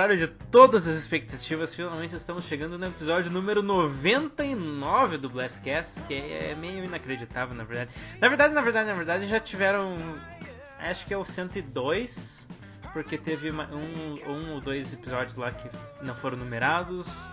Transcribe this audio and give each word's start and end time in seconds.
contrário 0.00 0.16
de 0.16 0.28
todas 0.28 0.88
as 0.88 0.96
expectativas, 0.96 1.74
finalmente 1.74 2.16
estamos 2.16 2.44
chegando 2.44 2.78
no 2.78 2.86
episódio 2.86 3.30
número 3.30 3.62
99 3.62 5.18
do 5.18 5.28
Blastcast, 5.28 6.00
que 6.04 6.14
é 6.14 6.54
meio 6.58 6.82
inacreditável, 6.82 7.54
na 7.54 7.64
verdade. 7.64 7.90
Na 8.18 8.28
verdade, 8.28 8.54
na 8.54 8.62
verdade, 8.62 8.88
na 8.88 8.94
verdade, 8.94 9.26
já 9.26 9.38
tiveram. 9.38 9.94
Acho 10.78 11.04
que 11.04 11.12
é 11.12 11.18
o 11.18 11.24
102, 11.26 12.48
porque 12.94 13.18
teve 13.18 13.50
um, 13.50 14.30
um 14.30 14.54
ou 14.54 14.60
dois 14.62 14.90
episódios 14.94 15.36
lá 15.36 15.50
que 15.50 15.68
não 16.00 16.14
foram 16.14 16.38
numerados. 16.38 17.28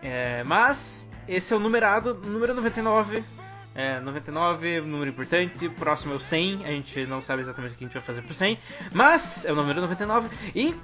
É, 0.00 0.44
mas 0.44 1.08
esse 1.26 1.52
é 1.52 1.56
o 1.56 1.58
numerado, 1.58 2.14
número 2.14 2.54
99. 2.54 3.24
É, 3.74 3.98
99, 3.98 4.80
número 4.82 5.10
importante. 5.10 5.68
Próximo 5.70 6.12
é 6.12 6.16
o 6.16 6.20
100. 6.20 6.66
A 6.66 6.68
gente 6.68 7.04
não 7.04 7.20
sabe 7.20 7.42
exatamente 7.42 7.74
o 7.74 7.76
que 7.76 7.84
a 7.84 7.86
gente 7.88 7.94
vai 7.94 8.02
fazer 8.02 8.22
pro 8.22 8.32
100. 8.32 8.58
Mas 8.92 9.44
é 9.44 9.52
o 9.52 9.56
número 9.56 9.80
99. 9.80 10.28
E, 10.54 10.74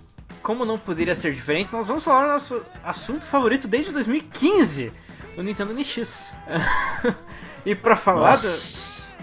como 0.43 0.65
não 0.65 0.79
poderia 0.79 1.15
ser 1.15 1.33
diferente, 1.33 1.73
nós 1.73 1.89
vamos 1.89 2.05
falar 2.05 2.27
do 2.27 2.33
nosso 2.33 2.63
assunto 2.85 3.25
favorito 3.25 3.69
desde 3.69 3.93
2015: 3.93 4.93
o 5.37 5.43
Nintendo 5.43 5.73
NX. 5.73 6.35
e 7.65 7.75
pra 7.75 7.97
falar 7.97 8.37
do. 8.37 8.49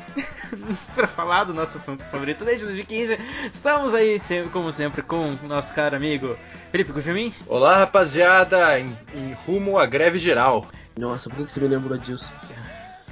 pra 0.96 1.08
falar 1.08 1.44
do 1.46 1.54
nosso 1.54 1.78
assunto 1.78 2.04
favorito 2.06 2.44
desde 2.44 2.66
2015, 2.66 3.18
estamos 3.52 3.94
aí, 3.94 4.20
como 4.52 4.72
sempre, 4.72 5.02
com 5.02 5.38
o 5.44 5.48
nosso 5.48 5.74
caro 5.74 5.96
amigo 5.96 6.36
Felipe 6.72 6.92
Gujamin. 6.92 7.34
Olá, 7.48 7.78
rapaziada, 7.78 8.80
em, 8.80 8.98
em 9.14 9.34
rumo 9.46 9.78
à 9.78 9.86
greve 9.86 10.18
geral. 10.18 10.68
Nossa, 10.98 11.30
por 11.30 11.46
que 11.46 11.52
você 11.52 11.60
me 11.60 11.68
lembrou 11.68 11.98
disso? 11.98 12.32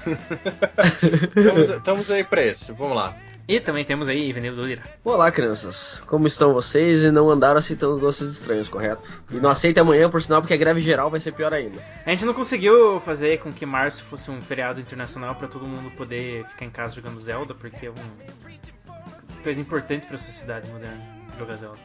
estamos, 1.75 2.11
aí 2.11 2.23
pra 2.23 2.45
isso, 2.45 2.73
vamos 2.73 2.95
lá. 2.95 3.16
E 3.47 3.61
também 3.61 3.85
temos 3.85 4.09
aí 4.09 4.27
Ivanildo 4.27 4.66
Lira. 4.66 4.83
Olá, 5.05 5.31
crianças. 5.31 6.02
Como 6.05 6.27
estão 6.27 6.53
vocês? 6.53 7.02
E 7.03 7.11
não 7.11 7.30
andaram 7.30 7.58
aceitando 7.58 7.94
os 7.94 8.02
doces 8.02 8.33
estranhos, 8.33 8.67
correto? 8.67 9.09
E 9.31 9.35
não 9.35 9.49
aceita 9.49 9.80
amanhã, 9.80 10.09
por 10.09 10.22
sinal, 10.22 10.41
porque 10.41 10.53
a 10.53 10.58
greve 10.58 10.81
geral 10.81 11.09
vai 11.09 11.22
ser 11.22 11.33
pior 11.33 11.53
ainda. 11.53 11.81
A 12.05 12.09
gente 12.09 12.25
não 12.25 12.33
conseguiu 12.33 12.99
fazer 12.99 13.39
com 13.39 13.53
que 13.53 13.66
março 13.66 14.03
fosse 14.03 14.30
um 14.30 14.41
feriado 14.41 14.81
internacional 14.81 15.33
para 15.35 15.47
todo 15.47 15.66
mundo 15.66 15.89
poder 15.95 16.45
ficar 16.45 16.66
em 16.66 16.69
casa 16.69 16.95
jogando 16.95 17.22
Zelda, 17.22 17.55
porque 17.55 17.85
é 17.85 17.89
uma 17.89 19.41
coisa 19.41 19.61
importante 19.61 20.05
para 20.05 20.16
a 20.16 20.19
sociedade 20.19 20.67
moderna 20.67 21.02
jogar 21.38 21.55
Zelda. 21.55 21.79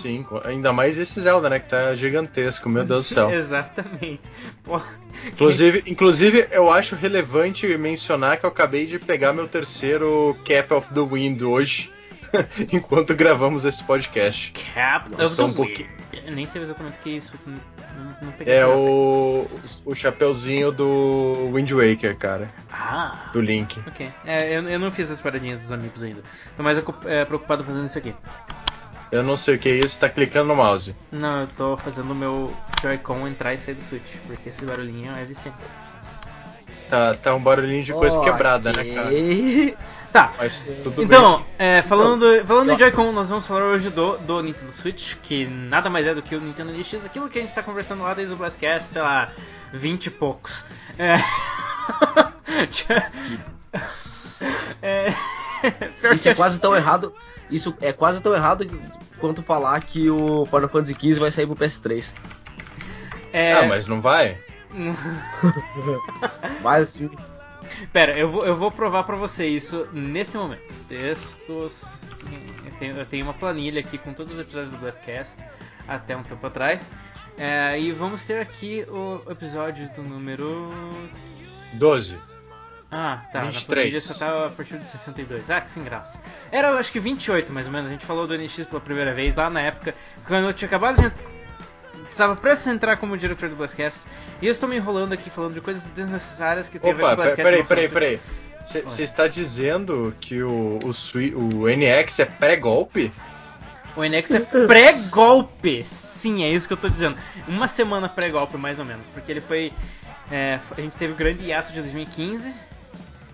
Sim, 0.00 0.26
ainda 0.44 0.72
mais 0.72 0.98
esse 0.98 1.20
Zelda, 1.20 1.48
né? 1.48 1.58
Que 1.58 1.70
tá 1.70 1.94
gigantesco, 1.94 2.68
meu 2.68 2.84
Deus 2.84 3.08
do 3.08 3.14
céu. 3.14 3.30
Exatamente. 3.32 4.20
Pô. 4.62 4.80
Inclusive, 5.26 5.82
inclusive, 5.86 6.46
eu 6.50 6.70
acho 6.70 6.94
relevante 6.94 7.66
mencionar 7.78 8.38
que 8.38 8.44
eu 8.44 8.50
acabei 8.50 8.86
de 8.86 8.98
pegar 8.98 9.32
meu 9.32 9.48
terceiro 9.48 10.36
Cap 10.44 10.74
of 10.74 10.92
the 10.92 11.00
Wind 11.00 11.42
hoje, 11.42 11.90
enquanto 12.70 13.14
gravamos 13.14 13.64
esse 13.64 13.82
podcast. 13.82 14.52
Cap 14.74 15.10
of 15.14 15.34
the 15.34 15.42
um 15.42 15.52
Wind. 15.52 15.86
Nem 16.30 16.46
sei 16.46 16.62
exatamente 16.62 16.98
o 16.98 17.00
que 17.00 17.10
é 17.10 17.12
isso. 17.14 17.34
Não, 17.46 18.16
não 18.20 18.34
é 18.44 18.66
o, 18.66 19.46
o 19.84 19.94
chapeuzinho 19.94 20.70
do 20.72 21.50
Wind 21.54 21.70
Waker, 21.70 22.16
cara. 22.16 22.48
Ah. 22.70 23.30
Do 23.32 23.40
Link. 23.40 23.80
Ok. 23.86 24.08
É, 24.26 24.56
eu, 24.56 24.68
eu 24.68 24.78
não 24.78 24.90
fiz 24.90 25.10
as 25.10 25.20
paradinhas 25.20 25.62
dos 25.62 25.72
amigos 25.72 26.02
ainda. 26.02 26.22
Tô 26.56 26.62
mais 26.62 26.76
é, 27.06 27.24
preocupado 27.24 27.64
fazendo 27.64 27.86
isso 27.86 27.96
aqui. 27.96 28.14
Eu 29.10 29.22
não 29.22 29.36
sei 29.36 29.56
o 29.56 29.58
que 29.58 29.68
é 29.68 29.72
isso, 29.72 30.00
tá 30.00 30.08
clicando 30.08 30.48
no 30.48 30.56
mouse. 30.56 30.94
Não, 31.12 31.42
eu 31.42 31.48
tô 31.56 31.76
fazendo 31.76 32.10
o 32.10 32.14
meu 32.14 32.54
Joy-Con 32.82 33.26
entrar 33.28 33.54
e 33.54 33.58
sair 33.58 33.74
do 33.74 33.82
Switch, 33.82 34.16
porque 34.26 34.48
esse 34.48 34.64
barulhinho 34.64 35.14
é 35.16 35.24
viciante. 35.24 35.58
Tá, 36.90 37.14
tá 37.14 37.34
um 37.34 37.42
barulhinho 37.42 37.82
de 37.82 37.92
coisa 37.92 38.16
okay. 38.18 38.30
quebrada, 38.30 38.72
né, 38.72 38.84
cara? 38.94 39.10
Tá, 40.12 40.32
então, 40.96 41.44
é, 41.58 41.82
falando, 41.82 42.36
então, 42.36 42.46
falando 42.46 42.72
em 42.72 42.78
Joy-Con, 42.78 43.12
nós 43.12 43.28
vamos 43.28 43.46
falar 43.46 43.64
hoje 43.66 43.90
do, 43.90 44.16
do 44.16 44.42
Nintendo 44.42 44.72
Switch, 44.72 45.14
que 45.22 45.44
nada 45.44 45.90
mais 45.90 46.06
é 46.06 46.14
do 46.14 46.22
que 46.22 46.34
o 46.34 46.40
Nintendo 46.40 46.72
NX, 46.72 47.04
aquilo 47.04 47.28
que 47.28 47.38
a 47.38 47.42
gente 47.42 47.52
tá 47.52 47.62
conversando 47.62 48.02
lá 48.02 48.14
desde 48.14 48.32
o 48.32 48.36
Blastcast, 48.36 48.94
sei 48.94 49.02
lá, 49.02 49.28
20 49.74 50.06
e 50.06 50.10
poucos. 50.10 50.64
É... 50.98 51.16
é... 54.80 55.14
Isso 56.14 56.28
é 56.28 56.34
quase 56.34 56.60
tão 56.60 56.74
errado 56.74 57.12
isso 57.50 57.76
é 57.80 57.92
quase 57.92 58.22
tão 58.22 58.34
errado 58.34 58.68
quanto 59.18 59.42
falar 59.42 59.80
que 59.80 60.10
o 60.10 60.46
Final 60.46 60.68
Fantasy 60.68 60.94
XV 60.94 61.20
vai 61.20 61.30
sair 61.30 61.46
pro 61.46 61.56
PS3. 61.56 62.14
É... 63.32 63.52
Ah, 63.52 63.66
mas 63.66 63.86
não 63.86 64.00
vai? 64.00 64.36
sim. 66.86 67.10
Pera, 67.92 68.16
eu 68.16 68.28
vou, 68.28 68.44
eu 68.44 68.56
vou 68.56 68.70
provar 68.70 69.04
pra 69.04 69.16
você 69.16 69.46
isso 69.46 69.88
nesse 69.92 70.36
momento. 70.36 70.74
Textos. 70.88 72.20
Eu 72.64 72.72
tenho, 72.78 72.96
eu 72.96 73.06
tenho 73.06 73.24
uma 73.24 73.34
planilha 73.34 73.80
aqui 73.80 73.98
com 73.98 74.12
todos 74.12 74.34
os 74.34 74.40
episódios 74.40 74.72
do 74.72 74.78
Blastcast 74.78 75.38
até 75.86 76.16
um 76.16 76.22
tempo 76.22 76.46
atrás. 76.46 76.90
É, 77.38 77.78
e 77.78 77.92
vamos 77.92 78.22
ter 78.22 78.40
aqui 78.40 78.84
o 78.88 79.20
episódio 79.30 79.88
do 79.94 80.02
número 80.02 80.70
12. 81.74 82.16
Ah, 82.90 83.20
tá. 83.32 83.40
23. 83.42 83.92
Na 83.92 84.00
só 84.00 84.14
tava 84.14 84.46
a 84.46 84.50
partir 84.50 84.78
de 84.78 84.86
62. 84.86 85.50
Ah, 85.50 85.60
que 85.60 85.70
sem 85.70 85.82
graça. 85.82 86.20
Era, 86.52 86.70
acho 86.78 86.92
que 86.92 87.00
28 87.00 87.52
mais 87.52 87.66
ou 87.66 87.72
menos. 87.72 87.88
A 87.88 87.92
gente 87.92 88.06
falou 88.06 88.26
do 88.26 88.36
NX 88.36 88.66
pela 88.66 88.80
primeira 88.80 89.12
vez 89.12 89.34
lá 89.34 89.50
na 89.50 89.60
época, 89.60 89.94
quando 90.26 90.46
eu 90.46 90.52
tinha 90.52 90.66
acabado 90.66 91.00
de. 91.00 91.12
Estava 92.10 92.36
prestes 92.36 92.68
a 92.68 92.72
entrar 92.72 92.96
como 92.96 93.16
diretor 93.16 93.48
do 93.48 93.56
Blastcast. 93.56 94.02
E 94.40 94.46
eu 94.46 94.52
estou 94.52 94.68
me 94.68 94.76
enrolando 94.76 95.12
aqui 95.12 95.28
falando 95.28 95.54
de 95.54 95.60
coisas 95.60 95.88
desnecessárias 95.90 96.68
que 96.68 96.78
tem 96.78 96.92
Opa, 96.92 96.98
a 96.98 97.02
ver 97.02 97.06
com 97.06 97.12
o 97.12 97.16
Blastcast. 97.16 97.42
Peraí, 97.42 97.64
peraí, 97.64 97.88
peraí. 97.88 98.20
Você 98.84 99.02
está 99.02 99.28
dizendo 99.28 100.14
que 100.20 100.42
o, 100.42 100.80
o, 100.82 100.88
o 100.88 101.68
NX 101.68 102.18
é 102.20 102.24
pré-golpe? 102.24 103.12
O 103.96 104.02
NX 104.02 104.30
é 104.32 104.40
pré-golpe! 104.40 105.84
Sim, 105.84 106.42
é 106.42 106.50
isso 106.50 106.66
que 106.66 106.72
eu 106.72 106.76
estou 106.76 106.90
dizendo. 106.90 107.16
Uma 107.46 107.68
semana 107.68 108.08
pré-golpe, 108.08 108.56
mais 108.56 108.78
ou 108.78 108.84
menos. 108.84 109.06
Porque 109.08 109.30
ele 109.30 109.40
foi. 109.40 109.72
É, 110.30 110.58
a 110.76 110.80
gente 110.80 110.96
teve 110.96 111.12
o 111.12 111.16
grande 111.16 111.44
hiato 111.44 111.72
de 111.72 111.80
2015 111.80 112.52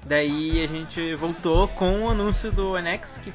Daí 0.05 0.63
a 0.63 0.67
gente 0.67 1.15
voltou 1.15 1.69
com 1.69 2.05
o 2.05 2.11
anúncio 2.11 2.51
do 2.51 2.73
NX, 2.81 3.19
que 3.19 3.33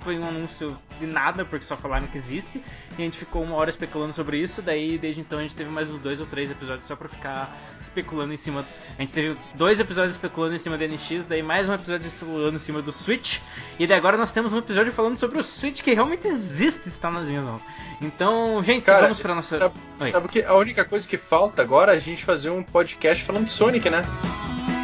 foi 0.00 0.18
um 0.18 0.26
anúncio 0.26 0.76
de 0.98 1.06
nada, 1.06 1.44
porque 1.44 1.64
só 1.64 1.76
falaram 1.76 2.06
que 2.06 2.18
existe. 2.18 2.62
E 2.98 3.02
a 3.02 3.04
gente 3.04 3.18
ficou 3.18 3.42
uma 3.42 3.54
hora 3.54 3.70
especulando 3.70 4.12
sobre 4.12 4.38
isso. 4.38 4.60
Daí, 4.60 4.98
desde 4.98 5.20
então, 5.20 5.38
a 5.38 5.42
gente 5.42 5.54
teve 5.54 5.70
mais 5.70 5.88
uns 5.88 6.00
dois 6.00 6.20
ou 6.20 6.26
três 6.26 6.50
episódios 6.50 6.86
só 6.86 6.96
pra 6.96 7.08
ficar 7.08 7.56
especulando 7.80 8.32
em 8.32 8.36
cima. 8.36 8.66
A 8.98 9.02
gente 9.02 9.12
teve 9.12 9.36
dois 9.54 9.78
episódios 9.78 10.14
especulando 10.14 10.56
em 10.56 10.58
cima 10.58 10.76
do 10.76 10.84
NX, 10.86 11.26
daí 11.28 11.42
mais 11.42 11.68
um 11.68 11.74
episódio 11.74 12.08
especulando 12.08 12.56
em 12.56 12.58
cima 12.58 12.82
do 12.82 12.90
Switch. 12.90 13.38
E 13.78 13.86
daí 13.86 13.96
agora 13.96 14.16
nós 14.16 14.32
temos 14.32 14.52
um 14.52 14.58
episódio 14.58 14.92
falando 14.92 15.16
sobre 15.16 15.38
o 15.38 15.44
Switch 15.44 15.82
que 15.82 15.94
realmente 15.94 16.26
existe, 16.26 16.88
está 16.88 17.10
nas 17.10 17.28
minhas 17.28 17.44
mãos. 17.44 17.62
Então, 18.00 18.60
gente, 18.62 18.84
Cara, 18.84 19.02
vamos 19.02 19.20
pra 19.20 19.34
nossa. 19.34 19.56
Sabe, 19.56 19.74
sabe 20.10 20.28
que 20.28 20.42
a 20.42 20.54
única 20.54 20.84
coisa 20.84 21.06
que 21.06 21.16
falta 21.16 21.62
agora 21.62 21.94
é 21.94 21.96
a 21.96 22.00
gente 22.00 22.24
fazer 22.24 22.50
um 22.50 22.62
podcast 22.62 23.24
falando 23.24 23.46
de 23.46 23.52
Sonic, 23.52 23.88
né? 23.88 24.02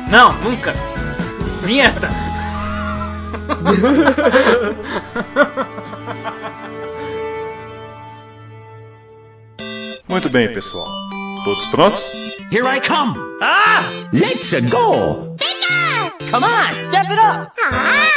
Não, 0.08 0.32
nunca! 0.42 0.72
Vinheta! 1.64 2.10
Muito 10.08 10.28
bem, 10.28 10.52
pessoal. 10.52 10.86
Todos 11.44 11.66
prontos? 11.68 12.12
Here 12.50 12.66
I 12.66 12.80
come! 12.80 13.18
Ah! 13.42 13.82
Let's 14.12 14.52
go! 14.70 15.36
Bigger! 15.38 16.30
Come 16.30 16.44
on, 16.44 16.76
step 16.76 17.06
it 17.10 17.18
up! 17.18 17.52
Hi! 17.70 18.10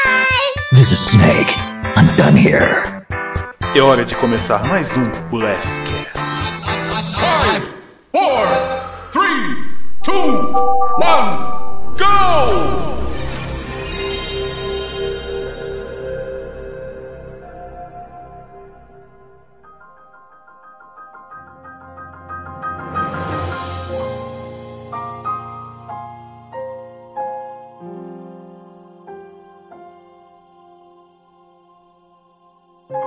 This 0.73 0.91
is 0.91 0.99
Snake. 0.99 1.53
I'm 1.95 2.07
done 2.17 2.35
here. 2.37 2.83
É 3.73 3.81
hora 3.81 4.03
de 4.03 4.15
começar 4.15 4.63
mais 4.67 4.95
um 4.97 5.09
Last 5.31 5.79
Cast. 5.85 6.27
Five, 7.15 7.71
four, 8.11 8.47
three, 9.11 9.63
two, 10.03 10.51
one, 10.97 11.95
go! 11.97 13.06
Vamos 32.89 33.03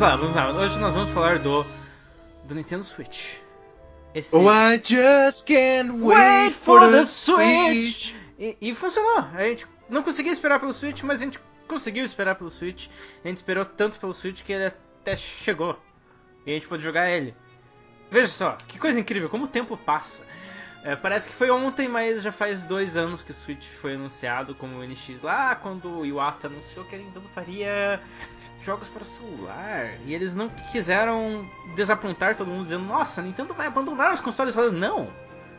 lá, 0.00 0.16
vamos 0.16 0.36
lá. 0.36 0.52
Hoje 0.52 0.78
nós 0.78 0.94
vamos 0.94 1.10
falar 1.10 1.40
do 1.40 1.66
do 2.44 2.54
Nintendo 2.54 2.84
Switch. 2.84 3.43
Esse... 4.14 4.34
Oh, 4.36 4.48
I 4.48 4.76
just 4.76 5.44
can't 5.46 5.92
wait, 5.94 6.16
wait 6.16 6.54
for, 6.54 6.80
for, 6.80 6.90
the 6.90 7.04
Switch. 7.04 8.14
E, 8.38 8.56
e, 8.60 8.74
funcionou. 8.74 9.18
A 9.34 9.44
gente 9.44 9.66
não 9.88 10.02
conseguia 10.02 10.32
esperar 10.32 10.60
pelo 10.60 10.72
Switch, 10.72 11.02
mas 11.02 11.20
a 11.20 11.24
gente 11.24 11.40
conseguiu 11.66 12.04
esperar 12.04 12.36
pelo 12.36 12.50
Switch. 12.50 12.88
A 13.24 13.28
gente 13.28 13.38
esperou 13.38 13.64
tanto 13.64 13.98
pelo 13.98 14.14
Switch 14.14 14.42
que 14.42 14.52
ele 14.52 14.66
até 14.66 15.16
chegou. 15.16 15.78
E 16.46 16.50
a 16.50 16.54
gente 16.54 16.68
pôde 16.68 16.82
jogar 16.82 17.10
ele. 17.10 17.34
Veja 18.10 18.28
só, 18.28 18.52
que 18.68 18.78
coisa 18.78 19.00
incrível, 19.00 19.28
como 19.28 19.46
o 19.46 19.48
tempo 19.48 19.76
passa. 19.76 20.22
É, 20.84 20.94
parece 20.94 21.30
que 21.30 21.34
foi 21.34 21.50
ontem, 21.50 21.88
mas 21.88 22.22
já 22.22 22.30
faz 22.30 22.62
dois 22.62 22.94
anos 22.94 23.22
que 23.22 23.30
o 23.30 23.34
Switch 23.34 23.66
foi 23.66 23.94
anunciado 23.94 24.54
como 24.54 24.78
o 24.78 24.84
NX 24.86 25.22
lá, 25.22 25.54
quando 25.54 26.00
o 26.00 26.04
Iwata 26.04 26.46
anunciou 26.46 26.84
que 26.84 26.94
a 26.94 26.98
Nintendo 26.98 27.26
faria 27.34 27.98
jogos 28.60 28.88
para 28.88 29.02
celular. 29.02 29.94
E 30.04 30.14
eles 30.14 30.34
não 30.34 30.50
quiseram 30.50 31.48
desapontar 31.74 32.36
todo 32.36 32.48
mundo 32.48 32.64
dizendo, 32.64 32.84
nossa, 32.84 33.22
a 33.22 33.24
Nintendo 33.24 33.54
vai 33.54 33.66
abandonar 33.66 34.12
os 34.12 34.20
consoles. 34.20 34.54
Não, 34.56 35.08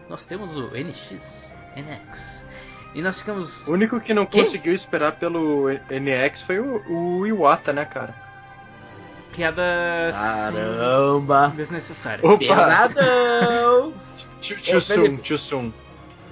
nós 0.08 0.26
temos 0.26 0.56
o 0.58 0.70
NX, 0.70 1.56
NX. 1.76 2.46
E 2.94 3.02
nós 3.02 3.20
ficamos. 3.20 3.68
O 3.68 3.74
único 3.74 4.00
que 4.00 4.14
não 4.14 4.28
Quê? 4.28 4.44
conseguiu 4.44 4.76
esperar 4.76 5.14
pelo 5.14 5.70
NX 5.90 6.44
foi 6.44 6.60
o, 6.60 6.84
o 6.88 7.26
Iwata, 7.26 7.74
né, 7.74 7.84
cara? 7.84 8.14
Piada 9.34 9.64
Caramba! 10.14 11.50
sim, 11.50 11.56
desnecessária. 11.58 12.24
Opa! 12.24 12.38
Pesadão! 12.38 13.94
Tio, 14.46 14.58
tio 14.58 14.78
Ô, 14.78 14.82
Sum, 14.82 14.94
Felipe. 14.94 15.22
tio 15.24 15.38
Sum. 15.38 15.72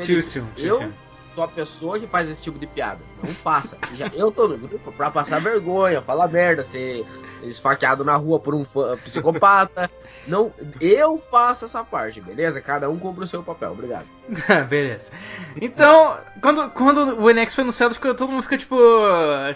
Tio 0.01 0.21
Sil, 0.25 0.45
tio 0.56 0.68
Eu 0.81 0.94
sou 1.36 1.44
a 1.44 1.48
pessoa 1.48 2.00
que 2.00 2.07
faz 2.07 2.30
esse 2.30 2.42
tipo 2.42 2.57
de 2.60 2.68
piada. 2.68 3.00
Não 3.24 3.33
passa. 3.36 3.77
Já, 3.94 4.07
eu 4.13 4.31
tô 4.31 4.48
no 4.48 4.57
grupo 4.57 4.92
pra 4.92 5.10
passar 5.12 5.39
vergonha, 5.42 6.01
falar 6.01 6.27
merda, 6.27 6.63
ser 6.63 7.06
esfaqueado 7.44 8.04
na 8.04 8.15
rua 8.15 8.39
por 8.39 8.54
um 8.56 8.63
fã- 8.63 8.95
psicopata. 8.98 9.89
Não, 10.27 10.54
eu 10.80 11.18
faço 11.30 11.65
essa 11.65 11.83
parte, 11.83 12.21
beleza? 12.21 12.62
Cada 12.62 12.89
um 12.89 12.98
cumpre 12.98 13.24
o 13.24 13.27
seu 13.27 13.44
papel. 13.44 13.71
Obrigado. 13.71 14.06
Beleza. 14.69 15.12
Então, 15.60 16.18
quando, 16.42 16.69
quando 16.71 17.19
o 17.19 17.30
NX 17.30 17.54
foi 17.56 17.63
anunciado, 17.63 17.94
ficou, 17.94 18.13
todo 18.15 18.31
mundo 18.31 18.44
ficou 18.44 18.57
tipo. 18.57 18.77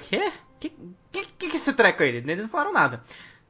Quê? 0.10 0.32
Que, 0.60 0.70
que, 1.12 1.26
que, 1.38 1.48
que 1.50 1.56
esse 1.56 1.72
treco 1.74 2.04
aí? 2.04 2.10
Eles 2.10 2.42
não 2.42 2.50
falaram 2.50 2.74
nada. 2.74 3.02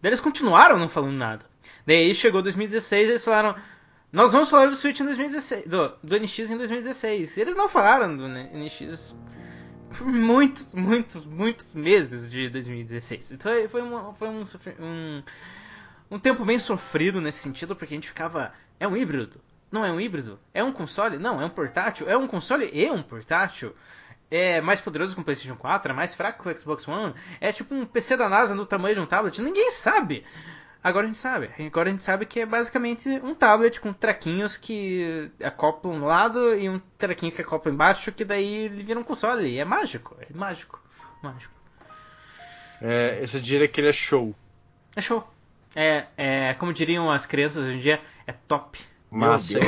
Daí 0.02 0.10
eles 0.10 0.20
continuaram 0.20 0.78
não 0.78 0.88
falando 0.90 1.18
nada. 1.18 1.46
Daí 1.86 2.14
chegou 2.14 2.42
2016 2.42 3.08
e 3.08 3.12
eles 3.14 3.24
falaram. 3.26 3.56
Nós 4.18 4.34
vamos 4.34 4.50
falar 4.50 4.66
do 4.66 4.76
Switch 4.76 5.00
em 5.00 5.06
2016. 5.06 5.68
Do, 5.68 5.94
do 6.02 6.20
NX 6.20 6.40
em 6.50 6.58
2016. 6.58 7.38
E 7.38 7.42
eles 7.42 7.56
não 7.56 7.70
falaram 7.70 8.18
do 8.18 8.28
NX 8.28 9.16
por 9.96 10.08
muitos, 10.08 10.74
muitos, 10.74 11.24
muitos 11.28 11.76
meses 11.76 12.32
de 12.32 12.50
2016. 12.50 13.34
Então 13.34 13.52
foi, 13.70 13.80
uma- 13.84 14.16
foi 14.16 14.28
um, 14.28 14.44
um, 14.80 15.24
um 16.10 16.18
tempo 16.18 16.44
bem 16.44 16.58
sofrido 16.58 17.22
nesse 17.22 17.38
sentido, 17.38 17.76
porque 17.76 17.94
a 17.94 17.98
gente 17.98 18.08
ficava. 18.08 18.52
É 18.80 18.88
um 18.88 18.98
híbrido? 18.98 19.40
Não 19.72 19.86
é 19.86 19.92
um 19.92 20.02
híbrido? 20.02 20.40
É 20.52 20.64
um 20.64 20.72
console? 20.72 21.20
Não, 21.20 21.40
é 21.40 21.46
um 21.46 21.50
portátil? 21.50 22.10
É 22.10 22.18
um 22.18 22.26
console 22.26 22.72
e 22.74 22.90
um 22.90 23.04
portátil? 23.04 23.76
É 24.32 24.60
mais 24.62 24.82
poderoso 24.82 25.14
que 25.14 25.22
o 25.22 25.24
PlayStation 25.24 25.56
4? 25.56 25.92
É 25.92 25.96
mais 25.96 26.16
fraco 26.16 26.42
que 26.42 26.50
o 26.50 26.58
Xbox 26.58 26.88
One? 26.88 27.14
É 27.40 27.52
tipo 27.52 27.76
um 27.76 27.86
PC 27.86 28.18
da 28.18 28.28
NASA 28.28 28.56
no 28.56 28.66
tamanho 28.66 28.96
de 28.96 29.02
um 29.02 29.06
tablet? 29.06 29.40
Ninguém 29.44 29.70
sabe! 29.70 30.26
Agora 30.84 31.06
a 31.06 31.08
gente 31.08 31.20
sabe. 31.20 31.50
Agora 31.66 31.90
a 31.90 31.92
gente 31.92 32.04
sabe 32.04 32.26
que 32.26 32.40
é 32.40 32.46
basicamente 32.46 33.10
um 33.24 33.34
tablet 33.34 33.80
com 33.80 33.92
traquinhos 33.92 34.58
que 34.58 35.30
acoplam 35.44 35.96
um 35.96 36.06
lado 36.06 36.56
e 36.56 36.70
um 36.70 36.80
traquinho 36.98 37.32
que 37.32 37.42
acopla 37.42 37.72
embaixo, 37.72 38.12
que 38.12 38.24
daí 38.24 38.66
ele 38.66 38.84
vira 38.84 39.00
um 39.00 39.04
console. 39.04 39.58
É 39.58 39.66
mágico, 39.66 40.16
é 40.22 40.28
mágico, 40.34 40.82
mágico. 41.22 41.54
É, 42.82 43.20
esse 43.24 43.42
diria 43.42 43.68
que 43.68 43.82
ele 43.82 43.90
é 43.90 43.94
show. 43.94 44.36
É 44.96 45.02
show. 45.02 45.28
É, 45.76 46.06
é, 46.18 46.54
como 46.56 46.74
diriam 46.74 47.12
as 47.12 47.26
crianças 47.26 47.66
hoje 47.66 47.78
em 47.78 47.82
dia, 47.82 48.02
é 48.26 48.32
top. 48.32 48.80
Massa. 49.10 49.60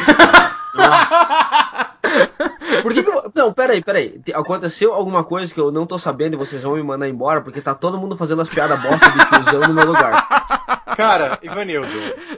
Nossa. 0.73 1.95
Por 2.81 2.93
que, 2.93 3.03
que 3.03 3.09
eu... 3.09 3.31
Não, 3.35 3.53
peraí, 3.53 3.83
peraí. 3.83 4.19
Te- 4.19 4.33
Aconteceu 4.33 4.93
alguma 4.93 5.23
coisa 5.23 5.53
que 5.53 5.59
eu 5.59 5.71
não 5.71 5.85
tô 5.85 5.97
sabendo 5.97 6.33
e 6.33 6.37
vocês 6.37 6.63
vão 6.63 6.75
me 6.75 6.83
mandar 6.83 7.07
embora 7.07 7.41
porque 7.41 7.61
tá 7.61 7.73
todo 7.75 7.97
mundo 7.97 8.15
fazendo 8.17 8.41
as 8.41 8.49
piadas 8.49 8.81
bosta 8.81 9.09
de 9.11 9.25
tiozão 9.27 9.61
no 9.61 9.73
meu 9.73 9.85
lugar. 9.85 10.27
Cara, 10.95 11.39
Ivanildo, 11.41 11.87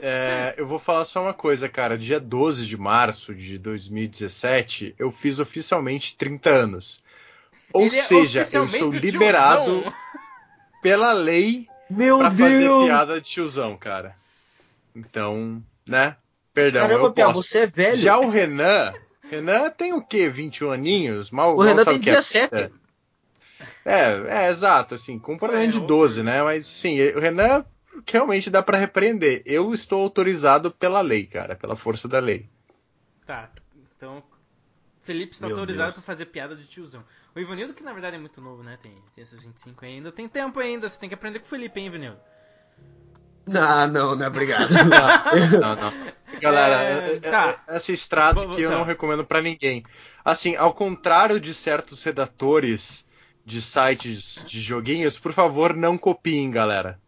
é, 0.00 0.54
eu 0.56 0.66
vou 0.66 0.78
falar 0.78 1.04
só 1.04 1.22
uma 1.22 1.34
coisa, 1.34 1.68
cara. 1.68 1.96
Dia 1.98 2.20
12 2.20 2.66
de 2.66 2.76
março 2.76 3.34
de 3.34 3.58
2017, 3.58 4.94
eu 4.98 5.10
fiz 5.10 5.38
oficialmente 5.38 6.16
30 6.16 6.50
anos. 6.50 7.00
Ou 7.72 7.86
Ele 7.86 7.98
é 7.98 8.02
seja, 8.02 8.40
eu 8.40 8.42
oficialmente 8.42 8.76
estou 8.76 8.90
liberado 8.92 9.64
tiozão. 9.80 9.92
pela 10.82 11.12
lei 11.12 11.66
Meu 11.88 12.18
pra 12.18 12.30
fazer 12.30 12.58
Deus! 12.60 12.84
piada 12.84 13.20
de 13.20 13.28
tiozão, 13.30 13.76
cara. 13.76 14.14
Então, 14.94 15.62
né? 15.86 16.16
Perdão, 16.54 16.82
Caramba, 16.82 17.06
eu 17.06 17.12
Pia, 17.12 17.24
posso. 17.26 17.42
você 17.42 17.60
é 17.60 17.66
velho. 17.66 17.96
Já 17.96 18.18
o 18.18 18.28
Renan, 18.28 18.92
Renan 19.36 19.70
tem 19.70 19.92
o 19.92 20.02
quê? 20.02 20.28
21 20.28 20.70
aninhos? 20.70 21.30
Mal, 21.30 21.54
O 21.54 21.58
mal 21.58 21.66
Renan 21.66 21.84
tem 21.84 21.96
o 21.96 22.00
que 22.00 22.10
é 22.10 22.14
17. 22.14 22.54
vida. 22.54 22.72
É, 23.84 24.44
é, 24.44 24.50
exato, 24.50 24.94
assim, 24.94 25.18
com 25.18 25.34
um 25.34 25.38
Só 25.38 25.46
problema 25.46 25.70
de 25.70 25.78
eu. 25.78 25.86
12, 25.86 26.22
né? 26.22 26.42
Mas 26.42 26.66
sim, 26.66 27.00
o 27.00 27.20
Renan 27.20 27.64
realmente 28.06 28.50
dá 28.50 28.62
pra 28.62 28.78
repreender. 28.78 29.42
Eu 29.44 29.72
estou 29.74 30.02
autorizado 30.02 30.70
pela 30.70 31.00
lei, 31.00 31.26
cara, 31.26 31.56
pela 31.56 31.76
força 31.76 32.06
da 32.08 32.18
lei. 32.18 32.48
Tá, 33.26 33.50
então. 33.96 34.22
Felipe 35.02 35.32
está 35.32 35.48
Meu 35.48 35.56
autorizado 35.56 35.92
pra 35.92 36.02
fazer 36.02 36.26
piada 36.26 36.54
de 36.54 36.64
tiozão. 36.64 37.04
O 37.34 37.40
Ivanildo, 37.40 37.74
que 37.74 37.82
na 37.82 37.92
verdade 37.92 38.14
é 38.16 38.20
muito 38.20 38.40
novo, 38.40 38.62
né? 38.62 38.78
Tem, 38.80 38.92
tem 39.14 39.22
esses 39.22 39.42
25 39.42 39.84
ainda. 39.84 40.12
Tem 40.12 40.28
tempo 40.28 40.60
ainda, 40.60 40.88
você 40.88 40.98
tem 40.98 41.08
que 41.08 41.14
aprender 41.14 41.40
com 41.40 41.46
o 41.46 41.48
Felipe, 41.48 41.80
hein, 41.80 41.86
Ivanildo? 41.86 42.20
Não, 43.46 43.86
não, 43.88 44.14
não, 44.14 44.26
obrigado. 44.26 44.70
Não, 44.72 45.76
não. 45.76 45.92
Galera, 46.40 46.82
É, 46.82 47.12
é- 47.12 47.16
é- 47.16 47.20
tá. 47.20 47.62
essa 47.68 47.92
estrada 47.92 48.40
vou- 48.40 48.50
aqui 48.52 48.62
eu 48.62 48.70
tá. 48.70 48.78
não 48.78 48.84
recomendo 48.84 49.24
pra 49.24 49.42
ninguém. 49.42 49.84
Assim, 50.24 50.56
ao 50.56 50.72
contrário 50.72 51.38
de 51.40 51.52
certos 51.52 52.02
redatores 52.04 53.04
de 53.44 53.60
sites 53.60 54.42
de 54.46 54.60
joguinhos, 54.60 55.18
por 55.18 55.32
favor, 55.32 55.74
não 55.74 55.98
copiem, 55.98 56.50
galera. 56.50 56.98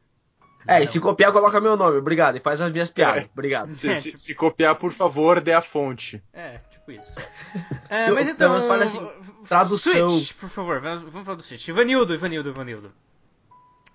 É, 0.66 0.82
e 0.82 0.86
se 0.86 0.98
copiar, 0.98 1.30
coloca 1.32 1.60
meu 1.60 1.76
nome, 1.76 1.98
obrigado. 1.98 2.36
E 2.36 2.40
faz 2.40 2.60
as 2.60 2.72
minhas 2.72 2.90
piadas, 2.90 3.26
obrigado. 3.32 3.76
Se, 3.76 3.88
É, 3.90 3.94
se- 3.94 4.02
tipo- 4.10 4.18
se 4.18 4.34
copiar, 4.34 4.74
por 4.74 4.92
favor, 4.92 5.40
dê 5.40 5.52
a 5.52 5.62
fonte. 5.62 6.22
É, 6.32 6.58
tipo 6.70 6.90
isso. 6.92 7.20
É, 7.88 8.10
mas 8.10 8.28
então. 8.28 8.58
fale 8.60 8.84
assim, 8.84 9.08
tradução. 9.46 10.10
Switch, 10.10 10.32
por 10.34 10.48
favor, 10.48 10.80
vamos, 10.80 11.02
vamos 11.02 11.24
falar 11.24 11.36
do 11.36 11.42
Switch. 11.42 11.68
Ivanildo, 11.68 12.12
Ivanildo, 12.14 12.48
Ivanildo. 12.48 12.92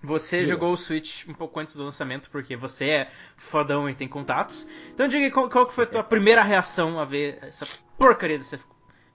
Você 0.02 0.46
jogou 0.46 0.72
o 0.72 0.76
Switch 0.76 1.28
um 1.28 1.34
pouco 1.34 1.60
antes 1.60 1.76
do 1.76 1.84
lançamento, 1.84 2.30
porque 2.30 2.56
você 2.56 2.88
é 2.88 3.10
fodão 3.36 3.88
e 3.88 3.94
tem 3.94 4.08
contatos. 4.08 4.66
Então 4.94 5.06
diga 5.06 5.24
aí 5.24 5.30
qual, 5.30 5.50
qual 5.50 5.68
foi 5.70 5.84
a 5.84 5.86
tua 5.86 6.02
primeira 6.02 6.42
reação 6.42 6.98
a 6.98 7.04
ver 7.04 7.38
essa 7.42 7.66
porcaria 7.98 8.38
desse 8.38 8.58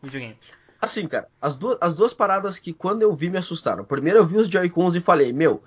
videogame. 0.02 0.38
Assim, 0.80 1.08
cara, 1.08 1.28
as 1.42 1.56
duas, 1.56 1.78
as 1.82 1.96
duas 1.96 2.14
paradas 2.14 2.60
que 2.60 2.72
quando 2.72 3.02
eu 3.02 3.14
vi 3.16 3.32
me 3.32 3.40
assustaram. 3.40 3.84
Primeiro 3.84 4.20
eu 4.20 4.26
vi 4.26 4.38
os 4.38 4.48
Joy-Cons 4.48 4.96
e 4.96 5.02
falei, 5.02 5.34
meu, 5.34 5.64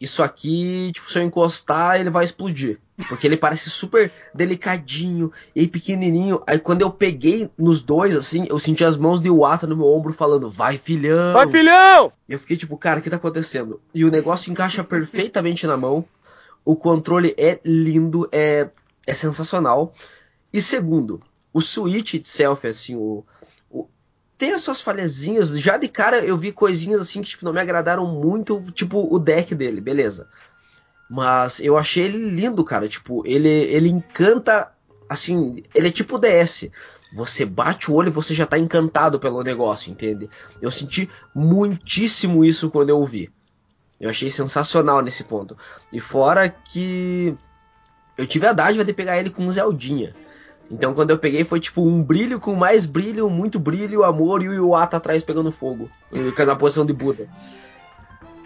isso 0.00 0.22
aqui, 0.22 0.90
tipo, 0.92 1.10
se 1.10 1.18
eu 1.18 1.22
encostar, 1.22 2.00
ele 2.00 2.10
vai 2.10 2.24
explodir. 2.24 2.78
Porque 3.08 3.26
ele 3.26 3.36
parece 3.36 3.70
super 3.70 4.10
delicadinho 4.34 5.30
e 5.54 5.66
pequenininho. 5.68 6.42
Aí 6.46 6.58
quando 6.58 6.82
eu 6.82 6.90
peguei 6.90 7.48
nos 7.56 7.80
dois, 7.80 8.16
assim, 8.16 8.46
eu 8.48 8.58
senti 8.58 8.84
as 8.84 8.96
mãos 8.96 9.20
de 9.20 9.30
Wata 9.30 9.66
no 9.66 9.76
meu 9.76 9.86
ombro 9.86 10.12
falando, 10.12 10.50
vai 10.50 10.76
filhão! 10.78 11.32
Vai, 11.32 11.48
filhão! 11.48 12.12
E 12.28 12.32
eu 12.32 12.38
fiquei 12.40 12.56
tipo, 12.56 12.76
cara, 12.76 12.98
o 12.98 13.02
que 13.02 13.10
tá 13.10 13.16
acontecendo? 13.16 13.80
E 13.94 14.04
o 14.04 14.10
negócio 14.10 14.50
encaixa 14.50 14.82
perfeitamente 14.82 15.66
na 15.66 15.76
mão. 15.76 16.04
O 16.64 16.74
controle 16.76 17.34
é 17.38 17.60
lindo, 17.64 18.28
é, 18.32 18.68
é 19.06 19.14
sensacional. 19.14 19.92
E 20.52 20.60
segundo, 20.60 21.22
o 21.52 21.60
Switch 21.60 22.14
itself, 22.14 22.66
assim, 22.66 22.96
o, 22.96 23.24
o- 23.57 23.57
tem 24.38 24.52
as 24.52 24.62
suas 24.62 24.80
falhazinhas. 24.80 25.58
Já 25.58 25.76
de 25.76 25.88
cara 25.88 26.24
eu 26.24 26.36
vi 26.36 26.52
coisinhas 26.52 27.00
assim 27.02 27.20
que 27.20 27.28
tipo, 27.28 27.44
não 27.44 27.52
me 27.52 27.60
agradaram 27.60 28.06
muito, 28.06 28.62
tipo 28.72 29.12
o 29.12 29.18
deck 29.18 29.54
dele, 29.54 29.80
beleza. 29.80 30.28
Mas 31.10 31.58
eu 31.58 31.76
achei 31.76 32.04
ele 32.04 32.30
lindo, 32.30 32.62
cara. 32.62 32.86
Tipo, 32.86 33.26
ele, 33.26 33.48
ele 33.48 33.88
encanta. 33.88 34.70
Assim, 35.08 35.62
ele 35.74 35.88
é 35.88 35.90
tipo 35.90 36.18
DS. 36.18 36.70
Você 37.14 37.46
bate 37.46 37.90
o 37.90 37.94
olho 37.94 38.08
e 38.08 38.12
você 38.12 38.34
já 38.34 38.44
tá 38.44 38.58
encantado 38.58 39.18
pelo 39.18 39.42
negócio, 39.42 39.90
entende? 39.90 40.28
Eu 40.60 40.70
senti 40.70 41.10
muitíssimo 41.34 42.44
isso 42.44 42.70
quando 42.70 42.90
eu 42.90 43.04
vi. 43.06 43.30
Eu 43.98 44.10
achei 44.10 44.28
sensacional 44.28 45.00
nesse 45.00 45.24
ponto. 45.24 45.56
E 45.90 45.98
fora 45.98 46.48
que 46.48 47.34
eu 48.18 48.26
tive 48.26 48.46
a 48.46 48.52
dádiva 48.52 48.84
de 48.84 48.92
pegar 48.92 49.18
ele 49.18 49.30
com 49.30 49.46
um 49.46 49.50
Zeldinha. 49.50 50.14
Então 50.70 50.92
quando 50.92 51.10
eu 51.10 51.18
peguei 51.18 51.44
foi 51.44 51.60
tipo 51.60 51.82
um 51.82 52.02
brilho 52.02 52.38
com 52.38 52.54
mais 52.54 52.84
brilho, 52.84 53.30
muito 53.30 53.58
brilho, 53.58 54.04
amor 54.04 54.42
e 54.42 54.48
o 54.48 54.52
Iwata 54.54 54.96
atrás 54.98 55.22
pegando 55.22 55.50
fogo. 55.50 55.88
Na 56.46 56.56
posição 56.56 56.84
de 56.84 56.92
Buda. 56.92 57.28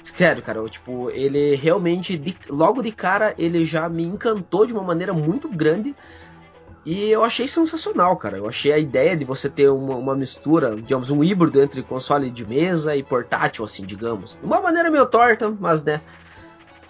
Sério, 0.03 0.43
cara, 0.43 0.59
eu, 0.59 0.69
tipo, 0.69 1.11
ele 1.11 1.55
realmente, 1.55 2.17
de- 2.17 2.37
logo 2.49 2.83
de 2.83 2.93
cara, 2.93 3.35
ele 3.39 3.65
já 3.65 3.89
me 3.89 4.05
encantou 4.05 4.67
de 4.67 4.73
uma 4.73 4.83
maneira 4.83 5.13
muito 5.13 5.49
grande. 5.49 5.95
E 6.85 7.09
eu 7.11 7.23
achei 7.23 7.47
sensacional, 7.47 8.17
cara. 8.17 8.37
Eu 8.37 8.49
achei 8.49 8.73
a 8.73 8.79
ideia 8.79 9.17
de 9.17 9.25
você 9.25 9.49
ter 9.49 9.69
uma, 9.71 9.95
uma 9.95 10.17
mistura, 10.17 10.75
digamos, 10.75 11.11
um 11.13 11.23
híbrido 11.23 11.63
entre 11.63 11.83
console 11.83 12.29
de 12.31 12.45
mesa 12.45 12.97
e 12.97 13.03
portátil, 13.05 13.65
assim, 13.65 13.87
digamos. 13.87 14.37
De 14.41 14.45
uma 14.45 14.61
maneira 14.61 14.91
meio 14.91 15.07
torta, 15.07 15.49
mas 15.61 15.83
né. 15.85 16.01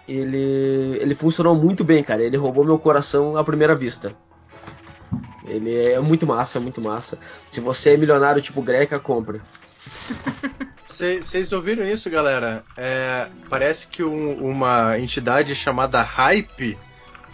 Ele, 0.08 0.98
ele 1.00 1.14
funcionou 1.14 1.54
muito 1.54 1.84
bem, 1.84 2.02
cara. 2.02 2.22
Ele 2.22 2.36
roubou 2.38 2.64
meu 2.64 2.78
coração 2.78 3.36
à 3.36 3.44
primeira 3.44 3.74
vista. 3.74 4.16
Ele 5.46 5.90
é 5.92 5.98
muito 6.00 6.26
massa, 6.26 6.60
muito 6.60 6.80
massa. 6.80 7.18
Se 7.50 7.60
você 7.60 7.94
é 7.94 7.96
milionário 7.96 8.40
tipo 8.40 8.62
Greca, 8.62 8.98
compre. 9.00 9.40
Vocês 10.86 11.52
ouviram 11.52 11.84
isso, 11.84 12.08
galera? 12.10 12.64
É, 12.76 13.26
parece 13.48 13.88
que 13.88 14.04
um- 14.04 14.34
uma 14.50 14.98
entidade 14.98 15.54
chamada 15.54 16.00
Hype 16.02 16.78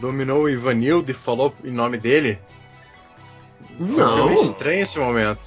dominou 0.00 0.42
o 0.44 0.48
Ivanildo 0.48 1.10
e 1.10 1.14
falou 1.14 1.54
em 1.64 1.70
nome 1.72 1.98
dele. 1.98 2.38
Foi 3.76 3.86
Não, 3.86 4.26
meio 4.28 4.42
estranho 4.42 4.82
esse 4.82 4.98
momento. 4.98 5.46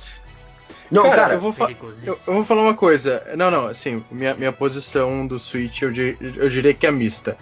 não, 0.92 1.04
Cara, 1.04 1.16
cara, 1.16 1.34
eu 1.36 1.40
vou, 1.40 1.52
fa- 1.52 1.72
eu, 2.06 2.18
eu 2.28 2.34
vou 2.34 2.46
falar 2.46 2.62
uma 2.62 2.74
coisa. 2.76 3.24
Não, 3.36 3.50
não, 3.50 3.66
assim, 3.68 4.04
minha, 4.12 4.36
minha 4.36 4.52
posição 4.52 5.26
do 5.26 5.40
Switch 5.40 5.82
eu, 5.82 5.92
di- 5.92 6.18
eu 6.20 6.50
diria 6.50 6.74
que 6.74 6.86
é 6.86 6.92
mista. 6.92 7.38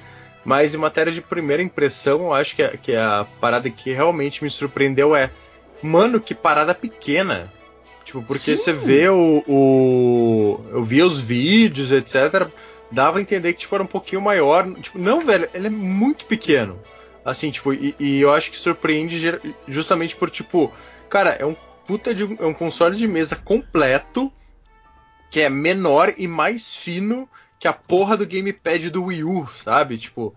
Mas 0.45 0.73
em 0.73 0.77
matéria 0.77 1.11
de 1.11 1.21
primeira 1.21 1.61
impressão, 1.61 2.21
eu 2.21 2.33
acho 2.33 2.55
que, 2.55 2.63
a- 2.63 2.77
que 2.77 2.95
a 2.95 3.25
parada 3.41 3.69
que 3.69 3.91
realmente 3.91 4.43
me 4.43 4.49
surpreendeu 4.49 5.15
é. 5.15 5.29
Mano, 5.81 6.19
que 6.19 6.33
parada 6.35 6.73
pequena. 6.73 7.51
Tipo, 8.05 8.21
porque 8.23 8.55
Sim. 8.55 8.63
você 8.63 8.73
vê 8.73 9.07
o, 9.09 9.43
o. 9.47 10.59
Eu 10.71 10.83
via 10.83 11.05
os 11.05 11.19
vídeos, 11.19 11.91
etc. 11.91 12.47
Dava 12.91 13.19
a 13.19 13.21
entender 13.21 13.53
que 13.53 13.59
tipo, 13.59 13.75
era 13.75 13.83
um 13.83 13.87
pouquinho 13.87 14.21
maior. 14.21 14.69
Tipo, 14.81 14.97
não, 14.97 15.21
velho, 15.21 15.47
ele 15.53 15.67
é 15.67 15.69
muito 15.69 16.25
pequeno. 16.25 16.79
Assim, 17.23 17.51
tipo, 17.51 17.73
e, 17.73 17.93
e 17.99 18.19
eu 18.21 18.33
acho 18.33 18.49
que 18.49 18.57
surpreende 18.57 19.39
justamente 19.67 20.15
por, 20.15 20.29
tipo, 20.31 20.73
cara, 21.09 21.31
é 21.39 21.45
um 21.45 21.55
puta 21.85 22.13
de 22.15 22.23
um, 22.23 22.35
é 22.39 22.45
um 22.45 22.53
console 22.53 22.95
de 22.95 23.07
mesa 23.07 23.35
completo 23.35 24.31
que 25.29 25.41
é 25.41 25.49
menor 25.49 26.13
e 26.17 26.27
mais 26.27 26.75
fino 26.75 27.29
que 27.59 27.67
a 27.67 27.73
porra 27.73 28.15
do 28.15 28.25
gamepad 28.25 28.89
do 28.89 29.03
Wii 29.05 29.23
U, 29.25 29.47
sabe? 29.47 29.97
Tipo, 29.97 30.33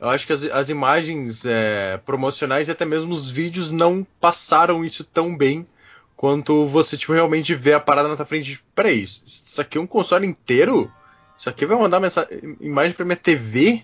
eu 0.00 0.08
acho 0.08 0.26
que 0.26 0.32
as, 0.32 0.44
as 0.44 0.68
imagens 0.70 1.44
é, 1.44 1.98
promocionais 2.06 2.68
e 2.68 2.70
até 2.70 2.84
mesmo 2.84 3.12
os 3.12 3.28
vídeos 3.28 3.70
não 3.70 4.06
passaram 4.20 4.84
isso 4.84 5.02
tão 5.02 5.36
bem 5.36 5.66
quanto 6.16 6.66
você 6.66 6.96
tipo, 6.96 7.12
realmente 7.12 7.54
vê 7.54 7.72
a 7.72 7.80
parada 7.80 8.08
na 8.08 8.16
tua 8.16 8.24
frente. 8.24 8.52
Tipo, 8.52 8.64
Peraí, 8.74 9.02
isso, 9.02 9.22
isso 9.26 9.60
aqui 9.60 9.76
é 9.76 9.80
um 9.80 9.86
console 9.86 10.26
inteiro? 10.26 10.90
Isso 11.36 11.48
aqui 11.48 11.66
vai 11.66 11.76
mandar 11.76 11.98
mensagem, 11.98 12.56
imagem 12.60 12.92
pra 12.92 13.04
minha 13.04 13.16
TV? 13.16 13.82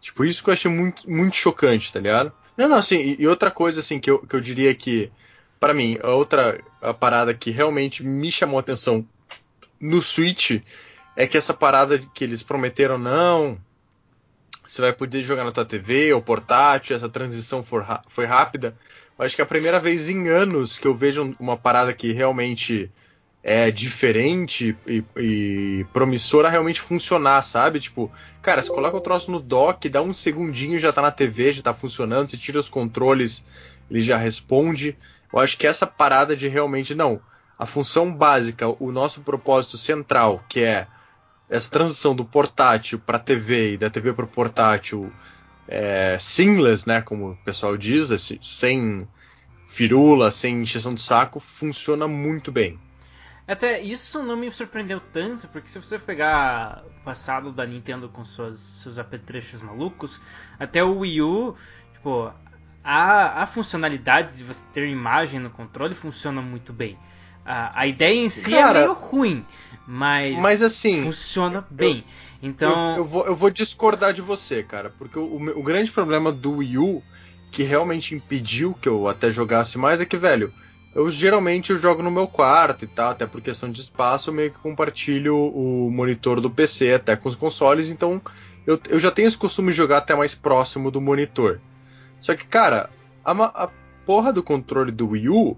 Tipo, 0.00 0.24
isso 0.24 0.42
que 0.42 0.50
eu 0.50 0.54
achei 0.54 0.70
muito, 0.70 1.08
muito 1.08 1.36
chocante, 1.36 1.92
tá 1.92 2.00
ligado? 2.00 2.32
Não, 2.56 2.68
não, 2.68 2.76
assim, 2.76 3.16
e, 3.18 3.26
outra 3.26 3.50
coisa 3.50 3.80
assim 3.80 4.00
que 4.00 4.10
eu, 4.10 4.18
que 4.18 4.34
eu 4.34 4.40
diria 4.40 4.74
que, 4.74 5.10
pra 5.60 5.74
mim, 5.74 5.98
a 6.02 6.10
outra 6.10 6.60
a 6.80 6.92
parada 6.92 7.32
que 7.32 7.50
realmente 7.50 8.02
me 8.02 8.30
chamou 8.30 8.58
a 8.58 8.60
atenção 8.60 9.06
no 9.80 10.00
Switch 10.02 10.60
é 11.16 11.26
que 11.26 11.36
essa 11.36 11.54
parada 11.54 11.98
que 11.98 12.24
eles 12.24 12.42
prometeram, 12.42 12.98
não, 12.98 13.58
você 14.68 14.80
vai 14.80 14.92
poder 14.92 15.22
jogar 15.22 15.44
na 15.44 15.52
tua 15.52 15.64
TV 15.64 16.12
ou 16.12 16.22
portátil, 16.22 16.96
essa 16.96 17.08
transição 17.08 17.62
foi 17.62 18.24
rápida. 18.26 18.76
Eu 19.18 19.24
acho 19.24 19.36
que 19.36 19.42
é 19.42 19.44
a 19.44 19.46
primeira 19.48 19.78
vez 19.78 20.08
em 20.08 20.28
anos 20.28 20.78
que 20.78 20.86
eu 20.86 20.94
vejo 20.94 21.22
um- 21.22 21.34
uma 21.38 21.56
parada 21.56 21.92
que 21.92 22.12
realmente 22.12 22.90
é 23.42 23.70
diferente 23.70 24.76
e, 24.86 25.04
e 25.16 25.86
promissora 25.92 26.48
realmente 26.48 26.80
funcionar, 26.80 27.42
sabe? 27.42 27.78
Tipo, 27.78 28.10
cara, 28.42 28.62
você 28.62 28.70
coloca 28.70 28.96
o 28.96 29.00
troço 29.02 29.30
no 29.30 29.38
dock, 29.38 29.86
dá 29.88 30.00
um 30.02 30.14
segundinho, 30.14 30.78
já 30.78 30.92
tá 30.92 31.02
na 31.02 31.10
TV, 31.10 31.52
já 31.52 31.62
tá 31.62 31.74
funcionando, 31.74 32.30
você 32.30 32.38
tira 32.38 32.58
os 32.58 32.70
controles, 32.70 33.44
ele 33.90 34.00
já 34.00 34.16
responde. 34.16 34.96
Eu 35.32 35.38
acho 35.38 35.58
que 35.58 35.66
essa 35.66 35.86
parada 35.86 36.34
de 36.34 36.48
realmente, 36.48 36.94
não, 36.94 37.20
a 37.58 37.66
função 37.66 38.12
básica, 38.12 38.66
o 38.82 38.90
nosso 38.90 39.20
propósito 39.20 39.76
central, 39.76 40.42
que 40.48 40.60
é 40.60 40.86
essa 41.54 41.70
transição 41.70 42.16
do 42.16 42.24
portátil 42.24 42.98
para 42.98 43.16
TV 43.16 43.74
e 43.74 43.76
da 43.78 43.88
TV 43.88 44.12
para 44.12 44.24
o 44.24 44.28
portátil 44.28 45.12
é, 45.68 46.18
seamless, 46.18 46.86
né, 46.86 47.00
como 47.00 47.30
o 47.30 47.36
pessoal 47.36 47.76
diz, 47.76 48.10
assim, 48.10 48.40
sem 48.42 49.06
firula, 49.68 50.32
sem 50.32 50.62
encheção 50.62 50.92
de 50.92 51.00
saco, 51.00 51.38
funciona 51.38 52.08
muito 52.08 52.50
bem. 52.50 52.76
Até 53.46 53.80
isso 53.80 54.20
não 54.20 54.36
me 54.36 54.50
surpreendeu 54.50 55.00
tanto, 55.12 55.46
porque 55.46 55.68
se 55.68 55.80
você 55.80 55.96
pegar 55.96 56.82
o 56.86 57.04
passado 57.04 57.52
da 57.52 57.64
Nintendo 57.64 58.08
com 58.08 58.24
suas, 58.24 58.58
seus 58.58 58.98
apetrechos 58.98 59.62
malucos, 59.62 60.20
até 60.58 60.82
o 60.82 60.98
Wii 60.98 61.22
U, 61.22 61.54
tipo, 61.92 62.32
a, 62.82 63.42
a 63.42 63.46
funcionalidade 63.46 64.36
de 64.36 64.42
você 64.42 64.64
ter 64.72 64.88
imagem 64.88 65.38
no 65.38 65.50
controle 65.50 65.94
funciona 65.94 66.42
muito 66.42 66.72
bem. 66.72 66.98
A, 67.44 67.80
a 67.80 67.86
ideia 67.86 68.24
em 68.24 68.28
si 68.28 68.50
Cara, 68.50 68.78
é 68.78 68.82
meio 68.82 68.94
ruim, 68.94 69.44
mas, 69.86 70.38
mas 70.38 70.62
assim, 70.62 71.02
funciona 71.02 71.66
bem. 71.70 72.04
Então, 72.42 72.90
eu, 72.92 72.96
eu 72.98 73.04
vou, 73.04 73.26
eu 73.26 73.36
vou 73.36 73.50
discordar 73.50 74.12
de 74.12 74.22
você, 74.22 74.62
cara, 74.62 74.90
porque 74.98 75.18
o, 75.18 75.36
o 75.58 75.62
grande 75.62 75.90
problema 75.90 76.32
do 76.32 76.56
Wii 76.56 76.78
U, 76.78 77.02
que 77.50 77.62
realmente 77.62 78.14
impediu 78.14 78.74
que 78.74 78.88
eu 78.88 79.08
até 79.08 79.30
jogasse 79.30 79.78
mais, 79.78 80.00
é 80.00 80.04
que, 80.04 80.16
velho, 80.16 80.52
eu 80.94 81.10
geralmente 81.10 81.70
eu 81.70 81.76
jogo 81.76 82.02
no 82.02 82.10
meu 82.10 82.28
quarto 82.28 82.84
e 82.84 82.88
tal, 82.88 83.10
até 83.10 83.26
por 83.26 83.40
questão 83.40 83.70
de 83.70 83.80
espaço, 83.80 84.30
eu 84.30 84.34
meio 84.34 84.50
que 84.50 84.58
compartilho 84.58 85.36
o 85.36 85.90
monitor 85.90 86.40
do 86.40 86.50
PC 86.50 86.94
até 86.94 87.16
com 87.16 87.28
os 87.28 87.34
consoles, 87.34 87.88
então 87.88 88.22
eu, 88.66 88.78
eu 88.88 88.98
já 88.98 89.10
tenho 89.10 89.26
esse 89.26 89.36
costume 89.36 89.72
de 89.72 89.76
jogar 89.76 89.98
até 89.98 90.14
mais 90.14 90.34
próximo 90.34 90.90
do 90.90 91.00
monitor. 91.00 91.60
Só 92.20 92.34
que, 92.34 92.46
cara, 92.46 92.88
a, 93.24 93.32
a 93.32 93.68
porra 94.06 94.32
do 94.32 94.42
controle 94.42 94.92
do 94.92 95.08
Wii 95.08 95.28
U, 95.28 95.56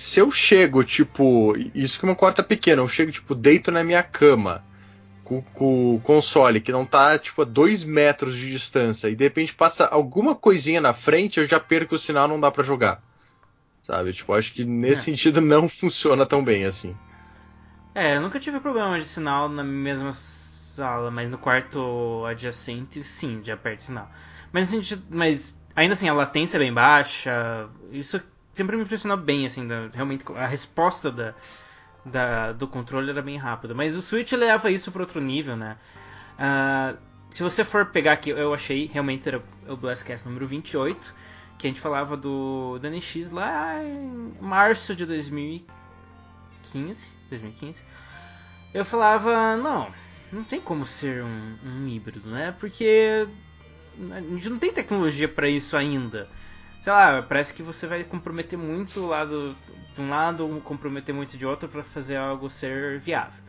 se 0.00 0.18
eu 0.20 0.30
chego, 0.30 0.82
tipo, 0.82 1.54
isso 1.74 2.00
que 2.00 2.06
meu 2.06 2.16
quarto 2.16 2.40
é 2.40 2.44
pequeno, 2.44 2.82
eu 2.82 2.88
chego, 2.88 3.12
tipo, 3.12 3.34
deito 3.34 3.70
na 3.70 3.84
minha 3.84 4.02
cama 4.02 4.64
com, 5.24 5.42
com 5.42 5.96
o 5.96 6.00
console 6.00 6.60
que 6.60 6.72
não 6.72 6.86
tá, 6.86 7.18
tipo, 7.18 7.42
a 7.42 7.44
dois 7.44 7.84
metros 7.84 8.36
de 8.36 8.50
distância 8.50 9.08
e 9.08 9.16
de 9.16 9.24
repente 9.24 9.54
passa 9.54 9.86
alguma 9.86 10.34
coisinha 10.34 10.80
na 10.80 10.94
frente, 10.94 11.38
eu 11.40 11.46
já 11.46 11.60
perco 11.60 11.96
o 11.96 11.98
sinal, 11.98 12.28
não 12.28 12.40
dá 12.40 12.50
pra 12.50 12.64
jogar. 12.64 13.02
Sabe? 13.82 14.12
Tipo, 14.12 14.34
acho 14.34 14.54
que 14.54 14.64
nesse 14.64 15.02
É. 15.02 15.04
sentido 15.04 15.40
não 15.40 15.68
funciona 15.70 16.26
tão 16.26 16.44
bem 16.44 16.64
assim. 16.64 16.96
É, 17.94 18.16
eu 18.16 18.20
nunca 18.20 18.38
tive 18.38 18.60
problema 18.60 18.98
de 18.98 19.04
sinal 19.06 19.48
na 19.48 19.64
mesma 19.64 20.12
sala, 20.12 21.10
mas 21.10 21.28
no 21.28 21.38
quarto 21.38 22.24
adjacente, 22.26 23.02
sim, 23.02 23.42
já 23.44 23.56
perde 23.56 23.82
sinal. 23.82 24.10
Mas, 24.52 24.72
mas 25.10 25.60
ainda 25.74 25.94
assim, 25.94 26.08
a 26.08 26.14
latência 26.14 26.56
é 26.56 26.60
bem 26.60 26.72
baixa. 26.72 27.68
Isso 27.90 28.20
sempre 28.52 28.76
me 28.76 28.82
impressionou 28.82 29.16
bem, 29.16 29.46
assim, 29.46 29.66
da- 29.66 29.88
realmente 29.92 30.24
a 30.36 30.46
resposta 30.46 31.10
da, 31.10 31.34
da- 32.04 32.52
do 32.52 32.66
controle 32.68 33.10
era 33.10 33.22
bem 33.22 33.36
rápida. 33.36 33.74
Mas 33.74 33.96
o 33.96 34.02
Switch 34.02 34.32
leva 34.32 34.70
isso 34.70 34.90
para 34.92 35.02
outro 35.02 35.20
nível, 35.20 35.56
né? 35.56 35.76
Ah, 36.38 36.94
se 37.30 37.42
você 37.42 37.64
for 37.64 37.86
pegar 37.86 38.12
aqui, 38.12 38.30
eu 38.30 38.52
achei, 38.54 38.86
realmente 38.86 39.28
era 39.28 39.42
o 39.68 39.76
Blastcast 39.76 40.26
número 40.26 40.46
28, 40.46 41.14
que 41.58 41.66
a 41.66 41.70
gente 41.70 41.80
falava 41.80 42.16
do, 42.16 42.78
do 42.78 42.86
NX 42.88 43.30
lá 43.30 43.82
em 43.84 44.34
março 44.40 44.94
de 44.96 45.04
2015. 45.06 47.08
2015. 47.28 47.84
Eu 48.72 48.84
falava, 48.84 49.56
não, 49.56 49.92
não 50.32 50.42
tem 50.44 50.60
como 50.60 50.86
ser 50.86 51.22
um, 51.22 51.56
um 51.64 51.86
híbrido, 51.88 52.28
né? 52.30 52.54
Porque 52.58 53.26
a 54.12 54.20
gente 54.20 54.48
não 54.48 54.58
tem 54.58 54.72
tecnologia 54.72 55.28
para 55.28 55.48
isso 55.48 55.76
ainda. 55.76 56.28
Sei 56.80 56.92
lá, 56.92 57.20
parece 57.22 57.52
que 57.52 57.62
você 57.62 57.86
vai 57.86 58.02
comprometer 58.04 58.58
muito 58.58 59.04
lado 59.06 59.54
de 59.94 60.00
um 60.00 60.08
lado 60.08 60.62
comprometer 60.64 61.14
muito 61.14 61.36
de 61.36 61.44
outro 61.44 61.68
para 61.68 61.82
fazer 61.82 62.16
algo 62.16 62.48
ser 62.48 62.98
viável. 62.98 63.42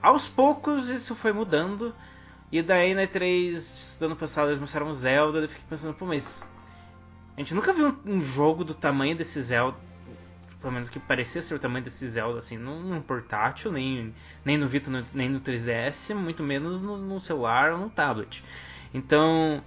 Aos 0.00 0.28
poucos 0.28 0.88
isso 0.88 1.14
foi 1.14 1.32
mudando. 1.32 1.94
E 2.52 2.62
daí 2.62 2.94
na 2.94 3.02
E3 3.02 3.98
do 3.98 4.06
ano 4.06 4.16
passado 4.16 4.48
eles 4.48 4.60
mostraram 4.60 4.92
Zelda, 4.92 5.40
eu 5.40 5.48
fiquei 5.48 5.64
pensando, 5.68 5.94
pô, 5.94 6.06
mas 6.06 6.46
a 7.36 7.40
gente 7.40 7.54
nunca 7.54 7.72
viu 7.72 7.96
um, 8.06 8.20
jogo 8.20 8.62
do 8.62 8.72
tamanho 8.72 9.16
desse 9.16 9.42
Zelda, 9.42 9.76
pelo 10.60 10.72
menos 10.72 10.88
que 10.88 11.00
parecia 11.00 11.42
ser 11.42 11.54
o 11.54 11.58
tamanho 11.58 11.84
desse 11.84 12.08
Zelda, 12.08 12.38
assim, 12.38 12.56
num, 12.56 12.80
num 12.80 13.02
portátil, 13.02 13.72
nem, 13.72 14.14
nem 14.44 14.56
no 14.56 14.68
Vita, 14.68 14.90
nem 15.12 15.28
no 15.28 15.40
3DS, 15.40 16.14
muito 16.14 16.42
menos 16.44 16.80
no, 16.80 16.96
no 16.96 17.18
celular 17.18 17.72
ou 17.72 17.78
no 17.78 17.90
tablet. 17.90 18.44
Então, 18.94 19.62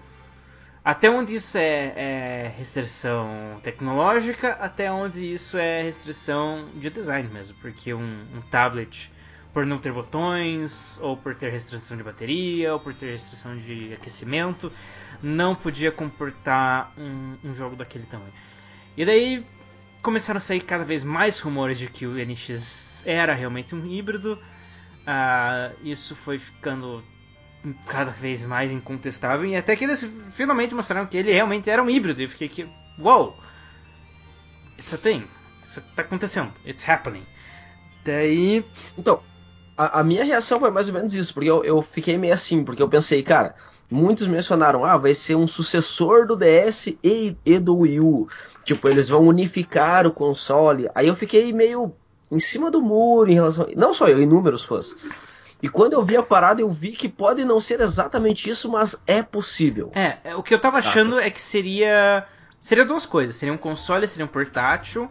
até 0.83 1.09
onde 1.09 1.35
isso 1.35 1.57
é, 1.57 1.93
é 1.95 2.53
restrição 2.57 3.59
tecnológica, 3.63 4.53
até 4.53 4.91
onde 4.91 5.33
isso 5.33 5.57
é 5.57 5.81
restrição 5.81 6.67
de 6.75 6.89
design 6.89 7.27
mesmo, 7.27 7.57
porque 7.61 7.93
um, 7.93 8.25
um 8.33 8.41
tablet, 8.49 9.11
por 9.53 9.65
não 9.65 9.77
ter 9.77 9.91
botões, 9.91 10.97
ou 11.01 11.17
por 11.17 11.35
ter 11.35 11.51
restrição 11.51 11.97
de 11.97 12.03
bateria, 12.03 12.73
ou 12.73 12.79
por 12.79 12.93
ter 12.93 13.11
restrição 13.11 13.57
de 13.57 13.93
aquecimento, 13.93 14.71
não 15.21 15.53
podia 15.53 15.91
comportar 15.91 16.93
um, 16.97 17.35
um 17.43 17.53
jogo 17.53 17.75
daquele 17.75 18.05
tamanho. 18.05 18.33
E 18.95 19.05
daí 19.05 19.45
começaram 20.01 20.37
a 20.37 20.41
sair 20.41 20.61
cada 20.61 20.83
vez 20.83 21.03
mais 21.03 21.39
rumores 21.39 21.77
de 21.77 21.87
que 21.87 22.05
o 22.05 22.13
NX 22.13 23.03
era 23.05 23.33
realmente 23.33 23.75
um 23.75 23.85
híbrido. 23.85 24.39
Ah, 25.05 25.71
isso 25.83 26.15
foi 26.15 26.39
ficando 26.39 27.03
cada 27.87 28.11
vez 28.11 28.43
mais 28.43 28.71
incontestável 28.71 29.45
e 29.45 29.55
até 29.55 29.75
que 29.75 29.83
eles 29.83 30.05
finalmente 30.31 30.73
mostraram 30.73 31.05
que 31.05 31.17
ele 31.17 31.31
realmente 31.31 31.69
era 31.69 31.83
um 31.83 31.89
híbrido. 31.89 32.21
E 32.21 32.25
eu 32.25 32.29
fiquei 32.29 32.47
aqui, 32.47 32.69
wow, 32.99 33.35
it's 34.77 34.93
a 34.93 34.97
thing, 34.97 35.27
isso 35.63 35.81
tá 35.95 36.01
acontecendo, 36.03 36.51
it's 36.65 36.87
happening. 36.87 37.25
Daí, 38.03 38.65
Então, 38.97 39.21
a, 39.77 39.99
a 39.99 40.03
minha 40.03 40.23
reação 40.23 40.59
foi 40.59 40.71
mais 40.71 40.87
ou 40.87 40.93
menos 40.93 41.13
isso, 41.13 41.33
porque 41.33 41.49
eu, 41.49 41.63
eu 41.63 41.81
fiquei 41.81 42.17
meio 42.17 42.33
assim, 42.33 42.63
porque 42.63 42.81
eu 42.81 42.89
pensei, 42.89 43.21
cara, 43.23 43.55
muitos 43.89 44.27
mencionaram, 44.27 44.85
ah, 44.85 44.97
vai 44.97 45.13
ser 45.13 45.35
um 45.35 45.47
sucessor 45.47 46.27
do 46.27 46.35
DS 46.35 46.95
e, 47.03 47.35
e 47.45 47.59
do 47.59 47.77
Wii 47.77 47.99
U. 47.99 48.27
Tipo, 48.63 48.87
eles 48.87 49.09
vão 49.09 49.23
unificar 49.23 50.05
o 50.05 50.11
console. 50.11 50.89
Aí 50.93 51.07
eu 51.07 51.15
fiquei 51.15 51.51
meio 51.53 51.93
em 52.31 52.39
cima 52.39 52.69
do 52.69 52.81
muro 52.81 53.31
em 53.31 53.35
relação. 53.35 53.67
Não 53.75 53.93
só 53.93 54.07
eu, 54.07 54.21
inúmeros 54.21 54.63
fãs. 54.63 54.95
E 55.61 55.67
quando 55.67 55.93
eu 55.93 56.03
vi 56.03 56.15
a 56.15 56.23
parada, 56.23 56.61
eu 56.61 56.69
vi 56.69 56.91
que 56.91 57.09
pode 57.09 57.43
não 57.43 57.59
ser 57.59 57.81
exatamente 57.81 58.49
isso, 58.49 58.69
mas 58.71 58.95
é 59.05 59.21
possível. 59.21 59.91
É, 59.93 60.17
é, 60.23 60.35
o 60.35 60.41
que 60.43 60.53
eu 60.53 60.59
tava 60.59 60.77
Saca. 60.77 60.89
achando 60.89 61.19
é 61.19 61.29
que 61.29 61.41
seria. 61.41 62.25
Seria 62.61 62.85
duas 62.85 63.05
coisas. 63.05 63.35
Seria 63.35 63.53
um 63.53 63.57
console, 63.57 64.07
seria 64.07 64.25
um 64.25 64.29
portátil, 64.29 65.09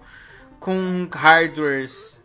com 0.58 1.08
hardwares 1.12 2.18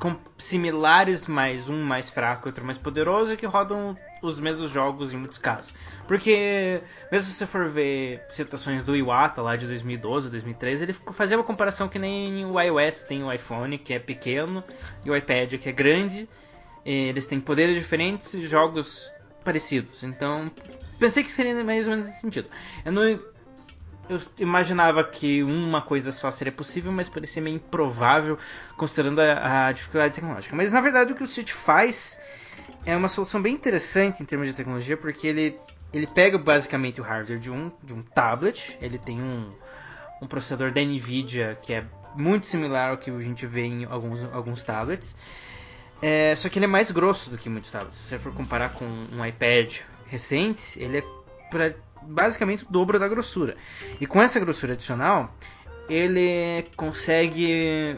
com 0.00 0.16
similares, 0.38 1.26
mas 1.26 1.68
um 1.68 1.82
mais 1.82 2.08
fraco 2.08 2.48
e 2.48 2.48
outro 2.48 2.64
mais 2.64 2.78
poderoso, 2.78 3.34
e 3.34 3.36
que 3.36 3.46
rodam 3.46 3.96
os 4.22 4.40
mesmos 4.40 4.70
jogos 4.70 5.12
em 5.12 5.16
muitos 5.16 5.36
casos. 5.36 5.74
Porque, 6.08 6.82
mesmo 7.12 7.28
se 7.28 7.34
você 7.34 7.46
for 7.46 7.68
ver 7.68 8.24
citações 8.30 8.82
do 8.82 8.96
Iwata 8.96 9.42
lá 9.42 9.54
de 9.56 9.66
2012, 9.66 10.30
2013, 10.30 10.82
ele 10.82 10.92
fazia 11.12 11.36
uma 11.36 11.44
comparação 11.44 11.86
que 11.86 11.98
nem 11.98 12.46
o 12.46 12.58
iOS 12.58 13.02
tem 13.02 13.22
o 13.22 13.30
iPhone, 13.30 13.76
que 13.76 13.92
é 13.92 13.98
pequeno, 13.98 14.64
e 15.04 15.10
o 15.10 15.16
iPad, 15.16 15.54
que 15.56 15.68
é 15.68 15.72
grande. 15.72 16.26
Eles 16.84 17.26
têm 17.26 17.40
poderes 17.40 17.76
diferentes 17.76 18.34
e 18.34 18.46
jogos 18.46 19.12
parecidos. 19.44 20.02
Então, 20.02 20.50
pensei 20.98 21.22
que 21.22 21.30
seria 21.30 21.64
mais 21.64 21.84
ou 21.86 21.90
menos 21.90 22.06
nesse 22.06 22.20
sentido. 22.20 22.48
Eu 22.84 22.92
não 22.92 23.02
eu 24.10 24.20
imaginava 24.40 25.04
que 25.04 25.40
uma 25.44 25.80
coisa 25.80 26.10
só 26.10 26.32
seria 26.32 26.52
possível, 26.52 26.90
mas 26.90 27.08
parecia 27.08 27.40
meio 27.40 27.56
improvável 27.56 28.36
considerando 28.76 29.20
a, 29.20 29.68
a, 29.68 29.72
dificuldade 29.72 30.16
tecnológica. 30.16 30.56
Mas 30.56 30.72
na 30.72 30.80
verdade 30.80 31.12
o 31.12 31.14
que 31.14 31.22
o 31.22 31.28
Switch 31.28 31.52
faz 31.52 32.18
é 32.84 32.96
uma 32.96 33.06
solução 33.06 33.40
bem 33.40 33.54
interessante 33.54 34.20
em 34.20 34.26
termos 34.26 34.48
de 34.48 34.52
tecnologia, 34.52 34.96
porque 34.96 35.28
ele, 35.28 35.56
ele 35.92 36.08
pega 36.08 36.36
basicamente 36.36 37.00
o 37.00 37.04
hardware 37.04 37.38
de 37.38 37.52
um, 37.52 37.70
de 37.84 37.94
um 37.94 38.02
tablet, 38.02 38.76
ele 38.82 38.98
tem 38.98 39.22
um, 39.22 39.52
um 40.20 40.26
processador 40.26 40.72
da 40.72 40.80
Nvidia 40.80 41.56
que 41.62 41.72
é 41.72 41.84
muito 42.16 42.48
similar 42.48 42.90
ao 42.90 42.98
que 42.98 43.10
a 43.10 43.20
gente 43.20 43.46
vê 43.46 43.62
em 43.62 43.84
alguns, 43.84 44.34
alguns 44.34 44.64
tablets. 44.64 45.16
É, 46.02 46.34
só 46.34 46.48
que 46.48 46.58
ele 46.58 46.64
é 46.64 46.68
mais 46.68 46.90
grosso 46.90 47.30
do 47.30 47.36
que 47.36 47.48
muitos 47.48 47.70
tablets. 47.70 47.98
Se 47.98 48.08
você 48.08 48.18
for 48.18 48.32
comparar 48.32 48.72
com 48.72 48.84
um 48.84 49.24
iPad 49.24 49.80
recente, 50.06 50.80
ele 50.80 50.98
é 50.98 51.04
pra, 51.50 51.74
basicamente 52.02 52.64
o 52.64 52.68
dobro 52.70 52.98
da 52.98 53.08
grossura. 53.08 53.56
E 54.00 54.06
com 54.06 54.20
essa 54.20 54.40
grossura 54.40 54.72
adicional, 54.72 55.34
ele 55.88 56.66
consegue 56.76 57.96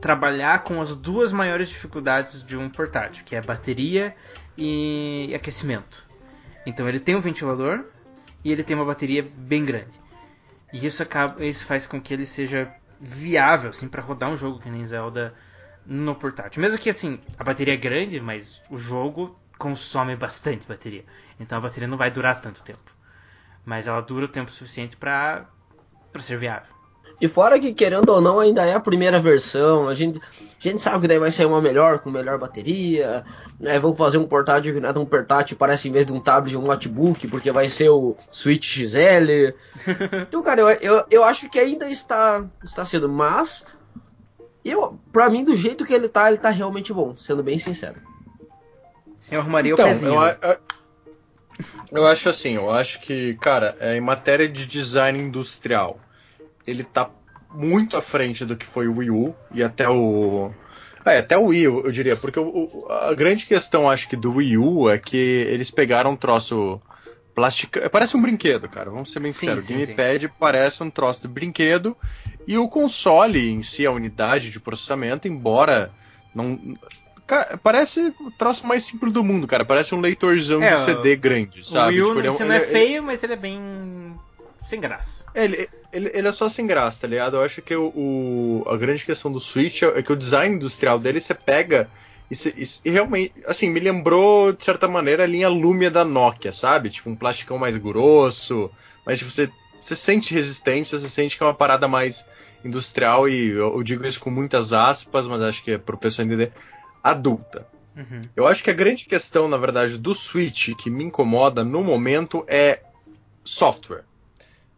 trabalhar 0.00 0.64
com 0.64 0.80
as 0.80 0.96
duas 0.96 1.30
maiores 1.30 1.68
dificuldades 1.68 2.42
de 2.42 2.56
um 2.56 2.70
portátil, 2.70 3.22
que 3.24 3.36
é 3.36 3.42
bateria 3.42 4.14
e 4.56 5.30
aquecimento. 5.34 6.08
Então 6.64 6.88
ele 6.88 6.98
tem 6.98 7.14
um 7.14 7.20
ventilador 7.20 7.84
e 8.42 8.50
ele 8.50 8.64
tem 8.64 8.74
uma 8.74 8.84
bateria 8.84 9.22
bem 9.22 9.64
grande. 9.64 10.00
E 10.72 10.86
isso 10.86 11.02
acaba, 11.02 11.44
isso 11.44 11.66
faz 11.66 11.86
com 11.86 12.00
que 12.00 12.14
ele 12.14 12.24
seja 12.24 12.72
viável 12.98 13.70
assim 13.70 13.88
para 13.88 14.02
rodar 14.02 14.30
um 14.30 14.36
jogo 14.36 14.58
que 14.58 14.70
nem 14.70 14.84
Zelda 14.84 15.34
no 15.86 16.14
portátil. 16.14 16.62
Mesmo 16.62 16.78
que 16.78 16.90
assim, 16.90 17.20
a 17.38 17.44
bateria 17.44 17.74
é 17.74 17.76
grande, 17.76 18.20
mas 18.20 18.62
o 18.70 18.76
jogo 18.76 19.38
consome 19.58 20.16
bastante 20.16 20.66
bateria. 20.66 21.04
Então 21.38 21.58
a 21.58 21.60
bateria 21.60 21.88
não 21.88 21.98
vai 21.98 22.10
durar 22.10 22.40
tanto 22.40 22.62
tempo. 22.62 22.92
Mas 23.64 23.86
ela 23.86 24.00
dura 24.00 24.24
o 24.24 24.28
tempo 24.28 24.50
suficiente 24.50 24.96
para 24.96 25.46
ser 26.18 26.38
viável. 26.38 26.80
E 27.20 27.28
fora 27.28 27.60
que, 27.60 27.74
querendo 27.74 28.08
ou 28.08 28.20
não, 28.20 28.40
ainda 28.40 28.64
é 28.64 28.74
a 28.74 28.80
primeira 28.80 29.20
versão. 29.20 29.88
A 29.88 29.94
gente, 29.94 30.18
a 30.18 30.62
gente 30.62 30.80
sabe 30.80 31.02
que 31.02 31.08
daí 31.08 31.18
vai 31.18 31.30
sair 31.30 31.44
uma 31.44 31.60
melhor, 31.60 31.98
com 31.98 32.10
melhor 32.10 32.38
bateria. 32.38 33.22
Né? 33.58 33.78
Vão 33.78 33.94
fazer 33.94 34.16
um 34.16 34.26
portátil 34.26 34.72
que 34.72 34.80
não 34.80 34.88
é 34.88 34.92
tão 34.92 35.04
portátil, 35.04 35.56
parece 35.58 35.88
em 35.88 35.92
vez 35.92 36.06
de 36.06 36.14
um 36.14 36.20
tablet, 36.20 36.56
um 36.56 36.62
notebook, 36.62 37.28
porque 37.28 37.52
vai 37.52 37.68
ser 37.68 37.90
o 37.90 38.16
Switch 38.30 38.78
XL. 38.78 39.54
então, 40.22 40.42
cara, 40.42 40.62
eu, 40.62 40.68
eu, 40.68 41.04
eu 41.10 41.24
acho 41.24 41.50
que 41.50 41.58
ainda 41.58 41.90
está, 41.90 42.42
está 42.64 42.86
cedo. 42.86 43.06
Mas, 43.06 43.66
eu, 44.64 44.98
pra 45.12 45.28
mim, 45.30 45.44
do 45.44 45.54
jeito 45.56 45.84
que 45.86 45.92
ele 45.94 46.08
tá, 46.08 46.28
ele 46.28 46.38
tá 46.38 46.50
realmente 46.50 46.92
bom, 46.92 47.14
sendo 47.14 47.42
bem 47.42 47.58
sincero. 47.58 47.96
Eu 49.30 49.40
arrumaria 49.40 49.72
Então, 49.72 49.86
o 49.86 49.88
pezinho. 49.90 50.12
eu, 50.12 50.36
eu, 50.42 50.58
eu 51.92 52.06
acho 52.06 52.28
assim, 52.28 52.54
eu 52.56 52.70
acho 52.70 53.00
que, 53.00 53.34
cara, 53.34 53.76
é, 53.80 53.96
em 53.96 54.00
matéria 54.00 54.48
de 54.48 54.66
design 54.66 55.18
industrial, 55.18 55.98
ele 56.66 56.84
tá 56.84 57.08
muito 57.52 57.96
à 57.96 58.02
frente 58.02 58.44
do 58.44 58.56
que 58.56 58.66
foi 58.66 58.86
o 58.88 58.96
Wii 58.98 59.10
U 59.10 59.34
e 59.52 59.62
até 59.62 59.88
o. 59.88 60.50
É, 61.04 61.18
até 61.18 61.36
o 61.36 61.46
Wii, 61.46 61.62
eu, 61.62 61.84
eu 61.86 61.92
diria, 61.92 62.16
porque 62.16 62.38
o, 62.38 62.46
o- 62.46 62.86
a 62.92 63.14
grande 63.14 63.46
questão, 63.46 63.88
acho 63.88 64.08
que, 64.08 64.16
do 64.16 64.34
Wii 64.34 64.58
U 64.58 64.90
é 64.90 64.98
que 64.98 65.16
eles 65.16 65.70
pegaram 65.70 66.10
um 66.12 66.16
troço 66.16 66.80
plástico. 67.40 67.90
Parece 67.90 68.16
um 68.16 68.22
brinquedo, 68.22 68.68
cara. 68.68 68.90
Vamos 68.90 69.10
ser 69.12 69.20
bem 69.20 69.32
Sim, 69.32 69.38
sinceros. 69.40 69.64
O 69.64 69.66
sim, 69.66 69.78
Gamepad 69.78 70.28
parece 70.38 70.82
um 70.82 70.90
troço 70.90 71.22
de 71.22 71.28
brinquedo 71.28 71.96
e 72.46 72.56
o 72.58 72.68
console 72.68 73.50
em 73.50 73.62
si, 73.62 73.86
a 73.86 73.90
unidade 73.90 74.50
de 74.50 74.60
processamento, 74.60 75.26
embora 75.26 75.90
não. 76.34 76.58
Cara, 77.26 77.56
parece 77.62 78.12
o 78.20 78.30
troço 78.32 78.66
mais 78.66 78.82
simples 78.84 79.12
do 79.12 79.22
mundo, 79.22 79.46
cara. 79.46 79.64
Parece 79.64 79.94
um 79.94 80.00
leitorzão 80.00 80.62
É, 80.62 80.74
de 80.74 80.84
CD 80.84 81.16
grande, 81.16 81.60
o 81.60 81.64
sabe? 81.64 81.94
Wii 81.94 82.02
U 82.02 82.06
Tipo, 82.06 82.18
ele 82.18 82.28
é 82.28 82.44
não 82.44 82.52
é 82.52 82.56
ele- 82.56 82.66
feio, 82.66 83.02
mas 83.04 83.22
ele 83.22 83.32
é 83.34 83.36
bem 83.36 84.18
sem 84.68 84.80
graça. 84.80 85.24
ele, 85.34 85.68
ele, 85.92 86.10
ele 86.12 86.28
é 86.28 86.32
só 86.32 86.48
sem 86.48 86.66
graça, 86.66 87.00
tá 87.02 87.06
ligado? 87.06 87.36
Eu 87.36 87.42
acho 87.44 87.62
que 87.62 87.74
o, 87.74 87.86
o- 87.94 88.64
a 88.68 88.76
grande 88.76 89.04
questão 89.04 89.30
do 89.30 89.38
Switch 89.40 89.82
é, 89.82 89.86
é 89.98 90.02
que 90.02 90.12
o 90.12 90.16
design 90.16 90.56
industrial 90.56 90.98
dele 90.98 91.20
você 91.20 91.32
pega 91.34 91.88
e, 92.30 92.36
você- 92.36 92.54
e- 92.56 92.88
e 92.88 92.90
realmente, 92.90 93.34
assim, 93.46 93.68
me 93.70 93.80
lembrou 93.80 94.52
de 94.52 94.64
certa 94.64 94.86
maneira 94.86 95.24
a 95.24 95.26
linha 95.26 95.48
Lumia 95.48 95.90
da 95.90 96.04
Nokia, 96.04 96.52
sabe? 96.52 96.90
Tipo 96.90 97.10
um 97.10 97.16
plasticão 97.16 97.58
mais 97.58 97.76
grosso, 97.76 98.70
mas 99.04 99.18
tipo, 99.18 99.30
você, 99.30 99.50
você 99.80 99.96
sente 99.96 100.32
resistência, 100.34 100.98
você 100.98 101.08
sente 101.08 101.36
que 101.36 101.42
é 101.42 101.46
uma 101.46 101.54
parada 101.54 101.88
mais 101.88 102.24
industrial 102.64 103.28
e 103.28 103.48
eu, 103.50 103.74
eu 103.74 103.82
digo 103.82 104.06
isso 104.06 104.20
com 104.20 104.30
muitas 104.30 104.72
aspas, 104.72 105.26
mas 105.26 105.42
acho 105.42 105.64
que 105.64 105.72
é 105.72 105.78
pro 105.78 105.98
pessoal 105.98 106.26
entender, 106.26 106.52
adulta. 107.02 107.66
Uhum. 107.96 108.22
Eu 108.36 108.46
acho 108.46 108.62
que 108.62 108.70
a 108.70 108.74
grande 108.74 109.06
questão, 109.06 109.48
na 109.48 109.56
verdade, 109.56 109.98
do 109.98 110.14
Switch 110.14 110.74
que 110.76 110.88
me 110.88 111.04
incomoda 111.04 111.64
no 111.64 111.82
momento 111.82 112.44
é 112.46 112.80
software. 113.44 114.04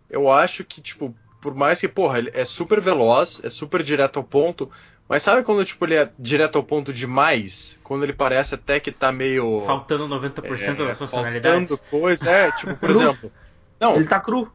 Eu 0.09 0.31
acho 0.31 0.65
que, 0.65 0.81
tipo, 0.81 1.15
por 1.41 1.55
mais 1.55 1.81
que, 1.81 1.88
porra, 1.88 2.19
ele 2.19 2.31
é 2.35 2.45
super 2.45 2.81
veloz, 2.81 3.41
é 3.43 3.51
super 3.51 3.83
direto 3.83 4.19
ao 4.19 4.25
ponto, 4.25 4.71
mas 5.12 5.22
sabe 5.22 5.42
quando, 5.42 5.62
tipo, 5.62 5.85
ele 5.85 5.94
é 5.96 6.11
direto 6.18 6.57
ao 6.57 6.64
ponto 6.64 6.90
demais? 6.90 7.79
Quando 7.85 8.03
ele 8.03 8.14
parece 8.14 8.55
até 8.55 8.81
que 8.81 8.90
tá 8.90 9.12
meio. 9.12 9.61
Faltando 9.66 10.09
90% 10.09 10.81
é, 10.81 10.87
das 10.87 10.96
funcionalidades. 10.96 11.68
faltando 11.68 11.90
coisa, 11.90 12.31
é, 12.31 12.51
tipo, 12.53 12.75
por 12.77 12.88
exemplo. 12.96 13.31
Não, 13.79 13.96
Ele 13.96 14.07
tá 14.07 14.18
cru. 14.18 14.51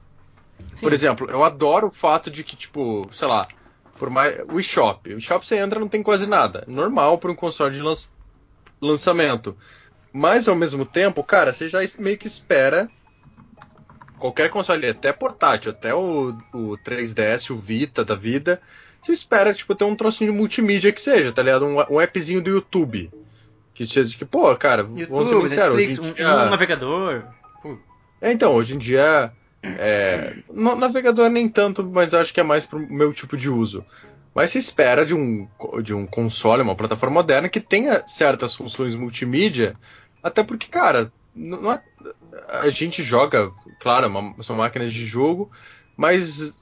Sim. 0.73 0.81
por 0.81 0.93
exemplo, 0.93 1.29
eu 1.29 1.43
adoro 1.43 1.85
o 1.87 1.91
fato 1.91 2.31
de 2.31 2.43
que, 2.43 2.55
tipo, 2.55 3.07
sei 3.13 3.27
lá, 3.27 3.47
por 3.99 4.09
mais. 4.09 4.35
O 4.51 4.59
eShop. 4.59 5.13
O 5.13 5.17
eShop 5.19 5.45
você 5.47 5.57
entra 5.57 5.79
não 5.79 5.87
tem 5.87 6.01
quase 6.01 6.25
nada. 6.25 6.63
Normal 6.67 7.19
para 7.19 7.31
um 7.31 7.35
console 7.35 7.75
de 7.75 7.83
lan- 7.83 7.93
lançamento. 8.81 9.55
Mas 10.11 10.47
ao 10.47 10.55
mesmo 10.55 10.87
tempo, 10.87 11.23
cara, 11.23 11.53
você 11.53 11.69
já 11.69 11.77
meio 11.99 12.17
que 12.17 12.25
espera. 12.25 12.89
Qualquer 14.17 14.49
console, 14.49 14.87
até 14.89 15.13
portátil, 15.13 15.69
até 15.69 15.93
o, 15.93 16.29
o 16.51 16.75
3DS, 16.83 17.51
o 17.51 17.55
Vita 17.55 18.03
da 18.03 18.15
vida, 18.15 18.59
você 19.01 19.11
espera, 19.11 19.53
tipo, 19.53 19.73
ter 19.75 19.83
um 19.85 19.95
trocinho 19.95 20.31
de 20.31 20.37
multimídia 20.37 20.91
que 20.91 21.01
seja, 21.01 21.31
tá 21.31 21.41
ligado? 21.43 21.65
Um, 21.65 21.77
um 21.95 21.99
appzinho 21.99 22.41
do 22.41 22.49
YouTube. 22.49 23.11
Que 23.73 23.85
seja 23.85 24.17
que, 24.17 24.25
pô, 24.25 24.55
cara, 24.55 24.83
vamos 24.83 24.99
ser 24.99 25.11
YouTube, 25.35 25.49
sinceros, 25.49 25.75
Netflix, 25.77 25.99
um, 25.99 26.13
dia- 26.13 26.27
um 26.45 26.49
navegador. 26.49 27.23
Pô, 27.61 27.77
é, 28.21 28.31
então, 28.31 28.55
hoje 28.55 28.75
em 28.75 28.77
dia. 28.77 29.31
É, 29.63 30.35
no 30.51 30.75
navegador 30.75 31.29
nem 31.29 31.49
tanto, 31.49 31.83
mas 31.83 32.13
acho 32.13 32.33
que 32.33 32.39
é 32.39 32.43
mais 32.43 32.65
pro 32.65 32.79
meu 32.79 33.11
tipo 33.13 33.35
de 33.35 33.49
uso. 33.49 33.83
Mas 34.33 34.51
se 34.51 34.59
espera 34.59 35.03
de 35.05 35.13
um, 35.15 35.47
de 35.83 35.93
um 35.95 36.05
console, 36.05 36.61
uma 36.61 36.75
plataforma 36.75 37.15
moderna, 37.15 37.49
que 37.49 37.59
tenha 37.59 38.03
certas 38.07 38.55
funções 38.55 38.93
multimídia, 38.95 39.75
até 40.21 40.43
porque, 40.43 40.67
cara, 40.67 41.11
não 41.35 41.61
não 41.61 41.71
é- 41.73 41.81
a 42.49 42.69
gente 42.69 43.01
joga, 43.03 43.51
claro, 43.79 44.05
é 44.05 44.07
uma- 44.09 44.41
são 44.43 44.55
máquinas 44.55 44.93
de 44.93 45.05
jogo, 45.05 45.51
mas 45.95 46.57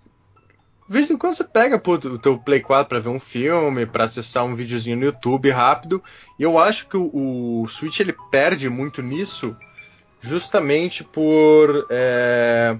de 0.87 0.93
vez 0.93 1.09
em 1.09 1.17
quando 1.17 1.35
você 1.35 1.43
pega 1.43 1.79
pô, 1.79 1.93
o 1.93 2.19
teu 2.19 2.37
Play 2.37 2.59
4 2.59 2.87
pra 2.87 2.99
ver 2.99 3.09
um 3.09 3.19
filme, 3.19 3.85
pra 3.85 4.03
acessar 4.03 4.45
um 4.45 4.53
videozinho 4.53 4.97
no 4.97 5.05
YouTube 5.05 5.49
rápido, 5.49 6.01
e 6.37 6.43
eu 6.43 6.59
acho 6.59 6.87
que 6.87 6.95
o, 6.95 7.63
o 7.63 7.67
Switch 7.67 7.99
ele 7.99 8.15
perde 8.29 8.69
muito 8.69 9.01
nisso, 9.01 9.55
justamente 10.21 11.03
por 11.03 11.87
é, 11.89 12.77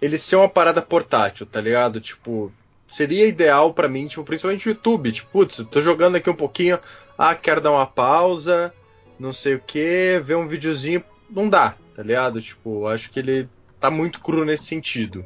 ele 0.00 0.16
ser 0.16 0.36
uma 0.36 0.48
parada 0.48 0.80
portátil, 0.80 1.44
tá 1.44 1.60
ligado? 1.60 2.00
Tipo, 2.00 2.50
seria 2.88 3.26
ideal 3.26 3.74
pra 3.74 3.88
mim, 3.88 4.06
tipo, 4.06 4.24
principalmente 4.24 4.66
o 4.66 4.70
YouTube, 4.70 5.12
tipo, 5.12 5.30
putz, 5.30 5.62
tô 5.70 5.82
jogando 5.82 6.16
aqui 6.16 6.30
um 6.30 6.34
pouquinho, 6.34 6.78
ah, 7.18 7.34
quero 7.34 7.60
dar 7.60 7.72
uma 7.72 7.86
pausa, 7.86 8.72
não 9.18 9.32
sei 9.32 9.54
o 9.56 9.60
que, 9.60 10.22
ver 10.24 10.36
um 10.36 10.48
videozinho, 10.48 11.04
não 11.28 11.50
dá, 11.50 11.74
tá 11.94 12.02
ligado? 12.02 12.40
Tipo, 12.40 12.86
acho 12.86 13.10
que 13.10 13.18
ele 13.18 13.46
tá 13.78 13.90
muito 13.90 14.22
cru 14.22 14.42
nesse 14.44 14.64
sentido. 14.64 15.24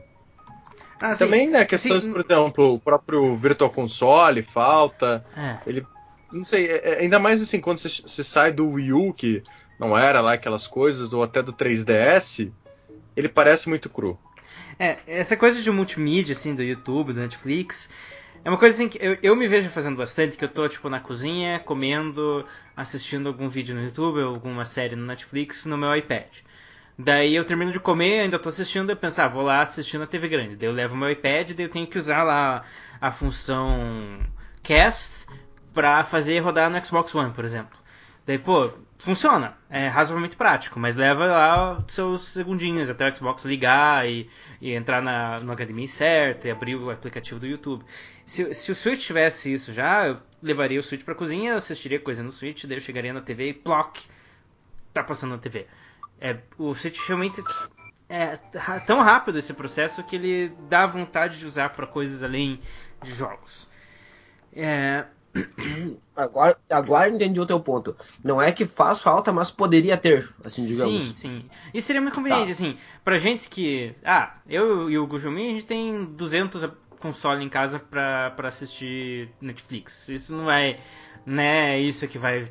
Ah. 1.01 1.15
Também, 1.15 1.49
né, 1.49 1.65
questões, 1.65 2.07
por 2.07 2.21
exemplo, 2.21 2.75
o 2.75 2.81
próprio 2.81 3.37
Virtual 3.37 3.71
Console 3.71 4.43
falta, 4.43 5.25
É. 5.37 5.59
ele 5.67 5.87
não 6.33 6.45
sei, 6.45 6.67
é- 6.67 6.81
é- 6.95 6.99
ainda 7.01 7.19
mais 7.19 7.41
assim, 7.43 7.61
quando 7.61 7.79
você, 7.79 7.89
você 7.89 8.25
sai 8.25 8.53
do 8.53 8.69
Wii 8.71 8.93
U, 8.93 9.13
que 9.13 9.43
não 9.79 9.97
era 9.97 10.21
lá 10.21 10.33
aquelas 10.35 10.67
coisas, 10.67 11.13
ou 11.13 11.23
até 11.23 11.43
do 11.43 11.53
3DS, 11.53 12.53
ele 13.17 13.29
parece 13.29 13.69
muito 13.69 13.89
cru. 13.89 14.19
É, 14.79 14.99
essa 15.07 15.37
coisa 15.37 15.61
de 15.63 15.71
multimídia, 15.71 16.33
assim, 16.33 16.55
do 16.55 16.63
YouTube, 16.63 17.13
do 17.13 17.21
Netflix, 17.21 17.89
É 18.45 18.49
uma 18.49 18.57
coisa 18.57 18.73
assim 18.77 18.89
que 18.89 18.99
eu, 19.05 19.19
eu 19.21 19.35
me 19.35 19.49
vejo 19.49 19.69
fazendo 19.69 19.97
bastante, 19.97 20.37
que 20.37 20.45
eu 20.45 20.49
tô, 20.49 20.69
tipo, 20.69 20.89
na 20.89 21.01
cozinha, 21.01 21.59
comendo, 21.59 22.47
assistindo 22.77 23.27
algum 23.29 23.49
vídeo 23.49 23.75
no 23.75 23.83
YouTube, 23.83 24.23
alguma 24.23 24.65
série 24.65 24.95
no 24.95 25.05
Netflix, 25.05 25.67
no 25.67 25.77
meu 25.77 25.95
iPad. 25.95 26.29
Daí 26.99 27.37
eu 27.37 27.45
termino 27.45 27.71
de 27.71 27.79
comer, 27.79 28.21
ainda 28.21 28.41
tô 28.41 28.49
assistindo, 28.49 28.91
eu 28.91 28.97
penso, 28.97 29.23
ah, 29.23 29.29
vou 29.29 29.43
lá 29.43 29.63
assistir 29.63 29.99
na 29.99 30.07
TV 30.07 30.29
grande. 30.29 30.57
Daí 30.57 30.69
eu 30.69 30.73
levo 30.73 30.97
meu 30.97 31.09
iPad, 31.09 31.53
daí 31.53 31.67
eu 31.67 31.71
tenho 31.71 31.87
que 31.87 31.97
usar 31.97 32.25
lá 32.25 32.65
a 33.01 33.13
função 33.13 34.21
Cast 34.65 35.27
pra 35.73 36.03
fazer 36.03 36.41
rodar 36.41 36.69
no 36.69 36.85
Xbox 36.85 37.15
One, 37.15 37.33
por 37.33 37.45
exemplo. 37.45 37.79
Daí, 38.27 38.37
pô, 38.37 38.73
funciona. 38.99 39.57
É 39.71 39.87
razoavelmente 39.87 40.37
prático, 40.37 40.81
mas 40.81 40.97
leva 40.97 41.25
lá 41.25 41.85
seus 41.87 42.23
segundinhos 42.23 42.91
até 42.91 43.09
o 43.09 43.17
Xbox 43.17 43.45
ligar 43.45 44.09
e, 44.09 44.29
e 44.61 44.73
entrar 44.73 45.01
na, 45.01 45.39
no 45.39 45.55
HDMI 45.55 45.87
certo 45.87 46.47
e 46.47 46.51
abrir 46.51 46.75
o 46.75 46.91
aplicativo 46.91 47.39
do 47.39 47.47
YouTube. 47.47 47.85
Se, 48.27 48.53
se 48.55 48.73
o 48.73 48.75
Switch 48.75 49.07
tivesse 49.07 49.55
isso 49.55 49.73
já, 49.73 50.09
eu 50.09 50.19
levaria 50.43 50.81
o 50.81 50.83
Switch 50.83 51.05
pra 51.05 51.15
cozinha, 51.15 51.55
assistiria 51.55 52.01
coisa 52.01 52.25
no 52.25 52.33
Switch, 52.33 52.65
daí 52.65 52.77
eu 52.77 52.81
chegaria 52.81 53.13
na 53.13 53.21
TV 53.21 53.51
e 53.51 53.55
ploc, 53.55 53.99
tá 54.93 55.03
passando 55.05 55.31
na 55.31 55.39
TV. 55.39 55.67
É, 56.21 56.37
o 56.59 56.73
realmente 57.07 57.43
é 58.09 58.37
tão 58.87 59.01
rápido 59.01 59.39
esse 59.39 59.53
processo 59.55 60.03
que 60.03 60.17
ele 60.17 60.53
dá 60.69 60.87
vontade 60.87 61.39
de 61.39 61.47
usar 61.47 61.71
para 61.71 61.87
coisas 61.87 62.23
além 62.23 62.61
de 63.03 63.13
jogos. 63.13 63.69
É, 64.53 65.05
Agora, 66.17 66.59
agora 66.69 67.09
entendi 67.09 67.41
o 67.41 67.47
teu 67.47 67.61
ponto. 67.61 67.97
Não 68.25 68.41
é 68.41 68.51
que 68.51 68.67
faz 68.67 69.01
falta, 69.01 69.33
mas 69.33 69.51
poderia 69.51 69.97
ter, 69.97 70.29
assim, 70.45 70.67
digamos. 70.67 71.05
Sim, 71.09 71.15
sim. 71.15 71.45
Isso 71.73 71.87
seria 71.87 72.01
muito 72.01 72.15
conveniente, 72.15 72.47
tá. 72.47 72.53
assim, 72.53 72.77
pra 73.05 73.19
gente 73.19 73.49
que... 73.49 73.95
Ah, 74.05 74.35
eu 74.49 74.91
e 74.91 74.99
o 74.99 75.07
Gujumi, 75.07 75.49
a 75.49 75.53
gente 75.53 75.67
tem 75.67 76.05
200 76.05 76.69
console 76.99 77.45
em 77.45 77.49
casa 77.49 77.79
pra, 77.79 78.31
pra 78.31 78.49
assistir 78.49 79.31
Netflix. 79.41 80.09
Isso 80.09 80.35
não 80.35 80.45
vai... 80.45 80.79
É 81.27 81.79
isso 81.79 82.09
que 82.09 82.19
vai, 82.19 82.51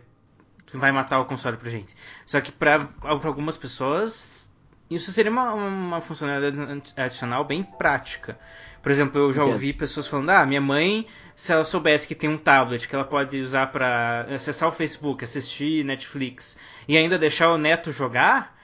vai 0.77 0.91
matar 0.91 1.19
o 1.19 1.25
console 1.25 1.57
pra 1.57 1.69
gente. 1.69 1.95
Só 2.25 2.39
que 2.39 2.51
pra, 2.51 2.79
pra 2.79 3.29
algumas 3.29 3.57
pessoas, 3.57 4.51
isso 4.89 5.11
seria 5.11 5.31
uma, 5.31 5.53
uma 5.53 6.01
funcionalidade 6.01 6.93
adicional 6.95 7.43
bem 7.43 7.63
prática. 7.63 8.37
Por 8.81 8.91
exemplo, 8.91 9.19
eu 9.19 9.33
já 9.33 9.41
Entendo. 9.41 9.53
ouvi 9.53 9.73
pessoas 9.73 10.07
falando: 10.07 10.29
ah, 10.29 10.45
minha 10.45 10.61
mãe, 10.61 11.05
se 11.35 11.51
ela 11.51 11.63
soubesse 11.63 12.07
que 12.07 12.15
tem 12.15 12.29
um 12.29 12.37
tablet 12.37 12.87
que 12.87 12.95
ela 12.95 13.03
pode 13.03 13.41
usar 13.41 13.67
para 13.67 14.21
acessar 14.33 14.69
o 14.69 14.71
Facebook, 14.71 15.23
assistir 15.23 15.83
Netflix 15.83 16.57
e 16.87 16.95
ainda 16.95 17.17
deixar 17.17 17.49
o 17.51 17.57
neto 17.57 17.91
jogar, 17.91 18.55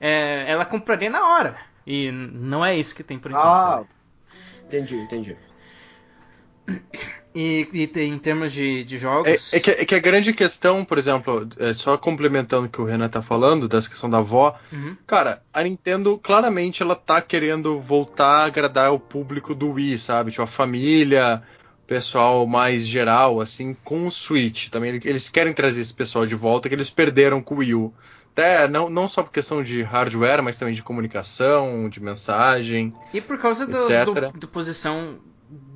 é, 0.00 0.50
ela 0.50 0.64
compraria 0.64 1.10
na 1.10 1.28
hora. 1.28 1.56
E 1.86 2.10
não 2.10 2.64
é 2.64 2.76
isso 2.76 2.94
que 2.94 3.02
tem 3.02 3.18
por 3.18 3.30
enquanto. 3.30 3.46
Ah, 3.46 3.84
entendi, 4.66 4.96
entendi. 4.96 5.36
E, 7.34 7.68
e, 7.72 8.00
em 8.00 8.18
termos 8.18 8.52
de, 8.52 8.84
de 8.84 8.98
jogos. 8.98 9.52
É, 9.52 9.56
é, 9.56 9.60
que, 9.60 9.70
é, 9.70 9.84
que, 9.84 9.94
a 9.94 9.98
grande 9.98 10.32
questão, 10.32 10.84
por 10.84 10.98
exemplo, 10.98 11.48
é 11.58 11.72
só 11.72 11.96
complementando 11.96 12.66
o 12.66 12.70
que 12.70 12.80
o 12.80 12.84
Renan 12.84 13.08
tá 13.08 13.22
falando, 13.22 13.68
dessa 13.68 13.88
questão 13.88 14.08
da 14.08 14.18
avó, 14.18 14.58
uhum. 14.72 14.96
cara, 15.06 15.42
a 15.52 15.62
Nintendo 15.62 16.18
claramente 16.18 16.82
ela 16.82 16.96
tá 16.96 17.20
querendo 17.20 17.78
voltar 17.78 18.42
a 18.42 18.44
agradar 18.46 18.92
o 18.92 18.98
público 18.98 19.54
do 19.54 19.72
Wii, 19.72 19.98
sabe? 19.98 20.30
Tipo, 20.30 20.42
a 20.42 20.46
família, 20.46 21.42
o 21.84 21.86
pessoal 21.86 22.46
mais 22.46 22.86
geral, 22.86 23.40
assim, 23.40 23.76
com 23.84 24.06
o 24.06 24.10
Switch. 24.10 24.68
Também 24.68 24.98
eles 25.04 25.28
querem 25.28 25.52
trazer 25.52 25.82
esse 25.82 25.94
pessoal 25.94 26.26
de 26.26 26.34
volta 26.34 26.68
que 26.68 26.74
eles 26.74 26.90
perderam 26.90 27.42
com 27.42 27.56
o 27.56 27.58
Wii 27.58 27.74
U. 27.74 27.94
Até 28.32 28.68
não, 28.68 28.88
não 28.88 29.08
só 29.08 29.22
por 29.22 29.32
questão 29.32 29.62
de 29.64 29.82
hardware, 29.82 30.42
mas 30.42 30.56
também 30.56 30.72
de 30.72 30.82
comunicação, 30.82 31.88
de 31.88 32.00
mensagem. 32.00 32.94
E 33.12 33.20
por 33.20 33.36
causa 33.36 33.66
do 33.66 34.48
posição 34.48 35.18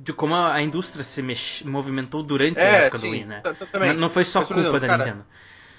de 0.03 0.13
como 0.13 0.35
a 0.35 0.61
indústria 0.61 1.03
se 1.03 1.21
mex... 1.21 1.63
movimentou 1.63 2.21
durante 2.21 2.59
é, 2.59 2.63
a 2.63 2.71
época 2.83 2.97
sim, 2.99 3.07
do 3.07 3.11
Wii, 3.11 3.25
né? 3.25 3.43
Não, 3.73 3.93
não 3.93 4.09
foi 4.09 4.23
só 4.25 4.39
Mas, 4.39 4.47
culpa 4.47 4.61
exemplo, 4.61 4.79
da 4.79 4.87
cara, 4.87 5.05
Nintendo. 5.05 5.25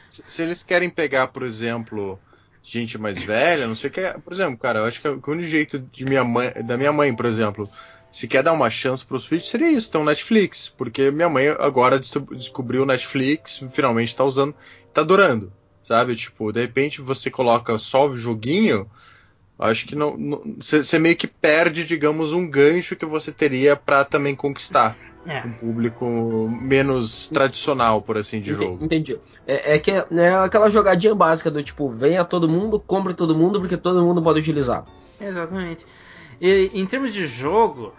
Se 0.09 0.43
eles 0.43 0.63
querem 0.63 0.91
pegar, 0.91 1.29
por 1.29 1.43
exemplo, 1.43 2.19
gente 2.63 2.97
mais 2.99 3.23
velha, 3.23 3.67
não 3.67 3.75
sei 3.75 3.91
o 3.91 3.93
que, 3.93 4.01
por 4.25 4.33
exemplo, 4.33 4.57
cara, 4.57 4.81
eu 4.81 4.85
acho 4.87 5.01
que 5.01 5.09
o 5.09 5.21
único 5.29 5.49
jeito 5.49 5.79
de 5.79 6.05
minha 6.05 6.25
mãe, 6.25 6.53
da 6.65 6.77
minha 6.77 6.93
mãe, 6.93 7.15
por 7.15 7.27
exemplo, 7.27 7.69
se 8.11 8.27
quer 8.27 8.43
dar 8.43 8.53
uma 8.53 8.71
chance 8.71 9.05
pro 9.05 9.19
Switch, 9.19 9.45
seria 9.45 9.71
isso, 9.71 9.89
então 9.89 10.05
Netflix, 10.05 10.69
porque 10.69 11.11
minha 11.11 11.29
mãe 11.29 11.49
agora 11.49 11.99
descobriu 11.99 12.83
o 12.83 12.87
Netflix, 12.87 13.63
finalmente 13.71 14.15
tá 14.17 14.25
usando, 14.25 14.55
tá 14.93 15.01
adorando, 15.01 15.53
sabe? 15.87 16.17
Tipo, 16.17 16.53
de 16.53 16.61
repente 16.61 17.03
você 17.03 17.31
coloca 17.31 17.77
só 17.77 18.09
o 18.09 18.17
joguinho, 18.17 18.89
Acho 19.59 19.87
que 19.87 19.95
não. 19.95 20.17
Você 20.59 20.99
meio 20.99 21.17
que 21.17 21.27
perde, 21.27 21.85
digamos, 21.85 22.33
um 22.33 22.49
gancho 22.49 22.97
que 22.97 23.07
você 23.07 23.31
teria 23.31 23.77
para 23.77 24.05
também 24.05 24.35
conquistar 24.35 24.97
é. 25.27 25.47
um 25.47 25.53
público 25.53 26.05
menos 26.61 27.29
tradicional, 27.29 28.03
por 28.03 28.19
assim, 28.19 28.41
de 28.41 28.51
entendi, 28.51 28.65
jogo. 28.65 28.85
Entendi. 28.85 29.21
É, 29.47 29.75
é 29.75 29.79
que 29.79 29.91
é, 29.91 30.05
é 30.11 30.35
aquela 30.35 30.69
jogadinha 30.69 31.15
básica 31.15 31.51
do 31.51 31.63
tipo, 31.63 31.89
venha 31.89 32.25
todo 32.25 32.49
mundo, 32.49 32.81
compre 32.81 33.15
todo 33.15 33.37
mundo, 33.37 33.61
porque 33.61 33.77
todo 33.77 34.05
mundo 34.05 34.21
pode 34.23 34.41
utilizar. 34.41 34.85
Exatamente. 35.21 35.87
E 36.41 36.71
em 36.75 36.85
termos 36.85 37.15
de 37.15 37.27
jogo, 37.27 37.95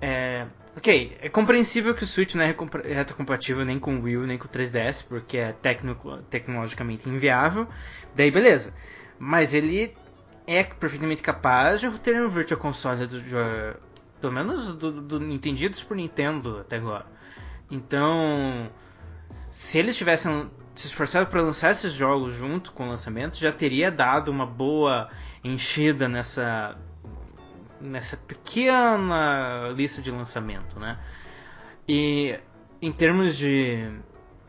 é, 0.00 0.44
ok, 0.76 1.16
é 1.20 1.28
compreensível 1.28 1.94
que 1.94 2.04
o 2.04 2.06
Switch 2.06 2.34
não 2.34 2.44
é 2.44 2.54
retrocompatível 2.94 3.64
nem 3.64 3.78
com 3.78 3.96
o 3.96 4.02
Wii 4.02 4.18
nem 4.18 4.38
com 4.38 4.46
o 4.46 4.50
3DS, 4.50 5.04
porque 5.08 5.38
é 5.38 5.52
tecnico, 5.52 6.18
tecnologicamente 6.30 7.08
inviável. 7.08 7.66
Daí 8.14 8.30
beleza. 8.30 8.74
Mas 9.18 9.54
ele 9.54 9.94
é 10.48 10.64
perfeitamente 10.64 11.20
capaz 11.20 11.78
de 11.78 11.90
ter 11.98 12.18
um 12.18 12.28
Virtual 12.30 12.58
Console 12.58 13.06
do, 13.06 13.20
de, 13.20 13.34
pelo 14.18 14.32
menos 14.32 14.72
do, 14.72 14.90
do 15.02 15.22
entendidos 15.30 15.82
por 15.82 15.94
Nintendo 15.94 16.60
até 16.60 16.76
agora. 16.76 17.04
Então, 17.70 18.70
se 19.50 19.78
eles 19.78 19.94
tivessem 19.94 20.50
se 20.74 20.86
esforçado 20.86 21.26
para 21.26 21.42
lançar 21.42 21.72
esses 21.72 21.92
jogos 21.92 22.34
junto 22.34 22.72
com 22.72 22.86
o 22.86 22.88
lançamento, 22.88 23.36
já 23.36 23.52
teria 23.52 23.90
dado 23.90 24.30
uma 24.30 24.46
boa 24.46 25.10
enchida 25.44 26.08
nessa 26.08 26.78
nessa 27.78 28.16
pequena 28.16 29.68
lista 29.76 30.00
de 30.00 30.10
lançamento, 30.10 30.80
né? 30.80 30.98
E 31.86 32.40
em 32.80 32.90
termos 32.90 33.36
de 33.36 34.00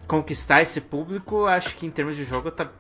conquistar 0.08 0.62
esse 0.62 0.80
público, 0.80 1.46
acho 1.46 1.76
que 1.76 1.86
em 1.86 1.92
termos 1.92 2.16
de 2.16 2.24
jogo 2.24 2.50
tá 2.50 2.72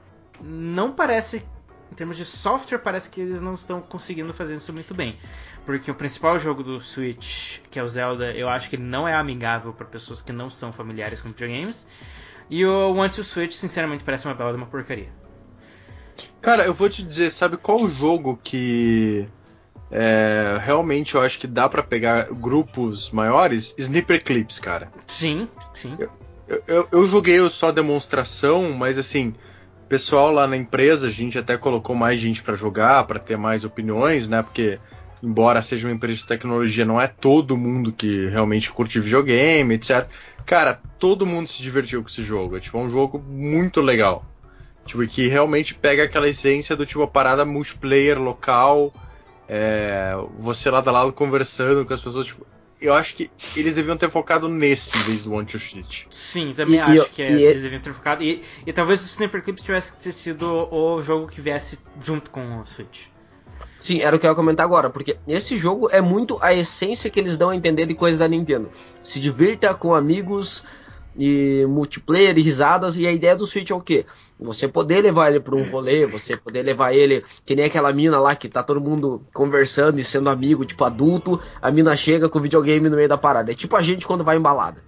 não 0.41 0.93
parece 0.93 1.45
em 1.91 1.95
termos 1.95 2.17
de 2.17 2.25
software, 2.25 2.79
parece 2.79 3.09
que 3.09 3.19
eles 3.19 3.41
não 3.41 3.55
estão 3.55 3.81
conseguindo 3.81 4.33
fazer 4.33 4.55
isso 4.55 4.71
muito 4.71 4.93
bem. 4.93 5.17
Porque 5.65 5.89
o 5.89 5.95
principal 5.95 6.37
jogo 6.39 6.63
do 6.63 6.79
Switch, 6.81 7.59
que 7.69 7.79
é 7.79 7.83
o 7.83 7.87
Zelda, 7.87 8.31
eu 8.31 8.47
acho 8.47 8.69
que 8.69 8.75
ele 8.75 8.83
não 8.83 9.07
é 9.07 9.13
amigável 9.13 9.73
para 9.73 9.85
pessoas 9.85 10.21
que 10.21 10.31
não 10.31 10.49
são 10.49 10.71
familiares 10.71 11.21
com 11.21 11.29
videogames. 11.29 11.87
E 12.49 12.65
o 12.65 12.93
One 12.93 13.09
to 13.09 13.23
Switch, 13.23 13.53
sinceramente, 13.53 14.03
parece 14.03 14.25
uma 14.25 14.33
bela 14.33 14.51
de 14.51 14.57
uma 14.57 14.65
porcaria. 14.65 15.09
Cara, 16.41 16.65
eu 16.65 16.73
vou 16.73 16.89
te 16.89 17.03
dizer, 17.03 17.31
sabe 17.31 17.57
qual 17.57 17.87
jogo 17.89 18.39
que 18.43 19.27
é, 19.91 20.59
realmente 20.61 21.15
eu 21.15 21.21
acho 21.21 21.39
que 21.39 21.47
dá 21.47 21.67
para 21.67 21.83
pegar 21.83 22.27
grupos 22.31 23.11
maiores? 23.11 23.73
Sniper 23.77 24.23
Clips, 24.23 24.59
cara. 24.59 24.91
Sim, 25.05 25.47
sim. 25.73 25.95
Eu, 26.47 26.63
eu, 26.67 26.87
eu 26.91 27.07
joguei 27.07 27.47
só 27.49 27.71
demonstração, 27.71 28.71
mas 28.73 28.97
assim, 28.97 29.35
pessoal 29.89 30.31
lá 30.31 30.47
na 30.47 30.55
empresa, 30.55 31.07
a 31.07 31.09
gente 31.09 31.37
até 31.37 31.57
colocou 31.57 31.95
mais 31.95 32.19
gente 32.19 32.43
para 32.43 32.55
jogar, 32.55 33.03
para 33.05 33.19
ter 33.19 33.35
mais 33.35 33.65
opiniões, 33.65 34.27
né? 34.27 34.43
Porque 34.43 34.79
embora 35.21 35.61
seja 35.61 35.87
uma 35.87 35.93
empresa 35.93 36.19
de 36.19 36.27
tecnologia, 36.27 36.85
não 36.85 37.01
é 37.01 37.07
todo 37.07 37.57
mundo 37.57 37.91
que 37.91 38.27
realmente 38.27 38.71
curte 38.71 38.99
videogame, 38.99 39.73
etc. 39.73 40.07
Cara, 40.45 40.79
todo 40.97 41.25
mundo 41.25 41.49
se 41.49 41.61
divertiu 41.61 42.01
com 42.01 42.07
esse 42.07 42.23
jogo. 42.23 42.55
É 42.55 42.59
tipo 42.59 42.77
é 42.77 42.81
um 42.81 42.89
jogo 42.89 43.19
muito 43.19 43.81
legal. 43.81 44.23
Tipo, 44.85 45.05
que 45.07 45.27
realmente 45.27 45.75
pega 45.75 46.03
aquela 46.03 46.29
essência 46.29 46.75
do 46.75 46.85
tipo 46.85 47.03
a 47.03 47.07
parada 47.07 47.45
multiplayer 47.45 48.19
local, 48.19 48.93
é, 49.47 50.13
você 50.39 50.69
lado 50.69 50.87
a 50.87 50.91
lado 50.91 51.13
conversando 51.13 51.85
com 51.85 51.93
as 51.93 52.01
pessoas, 52.01 52.27
tipo, 52.27 52.45
eu 52.81 52.93
acho 52.93 53.15
que 53.15 53.29
eles 53.55 53.75
deviam 53.75 53.97
ter 53.97 54.09
focado 54.09 54.47
nesse 54.47 54.97
em 54.97 55.01
vez 55.03 55.23
do 55.23 55.33
One 55.33 55.45
to 55.45 55.59
Cheat. 55.59 56.07
Sim, 56.09 56.53
também 56.55 56.75
e, 56.75 56.79
acho 56.79 57.05
e, 57.05 57.09
que 57.09 57.21
é, 57.21 57.31
e, 57.31 57.43
eles 57.43 57.61
deviam 57.61 57.81
ter 57.81 57.93
focado. 57.93 58.23
E, 58.23 58.41
e 58.65 58.71
talvez 58.71 59.01
o 59.01 59.05
Sniper 59.05 59.43
Clips 59.43 59.63
tivesse 59.63 59.93
que 59.93 60.03
ter 60.03 60.13
sido 60.13 60.67
o 60.73 61.01
jogo 61.01 61.27
que 61.27 61.41
viesse 61.41 61.77
junto 62.03 62.31
com 62.31 62.61
o 62.61 62.65
Switch. 62.65 63.07
Sim, 63.79 64.01
era 64.01 64.15
o 64.15 64.19
que 64.19 64.25
eu 64.25 64.31
ia 64.31 64.35
comentar 64.35 64.65
agora, 64.65 64.89
porque 64.89 65.17
esse 65.27 65.55
jogo 65.55 65.89
é 65.91 66.01
muito 66.01 66.37
a 66.41 66.53
essência 66.53 67.09
que 67.09 67.19
eles 67.19 67.37
dão 67.37 67.49
a 67.49 67.55
entender 67.55 67.85
de 67.85 67.93
coisas 67.93 68.19
da 68.19 68.27
Nintendo. 68.27 68.69
Se 69.01 69.19
divirta 69.19 69.73
com 69.73 69.93
amigos, 69.93 70.63
e 71.19 71.65
multiplayer 71.67 72.37
e 72.37 72.41
risadas. 72.41 72.95
E 72.95 73.05
a 73.05 73.11
ideia 73.11 73.35
do 73.35 73.45
Switch 73.45 73.69
é 73.69 73.75
o 73.75 73.81
quê? 73.81 74.05
Você 74.39 74.67
poder 74.67 75.01
levar 75.01 75.29
ele 75.29 75.41
para 75.41 75.55
um 75.55 75.69
rolê, 75.69 76.07
você 76.07 76.37
poder 76.37 76.63
levar 76.63 76.93
ele, 76.93 77.23
que 77.45 77.55
nem 77.55 77.65
aquela 77.65 77.91
mina 77.91 78.17
lá 78.19 78.35
que 78.35 78.47
tá 78.47 78.63
todo 78.63 78.79
mundo 78.79 79.21
conversando 79.33 79.99
e 79.99 80.03
sendo 80.03 80.29
amigo, 80.29 80.63
tipo 80.63 80.83
adulto, 80.85 81.39
a 81.61 81.69
mina 81.69 81.95
chega 81.95 82.29
com 82.29 82.39
o 82.39 82.41
videogame 82.41 82.89
no 82.89 82.95
meio 82.95 83.09
da 83.09 83.17
parada. 83.17 83.51
É 83.51 83.53
tipo 83.53 83.75
a 83.75 83.81
gente 83.81 84.07
quando 84.07 84.23
vai 84.23 84.37
embalada. 84.37 84.81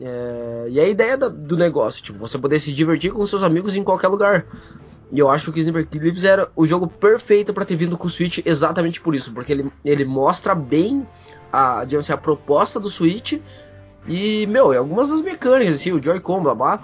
É, 0.00 0.66
e 0.68 0.80
a 0.80 0.86
ideia 0.86 1.16
da, 1.16 1.28
do 1.28 1.56
negócio, 1.56 2.02
tipo, 2.02 2.18
você 2.18 2.36
poder 2.38 2.58
se 2.58 2.72
divertir 2.72 3.12
com 3.12 3.24
seus 3.24 3.42
amigos 3.42 3.76
em 3.76 3.84
qualquer 3.84 4.08
lugar. 4.08 4.46
E 5.12 5.18
eu 5.20 5.30
acho 5.30 5.52
que 5.52 5.60
o 5.60 5.62
Sniper 5.62 5.86
Clips 5.86 6.24
era 6.24 6.50
o 6.56 6.66
jogo 6.66 6.88
perfeito 6.88 7.54
para 7.54 7.64
ter 7.64 7.76
vindo 7.76 7.96
com 7.96 8.08
o 8.08 8.10
Switch 8.10 8.40
exatamente 8.44 9.00
por 9.00 9.14
isso, 9.14 9.32
porque 9.32 9.52
ele, 9.52 9.72
ele 9.84 10.04
mostra 10.04 10.54
bem 10.54 11.06
a, 11.52 11.84
digamos 11.84 12.06
assim, 12.06 12.12
a 12.12 12.16
proposta 12.16 12.80
do 12.80 12.90
Switch 12.90 13.34
e, 14.08 14.46
meu, 14.46 14.72
e 14.72 14.76
algumas 14.76 15.10
das 15.10 15.22
mecânicas, 15.22 15.74
assim, 15.74 15.92
o 15.92 16.02
Joy-Con, 16.02 16.42
blá 16.42 16.54
blá. 16.54 16.82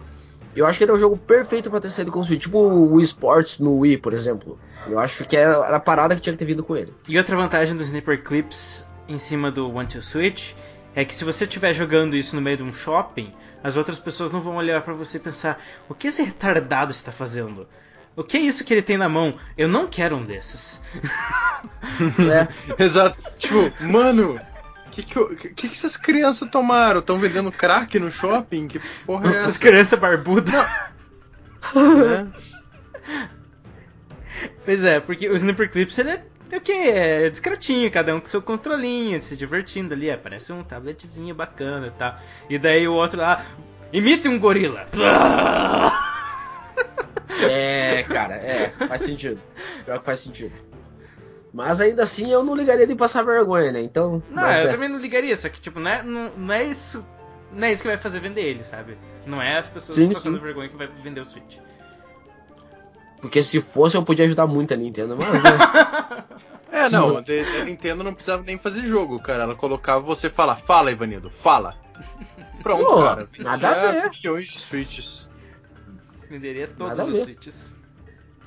Eu 0.55 0.67
acho 0.67 0.77
que 0.77 0.85
ele 0.85 0.91
é 0.91 0.95
um 0.95 0.99
jogo 0.99 1.17
perfeito 1.17 1.71
pra 1.71 1.81
ter 1.81 1.91
saído 1.91 2.13
com 2.13 2.21
o 2.21 2.25
Switch, 2.25 2.43
tipo 2.43 2.59
o 2.59 2.95
Wii 2.95 3.05
Sports 3.05 3.59
no 3.59 3.79
Wii, 3.79 3.99
por 3.99 4.13
exemplo. 4.13 4.59
Eu 4.87 4.99
acho 4.99 5.25
que 5.25 5.37
era, 5.37 5.55
era 5.65 5.77
a 5.77 5.81
parada 5.81 6.15
que 6.15 6.21
tinha 6.21 6.33
que 6.33 6.39
ter 6.39 6.45
vindo 6.45 6.63
com 6.63 6.77
ele. 6.77 6.93
E 7.09 7.17
outra 7.17 7.37
vantagem 7.37 7.75
do 7.75 7.83
Sniper 7.83 8.23
Clips 8.23 8.85
em 9.09 9.17
cima 9.17 9.51
do 9.51 9.75
One 9.75 9.89
to 9.89 10.03
Switch 10.03 10.53
é 10.95 11.05
que 11.07 11.15
se 11.15 11.25
você 11.25 11.45
estiver 11.45 11.73
jogando 11.73 12.17
isso 12.17 12.37
no 12.37 12.43
meio 12.43 12.59
de 12.59 12.63
um 12.63 12.73
shopping, 12.73 13.33
as 13.65 13.79
outras 13.79 13.99
pessoas 13.99 14.31
não 14.31 14.41
vão 14.41 14.57
olhar 14.57 14.83
pra 14.83 14.93
você 14.93 15.17
e 15.17 15.21
pensar: 15.21 15.59
o 15.89 15.95
que 15.95 16.09
esse 16.09 16.23
retardado 16.23 16.91
está 16.91 17.11
fazendo? 17.11 17.67
O 18.15 18.23
que 18.23 18.37
é 18.37 18.41
isso 18.41 18.63
que 18.63 18.75
ele 18.75 18.83
tem 18.83 18.99
na 18.99 19.09
mão? 19.09 19.35
Eu 19.57 19.69
não 19.69 19.87
quero 19.87 20.17
um 20.17 20.23
desses. 20.23 20.83
né? 22.19 22.47
Exato. 22.79 23.17
Tipo, 23.39 23.73
mano, 23.81 24.35
o 24.35 24.52
que 24.93 25.03
que, 25.03 25.17
eu- 25.17 25.35
que 25.35 25.49
que 25.55 25.67
essas 25.67 25.97
crianças 25.97 26.49
tomaram? 26.51 27.01
Estão 27.01 27.19
vendendo 27.19 27.51
crack 27.51 27.99
no 27.99 28.11
shopping? 28.11 28.69
Que 28.69 28.79
porra 29.05 29.33
é 29.33 29.37
Essas 29.37 29.49
essa? 29.51 29.59
crianças 29.59 29.99
barbudas. 29.99 30.53
né? 30.53 32.29
Pois 34.65 34.85
é, 34.85 34.99
porque 35.01 35.29
o 35.29 35.35
Sniper 35.37 35.71
Clips 35.71 35.97
ele 35.99 36.11
é, 36.11 36.25
é 36.51 36.57
o 36.57 36.61
que? 36.61 36.73
É 36.73 37.31
discretinho, 37.31 37.91
cada 37.91 38.15
um 38.15 38.21
com 38.21 38.27
seu 38.27 38.43
controlinho, 38.43 39.21
se 39.23 39.37
divertindo 39.37 39.95
ali. 39.95 40.09
É, 40.09 40.17
parece 40.17 40.53
um 40.53 40.63
tabletzinho 40.65 41.35
bacana 41.35 41.87
e 41.89 41.91
tal. 41.93 42.19
E 42.51 42.59
daí 42.59 42.87
o 42.89 42.93
outro 42.95 43.21
lá, 43.21 43.45
imite 43.93 44.29
um 44.29 44.39
gorila. 44.39 44.87
É, 47.49 48.03
cara, 48.05 48.35
é, 48.35 48.71
faz 48.89 49.03
sentido. 49.03 49.41
Pior 49.85 49.99
que 50.01 50.05
faz 50.05 50.21
sentido. 50.21 50.53
Mas 51.53 51.81
ainda 51.81 52.03
assim 52.03 52.31
eu 52.33 52.43
não 52.43 52.55
ligaria 52.55 52.87
de 52.87 52.95
passar 52.95 53.23
vergonha, 53.23 53.73
né? 53.73 53.81
Então. 53.81 54.23
Não, 54.31 54.43
mas, 54.43 54.59
eu 54.59 54.65
né, 54.65 54.71
também 54.71 54.89
não 54.89 54.99
ligaria, 54.99 55.37
só 55.37 55.49
que 55.49 55.61
tipo, 55.61 55.79
não 55.79 55.91
é, 55.91 56.03
não, 56.03 56.31
não 56.37 56.55
é 56.55 56.65
isso. 56.65 57.05
Não 57.53 57.67
é 57.67 57.73
isso 57.73 57.83
que 57.83 57.89
vai 57.89 57.99
fazer 57.99 58.21
vender 58.21 58.43
ele, 58.43 58.65
sabe? 58.65 58.97
Não 59.27 59.41
é 59.41 59.59
as 59.59 59.67
pessoas 59.67 59.99
Sim, 59.99 60.13
passando 60.13 60.39
sim. 60.39 60.43
vergonha 60.43 60.69
que 60.69 60.77
vai 60.77 60.87
vender 60.87 61.21
o 61.21 61.25
Switch. 61.25 61.59
Porque 63.21 63.43
se 63.43 63.61
fosse 63.61 63.97
eu 63.97 64.03
podia 64.03 64.25
ajudar 64.25 64.47
muito 64.47 64.73
a 64.73 64.77
Nintendo, 64.77 65.17
mas 65.21 65.43
né? 65.43 66.25
É, 66.73 66.89
não, 66.89 67.19
a 67.19 67.65
Nintendo 67.65 68.03
não 68.03 68.15
precisava 68.15 68.43
nem 68.43 68.57
fazer 68.57 68.81
jogo, 68.81 69.21
cara. 69.21 69.43
Ela 69.43 69.55
colocava 69.55 70.01
você 70.01 70.31
falar, 70.31 70.57
fala, 70.57 70.91
Ivanildo, 70.91 71.31
fala. 71.31 71.77
Pronto, 72.63 72.87
Pô, 72.87 73.03
cara. 73.03 73.29
nada 73.39 73.69
a 73.69 73.93
ver. 73.93 74.11
milhões 74.11 74.49
de 74.49 74.59
Switches. 74.59 75.29
Venderia 76.31 76.67
todos 76.67 77.09
os. 77.09 77.19
Switches. 77.25 77.77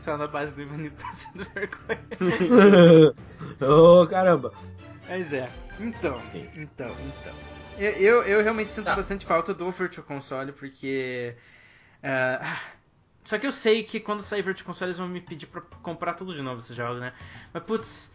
Só 0.06 0.15
na 0.18 0.28
base 0.28 0.52
do 0.54 0.62
Ivanito 0.62 0.96
passando 1.04 1.44
vergonha. 1.56 2.00
oh, 3.60 4.06
caramba. 4.06 4.54
Mas 5.10 5.34
é. 5.34 5.50
Então, 5.80 6.22
então, 6.56 6.91
então. 6.91 7.34
Eu, 7.80 7.91
eu, 7.94 8.24
eu 8.24 8.44
realmente 8.44 8.72
sinto 8.72 8.86
Tá. 8.86 8.96
bastante 8.96 9.26
falta 9.26 9.52
do 9.52 9.70
Virtual 9.72 10.06
Console, 10.06 10.52
porque. 10.52 11.36
ah, 12.04 12.60
só 13.24 13.39
que 13.39 13.48
eu 13.48 13.52
sei 13.52 13.82
que 13.82 14.00
quando 14.00 14.22
sair 14.22 14.44
Virtual 14.44 14.68
Console 14.68 14.89
eles 14.89 15.00
vão 15.00 15.08
me 15.08 15.20
pedir 15.20 15.48
pra 15.48 15.62
comprar 15.82 16.13
tudo 16.13 16.36
de 16.36 16.44
novo 16.44 16.60
esse 16.60 16.76
jogo, 16.76 17.00
né? 17.00 17.12
Mas 17.52 17.63
putz. 17.63 18.13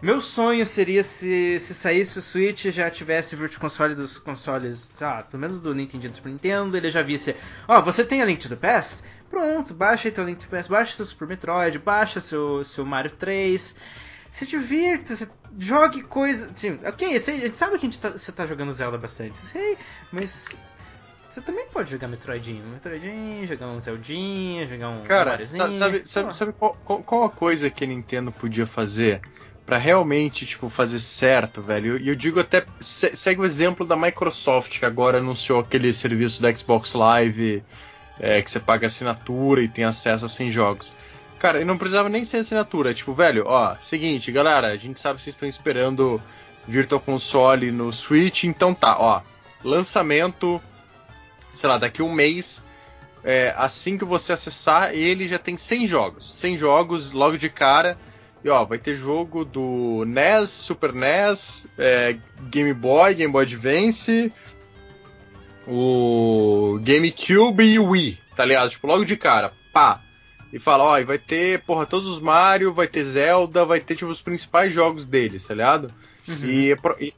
Meu 0.00 0.20
sonho 0.20 0.66
seria 0.66 1.02
se, 1.02 1.58
se 1.58 1.74
saísse 1.74 2.18
o 2.18 2.22
Switch 2.22 2.66
e 2.66 2.70
já 2.70 2.90
tivesse 2.90 3.34
Virtual 3.34 3.62
Console 3.62 3.94
dos 3.94 4.18
consoles, 4.18 4.92
ah, 5.02 5.22
pelo 5.22 5.40
menos 5.40 5.58
do 5.58 5.74
Nintendo 5.74 6.04
e 6.04 6.08
do 6.10 6.16
Super 6.16 6.28
Nintendo, 6.28 6.76
ele 6.76 6.90
já 6.90 7.00
visse, 7.00 7.34
ó, 7.66 7.80
você 7.80 8.04
tem 8.04 8.20
a 8.20 8.26
Link 8.26 8.38
to 8.38 8.50
the 8.50 8.56
Past? 8.56 9.02
Pronto, 9.36 9.74
baixa 9.74 10.08
aí 10.08 10.12
teu 10.12 10.24
Link 10.24 10.38
to 10.38 10.48
the 10.48 10.56
Past, 10.56 10.70
baixa 10.70 10.94
seu 10.96 11.04
Super 11.04 11.28
Metroid, 11.28 11.78
baixa 11.78 12.20
seu, 12.22 12.64
seu 12.64 12.86
Mario 12.86 13.10
3, 13.10 13.76
se 14.30 14.46
divirta, 14.46 15.14
se 15.14 15.28
jogue 15.58 16.02
coisa. 16.04 16.50
Assim, 16.54 16.78
ok, 16.86 17.18
sei- 17.20 17.34
a 17.36 17.40
gente 17.40 17.58
sabe 17.58 17.72
que 17.72 17.86
a 17.86 17.90
gente 17.90 18.00
tá, 18.00 18.10
você 18.12 18.32
tá 18.32 18.46
jogando 18.46 18.72
Zelda 18.72 18.96
bastante, 18.96 19.36
sei, 19.52 19.76
mas 20.10 20.48
você 21.28 21.42
também 21.42 21.66
pode 21.68 21.90
jogar 21.90 22.08
Metroidinho. 22.08 22.64
Metroidinho, 22.66 23.46
jogar 23.46 23.66
um 23.66 23.78
Zeldinha, 23.78 24.64
jogar 24.64 24.88
um 24.88 25.02
Cara, 25.02 25.30
Mariozinho. 25.32 25.72
sabe, 25.72 26.02
sabe, 26.06 26.34
sabe 26.34 26.52
qual, 26.54 26.74
qual, 26.74 27.24
a 27.24 27.28
coisa 27.30 27.68
que 27.68 27.84
a 27.84 27.86
Nintendo 27.86 28.32
podia 28.32 28.66
fazer 28.66 29.20
pra 29.66 29.76
realmente, 29.76 30.46
tipo, 30.46 30.70
fazer 30.70 30.98
certo, 31.00 31.60
velho? 31.60 31.98
E 31.98 32.08
eu, 32.08 32.14
digo 32.14 32.40
até, 32.40 32.64
se- 32.80 33.14
segue 33.14 33.42
o 33.42 33.44
exemplo 33.44 33.84
da 33.84 33.96
Microsoft, 33.96 34.78
que 34.78 34.86
agora 34.86 35.18
anunciou 35.18 35.60
aquele 35.60 35.92
serviço 35.92 36.40
da 36.40 36.54
Xbox 36.54 36.94
Live, 36.94 37.62
é, 38.20 38.40
que 38.42 38.50
você 38.50 38.60
paga 38.60 38.86
assinatura 38.86 39.62
e 39.62 39.68
tem 39.68 39.84
acesso 39.84 40.26
a 40.26 40.28
100 40.28 40.50
jogos. 40.50 40.92
Cara, 41.38 41.60
e 41.60 41.64
não 41.64 41.76
precisava 41.76 42.08
nem 42.08 42.24
ser 42.24 42.38
assinatura. 42.38 42.94
Tipo, 42.94 43.12
velho, 43.14 43.44
ó, 43.46 43.76
seguinte, 43.80 44.32
galera, 44.32 44.68
a 44.68 44.76
gente 44.76 44.98
sabe 45.00 45.18
que 45.18 45.24
vocês 45.24 45.36
estão 45.36 45.48
esperando 45.48 46.20
Virtual 46.66 47.00
Console 47.00 47.70
no 47.70 47.92
Switch, 47.92 48.44
então 48.44 48.74
tá, 48.74 48.96
ó, 48.98 49.20
lançamento, 49.62 50.60
sei 51.54 51.68
lá, 51.68 51.78
daqui 51.78 52.02
um 52.02 52.12
mês, 52.12 52.62
é, 53.22 53.52
assim 53.56 53.98
que 53.98 54.04
você 54.04 54.32
acessar, 54.32 54.94
ele 54.94 55.26
já 55.26 55.38
tem 55.38 55.56
100 55.56 55.86
jogos. 55.86 56.38
100 56.38 56.56
jogos 56.56 57.12
logo 57.12 57.36
de 57.36 57.50
cara. 57.50 57.98
E 58.44 58.48
ó, 58.48 58.64
vai 58.64 58.78
ter 58.78 58.94
jogo 58.94 59.44
do 59.44 60.04
NES, 60.06 60.50
Super 60.50 60.92
NES, 60.92 61.66
é, 61.76 62.16
Game 62.42 62.72
Boy, 62.72 63.14
Game 63.14 63.32
Boy 63.32 63.42
Advance, 63.42 64.32
o 65.66 66.78
GameCube 66.82 67.64
e 67.64 67.78
o 67.78 67.86
Wii, 67.90 68.18
tá 68.34 68.44
ligado? 68.44 68.70
Tipo, 68.70 68.86
logo 68.86 69.04
de 69.04 69.16
cara, 69.16 69.52
pá. 69.72 70.00
E 70.52 70.58
fala, 70.58 70.84
ó, 70.84 70.98
e 70.98 71.04
vai 71.04 71.18
ter, 71.18 71.60
porra, 71.64 71.84
todos 71.84 72.06
os 72.06 72.20
Mario, 72.20 72.72
vai 72.72 72.86
ter 72.86 73.02
Zelda, 73.04 73.64
vai 73.64 73.80
ter, 73.80 73.96
tipo, 73.96 74.10
os 74.10 74.22
principais 74.22 74.72
jogos 74.72 75.04
deles, 75.04 75.44
tá 75.44 75.54
ligado? 75.54 75.92
E, 76.44 76.72
a 76.72 76.76
pro- 76.76 76.96
e- 77.00 77.12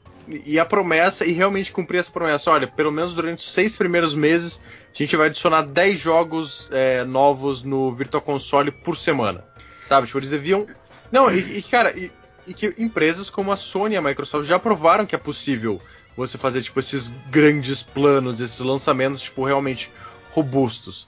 e 0.45 0.59
a 0.59 0.65
promessa, 0.65 1.25
e 1.25 1.31
realmente 1.31 1.71
cumprir 1.71 1.99
essa 1.99 2.11
promessa, 2.11 2.51
olha, 2.51 2.67
pelo 2.67 2.91
menos 2.91 3.13
durante 3.13 3.39
os 3.39 3.51
seis 3.51 3.75
primeiros 3.75 4.13
meses, 4.13 4.59
a 4.93 4.97
gente 4.97 5.15
vai 5.15 5.27
adicionar 5.27 5.61
10 5.61 5.99
jogos 5.99 6.67
é, 6.71 7.03
novos 7.05 7.63
no 7.63 7.91
Virtual 7.93 8.21
Console 8.21 8.71
por 8.71 8.97
semana. 8.97 9.43
Sabe? 9.87 10.07
Tipo, 10.07 10.19
eles 10.19 10.29
deviam. 10.29 10.67
Não, 11.11 11.31
e, 11.31 11.57
e, 11.59 11.61
cara, 11.63 11.97
e, 11.97 12.11
e 12.45 12.53
que 12.53 12.73
empresas 12.77 13.29
como 13.29 13.51
a 13.51 13.55
Sony 13.55 13.95
e 13.95 13.97
a 13.97 14.01
Microsoft 14.01 14.47
já 14.47 14.59
provaram 14.59 15.05
que 15.05 15.15
é 15.15 15.19
possível 15.19 15.79
você 16.27 16.37
fazer, 16.37 16.61
tipo, 16.61 16.79
esses 16.79 17.07
grandes 17.29 17.81
planos, 17.81 18.39
esses 18.39 18.59
lançamentos, 18.59 19.21
tipo, 19.21 19.43
realmente 19.45 19.91
robustos. 20.31 21.07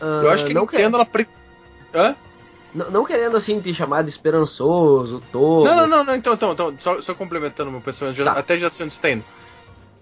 Eu 0.00 0.30
acho 0.30 0.44
que 0.44 0.50
a 0.50 0.52
Ah, 0.52 0.54
não, 0.54 0.62
Nintendo, 0.62 0.96
ela. 0.96 1.06
Pre... 1.06 1.28
Hã? 1.94 2.16
não, 2.74 2.90
não 2.90 3.04
querendo 3.04 3.36
assim 3.36 3.60
te 3.60 3.72
chamar 3.74 4.02
de 4.02 4.10
esperançoso, 4.10 5.22
todo. 5.30 5.64
Não, 5.66 5.76
não, 5.76 5.86
não, 5.86 6.04
não, 6.04 6.14
então, 6.16 6.34
então, 6.34 6.52
então 6.52 6.74
só, 6.78 7.00
só 7.00 7.14
complementando 7.14 7.70
meu 7.70 7.80
pensamento, 7.80 8.16
já- 8.16 8.24
Tá. 8.24 8.32
até 8.40 8.58
já 8.58 8.70
sei 8.70 8.84
onde 8.86 8.94
está 8.94 9.10
indo. 9.10 9.24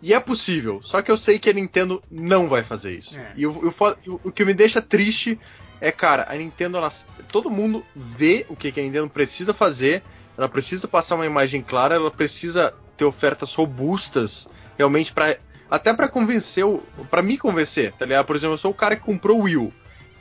E 0.02 0.14
é 0.14 0.20
possível, 0.20 0.80
só 0.82 1.02
que 1.02 1.10
eu 1.10 1.18
sei 1.18 1.38
que 1.38 1.50
a 1.50 1.52
Nintendo 1.52 2.00
não 2.10 2.48
vai 2.48 2.62
fazer 2.62 2.92
isso. 2.98 3.14
É. 3.18 3.32
E 3.36 3.46
o, 3.46 3.68
o 3.68 3.70
fo- 3.70 3.94
o- 4.06 4.20
o 4.24 4.32
que 4.32 4.44
me 4.46 4.54
deixa 4.54 4.80
triste 4.80 5.38
é, 5.80 5.92
cara, 5.92 6.26
a 6.30 6.34
Nintendo, 6.34 6.78
ela, 6.78 6.90
todo 7.30 7.50
mundo 7.50 7.84
vê 7.94 8.46
o 8.48 8.56
que, 8.56 8.70
que 8.72 8.80
a 8.80 8.82
Nintendo 8.82 9.08
precisa 9.10 9.52
fazer, 9.52 10.02
ela 10.38 10.48
precisa 10.48 10.88
passar 10.88 11.16
uma 11.16 11.26
imagem 11.26 11.60
clara, 11.62 11.96
ela 11.96 12.10
precisa 12.10 12.72
ter 13.00 13.04
ofertas 13.06 13.54
robustas, 13.54 14.46
realmente, 14.76 15.10
para 15.10 15.38
até 15.70 15.94
pra 15.94 16.06
convencer, 16.06 16.64
pra 17.10 17.22
me 17.22 17.38
convencer, 17.38 17.94
tá 17.94 18.04
ligado? 18.04 18.26
Por 18.26 18.36
exemplo, 18.36 18.54
eu 18.54 18.58
sou 18.58 18.72
o 18.72 18.74
cara 18.74 18.94
que 18.94 19.02
comprou 19.02 19.38
o 19.40 19.42
Wii 19.44 19.56
U, 19.56 19.72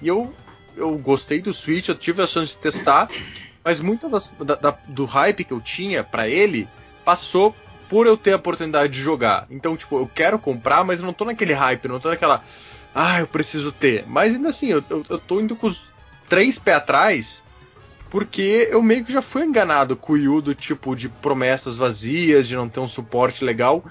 e 0.01 0.07
eu, 0.07 0.33
eu 0.77 0.97
gostei 0.97 1.41
do 1.41 1.53
Switch, 1.53 1.89
eu 1.89 1.95
tive 1.95 2.21
a 2.23 2.27
chance 2.27 2.53
de 2.53 2.59
testar, 2.61 3.09
mas 3.65 3.81
muito 3.81 4.07
das- 4.07 4.31
da- 4.39 4.55
da- 4.55 4.77
do 4.87 5.03
hype 5.03 5.43
que 5.43 5.51
eu 5.51 5.59
tinha 5.59 6.03
pra 6.05 6.29
ele 6.29 6.69
passou 7.03 7.53
por 7.89 8.07
eu 8.07 8.15
ter 8.15 8.31
a 8.31 8.35
oportunidade 8.37 8.93
de 8.93 9.01
jogar. 9.01 9.45
Então, 9.49 9.75
tipo, 9.75 9.97
eu 9.99 10.07
quero 10.07 10.39
comprar, 10.39 10.85
mas 10.85 11.01
não 11.01 11.11
tô 11.11 11.25
naquele 11.25 11.53
hype, 11.53 11.87
não 11.89 11.99
tô 11.99 12.07
naquela. 12.09 12.41
Ah, 12.95 13.19
eu 13.19 13.27
preciso 13.27 13.71
ter. 13.73 14.05
Mas 14.07 14.35
ainda 14.35 14.49
assim, 14.49 14.67
eu, 14.67 14.81
eu, 14.89 15.05
eu 15.09 15.19
tô 15.19 15.41
indo 15.41 15.55
com 15.55 15.67
os 15.67 15.81
três 16.29 16.57
pés 16.57 16.77
atrás, 16.77 17.43
porque 18.09 18.67
eu 18.71 18.81
meio 18.81 19.05
que 19.05 19.11
já 19.13 19.21
fui 19.21 19.43
enganado 19.43 19.95
com 19.95 20.13
o 20.13 20.15
Wii 20.15 20.27
U 20.27 20.41
do 20.41 20.55
tipo 20.55 20.95
de 20.95 21.07
promessas 21.09 21.77
vazias, 21.77 22.47
de 22.47 22.55
não 22.55 22.67
ter 22.67 22.79
um 22.79 22.87
suporte 22.87 23.43
legal. 23.43 23.83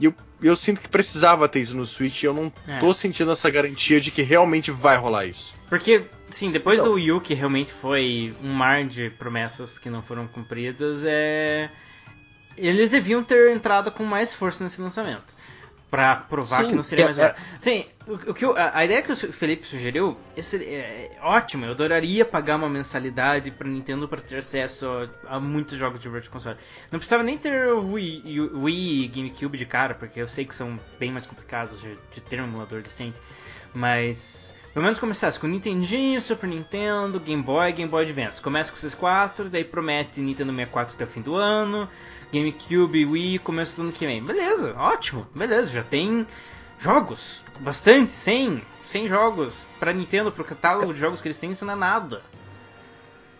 E 0.00 0.06
eu, 0.06 0.14
eu 0.42 0.56
sinto 0.56 0.80
que 0.80 0.88
precisava 0.88 1.48
ter 1.48 1.60
isso 1.60 1.76
no 1.76 1.86
Switch 1.86 2.22
e 2.22 2.26
eu 2.26 2.32
não 2.34 2.52
É. 2.66 2.78
tô 2.78 2.92
sentindo 2.94 3.30
essa 3.32 3.50
garantia 3.50 4.00
de 4.00 4.10
que 4.10 4.22
realmente 4.22 4.70
vai 4.70 4.96
rolar 4.96 5.26
isso. 5.26 5.54
Porque, 5.68 6.04
sim, 6.30 6.50
depois 6.50 6.78
Então. 6.78 6.92
do 6.92 6.94
Wii 6.96 7.12
U, 7.12 7.20
que 7.20 7.34
realmente 7.34 7.72
foi 7.72 8.34
um 8.42 8.52
mar 8.52 8.84
de 8.84 9.10
promessas 9.10 9.78
que 9.78 9.90
não 9.90 10.02
foram 10.02 10.26
cumpridas, 10.26 11.04
é... 11.04 11.68
eles 12.56 12.88
deviam 12.90 13.22
ter 13.22 13.50
entrado 13.50 13.90
com 13.92 14.04
mais 14.04 14.32
força 14.32 14.64
nesse 14.64 14.80
lançamento. 14.80 15.34
Pra 15.90 16.16
provar 16.16 16.62
Sim, 16.64 16.68
que 16.68 16.74
não 16.76 16.82
seria 16.82 17.04
que 17.04 17.08
mais 17.08 17.18
é- 17.18 17.22
barato. 17.22 17.40
Sim, 17.58 17.86
o, 18.06 18.12
o 18.30 18.34
que 18.34 18.44
eu- 18.44 18.54
a, 18.56 18.76
a 18.76 18.84
ideia 18.84 19.00
que 19.02 19.10
o 19.10 19.16
Felipe 19.16 19.66
sugeriu 19.66 20.16
esse, 20.36 20.62
é, 20.62 21.10
é 21.16 21.18
ótima. 21.22 21.64
Eu 21.66 21.70
adoraria 21.72 22.26
pagar 22.26 22.56
uma 22.56 22.68
mensalidade 22.68 23.50
pra 23.50 23.66
Nintendo 23.66 24.06
pra 24.06 24.20
ter 24.20 24.36
acesso 24.36 24.86
a, 25.26 25.36
a 25.36 25.40
muitos 25.40 25.78
jogos 25.78 25.98
de 26.00 26.08
Virtual 26.10 26.30
Console. 26.32 26.58
Não 26.92 26.98
precisava 26.98 27.22
nem 27.22 27.38
ter 27.38 27.68
o 27.72 27.92
Wii, 27.92 28.40
Wii 28.52 29.04
e 29.04 29.08
GameCube 29.08 29.56
de 29.56 29.64
cara, 29.64 29.94
porque 29.94 30.20
eu 30.20 30.28
sei 30.28 30.44
que 30.44 30.54
são 30.54 30.78
bem 30.98 31.10
mais 31.10 31.24
complicados 31.26 31.80
de, 31.80 31.96
de 32.12 32.20
ter 32.20 32.38
um 32.40 32.44
emulador 32.44 32.82
decente. 32.82 33.18
Mas 33.72 34.52
pelo 34.72 34.84
menos 34.84 34.98
começasse 34.98 35.38
com 35.38 35.46
Nintendinho, 35.46 36.20
Super 36.20 36.46
Nintendo, 36.46 37.18
Game 37.18 37.42
Boy, 37.42 37.72
Game 37.72 37.90
Boy 37.90 38.04
Advance. 38.04 38.40
Começa 38.40 38.70
com 38.70 38.78
esses 38.78 38.94
quatro, 38.94 39.48
daí 39.48 39.64
promete 39.64 40.20
Nintendo 40.20 40.52
64 40.52 40.94
até 40.94 41.04
o 41.04 41.08
fim 41.08 41.20
do 41.20 41.34
ano. 41.34 41.88
GameCube, 42.32 43.06
Wii, 43.06 43.38
começo 43.38 43.76
do 43.76 43.82
ano 43.82 43.92
que 43.92 44.06
vem. 44.06 44.22
Beleza, 44.22 44.74
ótimo, 44.76 45.26
beleza, 45.34 45.68
já 45.72 45.82
tem 45.82 46.26
jogos, 46.78 47.42
bastante, 47.60 48.12
100, 48.12 48.62
100 48.86 49.08
jogos 49.08 49.68
pra 49.80 49.92
Nintendo, 49.92 50.30
pro 50.30 50.44
catálogo 50.44 50.94
de 50.94 51.00
jogos 51.00 51.20
que 51.20 51.28
eles 51.28 51.38
têm, 51.38 51.50
isso 51.50 51.64
não 51.64 51.74
é 51.74 51.76
nada. 51.76 52.22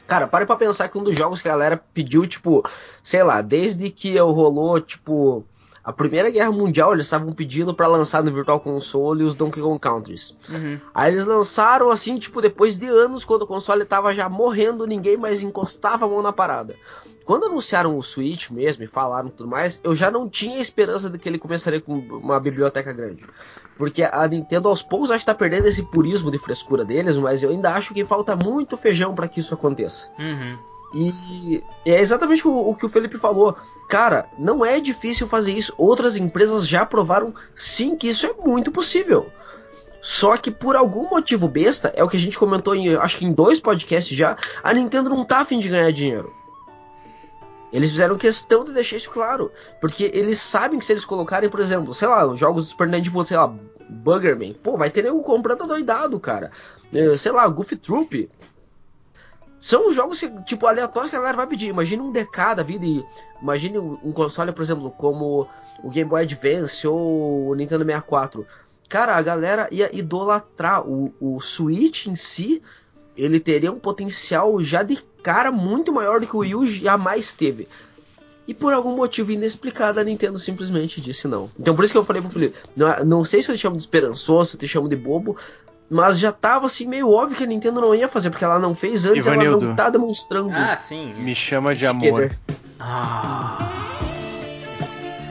Cara, 0.07 0.27
pare 0.27 0.47
pra 0.47 0.57
pensar 0.57 0.89
que 0.89 0.97
um 0.97 1.05
dos 1.05 1.15
jogos 1.15 1.43
que 1.43 1.49
a 1.49 1.53
galera 1.53 1.77
pediu, 1.93 2.27
tipo, 2.27 2.65
sei 3.03 3.23
lá, 3.23 3.43
desde 3.43 3.91
que 3.91 4.17
rolou, 4.19 4.81
tipo, 4.81 5.45
a 5.89 5.93
Primeira 5.95 6.29
Guerra 6.29 6.53
Mundial, 6.53 6.93
eles 6.93 7.07
estavam 7.07 7.33
pedindo 7.33 7.73
pra 7.73 7.87
lançar 7.87 8.23
no 8.23 8.31
Virtual 8.31 8.61
Console 8.61 9.25
os 9.25 9.35
Donkey 9.35 9.63
Kong 9.63 9.81
Countries. 9.81 10.37
Uhum. 10.51 10.79
Aí 10.95 11.15
eles 11.15 11.25
lançaram 11.25 11.91
assim, 11.91 12.19
tipo, 12.19 12.43
depois 12.43 12.77
de 12.77 12.87
anos, 12.87 13.25
quando 13.25 13.41
o 13.41 13.47
console 13.47 13.87
tava 13.87 14.13
já 14.13 14.29
morrendo, 14.29 14.87
ninguém 14.87 15.17
mais 15.17 15.43
encostava 15.43 16.05
a 16.05 16.09
mão 16.09 16.21
na 16.21 16.31
parada. 16.31 16.77
Quando 17.25 17.47
anunciaram 17.47 17.97
o 17.97 18.03
Switch 18.03 18.51
mesmo 18.51 18.85
e 18.85 18.87
falaram 18.87 19.31
tudo 19.31 19.49
mais, 19.49 19.81
eu 19.83 19.95
já 19.95 20.11
não 20.11 20.29
tinha 20.29 20.61
esperança 20.61 21.09
de 21.09 21.19
que 21.19 21.27
ele 21.27 21.39
começaria 21.39 21.81
com 21.81 21.95
uma 21.99 22.39
biblioteca 22.39 22.93
grande. 22.93 23.25
Porque 23.79 24.03
a 24.03 24.29
Nintendo 24.29 24.69
aos 24.69 24.83
poucos 24.83 25.11
acho 25.11 25.21
que 25.21 25.33
tá 25.33 25.35
perdendo 25.35 25.69
esse 25.69 25.83
purismo 25.85 26.31
de 26.31 26.39
frescura 26.39 26.85
deles, 26.85 27.17
mas 27.17 27.43
eu 27.43 27.49
ainda 27.49 27.73
acho 27.73 27.95
que 27.95 28.05
falta 28.05 28.37
muito 28.37 28.77
feijão 28.77 29.15
para 29.15 29.27
que 29.27 29.41
isso 29.41 29.55
aconteça. 29.55 30.11
Uhum. 30.19 30.59
E 30.95 31.63
é 31.85 32.01
exatamente 32.01 32.47
o, 32.49 32.71
o, 32.71 32.75
que 32.75 32.87
o 32.87 32.89
Felipe 32.89 33.19
falou. 33.19 33.57
Cara, 33.89 34.29
não 34.39 34.65
é 34.65 34.81
difícil 34.81 35.27
fazer 35.27 35.53
isso. 35.53 35.75
Outras 35.77 36.17
empresas 36.17 36.67
já 36.67 36.87
provaram 36.87 37.35
sim 37.55 37.97
que 37.97 38.09
isso 38.09 38.27
é 38.27 38.33
muito 38.33 38.71
possível. 38.71 39.31
Só 40.01 40.37
que 40.37 40.51
por 40.51 40.77
algum 40.77 41.09
motivo 41.09 41.49
besta, 41.49 41.93
é 41.95 42.03
o 42.03 42.09
que 42.09 42.17
a 42.17 42.21
gente 42.21 42.39
comentou 42.39 42.75
em, 42.75 42.95
acho 42.97 43.19
que 43.19 43.27
em 43.27 43.33
dois 43.33 43.61
podcasts 43.61 44.17
já, 44.17 44.37
a 44.63 44.73
Nintendo 44.73 45.11
não 45.11 45.25
tá 45.25 45.41
afim 45.41 45.59
de 45.59 45.69
ganhar 45.69 45.91
dinheiro. 45.93 46.33
Eles 47.73 47.91
fizeram 47.91 48.17
questão 48.17 48.65
de 48.65 48.73
deixar 48.73 48.97
isso 48.97 49.11
claro. 49.11 49.53
Porque 49.81 50.11
eles 50.15 50.41
sabem 50.41 50.79
que 50.79 50.85
se 50.85 50.93
eles 50.93 51.05
colocarem, 51.05 51.51
por 51.51 51.61
exemplo, 51.61 51.93
sei 51.95 52.09
lá, 52.09 52.27
os 52.27 52.39
jogos 52.39 52.65
do 52.65 52.71
Super 52.71 52.89
Nintendo, 52.89 53.27
sei 53.27 53.37
lá, 53.37 53.53
Buggerman, 53.89 54.55
pô, 54.55 54.77
vai 54.77 54.91
ter 54.91 55.03
nego 55.03 55.21
comprando 55.23 55.67
doidado, 55.67 56.19
cara. 56.19 56.51
Sei 57.19 57.33
lá, 57.33 57.47
Goofy 57.47 57.77
Troop, 57.77 58.31
são 59.61 59.93
jogos 59.93 60.21
que, 60.21 60.29
tipo, 60.43 60.67
aleatórios 60.67 61.11
que 61.11 61.17
a 61.17 61.19
galera 61.19 61.37
vai 61.37 61.47
pedir. 61.47 61.67
Imagina 61.67 62.03
um 62.03 62.13
DK 62.13 62.55
da 62.57 62.63
vida 62.63 62.87
e 62.87 63.05
imagine 63.43 63.79
um 63.79 64.13
console, 64.13 64.53
por 64.53 64.63
exemplo, 64.63 64.91
como 64.91 65.49
o 65.83 65.91
Game 65.91 66.09
Boy 66.09 66.23
Advance 66.23 66.87
ou 66.87 67.49
o 67.49 67.55
Nintendo 67.55 67.85
64. 67.85 68.47
Cara, 68.89 69.17
a 69.17 69.23
galera 69.23 69.69
ia 69.71 69.95
idolatrar. 69.95 70.89
O, 70.89 71.13
o 71.21 71.41
Switch 71.41 72.07
em 72.07 72.15
si, 72.15 72.63
ele 73.17 73.41
teria 73.41 73.73
um 73.73 73.81
potencial 73.81 74.63
já 74.63 74.83
de 74.83 74.97
cara 75.23 75.51
muito 75.51 75.93
maior 75.93 76.21
do 76.21 76.27
que 76.27 76.37
o 76.37 76.41
Wii 76.41 76.55
U 76.55 76.67
jamais 76.67 77.33
teve. 77.33 77.69
E 78.47 78.55
por 78.55 78.73
algum 78.73 78.97
motivo 78.97 79.31
inexplicado, 79.31 80.01
a 80.01 80.05
Nintendo 80.05 80.39
simplesmente 80.39 81.03
disse 81.03 81.29
não. 81.29 81.51
Então 81.61 81.77
por 81.77 81.85
isso 81.85 81.93
que 81.93 81.99
eu 81.99 82.05
falei 82.05 82.23
pro 82.23 82.31
Felipe, 82.31 82.57
não, 82.75 83.05
não 83.05 83.25
sei 83.25 83.43
se 83.43 83.51
eu 83.51 83.55
te 83.55 83.61
chamo 83.61 83.77
de 83.77 83.83
esperançoso, 83.83 84.51
se 84.51 84.57
eu 84.57 84.61
te 84.61 84.67
chamo 84.67 84.89
de 84.89 84.97
bobo, 84.97 85.37
mas 85.91 86.19
já 86.19 86.33
tava 86.33 86.67
assim 86.67 86.87
meio 86.87 87.11
óbvio 87.11 87.37
que 87.37 87.45
a 87.45 87.47
Nintendo 87.47 87.81
não 87.81 87.95
ia 87.95 88.09
fazer, 88.09 88.31
porque 88.31 88.45
ela 88.45 88.59
não 88.59 88.75
fez 88.75 89.07
antes, 89.07 89.25
Ivanildo. 89.25 89.59
ela 89.59 89.69
não 89.69 89.77
tá 89.77 89.91
demonstrando. 89.91 90.51
Ah, 90.53 90.77
sim. 90.77 91.15
Me 91.15 91.35
chama 91.35 91.75
de 91.75 91.87
amor. 91.87 92.37
Ah. 92.79 93.97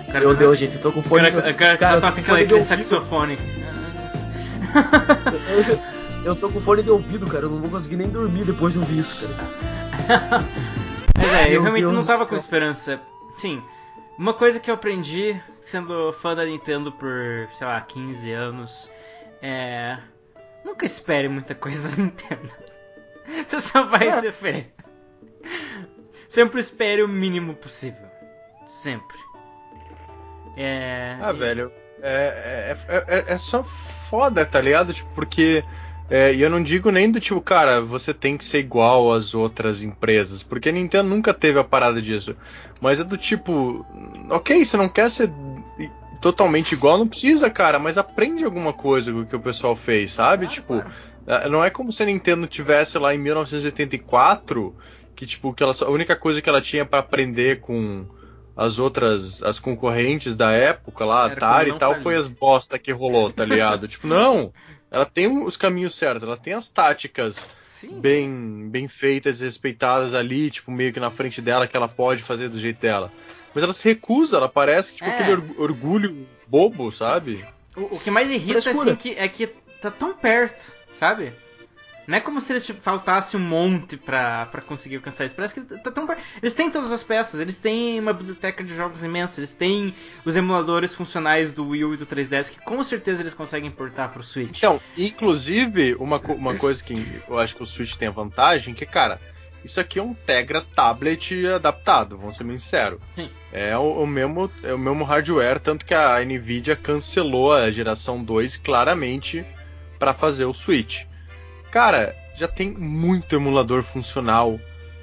Cara, 0.07 0.19
Meu 0.19 0.35
Deus, 0.35 0.57
gente, 0.57 0.75
eu 0.75 0.81
tô 0.81 0.91
com 0.91 1.03
fone. 1.03 1.31
Cara, 1.31 1.53
cara, 1.53 1.77
Cara, 1.77 2.01
toca 2.01 2.21
aquele, 2.21 2.61
saxofone. 2.61 3.37
Eu 6.25 6.35
tô 6.35 6.49
com 6.49 6.59
fone 6.59 6.83
de 6.83 6.91
ouvido, 6.91 7.25
cara. 7.25 7.45
Eu 7.45 7.49
não 7.49 7.61
vou 7.61 7.69
conseguir 7.69 7.95
nem 7.95 8.09
dormir 8.09 8.43
depois 8.43 8.73
de 8.73 8.79
ouvir 8.79 8.97
isso, 8.97 9.31
cara. 10.07 10.43
Mas 11.17 11.33
é, 11.33 11.55
eu 11.55 11.61
realmente 11.61 11.83
Deus 11.83 11.93
não 11.93 12.05
tava 12.05 12.25
com 12.25 12.35
esperança. 12.35 12.99
Sim, 13.37 13.63
uma 14.17 14.33
coisa 14.33 14.59
que 14.59 14.69
eu 14.69 14.75
aprendi 14.75 15.41
sendo 15.61 16.11
fã 16.13 16.35
da 16.35 16.45
Nintendo 16.45 16.91
por, 16.91 17.47
sei 17.53 17.65
lá, 17.65 17.79
15 17.79 18.31
anos 18.31 18.91
é. 19.41 19.97
Nunca 20.67 20.85
espere 20.85 21.29
muita 21.29 21.55
coisa 21.55 21.87
da 21.87 21.95
Nintendo. 21.95 22.51
Você 23.47 23.61
só 23.61 23.83
vai 23.85 24.07
É. 24.09 24.19
ser 24.21 24.31
fé. 24.33 24.67
Sempre 26.27 26.59
espere 26.59 27.01
o 27.01 27.07
mínimo 27.07 27.53
possível. 27.55 28.05
Sempre. 28.67 29.17
É. 30.57 31.15
Ah, 31.21 31.31
velho, 31.31 31.71
é, 32.01 32.75
é, 32.87 32.95
é, 32.95 33.17
é- 33.17 33.33
é 33.33 33.37
só 33.37 33.63
foda, 33.63 34.45
tá 34.45 34.59
ligado? 34.59 34.93
Tipo, 34.93 35.09
porque. 35.15 35.63
é, 36.09 36.33
E 36.33 36.41
eu 36.41 36.49
não 36.49 36.61
digo 36.61 36.91
nem 36.91 37.09
do 37.11 37.19
tipo, 37.19 37.39
cara, 37.41 37.79
você 37.81 38.13
tem 38.13 38.35
que 38.37 38.43
ser 38.45 38.59
igual 38.59 39.11
às 39.13 39.33
outras 39.33 39.81
empresas, 39.81 40.43
porque 40.43 40.69
a 40.69 40.71
Nintendo 40.71 41.09
nunca 41.09 41.33
teve 41.33 41.59
a 41.59 41.63
parada 41.63 42.01
disso. 42.01 42.35
Mas 42.81 42.99
é 42.99 43.03
do 43.03 43.17
tipo, 43.17 43.85
ok, 44.29 44.63
você 44.65 44.75
não 44.77 44.89
quer 44.89 45.09
ser 45.11 45.31
totalmente 46.21 46.73
igual, 46.73 46.97
não 46.97 47.07
precisa, 47.07 47.49
cara, 47.49 47.79
mas 47.79 47.97
aprende 47.97 48.43
alguma 48.43 48.73
coisa 48.73 49.11
com 49.11 49.21
o 49.21 49.25
que 49.25 49.35
o 49.35 49.39
pessoal 49.39 49.75
fez, 49.75 50.11
sabe? 50.11 50.47
tipo, 50.47 50.83
é, 51.25 51.49
não 51.49 51.63
é 51.63 51.69
como 51.69 51.91
se 51.91 52.03
a 52.03 52.05
Nintendo 52.05 52.47
tivesse 52.47 52.97
lá 52.97 53.13
em 53.13 53.17
1984, 53.17 54.75
que 55.15 55.25
tipo, 55.25 55.53
que 55.53 55.63
ela, 55.63 55.75
a 55.81 55.89
única 55.89 56.15
coisa 56.15 56.41
que 56.41 56.49
ela 56.49 56.61
tinha 56.61 56.85
pra 56.85 56.99
aprender 56.99 57.59
com 57.59 58.05
as 58.55 58.79
outras, 58.79 59.43
as 59.43 59.59
concorrentes 59.59 60.35
da 60.35 60.51
época 60.51 61.05
lá, 61.05 61.25
Era 61.25 61.33
Atari 61.33 61.69
e 61.69 61.77
tal, 61.77 62.01
foi 62.01 62.15
as 62.15 62.27
bosta 62.27 62.79
que 62.79 62.91
rolou, 62.91 63.31
tá 63.31 63.45
ligado? 63.45 63.85
tipo, 63.89 64.07
não, 64.07 64.51
ela 64.89 65.05
tem 65.05 65.27
os 65.43 65.55
caminhos 65.55 65.93
certos, 65.93 66.23
ela 66.23 66.37
tem 66.37 66.53
as 66.53 66.67
táticas 66.67 67.39
Sim. 67.79 67.99
bem, 67.99 68.67
bem 68.69 68.87
feitas 68.87 69.41
respeitadas 69.41 70.15
ali, 70.15 70.49
tipo, 70.49 70.71
meio 70.71 70.91
que 70.91 70.99
na 70.99 71.11
frente 71.11 71.39
dela, 71.39 71.67
que 71.67 71.77
ela 71.77 71.87
pode 71.87 72.23
fazer 72.23 72.49
do 72.49 72.57
jeito 72.57 72.81
dela. 72.81 73.11
Mas 73.57 73.63
ela 73.63 73.73
se 73.73 73.83
recusa, 73.89 74.37
ela 74.37 74.47
parece 74.47 74.93
tipo 74.93 75.09
É. 75.09 75.13
aquele 75.15 75.31
org- 75.31 75.59
orgulho 75.59 76.27
bobo, 76.45 76.91
sabe? 76.91 77.43
O, 77.75 77.95
o 77.95 77.99
que 77.99 78.11
mais 78.11 78.29
irrita 78.29 78.59
assim, 78.69 78.95
que, 78.95 79.15
é 79.17 79.27
que 79.27 79.47
tá 79.81 79.89
tão 79.89 80.13
perto, 80.13 80.71
sabe? 80.93 81.33
Não 82.05 82.15
é 82.15 82.19
como 82.21 82.39
se 82.39 82.53
eles 82.53 82.63
tipo, 82.63 82.79
faltasse 82.79 83.35
um 83.35 83.39
monte 83.39 83.97
pra, 83.97 84.45
pra 84.45 84.61
conseguir 84.61 84.97
alcançar 84.97 85.25
isso. 85.25 85.33
Parece 85.33 85.55
que 85.55 85.61
tá 85.79 85.89
tão 85.89 86.05
perto. 86.05 86.21
Eles 86.39 86.53
têm 86.53 86.69
todas 86.69 86.91
as 86.91 87.01
peças, 87.03 87.39
eles 87.39 87.57
têm 87.57 87.99
uma 87.99 88.13
biblioteca 88.13 88.63
de 88.63 88.75
jogos 88.75 89.03
imensa, 89.03 89.39
eles 89.39 89.53
têm 89.53 89.91
os 90.23 90.35
emuladores 90.35 90.93
funcionais 90.93 91.51
do 91.51 91.69
Wii 91.69 91.83
U 91.83 91.93
e 91.95 91.97
do 91.97 92.05
3DS 92.05 92.51
que 92.51 92.59
com 92.63 92.83
certeza 92.83 93.23
eles 93.23 93.33
conseguem 93.33 93.67
importar 93.69 94.09
pro 94.09 94.23
Switch. 94.23 94.55
Então, 94.59 94.79
inclusive, 94.95 95.95
uma, 95.95 96.19
uma 96.19 96.53
coisa 96.55 96.83
que 96.83 97.21
eu 97.27 97.39
acho 97.39 97.55
que 97.55 97.63
o 97.63 97.65
Switch 97.65 97.95
tem 97.95 98.07
a 98.07 98.11
vantagem, 98.11 98.75
que, 98.75 98.85
cara, 98.85 99.19
isso 99.63 99.79
aqui 99.79 99.99
é 99.99 100.03
um 100.03 100.13
Tegra 100.13 100.63
tablet 100.75 101.45
adaptado, 101.47 102.17
vamos 102.17 102.37
ser 102.37 102.43
bem 102.43 102.57
sinceros. 102.57 102.99
Sim. 103.13 103.29
É 103.51 103.77
o, 103.77 104.03
o 104.03 104.07
mesmo, 104.07 104.51
é 104.63 104.73
o 104.73 104.77
mesmo 104.77 105.03
hardware, 105.03 105.59
tanto 105.59 105.85
que 105.85 105.93
a 105.93 106.23
Nvidia 106.23 106.75
cancelou 106.75 107.53
a 107.53 107.69
geração 107.71 108.23
2 108.23 108.57
claramente 108.57 109.45
para 109.99 110.13
fazer 110.13 110.45
o 110.45 110.53
Switch. 110.53 111.05
Cara, 111.71 112.15
já 112.37 112.47
tem 112.47 112.71
muito 112.71 113.35
emulador 113.35 113.83
funcional 113.83 114.59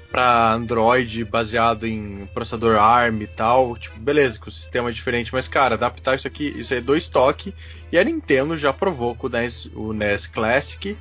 para 0.09 0.53
Android 0.53 1.25
baseado 1.25 1.85
em 1.85 2.25
processador 2.33 2.79
ARM 2.79 3.21
e 3.21 3.27
tal. 3.27 3.75
Tipo, 3.77 3.99
beleza, 3.99 4.39
que 4.39 4.47
o 4.47 4.51
sistema 4.51 4.89
é 4.89 4.93
diferente, 4.93 5.33
mas 5.33 5.47
cara, 5.47 5.75
adaptar 5.75 6.15
isso 6.15 6.27
aqui, 6.27 6.53
isso 6.57 6.73
aí 6.73 6.79
é 6.79 6.81
do 6.81 6.95
estoque. 6.95 7.53
E 7.91 7.97
a 7.97 8.03
Nintendo 8.03 8.57
já 8.57 8.71
provou 8.71 9.13
com 9.13 9.27
o 9.27 9.29
NES, 9.29 9.69
o 9.75 9.91
NES 9.91 10.25
Classic 10.27 10.97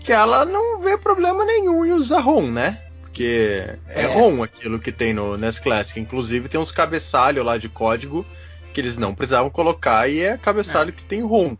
que 0.00 0.12
ela 0.12 0.44
não 0.44 0.80
vê 0.80 0.96
problema 0.96 1.44
nenhum 1.44 1.84
em 1.84 1.92
usar 1.92 2.20
ROM, 2.20 2.50
né? 2.50 2.80
Porque 3.18 3.64
é, 3.88 4.02
É. 4.02 4.06
ROM 4.06 4.44
aquilo 4.44 4.78
que 4.78 4.92
tem 4.92 5.12
no 5.12 5.36
NES 5.36 5.58
Classic. 5.58 5.98
Inclusive 5.98 6.48
tem 6.48 6.60
uns 6.60 6.70
cabeçalhos 6.70 7.44
lá 7.44 7.58
de 7.58 7.68
código 7.68 8.24
que 8.72 8.80
eles 8.80 8.96
não 8.96 9.12
precisavam 9.12 9.50
colocar 9.50 10.08
e 10.08 10.20
é 10.20 10.38
cabeçalho 10.38 10.92
que 10.92 11.02
tem 11.02 11.20
ROM. 11.20 11.56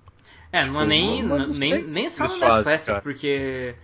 É, 0.53 0.65
não 0.65 0.77
é 0.81 0.85
Tipo, 0.85 0.85
nem, 0.87 1.23
não- 1.25 1.39
não 1.39 1.47
nem, 1.49 1.83
nem 1.83 2.09
só 2.09 2.25
no 2.25 2.31
NES 2.31 2.39
fazem, 2.39 2.63
Classic, 2.63 2.87
cara. 2.87 3.01
porque. 3.03 3.75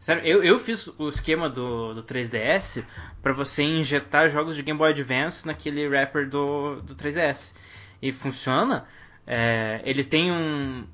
Sério, 0.00 0.22
eu, 0.24 0.44
eu 0.44 0.58
fiz 0.60 0.86
o 0.98 1.08
esquema 1.08 1.48
do, 1.48 1.94
do 1.94 2.02
3DS 2.04 2.84
pra 3.22 3.32
você 3.32 3.62
injetar 3.64 4.28
jogos 4.30 4.54
de 4.54 4.62
Game 4.62 4.78
Boy 4.78 4.90
Advance 4.90 5.44
naquele 5.46 5.88
wrapper 5.88 6.28
do, 6.28 6.76
do 6.82 6.94
3DS. 6.94 7.54
E 8.00 8.12
funciona. 8.12 8.84
É, 9.26 9.80
ele 9.84 10.04
tem 10.04 10.30
um. 10.30 10.84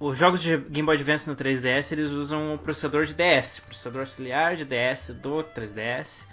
Os 0.00 0.16
jogos 0.16 0.40
de 0.40 0.56
Game 0.56 0.86
Boy 0.86 0.96
Advance 0.96 1.28
no 1.28 1.36
3DS 1.36 1.92
eles 1.92 2.10
usam 2.10 2.54
o 2.54 2.58
processador 2.58 3.04
de 3.04 3.12
DS, 3.12 3.60
processador 3.60 4.00
auxiliar 4.00 4.56
de 4.56 4.64
DS 4.64 5.10
do 5.10 5.44
3DS, 5.44 6.26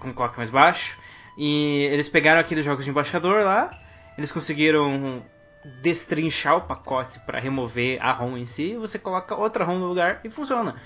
com 0.00 0.10
clock 0.14 0.38
mais 0.38 0.48
baixo. 0.48 0.96
E 1.36 1.86
eles 1.92 2.08
pegaram 2.08 2.40
aqueles 2.40 2.64
jogos 2.64 2.82
de 2.82 2.90
embaixador 2.90 3.44
lá, 3.44 3.70
eles 4.16 4.32
conseguiram 4.32 5.22
destrinchar 5.82 6.56
o 6.56 6.60
pacote 6.62 7.18
para 7.20 7.38
remover 7.38 7.98
a 8.00 8.10
ROM 8.10 8.38
em 8.38 8.46
si, 8.46 8.74
você 8.76 8.98
coloca 8.98 9.34
outra 9.34 9.64
ROM 9.64 9.78
no 9.78 9.86
lugar 9.86 10.20
e 10.24 10.30
funciona. 10.30 10.76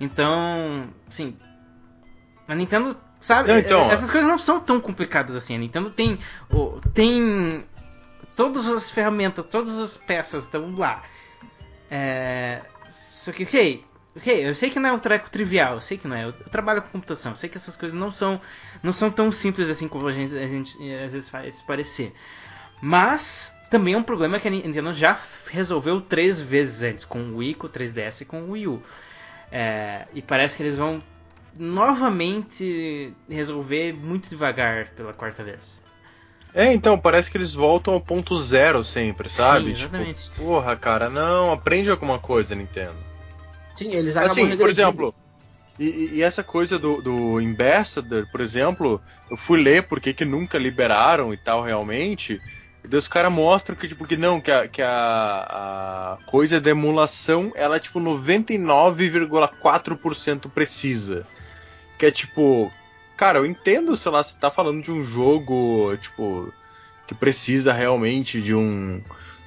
Então, 0.00 0.88
sim, 1.10 1.36
a 2.48 2.56
Nintendo 2.56 2.96
sabe, 3.20 3.50
Não, 3.50 3.58
então, 3.58 3.90
eh, 3.90 3.94
essas 3.94 4.10
coisas 4.10 4.28
não 4.28 4.38
são 4.38 4.58
tão 4.58 4.80
complicadas 4.80 5.36
assim. 5.36 5.54
A 5.54 5.58
Nintendo 5.58 5.90
tem 5.90 6.18
tem 6.92 7.64
todas 8.34 8.66
as 8.66 8.90
ferramentas, 8.90 9.44
todas 9.44 9.78
as 9.78 9.96
peças 9.96 10.44
estão 10.44 10.74
lá. 10.76 11.04
É, 11.90 12.62
só 12.88 13.32
que, 13.32 13.44
ok, 13.44 13.84
Ok, 14.18 14.48
eu 14.48 14.52
sei 14.52 14.68
que 14.68 14.80
não 14.80 14.88
é 14.88 14.92
um 14.92 14.98
treco 14.98 15.30
trivial, 15.30 15.74
eu 15.74 15.80
sei 15.80 15.96
que 15.96 16.08
não 16.08 16.16
é. 16.16 16.24
Eu, 16.24 16.30
eu 16.30 16.50
trabalho 16.50 16.82
com 16.82 16.88
computação, 16.88 17.32
eu 17.32 17.36
sei 17.36 17.48
que 17.48 17.56
essas 17.56 17.76
coisas 17.76 17.96
não 17.96 18.10
são, 18.10 18.40
não 18.82 18.92
são 18.92 19.12
tão 19.12 19.30
simples 19.30 19.70
assim 19.70 19.86
como 19.86 20.08
a 20.08 20.12
gente, 20.12 20.36
a 20.36 20.46
gente 20.46 20.76
às 20.94 21.12
vezes 21.12 21.28
faz 21.28 21.62
parecer. 21.62 22.12
Mas 22.82 23.54
também 23.70 23.94
é 23.94 23.96
um 23.96 24.02
problema 24.02 24.40
que 24.40 24.48
a 24.48 24.50
Nintendo 24.50 24.92
já 24.92 25.16
resolveu 25.50 26.00
três 26.00 26.40
vezes 26.40 26.82
antes, 26.82 27.04
com 27.04 27.20
o 27.20 27.36
Wii, 27.36 27.54
com 27.54 27.68
o 27.68 27.70
3DS 27.70 28.22
e 28.22 28.24
com 28.24 28.42
o 28.42 28.50
Wii 28.52 28.66
U. 28.66 28.82
É, 29.52 30.06
e 30.12 30.20
parece 30.20 30.56
que 30.56 30.64
eles 30.64 30.76
vão 30.76 31.00
novamente 31.56 33.14
resolver 33.28 33.92
muito 33.92 34.28
devagar 34.28 34.88
pela 34.90 35.12
quarta 35.12 35.44
vez. 35.44 35.82
É, 36.54 36.72
então, 36.72 36.98
parece 36.98 37.30
que 37.30 37.36
eles 37.36 37.54
voltam 37.54 37.94
ao 37.94 38.00
ponto 38.00 38.36
zero 38.38 38.82
sempre, 38.82 39.28
sabe? 39.28 39.66
Sim, 39.66 39.70
exatamente. 39.70 40.24
Tipo, 40.24 40.42
porra, 40.42 40.74
cara, 40.76 41.10
não, 41.10 41.52
aprende 41.52 41.90
alguma 41.90 42.18
coisa, 42.18 42.54
Nintendo. 42.54 42.96
Sim, 43.76 43.92
eles 43.92 44.16
acabam 44.16 44.46
Assim, 44.46 44.56
por 44.56 44.68
exemplo, 44.68 45.14
e, 45.78 46.16
e- 46.16 46.22
essa 46.22 46.42
coisa 46.42 46.78
do, 46.78 47.00
do 47.00 47.38
Ambassador, 47.38 48.26
por 48.26 48.40
exemplo, 48.40 49.00
eu 49.30 49.36
fui 49.36 49.62
ler 49.62 49.84
por 49.84 50.00
que 50.00 50.12
que 50.12 50.24
nunca 50.24 50.58
liberaram 50.58 51.32
e 51.32 51.36
tal 51.36 51.62
realmente, 51.62 52.42
e 52.82 52.88
daí 52.88 52.98
os 52.98 53.06
caras 53.06 53.30
mostram 53.30 53.76
que, 53.76 53.86
tipo, 53.86 54.04
que 54.04 54.16
não, 54.16 54.40
que 54.40 54.50
a, 54.50 54.66
que 54.66 54.82
a, 54.82 56.16
a 56.18 56.26
coisa 56.26 56.60
da 56.60 56.70
emulação, 56.70 57.52
ela 57.54 57.76
é, 57.76 57.80
tipo, 57.80 58.00
99,4% 58.00 60.48
precisa. 60.48 61.24
Que 61.98 62.06
é, 62.06 62.10
tipo, 62.10 62.72
cara, 63.18 63.38
eu 63.38 63.44
entendo, 63.44 63.94
sei 63.96 64.10
lá, 64.10 64.22
você 64.22 64.34
tá 64.40 64.50
falando 64.50 64.82
de 64.82 64.90
um 64.90 65.02
jogo, 65.04 65.94
tipo, 65.98 66.52
que 67.06 67.14
precisa 67.14 67.72
realmente 67.72 68.40
de 68.40 68.54
um 68.54 69.02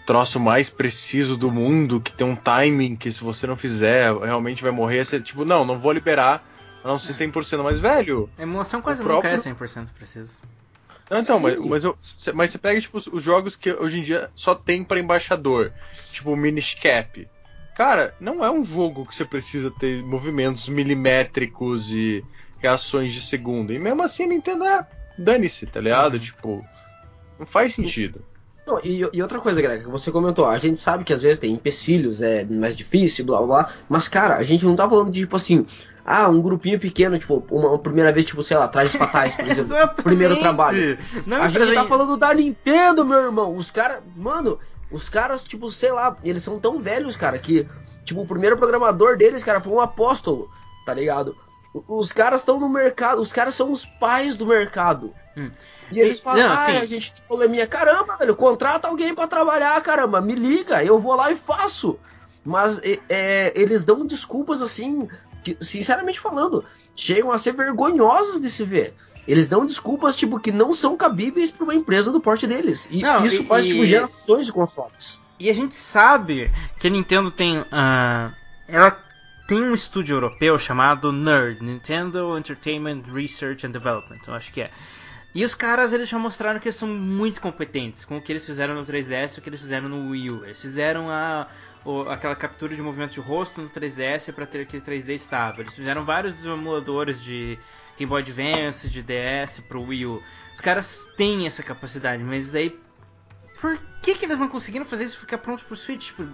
troço 0.05 0.39
mais 0.39 0.69
preciso 0.69 1.37
do 1.37 1.49
mundo, 1.51 2.01
que 2.01 2.11
tem 2.11 2.27
um 2.27 2.35
timing 2.35 2.95
que 2.95 3.11
se 3.11 3.23
você 3.23 3.47
não 3.47 3.55
fizer, 3.55 4.13
realmente 4.17 4.61
vai 4.61 4.71
morrer. 4.71 5.05
Você, 5.05 5.19
tipo, 5.21 5.45
não, 5.45 5.63
não 5.65 5.79
vou 5.79 5.91
liberar, 5.91 6.43
a 6.83 6.87
não 6.87 6.99
ser 6.99 7.13
100% 7.13 7.63
mais 7.63 7.79
velho. 7.79 8.29
A 8.37 8.43
emulação 8.43 8.81
quase 8.81 9.01
O 9.01 9.03
nunca 9.07 9.27
é 9.27 9.37
próprio- 9.37 9.41
100% 9.41 9.87
preciso. 9.97 10.37
Não, 11.09 11.19
então, 11.19 11.37
Sim. 11.37 11.43
mas, 11.43 11.57
mas, 11.57 11.83
eu- 11.83 11.97
mas 12.33 12.51
você 12.51 12.57
pega, 12.57 12.79
tipo, 12.81 12.97
os- 12.97 13.07
os 13.07 13.23
jogos 13.23 13.55
que 13.55 13.71
hoje 13.71 13.99
em 13.99 14.03
dia 14.03 14.29
só 14.35 14.55
tem 14.55 14.83
pra 14.83 14.99
embaixador, 14.99 15.71
tipo 16.11 16.31
o 16.31 16.35
Minish 16.37 16.73
Cap. 16.75 17.27
Cara, 17.75 18.13
não 18.19 18.43
é 18.43 18.49
um 18.51 18.63
jogo 18.63 19.05
que 19.05 19.15
você 19.15 19.23
precisa 19.25 19.69
ter 19.71 20.03
movimentos 20.03 20.67
milimétricos 20.69 21.89
e 21.91 22.23
reações 22.61 23.13
de 23.13 23.21
segundo. 23.21 23.73
E 23.73 23.79
mesmo 23.79 24.03
assim 24.03 24.23
a 24.23 24.27
Nintendo 24.27 24.63
é 24.63 24.85
dane-se, 25.17 25.65
tá 25.65 25.79
ligado? 25.79 26.13
Uhum. 26.13 26.19
Tipo, 26.19 26.65
não 27.39 27.45
faz 27.45 27.73
sentido. 27.73 28.21
Não, 28.65 28.79
e, 28.83 29.07
e 29.11 29.21
outra 29.21 29.39
coisa, 29.39 29.61
Greg, 29.61 29.83
que 29.83 29.89
você 29.89 30.11
comentou, 30.11 30.45
a 30.45 30.57
gente 30.57 30.77
sabe 30.77 31.03
que 31.03 31.11
às 31.11 31.23
vezes 31.23 31.39
tem 31.39 31.51
empecilhos, 31.51 32.21
é 32.21 32.45
mais 32.45 32.77
difícil, 32.77 33.25
blá 33.25 33.39
blá 33.39 33.47
blá, 33.47 33.73
mas 33.89 34.07
cara, 34.07 34.37
a 34.37 34.43
gente 34.43 34.63
não 34.63 34.75
tá 34.75 34.87
falando 34.87 35.11
de 35.11 35.21
tipo 35.21 35.35
assim, 35.35 35.65
ah, 36.05 36.29
um 36.29 36.41
grupinho 36.41 36.79
pequeno, 36.79 37.17
tipo, 37.17 37.45
uma, 37.49 37.69
uma 37.69 37.79
primeira 37.79 38.11
vez, 38.11 38.25
tipo, 38.25 38.41
sei 38.43 38.57
lá, 38.57 38.67
trajes 38.67 38.95
fatais, 38.95 39.35
por 39.35 39.45
exemplo, 39.49 40.03
primeiro 40.03 40.37
trabalho. 40.37 40.97
Não 41.25 41.41
A 41.41 41.49
gente 41.49 41.73
tá 41.73 41.85
falando 41.85 42.17
da 42.17 42.33
Nintendo, 42.33 43.03
meu 43.03 43.23
irmão. 43.23 43.55
Os 43.55 43.71
caras, 43.71 43.99
mano, 44.15 44.59
os 44.91 45.09
caras, 45.09 45.43
tipo, 45.43 45.69
sei 45.71 45.91
lá, 45.91 46.15
eles 46.23 46.43
são 46.43 46.59
tão 46.59 46.81
velhos, 46.81 47.15
cara, 47.15 47.37
que, 47.39 47.67
tipo, 48.03 48.21
o 48.21 48.27
primeiro 48.27 48.57
programador 48.57 49.17
deles, 49.17 49.43
cara, 49.43 49.61
foi 49.61 49.73
um 49.73 49.81
apóstolo, 49.81 50.49
tá 50.85 50.93
ligado? 50.93 51.35
Os 51.87 52.11
caras 52.11 52.41
estão 52.41 52.59
no 52.59 52.67
mercado, 52.67 53.21
os 53.21 53.31
caras 53.31 53.55
são 53.55 53.71
os 53.71 53.85
pais 53.85 54.35
do 54.35 54.45
mercado. 54.45 55.13
Hum. 55.37 55.49
E 55.91 55.99
eles 55.99 56.19
falam, 56.19 56.43
não, 56.43 56.51
ah, 56.51 56.61
assim- 56.61 56.77
a 56.77 56.85
gente 56.85 57.13
tem 57.13 57.23
probleminha. 57.27 57.65
Caramba, 57.67 58.17
velho, 58.17 58.35
contrata 58.35 58.87
alguém 58.87 59.13
pra 59.15 59.27
trabalhar, 59.27 59.81
caramba, 59.81 60.19
me 60.21 60.35
liga, 60.35 60.83
eu 60.83 60.99
vou 60.99 61.15
lá 61.15 61.31
e 61.31 61.35
faço. 61.35 61.97
Mas 62.45 62.79
é, 63.09 63.51
eles 63.55 63.83
dão 63.83 64.05
desculpas 64.05 64.61
assim, 64.61 65.07
que, 65.43 65.55
sinceramente 65.61 66.19
falando, 66.19 66.63
chegam 66.95 67.31
a 67.31 67.37
ser 67.37 67.53
vergonhosas 67.53 68.39
de 68.41 68.49
se 68.49 68.63
ver. 68.63 68.93
Eles 69.27 69.47
dão 69.47 69.65
desculpas, 69.65 70.15
tipo, 70.15 70.39
que 70.39 70.51
não 70.51 70.73
são 70.73 70.97
cabíveis 70.97 71.51
pra 71.51 71.63
uma 71.63 71.75
empresa 71.75 72.11
do 72.11 72.19
porte 72.19 72.47
deles. 72.47 72.87
E 72.89 73.01
Não, 73.01 73.23
isso 73.25 73.43
e- 73.43 73.45
faz, 73.45 73.65
tipo, 73.65 73.85
gerações 73.85 74.45
de 74.45 74.51
consoles. 74.51 75.19
E 75.39 75.49
a 75.49 75.53
gente 75.53 75.75
sabe 75.75 76.51
que 76.79 76.87
a 76.87 76.89
Nintendo 76.89 77.29
tem. 77.31 77.63
ah, 77.71 78.31
ela 78.67 78.97
tem 79.51 79.61
um 79.63 79.73
estúdio 79.73 80.15
europeu 80.15 80.57
chamado 80.57 81.11
NERD 81.11 81.61
Nintendo 81.61 82.37
Entertainment 82.37 83.01
Research 83.13 83.67
and 83.67 83.71
Development, 83.71 84.19
eu 84.25 84.33
acho 84.33 84.49
que 84.53 84.61
é. 84.61 84.71
E 85.35 85.43
os 85.43 85.53
caras 85.53 85.91
eles 85.91 86.07
já 86.07 86.17
mostraram 86.17 86.57
que 86.57 86.69
eles 86.69 86.77
são 86.77 86.87
muito 86.87 87.41
competentes 87.41 88.05
com 88.05 88.15
o 88.15 88.21
que 88.21 88.31
eles 88.31 88.45
fizeram 88.45 88.73
no 88.75 88.85
3DS 88.85 89.35
e 89.35 89.39
o 89.39 89.41
que 89.41 89.49
eles 89.49 89.59
fizeram 89.59 89.89
no 89.89 90.09
Wii 90.11 90.31
U. 90.31 90.45
Eles 90.45 90.61
fizeram 90.61 91.11
a, 91.11 91.47
o- 91.83 92.03
aquela 92.03 92.33
captura 92.33 92.73
de 92.73 92.81
movimento 92.81 93.11
de 93.11 93.19
rosto 93.19 93.59
no 93.61 93.69
3DS 93.69 94.33
para 94.33 94.45
ter 94.45 94.61
aquele 94.61 94.81
3D 94.81 95.09
estável. 95.09 95.65
Eles 95.65 95.75
fizeram 95.75 96.05
vários 96.05 96.45
emuladores 96.45 97.21
de 97.21 97.59
Game 97.97 98.09
Boy 98.09 98.21
Advance, 98.21 98.89
de 98.89 99.03
DS 99.03 99.59
pro 99.67 99.83
Wii 99.83 100.05
U. 100.05 100.23
Os 100.53 100.61
caras 100.61 101.09
têm 101.17 101.45
essa 101.45 101.61
capacidade, 101.61 102.23
mas 102.23 102.53
daí 102.53 102.73
por 103.61 103.77
que, 104.01 104.15
que 104.15 104.25
eles 104.25 104.39
não 104.39 104.47
conseguiram 104.47 104.83
fazer 104.83 105.03
isso 105.03 105.19
ficar 105.19 105.37
pronto 105.37 105.63
pro 105.63 105.75
Switch? 105.75 106.07
Tipo, 106.07 106.27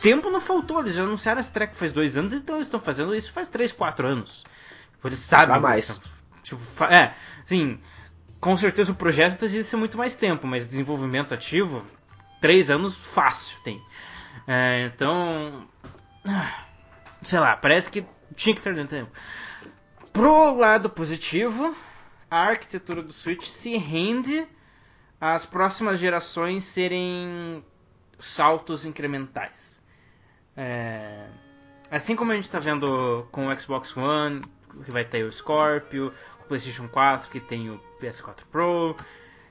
tempo 0.00 0.30
não 0.30 0.40
faltou, 0.40 0.78
eles 0.78 0.94
já 0.94 1.02
anunciaram 1.02 1.40
esse 1.40 1.50
treco 1.50 1.74
faz 1.74 1.90
dois 1.90 2.16
anos, 2.16 2.32
então 2.32 2.54
eles 2.54 2.68
estão 2.68 2.78
fazendo 2.78 3.12
isso 3.12 3.32
faz 3.32 3.48
três, 3.48 3.72
quatro 3.72 4.06
anos. 4.06 4.44
Tipo, 4.92 5.08
Eles 5.08 5.18
sabem. 5.18 5.48
Vai 5.48 5.72
mais. 5.72 6.00
Tipo, 6.44 6.62
é, 6.84 7.12
assim, 7.44 7.80
com 8.40 8.56
certeza 8.56 8.92
o 8.92 8.94
projeto 8.94 9.40
tem 9.40 9.60
ser 9.60 9.76
muito 9.76 9.98
mais 9.98 10.14
tempo, 10.14 10.46
mas 10.46 10.68
desenvolvimento 10.68 11.34
ativo, 11.34 11.84
três 12.40 12.70
anos 12.70 12.96
fácil 12.96 13.58
tem. 13.64 13.82
É, 14.46 14.88
então, 14.94 15.68
ah, 16.24 16.64
sei 17.22 17.40
lá, 17.40 17.56
parece 17.56 17.90
que 17.90 18.06
tinha 18.36 18.54
que 18.54 18.62
ter 18.62 18.72
dentro 18.72 18.96
tempo. 18.96 19.10
Pro 20.12 20.54
lado 20.54 20.88
positivo, 20.88 21.76
a 22.30 22.38
arquitetura 22.38 23.02
do 23.02 23.12
Switch 23.12 23.44
se 23.46 23.76
rende 23.76 24.46
às 25.20 25.44
próximas 25.44 25.98
gerações 25.98 26.64
serem 26.64 27.64
saltos 28.18 28.84
incrementais. 28.84 29.82
É, 30.56 31.26
assim 31.90 32.16
como 32.16 32.32
a 32.32 32.34
gente 32.34 32.44
está 32.44 32.58
vendo 32.58 33.26
com 33.30 33.48
o 33.48 33.60
Xbox 33.60 33.96
One, 33.96 34.42
que 34.84 34.90
vai 34.90 35.04
ter 35.04 35.24
o 35.24 35.32
Scorpio, 35.32 36.12
o 36.40 36.44
PlayStation 36.44 36.88
4, 36.88 37.30
que 37.30 37.40
tem 37.40 37.70
o 37.70 37.80
PS4 38.00 38.44
Pro, 38.50 38.94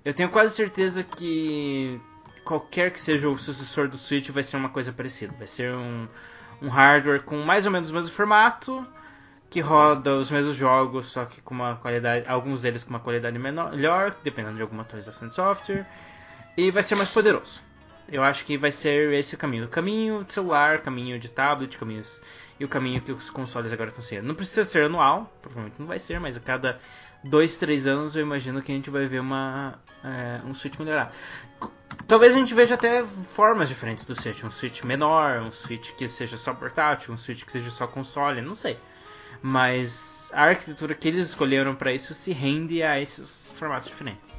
eu 0.04 0.14
tenho 0.14 0.30
quase 0.30 0.56
certeza 0.56 1.04
que 1.04 2.00
qualquer 2.46 2.92
que 2.92 3.00
seja 3.00 3.30
o 3.30 3.38
sucessor 3.38 3.90
do 3.90 3.98
Switch 3.98 4.30
vai 4.30 4.44
ser 4.44 4.56
uma 4.56 4.70
coisa 4.70 4.94
parecida. 4.94 5.34
Vai 5.38 5.48
ser 5.48 5.76
um, 5.76 6.08
um 6.62 6.70
hardware 6.70 7.24
com 7.24 7.38
mais 7.40 7.66
ou 7.66 7.72
menos 7.72 7.90
o 7.90 7.94
mesmo 7.94 8.12
formato, 8.12 8.88
que 9.50 9.62
roda 9.62 10.16
os 10.16 10.30
mesmos 10.30 10.56
jogos, 10.56 11.08
só 11.08 11.26
que 11.26 11.42
com 11.42 11.54
uma 11.54 11.76
qualidade, 11.76 12.28
alguns 12.28 12.62
deles 12.62 12.84
com 12.84 12.90
uma 12.90 13.00
qualidade 13.00 13.38
menor, 13.40 13.72
melhor, 13.72 14.16
dependendo 14.24 14.56
de 14.58 14.62
alguma 14.62 14.82
atualização 14.82 15.28
de 15.28 15.36
software, 15.36 15.86
e 16.58 16.70
vai 16.72 16.84
ser 16.84 16.96
mais 16.96 17.10
poderoso. 17.10 17.62
Eu 18.10 18.24
acho 18.24 18.46
que 18.46 18.58
vai 18.58 18.72
ser 18.72 19.14
esse 19.14 19.36
o 19.36 19.38
caminho. 19.38 19.66
O 19.66 19.68
caminho 19.68 20.24
de 20.24 20.34
celular, 20.34 20.80
caminho 20.80 21.20
de 21.20 21.30
tablet, 21.30 21.78
caminhos 21.78 22.22
e 22.60 22.64
o 22.64 22.68
caminho 22.68 23.02
que 23.02 23.12
os 23.12 23.30
consoles 23.30 23.72
agora 23.72 23.90
estão 23.90 24.04
sendo. 24.04 24.26
Não 24.26 24.36
precisa 24.36 24.64
ser 24.64 24.86
anual, 24.86 25.32
provavelmente 25.42 25.76
não 25.78 25.88
vai 25.88 26.00
ser, 26.00 26.20
mas 26.20 26.38
a 26.38 26.40
cada 26.40 26.80
dois, 27.24 27.58
três 27.58 27.86
anos 27.86 28.16
eu 28.16 28.22
imagino 28.22 28.62
que 28.62 28.72
a 28.72 28.76
gente 28.76 28.90
vai 28.90 29.06
ver 29.08 29.20
uma 29.20 29.78
é, 30.04 30.42
um 30.46 30.54
Switch 30.54 30.78
melhorar. 30.80 31.12
Talvez 32.08 32.34
a 32.34 32.38
gente 32.38 32.54
veja 32.54 32.76
até 32.76 33.04
formas 33.34 33.68
diferentes 33.68 34.06
do 34.06 34.16
Switch, 34.16 34.44
um 34.44 34.52
Switch 34.52 34.84
menor, 34.84 35.42
um 35.42 35.52
Switch 35.52 35.92
que 35.92 36.08
seja 36.08 36.38
só 36.38 36.54
portátil, 36.54 37.14
um 37.14 37.18
Switch 37.18 37.44
que 37.44 37.52
seja 37.52 37.70
só 37.72 37.88
console, 37.88 38.42
não 38.42 38.56
sei. 38.56 38.80
Mas 39.42 40.32
a 40.34 40.44
arquitetura 40.44 40.94
que 40.96 41.08
eles 41.08 41.30
escolheram 41.30 41.74
para 41.76 41.92
isso 41.94 42.14
se 42.14 42.32
rende 42.34 42.82
a 42.84 43.00
esses 43.00 43.52
formatos 43.56 43.88
diferentes. 43.88 44.36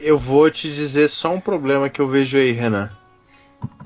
Eu 0.00 0.18
vou 0.18 0.50
te 0.50 0.72
dizer 0.72 1.08
só 1.08 1.32
um 1.32 1.40
problema 1.40 1.88
que 1.88 2.00
eu 2.00 2.08
vejo 2.08 2.36
aí, 2.36 2.52
Renan. 2.52 2.90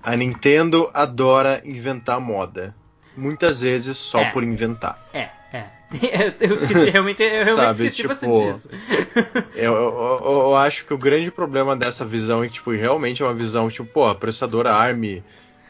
A 0.03 0.17
Nintendo 0.17 0.91
adora 0.93 1.61
inventar 1.65 2.21
moda. 2.21 2.75
Muitas 3.17 3.61
vezes 3.61 3.97
só 3.97 4.21
É. 4.21 4.31
por 4.31 4.43
inventar. 4.43 4.99
É, 5.13 5.29
é. 5.53 5.65
Eu 6.41 6.55
esqueci, 6.55 6.91
realmente, 6.91 7.23
eu 7.23 7.45
realmente 7.45 7.55
Sabe, 7.55 7.71
esqueci 7.89 7.97
tipo, 7.97 8.09
bastante 8.09 8.53
disso. 8.53 8.71
Eu, 9.57 9.75
eu- 9.75 10.21
eu- 10.23 10.57
acho 10.57 10.85
que 10.85 10.93
o 10.95 10.99
grande 10.99 11.31
problema 11.31 11.75
dessa 11.75 12.05
visão 12.05 12.45
é 12.45 12.47
que, 12.47 12.55
tipo, 12.55 12.71
realmente 12.73 13.23
é 13.23 13.25
uma 13.25 13.33
visão, 13.35 13.69
tipo, 13.71 13.89
pô, 13.91 14.07
a 14.07 14.15
processadora 14.15 14.73
ARM, 14.73 15.23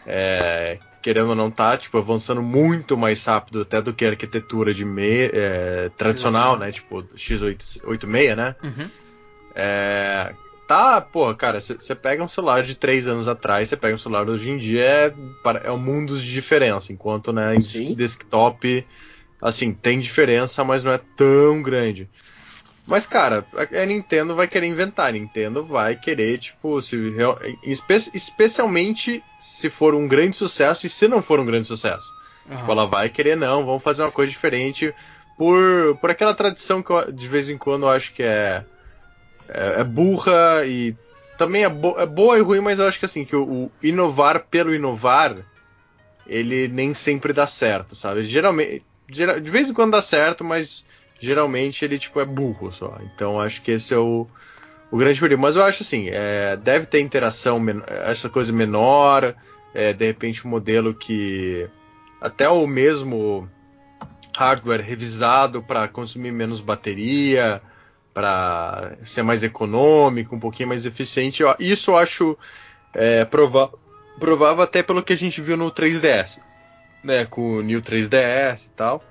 é, 0.04 0.78
querendo 1.02 1.30
ou 1.30 1.34
não, 1.34 1.50
tá, 1.50 1.76
tipo, 1.76 1.98
avançando 1.98 2.42
muito 2.42 2.96
mais 2.96 3.24
rápido 3.24 3.62
até 3.62 3.80
do 3.80 3.92
que 3.92 4.04
a 4.04 4.10
arquitetura 4.10 4.74
de 4.74 4.84
me, 4.84 5.30
é, 5.32 5.90
tradicional, 5.96 6.58
né, 6.58 6.70
tipo, 6.72 7.02
x86, 7.14 8.34
né? 8.34 8.56
Uhum. 8.62 8.90
É, 9.54 10.32
tá, 10.66 11.00
pô, 11.00 11.34
cara, 11.34 11.60
você 11.60 11.94
pega 11.94 12.22
um 12.22 12.28
celular 12.28 12.62
de 12.62 12.76
três 12.76 13.06
anos 13.06 13.28
atrás, 13.28 13.68
você 13.68 13.76
pega 13.76 13.94
um 13.94 13.98
celular 13.98 14.28
hoje 14.28 14.50
em 14.50 14.58
dia, 14.58 14.84
é, 14.84 15.14
é 15.64 15.72
um 15.72 15.78
mundo 15.78 16.18
de 16.18 16.30
diferença, 16.30 16.92
enquanto, 16.92 17.32
né, 17.32 17.56
em 17.56 17.60
Sim. 17.60 17.94
desktop, 17.94 18.86
assim, 19.40 19.72
tem 19.72 19.98
diferença, 19.98 20.64
mas 20.64 20.82
não 20.82 20.92
é 20.92 21.00
tão 21.16 21.62
grande. 21.62 22.08
Mas, 22.88 23.06
cara, 23.06 23.46
a 23.54 23.82
a 23.82 23.86
Nintendo 23.86 24.34
vai 24.34 24.48
querer 24.48 24.66
inventar. 24.66 25.08
A 25.08 25.12
Nintendo 25.12 25.64
vai 25.64 25.94
querer, 25.96 26.38
tipo, 26.38 26.80
se, 26.80 26.96
espe- 27.62 28.10
especialmente 28.14 29.22
se 29.38 29.68
for 29.70 29.94
um 29.94 30.08
grande 30.08 30.36
sucesso 30.36 30.86
e 30.86 30.90
se 30.90 31.06
não 31.06 31.22
for 31.22 31.38
um 31.38 31.44
grande 31.46 31.66
sucesso. 31.66 32.14
Tipo, 32.56 32.72
ela 32.72 32.86
vai 32.86 33.08
querer, 33.10 33.36
não, 33.36 33.64
vamos 33.66 33.82
fazer 33.82 34.02
uma 34.02 34.10
coisa 34.12 34.30
diferente 34.32 34.94
por, 35.36 35.96
por 36.00 36.10
aquela 36.10 36.34
tradição 36.34 36.82
que 36.82 36.90
eu, 36.90 37.12
de 37.12 37.28
vez 37.28 37.48
em 37.50 37.58
quando 37.58 37.82
eu 37.84 37.90
acho 37.90 38.12
que 38.14 38.22
é, 38.22 38.64
é, 39.48 39.80
é 39.80 39.84
burra 39.84 40.64
e 40.66 40.94
também 41.36 41.64
é, 41.64 41.68
bo, 41.68 41.98
é 41.98 42.06
boa 42.06 42.38
e 42.38 42.40
ruim, 42.42 42.60
mas 42.60 42.78
eu 42.78 42.86
acho 42.86 42.98
que 42.98 43.04
assim, 43.04 43.24
que 43.24 43.36
o, 43.36 43.66
o 43.66 43.72
inovar 43.82 44.46
pelo 44.50 44.74
inovar, 44.74 45.36
ele 46.26 46.68
nem 46.68 46.94
sempre 46.94 47.32
dá 47.32 47.46
certo, 47.46 47.94
sabe? 47.94 48.22
Geralmente, 48.22 48.82
geral, 49.10 49.40
de 49.40 49.50
vez 49.50 49.68
em 49.70 49.74
quando 49.74 49.92
dá 49.92 50.02
certo, 50.02 50.44
mas 50.44 50.84
geralmente 51.20 51.84
ele 51.84 51.98
tipo 51.98 52.20
é 52.20 52.24
burro 52.24 52.72
só. 52.72 52.98
Então 53.02 53.40
acho 53.40 53.62
que 53.62 53.72
esse 53.72 53.92
é 53.92 53.98
o, 53.98 54.26
o 54.90 54.96
grande 54.96 55.20
perigo. 55.20 55.40
Mas 55.40 55.56
eu 55.56 55.64
acho 55.64 55.82
assim, 55.82 56.08
é, 56.10 56.56
deve 56.56 56.86
ter 56.86 57.00
interação, 57.00 57.60
essa 57.86 58.28
coisa 58.28 58.52
menor, 58.52 59.34
é, 59.74 59.92
de 59.92 60.06
repente 60.06 60.46
um 60.46 60.50
modelo 60.50 60.94
que 60.94 61.68
até 62.20 62.48
o 62.48 62.66
mesmo 62.66 63.48
hardware 64.36 64.82
revisado 64.82 65.62
para 65.62 65.88
consumir 65.88 66.32
menos 66.32 66.60
bateria, 66.60 67.60
para 68.14 68.96
ser 69.04 69.22
mais 69.22 69.42
econômico, 69.42 70.34
um 70.34 70.40
pouquinho 70.40 70.68
mais 70.68 70.86
eficiente. 70.86 71.42
Isso 71.58 71.92
eu 71.92 71.96
acho 71.96 72.38
é, 72.94 73.24
provável 73.24 74.62
até 74.62 74.82
pelo 74.82 75.02
que 75.02 75.12
a 75.12 75.16
gente 75.16 75.40
viu 75.40 75.56
no 75.56 75.70
3DS, 75.70 76.40
né, 77.02 77.24
com 77.24 77.58
o 77.58 77.62
New 77.62 77.80
3DS 77.80 78.66
e 78.66 78.70
tal. 78.70 79.04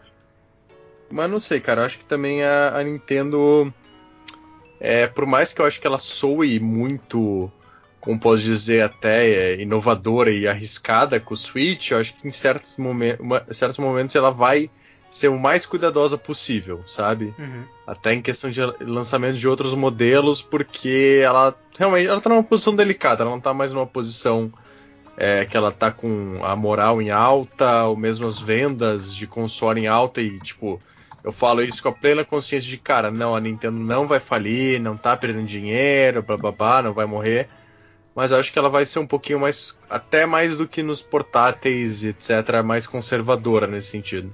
Mas 1.10 1.30
não 1.30 1.40
sei, 1.40 1.60
cara, 1.60 1.82
eu 1.82 1.86
acho 1.86 2.00
que 2.00 2.06
também 2.06 2.44
a, 2.44 2.78
a 2.78 2.84
Nintendo, 2.84 3.74
é, 4.80 5.08
por 5.08 5.26
mais 5.26 5.54
que 5.54 5.62
eu 5.62 5.66
acho 5.66 5.80
que 5.80 5.88
ela 5.88 6.00
soe 6.00 6.60
muito 6.60 7.52
como 8.08 8.20
posso 8.20 8.42
dizer, 8.44 8.84
até 8.84 9.28
é, 9.28 9.62
inovadora 9.62 10.32
e 10.32 10.48
arriscada 10.48 11.20
com 11.20 11.34
o 11.34 11.38
Switch, 11.38 11.92
eu 11.92 11.98
acho 11.98 12.16
que 12.16 12.26
em 12.26 12.32
certos, 12.32 12.78
momen 12.78 13.18
certos 13.52 13.78
momentos 13.78 14.16
ela 14.16 14.32
vai 14.32 14.70
ser 15.10 15.28
o 15.28 15.38
mais 15.38 15.66
cuidadosa 15.66 16.18
possível, 16.18 16.82
sabe? 16.88 17.34
Uhum. 17.38 17.64
Até 17.86 18.14
em 18.14 18.22
questão 18.22 18.50
de 18.50 18.62
lançamento 18.82 19.38
de 19.38 19.46
outros 19.46 19.74
modelos, 19.74 20.42
porque 20.42 21.22
ela 21.22 21.54
realmente 21.78 22.08
ela 22.08 22.22
tá 22.22 22.30
numa 22.30 22.44
posição 22.44 22.76
delicada, 22.76 23.24
ela 23.24 23.32
não 23.32 23.42
tá 23.42 23.54
mais 23.54 23.74
numa 23.74 23.88
posição 23.88 24.54
é, 25.18 25.44
que 25.44 25.58
ela 25.58 25.72
tá 25.72 25.92
com 25.92 26.40
a 26.44 26.56
moral 26.56 27.02
em 27.02 27.10
alta, 27.10 27.86
ou 27.86 27.98
mesmo 27.98 28.26
as 28.26 28.40
vendas 28.40 29.14
de 29.14 29.28
console 29.28 29.82
em 29.82 29.88
alta 29.88 30.22
e 30.22 30.40
tipo. 30.40 30.80
Eu 31.24 31.32
falo 31.32 31.62
isso 31.62 31.82
com 31.84 31.90
a 31.90 31.94
plena 31.94 32.24
consciência 32.24 32.70
de, 32.70 32.78
cara, 32.78 33.12
não, 33.12 33.36
a 33.36 33.40
Nintendo 33.40 33.78
não 33.78 34.08
vai 34.08 34.20
falir, 34.20 34.80
não 34.80 34.96
tá 34.96 35.16
perdendo 35.18 35.46
dinheiro, 35.46 36.22
blá 36.22 36.38
blá 36.38 36.52
blá, 36.52 36.82
não 36.82 36.94
vai 36.94 37.06
morrer 37.06 37.50
mas 38.18 38.32
acho 38.32 38.52
que 38.52 38.58
ela 38.58 38.68
vai 38.68 38.84
ser 38.84 38.98
um 38.98 39.06
pouquinho 39.06 39.40
mais, 39.40 39.78
até 39.88 40.26
mais 40.26 40.58
do 40.58 40.68
que 40.68 40.82
nos 40.82 41.04
portáteis, 41.04 42.04
etc, 42.04 42.64
mais 42.66 42.88
conservadora 42.88 43.68
nesse 43.68 43.90
sentido. 43.90 44.34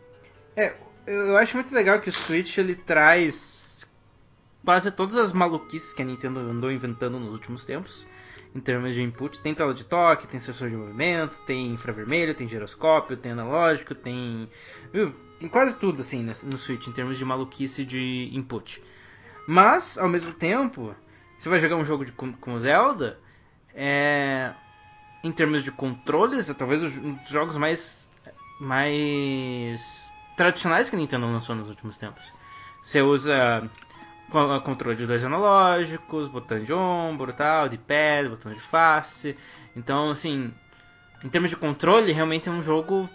É, 0.56 0.74
eu 1.06 1.36
acho 1.36 1.58
muito 1.58 1.76
legal 1.76 2.00
que 2.00 2.08
o 2.08 2.14
Switch 2.14 2.58
ele 2.58 2.76
traz 2.76 3.86
quase 4.64 4.90
todas 4.90 5.18
as 5.18 5.34
maluquices 5.34 5.94
que 5.94 6.02
a 6.02 6.06
Nintendo 6.06 6.40
andou 6.40 6.72
inventando 6.72 7.20
nos 7.20 7.34
últimos 7.34 7.66
tempos. 7.66 8.08
Em 8.56 8.60
termos 8.60 8.94
de 8.94 9.02
input, 9.02 9.40
tem 9.40 9.56
tela 9.56 9.74
de 9.74 9.84
toque, 9.84 10.28
tem 10.28 10.40
sensor 10.40 10.70
de 10.70 10.76
movimento, 10.76 11.40
tem 11.46 11.72
infravermelho, 11.72 12.36
tem 12.36 12.48
giroscópio, 12.48 13.18
tem 13.18 13.32
analógico, 13.32 13.96
tem. 13.96 14.48
Viu? 14.92 15.14
Tem 15.40 15.50
quase 15.50 15.76
tudo 15.76 16.02
assim 16.02 16.24
no 16.44 16.58
Switch 16.58 16.88
em 16.88 16.92
termos 16.92 17.18
de 17.18 17.26
maluquice 17.26 17.84
de 17.84 18.30
input. 18.32 18.82
Mas, 19.48 19.98
ao 19.98 20.08
mesmo 20.08 20.34
tempo, 20.34 20.96
você 21.38 21.50
vai 21.50 21.60
jogar 21.60 21.76
um 21.76 21.84
jogo 21.84 22.06
de, 22.06 22.12
com, 22.12 22.32
com 22.32 22.60
Zelda, 22.60 23.20
é, 23.74 24.54
em 25.24 25.32
termos 25.32 25.64
de 25.64 25.72
controles, 25.72 26.50
é 26.50 26.54
talvez 26.54 26.84
um 26.98 27.14
dos 27.14 27.30
jogos 27.30 27.58
mais, 27.58 28.10
mais 28.60 30.10
tradicionais 30.38 30.90
que 30.90 30.96
a 30.96 31.00
Nintendo 31.00 31.26
lançou 31.26 31.56
nos 31.56 31.70
últimos 31.70 31.98
tempos. 31.98 32.32
Você 32.84 33.02
usa 33.02 33.70
controle 34.64 34.98
de 34.98 35.06
dois 35.06 35.24
analógicos, 35.24 36.28
botão 36.28 36.60
de 36.60 36.74
ombro, 36.74 37.32
tal, 37.34 37.70
de 37.70 37.78
pé, 37.78 38.28
botão 38.28 38.54
de 38.54 38.60
face. 38.60 39.36
Então, 39.76 40.12
assim, 40.12 40.54
em 41.24 41.30
termos 41.30 41.50
de 41.50 41.56
controle, 41.56 42.12
realmente 42.12 42.50
é 42.50 42.52
um 42.52 42.62
jogo 42.62 43.10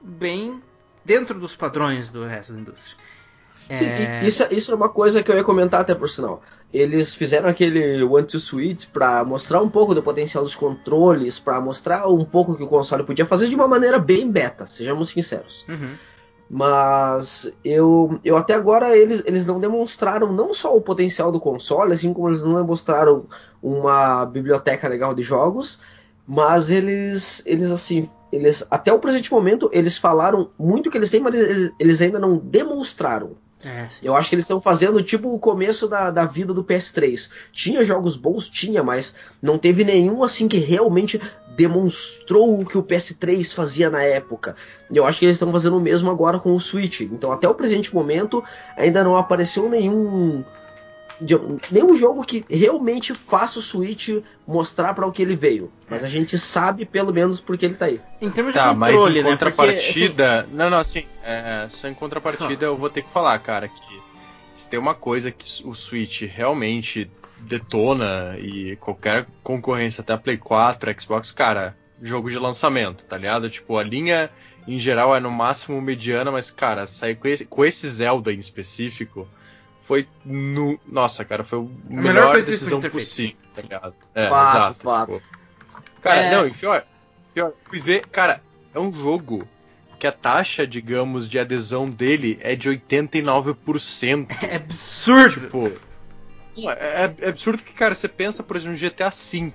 bem 0.00 0.62
dentro 1.04 1.38
dos 1.38 1.56
padrões 1.56 2.10
do 2.10 2.24
resto 2.24 2.52
da 2.52 2.60
indústria. 2.60 2.96
Sim, 3.76 3.86
é... 3.86 4.26
isso, 4.26 4.46
isso 4.50 4.72
é 4.72 4.74
uma 4.74 4.88
coisa 4.88 5.22
que 5.22 5.30
eu 5.30 5.36
ia 5.36 5.44
comentar 5.44 5.80
até 5.80 5.94
por 5.94 6.08
sinal. 6.08 6.42
Eles 6.72 7.14
fizeram 7.14 7.48
aquele 7.48 8.02
One 8.02 8.26
to 8.26 8.38
Switch 8.38 8.86
para 8.86 9.24
mostrar 9.24 9.60
um 9.60 9.68
pouco 9.68 9.94
do 9.94 10.02
potencial 10.02 10.42
dos 10.42 10.54
controles, 10.54 11.38
para 11.38 11.60
mostrar 11.60 12.06
um 12.08 12.24
pouco 12.24 12.56
que 12.56 12.62
o 12.62 12.68
console 12.68 13.04
podia 13.04 13.26
fazer 13.26 13.48
de 13.48 13.54
uma 13.54 13.68
maneira 13.68 13.98
bem 13.98 14.30
beta, 14.30 14.66
sejamos 14.66 15.08
sinceros. 15.08 15.64
Uhum. 15.68 15.94
Mas 16.52 17.48
eu, 17.64 18.18
eu 18.24 18.36
até 18.36 18.54
agora 18.54 18.96
eles, 18.96 19.22
eles 19.24 19.46
não 19.46 19.60
demonstraram 19.60 20.32
não 20.32 20.52
só 20.52 20.76
o 20.76 20.82
potencial 20.82 21.30
do 21.30 21.38
console, 21.38 21.92
assim 21.92 22.12
como 22.12 22.28
eles 22.28 22.42
não 22.42 22.56
demonstraram 22.56 23.26
uma 23.62 24.26
biblioteca 24.26 24.88
legal 24.88 25.14
de 25.14 25.22
jogos, 25.22 25.78
mas 26.26 26.68
eles, 26.68 27.40
eles 27.46 27.70
assim, 27.70 28.10
eles 28.32 28.66
até 28.68 28.92
o 28.92 28.98
presente 28.98 29.30
momento 29.30 29.70
eles 29.72 29.96
falaram 29.96 30.50
muito 30.58 30.90
que 30.90 30.98
eles 30.98 31.08
têm, 31.08 31.20
mas 31.20 31.36
eles, 31.36 31.72
eles 31.78 32.02
ainda 32.02 32.18
não 32.18 32.36
demonstraram. 32.36 33.36
É, 33.64 33.88
eu 34.02 34.16
acho 34.16 34.30
que 34.30 34.34
eles 34.34 34.44
estão 34.44 34.60
fazendo 34.60 35.02
tipo 35.02 35.34
o 35.34 35.38
começo 35.38 35.86
da, 35.86 36.10
da 36.10 36.24
vida 36.24 36.54
do 36.54 36.64
PS3. 36.64 37.30
Tinha 37.52 37.84
jogos 37.84 38.16
bons, 38.16 38.48
tinha, 38.48 38.82
mas 38.82 39.14
não 39.40 39.58
teve 39.58 39.84
nenhum 39.84 40.24
assim 40.24 40.48
que 40.48 40.56
realmente 40.56 41.20
demonstrou 41.56 42.60
o 42.60 42.66
que 42.66 42.78
o 42.78 42.82
PS3 42.82 43.52
fazia 43.52 43.90
na 43.90 44.02
época. 44.02 44.56
Eu 44.92 45.06
acho 45.06 45.18
que 45.18 45.26
eles 45.26 45.36
estão 45.36 45.52
fazendo 45.52 45.76
o 45.76 45.80
mesmo 45.80 46.10
agora 46.10 46.38
com 46.38 46.54
o 46.54 46.60
Switch. 46.60 47.00
Então, 47.02 47.32
até 47.32 47.48
o 47.48 47.54
presente 47.54 47.94
momento, 47.94 48.42
ainda 48.76 49.04
não 49.04 49.16
apareceu 49.16 49.68
nenhum 49.68 50.44
nenhum 51.70 51.94
jogo 51.94 52.24
que 52.24 52.44
realmente 52.48 53.12
faça 53.12 53.58
o 53.58 53.62
Switch 53.62 54.08
mostrar 54.46 54.94
para 54.94 55.06
o 55.06 55.12
que 55.12 55.20
ele 55.20 55.36
veio. 55.36 55.70
Mas 55.88 56.02
a 56.02 56.08
gente 56.08 56.38
sabe 56.38 56.86
pelo 56.86 57.12
menos 57.12 57.40
porque 57.40 57.66
ele 57.66 57.74
tá 57.74 57.86
aí. 57.86 58.00
Em 58.22 58.30
termos 58.30 58.54
tá, 58.54 58.72
de 58.72 58.78
controle, 58.78 58.98
mas 58.98 59.20
em 59.20 59.22
né? 59.24 59.30
contrapartida, 59.30 59.84
Porque, 59.84 60.22
assim... 60.22 60.56
não, 60.56 60.70
não, 60.70 60.78
assim, 60.78 61.04
é, 61.22 61.66
só 61.68 61.88
em 61.88 61.94
contrapartida 61.94 62.64
eu 62.64 62.76
vou 62.76 62.88
ter 62.88 63.02
que 63.02 63.10
falar, 63.10 63.38
cara, 63.40 63.68
que 63.68 64.00
se 64.54 64.68
tem 64.68 64.78
uma 64.78 64.94
coisa 64.94 65.30
que 65.30 65.66
o 65.66 65.74
Switch 65.74 66.22
realmente 66.22 67.10
detona 67.42 68.36
e 68.38 68.76
qualquer 68.76 69.26
concorrência 69.42 70.02
até 70.02 70.12
a 70.12 70.18
Play 70.18 70.36
4, 70.36 71.00
Xbox, 71.00 71.32
cara, 71.32 71.76
jogo 72.00 72.30
de 72.30 72.38
lançamento, 72.38 73.04
tá 73.04 73.16
ligado? 73.16 73.50
Tipo, 73.50 73.76
a 73.76 73.82
linha 73.82 74.30
em 74.66 74.78
geral 74.78 75.14
é 75.14 75.20
no 75.20 75.30
máximo 75.30 75.80
mediana, 75.80 76.30
mas 76.30 76.50
cara, 76.50 76.86
sair 76.86 77.16
com 77.16 77.28
esse, 77.28 77.44
com 77.44 77.64
esse 77.64 77.88
Zelda 77.88 78.32
em 78.32 78.38
específico, 78.38 79.28
foi 79.84 80.06
no. 80.24 80.78
Nossa, 80.86 81.24
cara, 81.24 81.42
foi 81.42 81.58
a 81.58 81.62
melhor, 81.92 82.02
melhor 82.02 82.42
decisão 82.42 82.80
possível, 82.80 83.36
tá 83.54 83.62
ligado? 83.62 83.94
É, 84.14 84.28
fato, 84.28 84.56
exato. 84.56 84.80
Fato. 84.80 85.12
Tipo, 85.12 86.00
cara, 86.00 86.20
é... 86.20 86.30
não, 86.30 86.46
e 86.46 86.50
pior, 86.52 86.84
pior, 87.34 87.52
fui 87.64 87.80
ver, 87.80 88.06
cara, 88.06 88.40
é 88.74 88.78
um 88.78 88.92
jogo 88.92 89.48
que 89.98 90.06
a 90.06 90.12
taxa, 90.12 90.66
digamos, 90.66 91.28
de 91.28 91.38
adesão 91.38 91.90
dele 91.90 92.38
é 92.40 92.56
de 92.56 92.70
89%. 92.70 94.26
É 94.42 94.56
absurdo! 94.56 95.40
Tipo, 95.40 95.72
é, 96.68 97.14
é, 97.20 97.28
absurdo 97.28 97.62
que, 97.62 97.72
cara, 97.72 97.94
você 97.94 98.08
pensa, 98.08 98.42
por 98.42 98.56
exemplo, 98.56 98.72
no 98.72 98.78
GTA 98.78 99.10
V, 99.10 99.52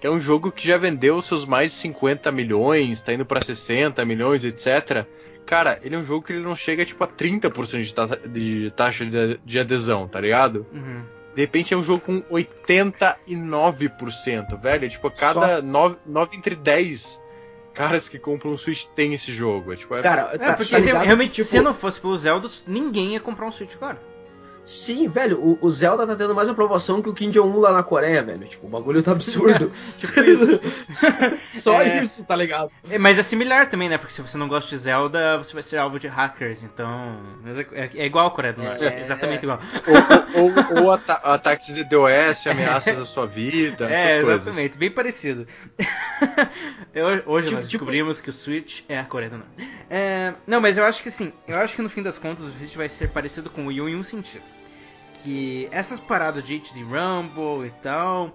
que 0.00 0.06
é 0.06 0.10
um 0.10 0.20
jogo 0.20 0.52
que 0.52 0.66
já 0.66 0.76
vendeu 0.76 1.20
seus 1.22 1.44
mais 1.44 1.72
de 1.72 1.78
50 1.78 2.30
milhões, 2.30 3.00
tá 3.00 3.12
indo 3.12 3.24
para 3.24 3.40
60 3.40 4.04
milhões, 4.04 4.44
etc. 4.44 5.06
Cara, 5.46 5.78
ele 5.82 5.94
é 5.94 5.98
um 5.98 6.04
jogo 6.04 6.26
que 6.26 6.32
ele 6.32 6.42
não 6.42 6.56
chega 6.56 6.84
tipo 6.84 7.02
a 7.02 7.08
30% 7.08 7.82
de, 7.82 7.94
ta 7.94 8.06
de 8.06 8.72
taxa 8.76 9.04
de, 9.04 9.40
de, 9.44 9.60
adesão, 9.60 10.08
tá 10.08 10.20
ligado? 10.20 10.66
Uhum. 10.72 11.02
De 11.34 11.42
repente 11.42 11.72
é 11.72 11.76
um 11.76 11.82
jogo 11.82 12.00
com 12.00 12.20
89%, 12.22 14.60
velho. 14.60 14.84
É, 14.84 14.88
tipo, 14.88 15.06
a 15.06 15.10
cada 15.10 15.62
9, 15.62 15.96
9 16.04 16.36
entre 16.36 16.56
10 16.56 17.22
caras 17.72 18.08
que 18.08 18.18
compram 18.18 18.52
um 18.52 18.58
Switch 18.58 18.86
tem 18.86 19.12
esse 19.12 19.32
jogo. 19.32 19.72
É, 19.72 19.76
tipo, 19.76 19.94
é... 19.94 20.02
Cara, 20.02 20.30
é, 20.32 20.38
tá, 20.38 20.54
porque 20.54 20.72
tá 20.72 20.78
ligado, 20.78 21.04
realmente, 21.04 21.34
tipo... 21.34 21.46
se 21.46 21.60
não 21.60 21.74
fosse 21.74 22.00
pelo 22.00 22.16
Zelda, 22.16 22.48
ninguém 22.66 23.12
ia 23.12 23.20
comprar 23.20 23.46
um 23.46 23.52
Switch 23.52 23.74
agora. 23.74 24.00
Sim, 24.66 25.06
velho, 25.06 25.38
o, 25.38 25.56
o, 25.60 25.70
Zelda 25.70 26.04
tá 26.04 26.16
tendo 26.16 26.34
mais 26.34 26.48
aprovação 26.48 27.00
que 27.00 27.08
o 27.08 27.14
Kim 27.14 27.30
Jong-un 27.30 27.60
lá 27.60 27.72
na 27.72 27.84
Coreia, 27.84 28.20
velho. 28.20 28.48
Tipo, 28.48 28.66
o 28.66 28.68
bagulho 28.68 29.00
tá 29.00 29.12
absurdo. 29.12 29.70
tipo 29.96 30.20
isso. 30.20 30.60
Só 31.54 31.80
é... 31.80 32.02
isso, 32.02 32.24
tá 32.24 32.34
ligado? 32.34 32.72
É, 32.90 32.98
mas 32.98 33.16
é 33.16 33.22
similar 33.22 33.70
também, 33.70 33.88
né? 33.88 33.96
Porque 33.96 34.12
se 34.12 34.20
você 34.20 34.36
não 34.36 34.48
gosta 34.48 34.68
de 34.68 34.76
Zelda, 34.76 35.38
você 35.38 35.54
vai 35.54 35.62
ser 35.62 35.76
alvo 35.76 36.00
de 36.00 36.08
hackers, 36.08 36.64
então. 36.64 37.16
É, 37.72 38.02
é 38.02 38.06
igual 38.06 38.26
a 38.26 38.30
Coreia 38.32 38.54
do 38.54 38.60
Norte. 38.60 38.84
É, 38.84 38.98
exatamente 39.02 39.44
igual. 39.44 39.60
Ou, 40.34 40.42
ou, 40.42 40.82
ou 40.82 40.92
ata 40.92 41.12
ataques 41.12 41.72
de 41.72 41.84
DOS, 41.84 42.44
ameaças 42.50 42.98
à 42.98 43.04
sua 43.04 43.24
vida. 43.24 43.88
É, 43.88 44.18
exatamente, 44.18 44.52
coisas. 44.52 44.76
bem 44.76 44.90
parecido. 44.90 45.46
eu, 46.92 47.06
hoje 47.24 47.46
tipo, 47.46 47.56
nós 47.56 47.68
tipo, 47.68 47.84
descobrimos 47.84 48.16
tipo... 48.16 48.24
que 48.24 48.30
o 48.30 48.32
Switch 48.32 48.82
é 48.88 48.98
a 48.98 49.04
Coreia 49.04 49.30
do 49.30 49.38
Norte. 49.38 49.68
É, 49.88 50.34
não, 50.44 50.60
mas 50.60 50.76
eu 50.76 50.84
acho 50.84 51.00
que 51.04 51.10
sim. 51.10 51.32
Eu 51.46 51.56
acho 51.58 51.76
que 51.76 51.82
no 51.82 51.88
fim 51.88 52.02
das 52.02 52.18
contas 52.18 52.46
o 52.46 52.50
Switch 52.50 52.74
vai 52.74 52.88
ser 52.88 53.10
parecido 53.10 53.48
com 53.48 53.62
o 53.62 53.68
Wii 53.68 53.80
U 53.80 53.88
em 53.88 53.94
um 53.94 54.02
sentido 54.02 54.55
que 55.26 55.68
essas 55.72 55.98
paradas 55.98 56.44
de 56.44 56.54
HD 56.54 56.84
Rumble 56.84 57.66
e 57.66 57.70
tal, 57.82 58.32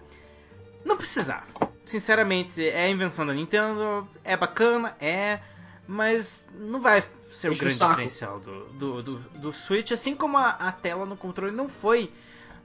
não 0.83 0.97
precisava. 0.97 1.45
Sinceramente, 1.85 2.67
é 2.67 2.83
a 2.83 2.89
invenção 2.89 3.25
da 3.25 3.33
Nintendo, 3.33 4.05
é 4.25 4.35
bacana, 4.35 4.93
é, 4.99 5.39
mas 5.87 6.45
não 6.53 6.81
vai 6.81 7.01
ser 7.31 7.47
o 7.47 7.53
o 7.53 7.57
grande 7.57 7.75
saco. 7.75 7.91
diferencial 7.91 8.41
do, 8.41 8.65
do, 8.73 9.03
do, 9.03 9.19
do 9.19 9.53
Switch, 9.53 9.91
assim 9.91 10.13
como 10.13 10.37
a, 10.37 10.49
a 10.49 10.71
tela 10.73 11.05
no 11.05 11.15
controle 11.15 11.55
não 11.55 11.69
foi 11.69 12.11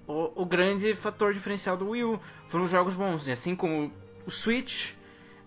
o, 0.08 0.42
o 0.42 0.44
grande 0.44 0.92
fator 0.96 1.32
diferencial 1.32 1.76
do 1.76 1.90
Wii 1.90 2.02
U. 2.02 2.20
Foram 2.48 2.66
jogos 2.66 2.94
bons, 2.94 3.28
e 3.28 3.30
assim 3.30 3.54
como 3.54 3.92
o 4.26 4.30
Switch, 4.30 4.90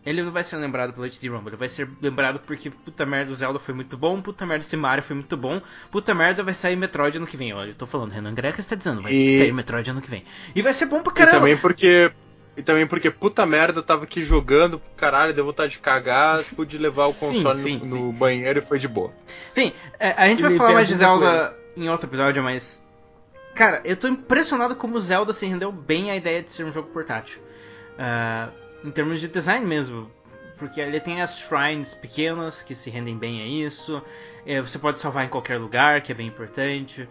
ele 0.05 0.23
não 0.23 0.31
vai 0.31 0.43
ser 0.43 0.55
lembrado 0.57 0.93
pelo 0.93 1.05
HD 1.05 1.27
Rumble, 1.27 1.49
ele 1.49 1.55
vai 1.57 1.69
ser 1.69 1.87
lembrado 2.01 2.39
porque 2.39 2.69
puta 2.69 3.05
merda 3.05 3.31
o 3.31 3.35
Zelda 3.35 3.59
foi 3.59 3.73
muito 3.73 3.97
bom, 3.97 4.21
puta 4.21 4.45
merda 4.45 4.63
esse 4.65 4.77
Mario 4.77 5.03
foi 5.03 5.15
muito 5.15 5.35
bom, 5.37 5.61
puta 5.91 6.13
merda 6.15 6.41
vai 6.43 6.53
sair 6.53 6.75
Metroid 6.75 7.17
ano 7.17 7.27
que 7.27 7.35
vem. 7.37 7.53
Olha, 7.53 7.69
eu 7.71 7.75
tô 7.75 7.85
falando, 7.85 8.11
Renan 8.11 8.33
Greca 8.33 8.59
está 8.59 8.75
dizendo, 8.75 9.01
vai 9.01 9.11
E- 9.11 9.37
sair 9.37 9.51
Metroid 9.51 9.89
ano 9.91 10.01
que 10.01 10.09
vem. 10.09 10.23
E 10.55 10.61
vai 10.61 10.73
ser 10.73 10.85
bom 10.85 11.01
pra 11.01 11.11
E 11.11 11.15
caramba. 11.15 11.37
também 11.39 11.57
porque. 11.57 12.11
E 12.57 12.63
também 12.63 12.85
porque, 12.85 13.09
puta 13.09 13.45
merda, 13.45 13.79
eu 13.79 13.83
tava 13.83 14.03
aqui 14.03 14.21
jogando, 14.21 14.81
caralho, 14.97 15.33
deu 15.33 15.45
vontade 15.45 15.71
de 15.73 15.79
cagar, 15.79 16.43
pude 16.55 16.77
levar 16.77 17.05
o 17.05 17.13
Sim, 17.13 17.19
console 17.41 17.59
sim, 17.59 17.77
no, 17.77 17.87
sim. 17.87 18.03
no 18.03 18.11
banheiro 18.11 18.59
e 18.59 18.61
foi 18.61 18.77
de 18.77 18.87
boa. 18.87 19.13
Enfim, 19.51 19.71
é, 19.97 20.09
a 20.11 20.27
gente 20.27 20.39
E 20.39 20.43
vai 20.43 20.57
falar 20.57 20.73
mais 20.73 20.87
de 20.87 20.95
Zelda 20.95 21.55
em 21.77 21.87
outro 21.89 22.07
episódio, 22.07 22.43
mas. 22.43 22.85
Cara, 23.55 23.81
eu 23.85 23.95
tô 23.95 24.07
impressionado 24.09 24.75
como 24.75 24.95
o 24.95 24.99
Zelda 24.99 25.31
se 25.31 25.45
rendeu 25.45 25.71
bem 25.71 26.11
à 26.11 26.15
ideia 26.17 26.41
de 26.43 26.51
ser 26.51 26.65
um 26.65 26.71
jogo 26.71 26.89
portátil. 26.89 27.39
Ah, 27.97 28.49
em 28.83 28.91
termos 28.91 29.19
de 29.19 29.27
design 29.27 29.65
mesmo. 29.65 30.09
Porque 30.57 30.81
ele 30.81 30.99
tem 30.99 31.21
as 31.21 31.39
shrines 31.39 31.93
pequenas 31.93 32.61
que 32.61 32.75
se 32.75 32.89
rendem 32.89 33.17
bem 33.17 33.41
a 33.41 33.45
isso. 33.45 34.01
É, 34.45 34.61
você 34.61 34.77
pode 34.77 34.99
salvar 34.99 35.25
em 35.25 35.29
qualquer 35.29 35.57
lugar, 35.57 36.01
que 36.01 36.11
é 36.11 36.15
bem 36.15 36.27
importante. 36.27 37.07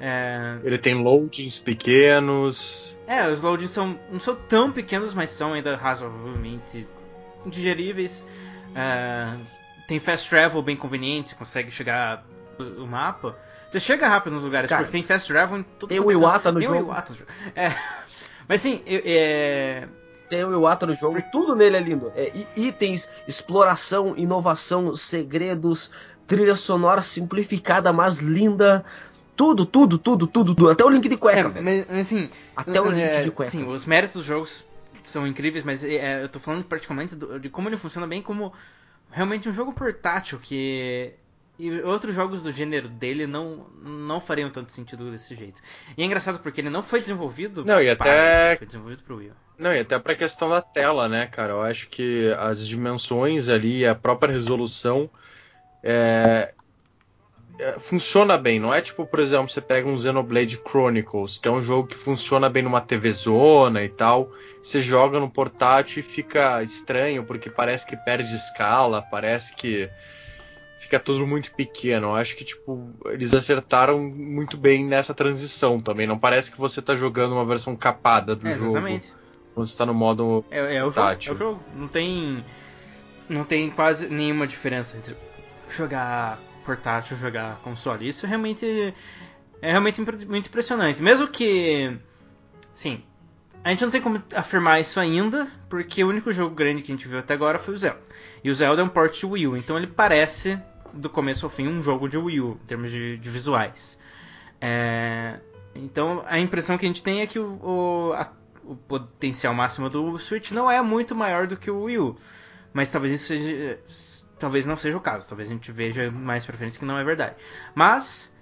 É, 0.00 0.58
Ele 0.64 0.78
tem 0.78 0.94
loadings 0.94 1.58
pequenos. 1.58 2.96
é, 3.06 3.28
os 3.28 3.40
loadings 3.40 3.70
são, 3.72 3.98
não 4.10 4.20
são 4.20 4.34
tão 4.34 4.70
pequenos, 4.72 5.14
mas 5.14 5.30
são 5.30 5.52
ainda 5.52 5.76
razoavelmente 5.76 6.86
digeríveis. 7.44 8.26
É, 8.74 9.36
tem 9.86 9.98
fast 9.98 10.28
travel 10.28 10.62
bem 10.62 10.76
conveniente, 10.76 11.30
você 11.30 11.36
consegue 11.36 11.70
chegar 11.70 12.24
o 12.58 12.82
o 12.82 12.86
mapa. 12.86 13.38
Você 13.68 13.80
chega 13.80 14.08
rápido 14.08 14.34
nos 14.34 14.44
lugares, 14.44 14.70
Cara, 14.70 14.82
porque 14.82 14.92
tem 14.92 15.02
fast 15.02 15.28
travel 15.28 15.58
em 15.58 15.62
todo 15.62 15.88
tem 15.88 16.00
o 16.00 16.10
é 16.10 16.14
Iwata 16.14 16.52
no 16.52 16.60
Tem 16.60 16.68
o 16.68 16.72
jogo. 16.72 16.86
Iwata 16.86 17.12
no 17.12 17.18
jogo. 17.18 17.30
É. 17.54 17.74
Mas 18.48 18.60
sim, 18.60 18.82
é, 18.86 19.88
Tem 20.28 20.44
o 20.44 20.52
Iwata 20.52 20.86
no 20.86 20.94
jogo, 20.94 21.22
tudo 21.30 21.54
nele 21.54 21.76
é 21.76 21.80
lindo. 21.80 22.12
É, 22.16 22.32
itens, 22.56 23.08
exploração, 23.28 24.14
inovação, 24.16 24.94
segredos, 24.96 25.90
trilha 26.26 26.56
sonora 26.56 27.00
simplificada, 27.02 27.92
mas 27.92 28.18
linda. 28.18 28.84
Tudo, 29.36 29.66
tudo, 29.66 29.98
tudo, 29.98 30.26
tudo, 30.26 30.54
tudo. 30.54 30.70
Até 30.70 30.82
o 30.82 30.88
link 30.88 31.06
de 31.08 31.16
cueca, 31.18 31.52
é, 31.58 31.60
mas, 31.60 31.90
assim, 31.90 32.30
Até 32.56 32.80
o 32.80 32.90
link 32.90 33.02
é, 33.02 33.20
de 33.22 33.30
cueca. 33.30 33.50
Sim, 33.50 33.68
os 33.68 33.84
méritos 33.84 34.14
dos 34.16 34.24
jogos 34.24 34.64
são 35.04 35.26
incríveis, 35.26 35.62
mas 35.62 35.84
é, 35.84 36.22
eu 36.24 36.28
tô 36.28 36.40
falando 36.40 36.64
praticamente 36.64 37.14
do- 37.14 37.38
de 37.38 37.50
como 37.50 37.68
ele 37.68 37.76
funciona 37.76 38.06
bem 38.06 38.22
como 38.22 38.52
realmente 39.10 39.46
um 39.48 39.52
jogo 39.52 39.72
portátil 39.74 40.38
que 40.42 41.12
e 41.58 41.70
outros 41.82 42.14
jogos 42.14 42.42
do 42.42 42.50
gênero 42.50 42.88
dele 42.88 43.26
não 43.26 43.66
não 43.82 44.20
fariam 44.20 44.50
tanto 44.50 44.72
sentido 44.72 45.10
desse 45.10 45.34
jeito. 45.36 45.60
E 45.96 46.02
é 46.02 46.06
engraçado 46.06 46.38
porque 46.40 46.60
ele 46.62 46.70
não 46.70 46.82
foi 46.82 47.00
desenvolvido 47.00 47.62
Não, 47.64 47.80
e 47.80 47.94
para 47.94 48.10
até- 48.10 48.50
isso, 48.52 48.58
foi 48.58 48.66
desenvolvido 48.66 49.02
pro 49.04 49.16
Wii. 49.16 49.32
Não, 49.58 49.72
e 49.72 49.80
até 49.80 49.98
pra 49.98 50.14
questão 50.14 50.48
da 50.50 50.60
tela, 50.60 51.08
né, 51.08 51.26
cara? 51.26 51.52
Eu 51.52 51.62
acho 51.62 51.88
que 51.88 52.30
as 52.38 52.66
dimensões 52.66 53.48
ali, 53.48 53.86
a 53.86 53.94
própria 53.94 54.32
resolução 54.32 55.08
é, 55.82 56.52
é, 57.58 57.78
funciona 57.80 58.36
bem. 58.36 58.60
Não 58.60 58.72
é 58.72 58.82
tipo, 58.82 59.06
por 59.06 59.18
exemplo, 59.18 59.48
você 59.48 59.60
pega 59.60 59.88
um 59.88 59.98
Xenoblade 59.98 60.60
Chronicles, 60.68 61.38
que 61.38 61.48
é 61.48 61.50
um 61.50 61.62
jogo 61.62 61.88
que 61.88 61.96
funciona 61.96 62.50
bem 62.50 62.62
numa 62.62 62.80
TV 62.80 63.10
zona 63.12 63.82
e 63.82 63.88
tal. 63.88 64.30
Você 64.62 64.82
joga 64.82 65.18
no 65.18 65.30
portátil 65.30 66.00
e 66.00 66.02
fica 66.02 66.62
estranho, 66.62 67.24
porque 67.24 67.48
parece 67.48 67.86
que 67.86 67.96
perde 67.96 68.34
escala, 68.34 69.00
parece 69.00 69.54
que 69.54 69.88
fica 70.78 71.00
tudo 71.00 71.26
muito 71.26 71.50
pequeno. 71.54 72.08
Eu 72.08 72.16
acho 72.16 72.36
que, 72.36 72.44
tipo, 72.44 72.90
eles 73.06 73.32
acertaram 73.32 74.00
muito 74.00 74.58
bem 74.58 74.84
nessa 74.84 75.14
transição 75.14 75.80
também. 75.80 76.06
Não 76.06 76.18
parece 76.18 76.50
que 76.50 76.58
você 76.58 76.82
tá 76.82 76.94
jogando 76.94 77.32
uma 77.32 77.46
versão 77.46 77.74
capada 77.74 78.36
do 78.36 78.46
É, 78.46 78.56
jogo 78.56 78.76
exatamente. 78.76 79.25
Quando 79.56 79.66
você 79.68 79.76
tá 79.76 79.86
no 79.86 79.94
modo. 79.94 80.44
É, 80.50 80.76
é 80.76 80.84
o 80.84 80.90
jogo, 80.90 81.06
Tátil. 81.08 81.32
é 81.32 81.34
o 81.34 81.38
jogo. 81.38 81.60
Não 81.74 81.88
tem 81.88 82.44
não 83.28 83.42
tem 83.42 83.70
quase 83.70 84.06
nenhuma 84.08 84.46
diferença 84.46 84.96
entre 84.96 85.16
jogar 85.70 86.38
portátil 86.64 87.16
e 87.16 87.20
jogar 87.20 87.56
console. 87.62 88.06
Isso 88.08 88.26
realmente 88.26 88.94
é 89.62 89.70
realmente 89.70 90.00
muito 90.00 90.46
impressionante. 90.48 91.02
Mesmo 91.02 91.26
que 91.26 91.96
sim, 92.74 93.02
a 93.64 93.70
gente 93.70 93.82
não 93.82 93.90
tem 93.90 94.00
como 94.02 94.22
afirmar 94.34 94.78
isso 94.80 95.00
ainda, 95.00 95.48
porque 95.68 96.04
o 96.04 96.08
único 96.08 96.30
jogo 96.32 96.54
grande 96.54 96.82
que 96.82 96.92
a 96.92 96.94
gente 96.94 97.08
viu 97.08 97.18
até 97.18 97.34
agora 97.34 97.58
foi 97.58 97.74
o 97.74 97.76
Zelda. 97.78 98.00
E 98.44 98.50
o 98.50 98.54
Zelda 98.54 98.82
é 98.82 98.84
um 98.84 98.88
port 98.88 99.18
de 99.18 99.24
Wii 99.26 99.46
U, 99.48 99.56
então 99.56 99.76
ele 99.78 99.86
parece 99.88 100.56
do 100.92 101.08
começo 101.08 101.46
ao 101.46 101.50
fim 101.50 101.66
um 101.66 101.80
jogo 101.82 102.08
de 102.08 102.16
Wii 102.18 102.40
U 102.42 102.60
em 102.62 102.66
termos 102.66 102.90
de, 102.90 103.16
de 103.16 103.28
visuais. 103.30 103.98
É, 104.60 105.40
então 105.74 106.22
a 106.26 106.38
impressão 106.38 106.78
que 106.78 106.84
a 106.84 106.88
gente 106.88 107.02
tem 107.02 107.20
é 107.22 107.26
que 107.26 107.38
o, 107.38 107.58
o, 107.62 108.12
a- 108.12 108.30
o 108.66 108.76
potencial 108.76 109.54
máximo 109.54 109.88
do 109.88 110.18
Switch 110.18 110.50
não 110.50 110.70
é 110.70 110.80
muito 110.82 111.14
maior 111.14 111.46
do 111.46 111.56
que 111.56 111.70
o 111.70 111.82
Wii 111.84 111.98
U. 111.98 112.16
Mas 112.72 112.90
talvez 112.90 113.14
isso 113.14 113.26
seja, 113.28 113.78
talvez 114.38 114.66
não 114.66 114.76
seja 114.76 114.96
o 114.96 115.00
caso. 115.00 115.28
Talvez 115.28 115.48
a 115.48 115.52
gente 115.52 115.72
veja 115.72 116.10
mais 116.10 116.44
pra 116.44 116.56
frente 116.56 116.78
que 116.78 116.84
não 116.84 116.98
é 116.98 117.04
verdade. 117.04 117.36
Mas 117.74 118.34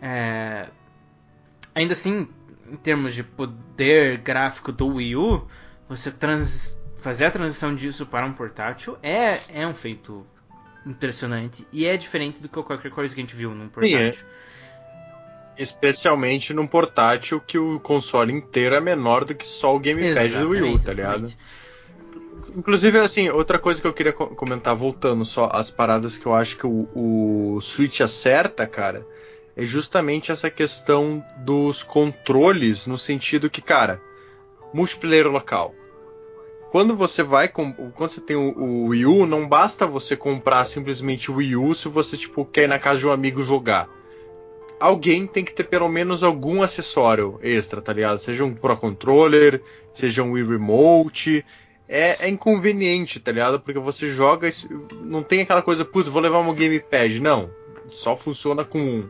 é, 0.00 0.68
ainda 1.74 1.92
assim, 1.92 2.28
em 2.70 2.76
termos 2.76 3.14
de 3.14 3.22
poder 3.22 4.18
gráfico 4.18 4.72
do 4.72 4.86
Wii 4.86 5.16
U, 5.16 5.46
você 5.88 6.10
trans- 6.10 6.78
fazer 6.96 7.26
a 7.26 7.30
transição 7.30 7.74
disso 7.74 8.06
para 8.06 8.24
um 8.24 8.32
portátil 8.32 8.96
é, 9.02 9.40
é 9.48 9.66
um 9.66 9.74
feito 9.74 10.26
impressionante 10.86 11.66
e 11.72 11.86
é 11.86 11.96
diferente 11.96 12.40
do 12.40 12.48
que 12.48 12.62
qualquer 12.62 12.90
coisa 12.90 13.14
que 13.14 13.20
a 13.20 13.24
gente 13.24 13.34
viu 13.34 13.54
num 13.54 13.66
é. 13.66 13.68
portátil. 13.68 14.26
Especialmente 15.56 16.52
num 16.52 16.66
portátil 16.66 17.40
que 17.40 17.58
o 17.58 17.78
console 17.80 18.32
inteiro 18.32 18.74
é 18.74 18.80
menor 18.80 19.24
do 19.24 19.34
que 19.34 19.46
só 19.46 19.74
o 19.74 19.78
gamepad 19.78 20.30
do 20.40 20.48
Wii 20.50 20.62
U, 20.62 20.78
tá 20.78 20.92
ligado? 20.92 21.32
Inclusive, 22.56 22.98
assim, 22.98 23.30
outra 23.30 23.58
coisa 23.58 23.80
que 23.80 23.86
eu 23.86 23.92
queria 23.92 24.12
co- 24.12 24.28
comentar, 24.28 24.74
voltando 24.76 25.24
só 25.24 25.48
às 25.52 25.70
paradas 25.70 26.16
que 26.18 26.26
eu 26.26 26.34
acho 26.34 26.56
que 26.56 26.66
o, 26.66 26.88
o 26.94 27.60
Switch 27.60 28.00
acerta, 28.00 28.66
cara, 28.66 29.06
é 29.56 29.62
justamente 29.64 30.30
essa 30.30 30.50
questão 30.50 31.24
dos 31.38 31.82
controles, 31.82 32.86
no 32.86 32.98
sentido 32.98 33.50
que, 33.50 33.60
cara, 33.62 34.00
multiplayer 34.72 35.28
local. 35.28 35.74
Quando 36.70 36.96
você 36.96 37.22
vai 37.22 37.46
com, 37.48 37.72
quando 37.72 38.10
você 38.10 38.20
tem 38.20 38.36
o, 38.36 38.50
o 38.58 38.86
Wii 38.86 39.06
U, 39.06 39.26
não 39.26 39.48
basta 39.48 39.86
você 39.86 40.16
comprar 40.16 40.64
simplesmente 40.64 41.30
o 41.30 41.36
Wii 41.36 41.56
U 41.56 41.74
se 41.74 41.88
você 41.88 42.16
tipo 42.16 42.44
quer 42.44 42.64
ir 42.64 42.68
na 42.68 42.78
casa 42.80 42.98
de 43.00 43.06
um 43.06 43.12
amigo 43.12 43.44
jogar. 43.44 43.88
Alguém 44.84 45.26
tem 45.26 45.42
que 45.42 45.52
ter 45.54 45.64
pelo 45.64 45.88
menos 45.88 46.22
algum 46.22 46.60
acessório 46.62 47.38
extra, 47.42 47.80
tá 47.80 47.90
ligado? 47.90 48.18
Seja 48.18 48.44
um 48.44 48.52
Pro 48.54 48.76
Controller, 48.76 49.62
seja 49.94 50.22
um 50.22 50.32
Wii 50.32 50.44
Remote, 50.44 51.42
é, 51.88 52.26
é 52.26 52.28
inconveniente, 52.28 53.18
tá 53.18 53.32
ligado? 53.32 53.58
Porque 53.58 53.78
você 53.80 54.08
joga, 54.10 54.50
não 55.00 55.22
tem 55.22 55.40
aquela 55.40 55.62
coisa, 55.62 55.86
putz, 55.86 56.08
vou 56.08 56.20
levar 56.20 56.42
meu 56.44 56.52
gamepad. 56.52 57.18
Não, 57.18 57.48
só 57.88 58.14
funciona 58.14 58.62
com 58.62 58.78
um. 58.78 59.08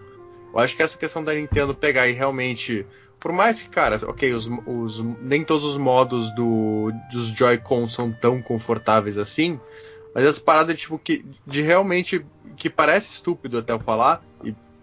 Eu 0.52 0.60
acho 0.60 0.76
que 0.76 0.82
essa 0.84 0.96
questão 0.96 1.24
da 1.24 1.34
Nintendo 1.34 1.74
pegar 1.74 2.06
e 2.06 2.12
realmente. 2.12 2.86
Por 3.18 3.32
mais 3.32 3.60
que, 3.60 3.68
cara, 3.68 3.96
ok, 4.06 4.32
os, 4.32 4.48
os- 4.66 5.04
nem 5.22 5.42
todos 5.42 5.64
os 5.64 5.76
modos 5.76 6.32
do, 6.36 6.92
dos 7.10 7.28
Joy-Con 7.28 7.88
são 7.88 8.12
tão 8.12 8.40
confortáveis 8.40 9.18
assim, 9.18 9.58
mas 10.14 10.24
essa 10.24 10.40
parada 10.40 10.72
tipo, 10.72 10.98
que, 11.00 11.24
de 11.44 11.62
realmente. 11.62 12.24
que 12.56 12.70
parece 12.70 13.14
estúpido 13.14 13.58
até 13.58 13.72
eu 13.72 13.80
falar, 13.80 14.22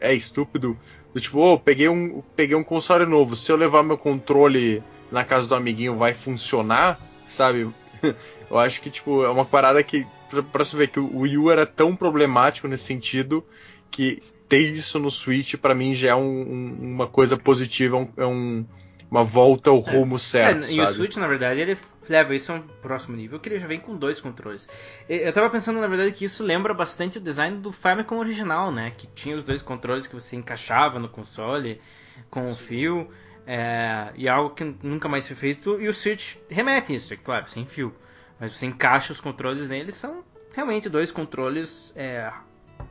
é 0.01 0.13
estúpido, 0.13 0.77
do 1.13 1.21
tipo, 1.21 1.39
ô, 1.39 1.57
peguei, 1.59 1.87
um, 1.87 2.21
peguei 2.35 2.55
um 2.55 2.63
console 2.63 3.05
novo, 3.05 3.35
se 3.35 3.51
eu 3.51 3.55
levar 3.55 3.83
meu 3.83 3.97
controle 3.97 4.81
na 5.11 5.23
casa 5.23 5.47
do 5.47 5.55
amiguinho 5.55 5.95
vai 5.95 6.13
funcionar, 6.13 6.99
sabe? 7.29 7.69
Eu 8.49 8.59
acho 8.59 8.81
que, 8.81 8.89
tipo, 8.89 9.23
é 9.23 9.29
uma 9.29 9.45
parada 9.45 9.81
que, 9.81 10.05
pra, 10.29 10.43
pra 10.43 10.65
você 10.65 10.75
ver 10.75 10.87
que 10.89 10.99
o 10.99 11.19
Wii 11.19 11.37
U 11.37 11.49
era 11.51 11.65
tão 11.65 11.95
problemático 11.95 12.67
nesse 12.67 12.83
sentido, 12.83 13.41
que 13.89 14.21
ter 14.49 14.59
isso 14.59 14.99
no 14.99 15.09
Switch, 15.09 15.55
pra 15.55 15.73
mim, 15.73 15.93
já 15.93 16.09
é 16.09 16.15
um- 16.15 16.41
um- 16.41 16.77
uma 16.81 17.07
coisa 17.07 17.37
positiva, 17.37 17.95
é 17.95 17.99
um- 17.99 18.09
é 18.17 18.25
um- 18.25 18.65
uma 19.09 19.23
volta 19.23 19.69
ao 19.69 19.79
rumo 19.79 20.19
certo, 20.19 20.65
É, 20.65 20.73
e 20.73 20.81
o? 20.81 20.87
Switch, 20.87 21.15
na 21.15 21.27
verdade, 21.27 21.61
ele 21.61 21.77
leva 22.11 22.35
isso 22.35 22.51
a 22.51 22.55
um 22.55 22.61
próximo 22.61 23.15
nível, 23.15 23.39
que 23.39 23.49
ele 23.49 23.59
já 23.59 23.65
vem 23.65 23.79
com 23.79 23.95
dois 23.95 24.21
controles. 24.21 24.67
Eu 25.09 25.31
tava 25.33 25.49
pensando, 25.49 25.79
na 25.79 25.87
verdade, 25.87 26.11
que 26.11 26.25
isso 26.25 26.43
lembra 26.43 26.73
bastante 26.73 27.17
o 27.17 27.21
design 27.21 27.57
do 27.57 27.71
Famicom 27.71 28.19
original, 28.19 28.71
né? 28.71 28.91
Que 28.95 29.07
tinha 29.07 29.35
os 29.35 29.43
dois 29.43 29.61
controles 29.61 30.05
que 30.05 30.13
você 30.13 30.35
encaixava 30.35 30.99
no 30.99 31.09
console 31.09 31.81
com 32.29 32.43
o 32.43 32.55
fio. 32.55 33.09
é, 33.45 34.11
e 34.15 34.29
algo 34.29 34.53
que 34.53 34.63
nunca 34.83 35.07
mais 35.09 35.25
foi 35.27 35.35
feito. 35.35 35.81
E 35.81 35.87
o 35.87 35.93
Switch 35.93 36.35
remete 36.49 36.93
isso, 36.93 37.13
é 37.13 37.17
claro, 37.17 37.49
sem 37.49 37.65
fio. 37.65 37.93
Mas 38.39 38.55
você 38.55 38.65
encaixa 38.65 39.13
os 39.13 39.19
controles 39.19 39.67
neles, 39.69 39.95
são 39.95 40.23
realmente 40.53 40.89
dois 40.89 41.11
controles 41.11 41.93
é, 41.95 42.31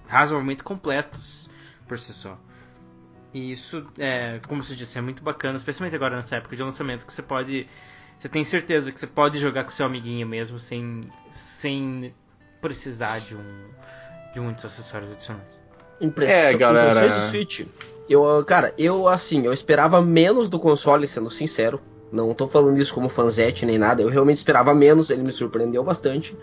razoavelmente 0.07 0.63
completos 0.63 1.51
por 1.87 1.99
si 1.99 2.13
só. 2.13 2.39
E 3.33 3.53
isso, 3.53 3.87
é, 3.99 4.41
como 4.49 4.63
você 4.63 4.75
disse, 4.75 4.99
é 4.99 5.01
muito 5.01 5.23
bacana, 5.23 5.57
especialmente 5.57 5.95
agora 5.95 6.17
nessa 6.17 6.37
época 6.37 6.57
de 6.57 6.63
lançamento, 6.63 7.07
que 7.07 7.13
você 7.13 7.23
pode. 7.23 7.69
Você 8.21 8.29
tem 8.29 8.45
certeza 8.45 8.93
que 8.93 9.01
você 9.01 9.07
pode 9.07 9.39
jogar 9.39 9.65
com 9.65 9.71
seu 9.71 9.87
amiguinho 9.87 10.27
mesmo 10.27 10.61
sem, 10.61 11.01
sem 11.43 12.15
precisar 12.61 13.19
de 13.21 13.35
um, 13.35 13.65
de 14.35 14.41
muitos 14.41 14.63
acessórios 14.65 15.11
adicionais. 15.11 15.63
Impressão, 15.99 16.35
É, 16.37 16.55
galera. 16.55 16.91
impressões 16.91 17.25
do 17.25 17.31
Switch. 17.31 17.67
Eu, 18.09 18.45
cara, 18.45 18.75
eu 18.77 19.09
assim, 19.09 19.47
eu 19.47 19.53
esperava 19.53 20.03
menos 20.03 20.51
do 20.51 20.59
console, 20.61 21.09
sendo 21.09 21.31
sincero. 21.31 21.81
Não 22.13 22.35
tô 22.35 22.47
falando 22.47 22.79
isso 22.79 22.93
como 22.93 23.09
fanzete 23.09 23.65
nem 23.65 23.79
nada. 23.79 24.03
Eu 24.03 24.09
realmente 24.09 24.37
esperava 24.37 24.75
menos, 24.75 25.09
ele 25.11 25.23
me 25.23 25.33
surpreendeu 25.33 25.83
bastante. 25.83 26.37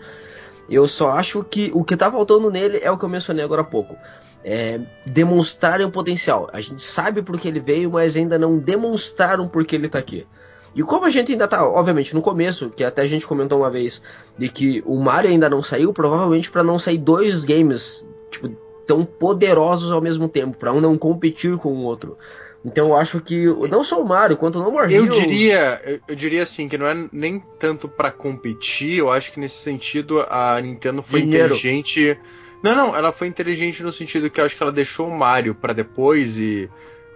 Eu 0.68 0.88
só 0.88 1.10
acho 1.10 1.44
que 1.44 1.70
o 1.74 1.84
que 1.84 1.96
tá 1.96 2.10
faltando 2.10 2.50
nele 2.50 2.78
é 2.82 2.90
o 2.90 2.98
que 2.98 3.04
eu 3.04 3.08
mencionei 3.08 3.44
agora 3.44 3.62
há 3.62 3.64
pouco. 3.64 3.96
É 4.44 4.80
demonstrarem 5.06 5.86
o 5.86 5.90
potencial. 5.90 6.48
A 6.52 6.60
gente 6.60 6.82
sabe 6.82 7.22
por 7.22 7.38
que 7.38 7.46
ele 7.48 7.60
veio, 7.60 7.90
mas 7.90 8.16
ainda 8.16 8.38
não 8.38 8.56
demonstraram 8.58 9.46
por 9.46 9.64
que 9.64 9.76
ele 9.76 9.88
tá 9.88 9.98
aqui. 9.98 10.26
E 10.74 10.82
como 10.82 11.06
a 11.06 11.10
gente 11.10 11.32
ainda 11.32 11.48
tá, 11.48 11.66
obviamente, 11.66 12.14
no 12.14 12.22
começo, 12.22 12.70
que 12.70 12.84
até 12.84 13.02
a 13.02 13.06
gente 13.06 13.26
comentou 13.26 13.58
uma 13.58 13.70
vez, 13.70 14.00
de 14.36 14.48
que 14.48 14.82
o 14.86 15.00
Mario 15.00 15.30
ainda 15.30 15.48
não 15.48 15.62
saiu, 15.62 15.92
provavelmente 15.92 16.50
para 16.50 16.62
não 16.62 16.78
sair 16.78 16.98
dois 16.98 17.44
games, 17.44 18.06
tipo, 18.30 18.48
tão 18.86 19.04
poderosos 19.04 19.90
ao 19.90 20.00
mesmo 20.00 20.28
tempo, 20.28 20.56
para 20.56 20.72
um 20.72 20.80
não 20.80 20.96
competir 20.96 21.56
com 21.58 21.70
o 21.72 21.82
outro. 21.82 22.16
Então 22.64 22.88
eu 22.88 22.96
acho 22.96 23.20
que 23.20 23.46
não 23.70 23.82
só 23.84 24.00
o 24.02 24.06
Mario, 24.06 24.36
quanto 24.36 24.58
o 24.58 24.62
No 24.62 24.70
More 24.70 24.92
Eu 24.92 25.04
Heroes- 25.04 25.20
diria, 25.20 25.80
eu, 25.84 26.00
eu 26.08 26.14
diria 26.16 26.42
assim, 26.42 26.68
que 26.68 26.76
não 26.76 26.86
é 26.86 27.08
nem 27.12 27.42
tanto 27.58 27.88
pra 27.88 28.10
competir, 28.10 28.98
eu 28.98 29.10
acho 29.10 29.32
que 29.32 29.40
nesse 29.40 29.56
sentido 29.62 30.24
a 30.28 30.60
Nintendo 30.60 31.02
foi 31.02 31.22
Dinheiro. 31.22 31.54
inteligente. 31.54 32.18
Não, 32.62 32.74
não, 32.74 32.96
ela 32.96 33.12
foi 33.12 33.28
inteligente 33.28 33.82
no 33.82 33.92
sentido 33.92 34.28
que 34.28 34.40
eu 34.40 34.44
acho 34.44 34.56
que 34.56 34.62
ela 34.62 34.72
deixou 34.72 35.06
o 35.08 35.16
Mario 35.16 35.54
pra 35.54 35.72
depois 35.72 36.36
e 36.38 36.68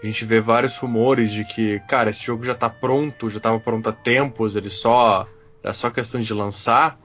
a 0.02 0.06
gente 0.06 0.24
vê 0.24 0.40
vários 0.40 0.76
rumores 0.78 1.30
de 1.30 1.44
que, 1.44 1.78
cara, 1.88 2.10
esse 2.10 2.22
jogo 2.24 2.44
já 2.44 2.54
tá 2.54 2.68
pronto, 2.68 3.28
já 3.28 3.38
tava 3.38 3.60
pronto 3.60 3.88
há 3.88 3.92
tempos, 3.92 4.56
ele 4.56 4.68
só 4.70 5.28
era 5.62 5.72
só 5.72 5.90
questão 5.90 6.20
de 6.20 6.34
lançar. 6.34 6.98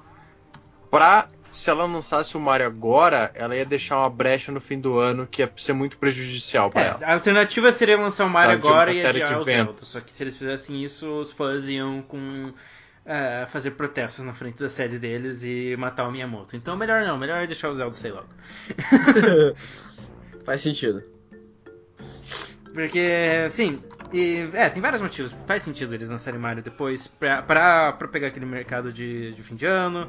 Pra 0.89 1.27
se 1.51 1.69
ela 1.69 1.85
lançasse 1.85 2.35
o 2.35 2.39
Mario 2.39 2.65
agora, 2.67 3.31
ela 3.33 3.55
ia 3.55 3.65
deixar 3.65 3.97
uma 3.99 4.09
brecha 4.09 4.51
no 4.51 4.59
fim 4.59 4.79
do 4.79 4.97
ano 4.97 5.27
que 5.27 5.41
ia 5.41 5.51
ser 5.57 5.73
muito 5.73 5.97
prejudicial 5.97 6.69
pra 6.69 6.81
É, 6.81 6.87
ela. 6.87 6.99
a 7.03 7.13
alternativa 7.13 7.71
seria 7.71 7.97
lançar 7.97 8.25
o 8.25 8.29
Mario 8.29 8.59
Tá, 8.59 8.67
agora 8.67 8.91
e 8.93 9.05
adiar 9.05 9.39
o 9.39 9.43
Zelda. 9.43 9.73
Só 9.81 9.99
que 10.01 10.11
se 10.11 10.23
eles 10.23 10.37
fizessem 10.37 10.83
isso, 10.83 11.07
os 11.19 11.31
fãs 11.31 11.67
iam 11.67 12.01
com 12.01 12.43
eh, 13.05 13.45
fazer 13.47 13.71
protestos 13.71 14.23
na 14.25 14.33
frente 14.33 14.59
da 14.59 14.69
sede 14.69 14.99
deles 14.99 15.43
e 15.43 15.75
matar 15.77 16.07
o 16.07 16.11
Miyamoto. 16.11 16.55
Então 16.55 16.75
melhor 16.75 17.03
não, 17.03 17.17
melhor 17.17 17.43
é 17.43 17.47
deixar 17.47 17.69
o 17.69 17.75
Zelda 17.75 17.93
sair 17.95 18.11
logo. 18.11 18.27
Faz 20.45 20.61
sentido. 20.61 21.03
Porque, 22.77 23.47
sim, 23.49 23.79
e, 24.13 24.47
é, 24.53 24.69
tem 24.69 24.79
vários 24.79 25.01
motivos. 25.01 25.35
Faz 25.47 25.63
sentido 25.63 25.95
eles 25.95 26.09
lançarem 26.09 26.39
Mario 26.39 26.61
depois 26.61 27.07
pra, 27.07 27.41
pra, 27.41 27.91
pra 27.93 28.07
pegar 28.07 28.27
aquele 28.27 28.45
mercado 28.45 28.93
de, 28.93 29.33
de 29.33 29.41
fim 29.41 29.55
de 29.55 29.65
ano, 29.65 30.07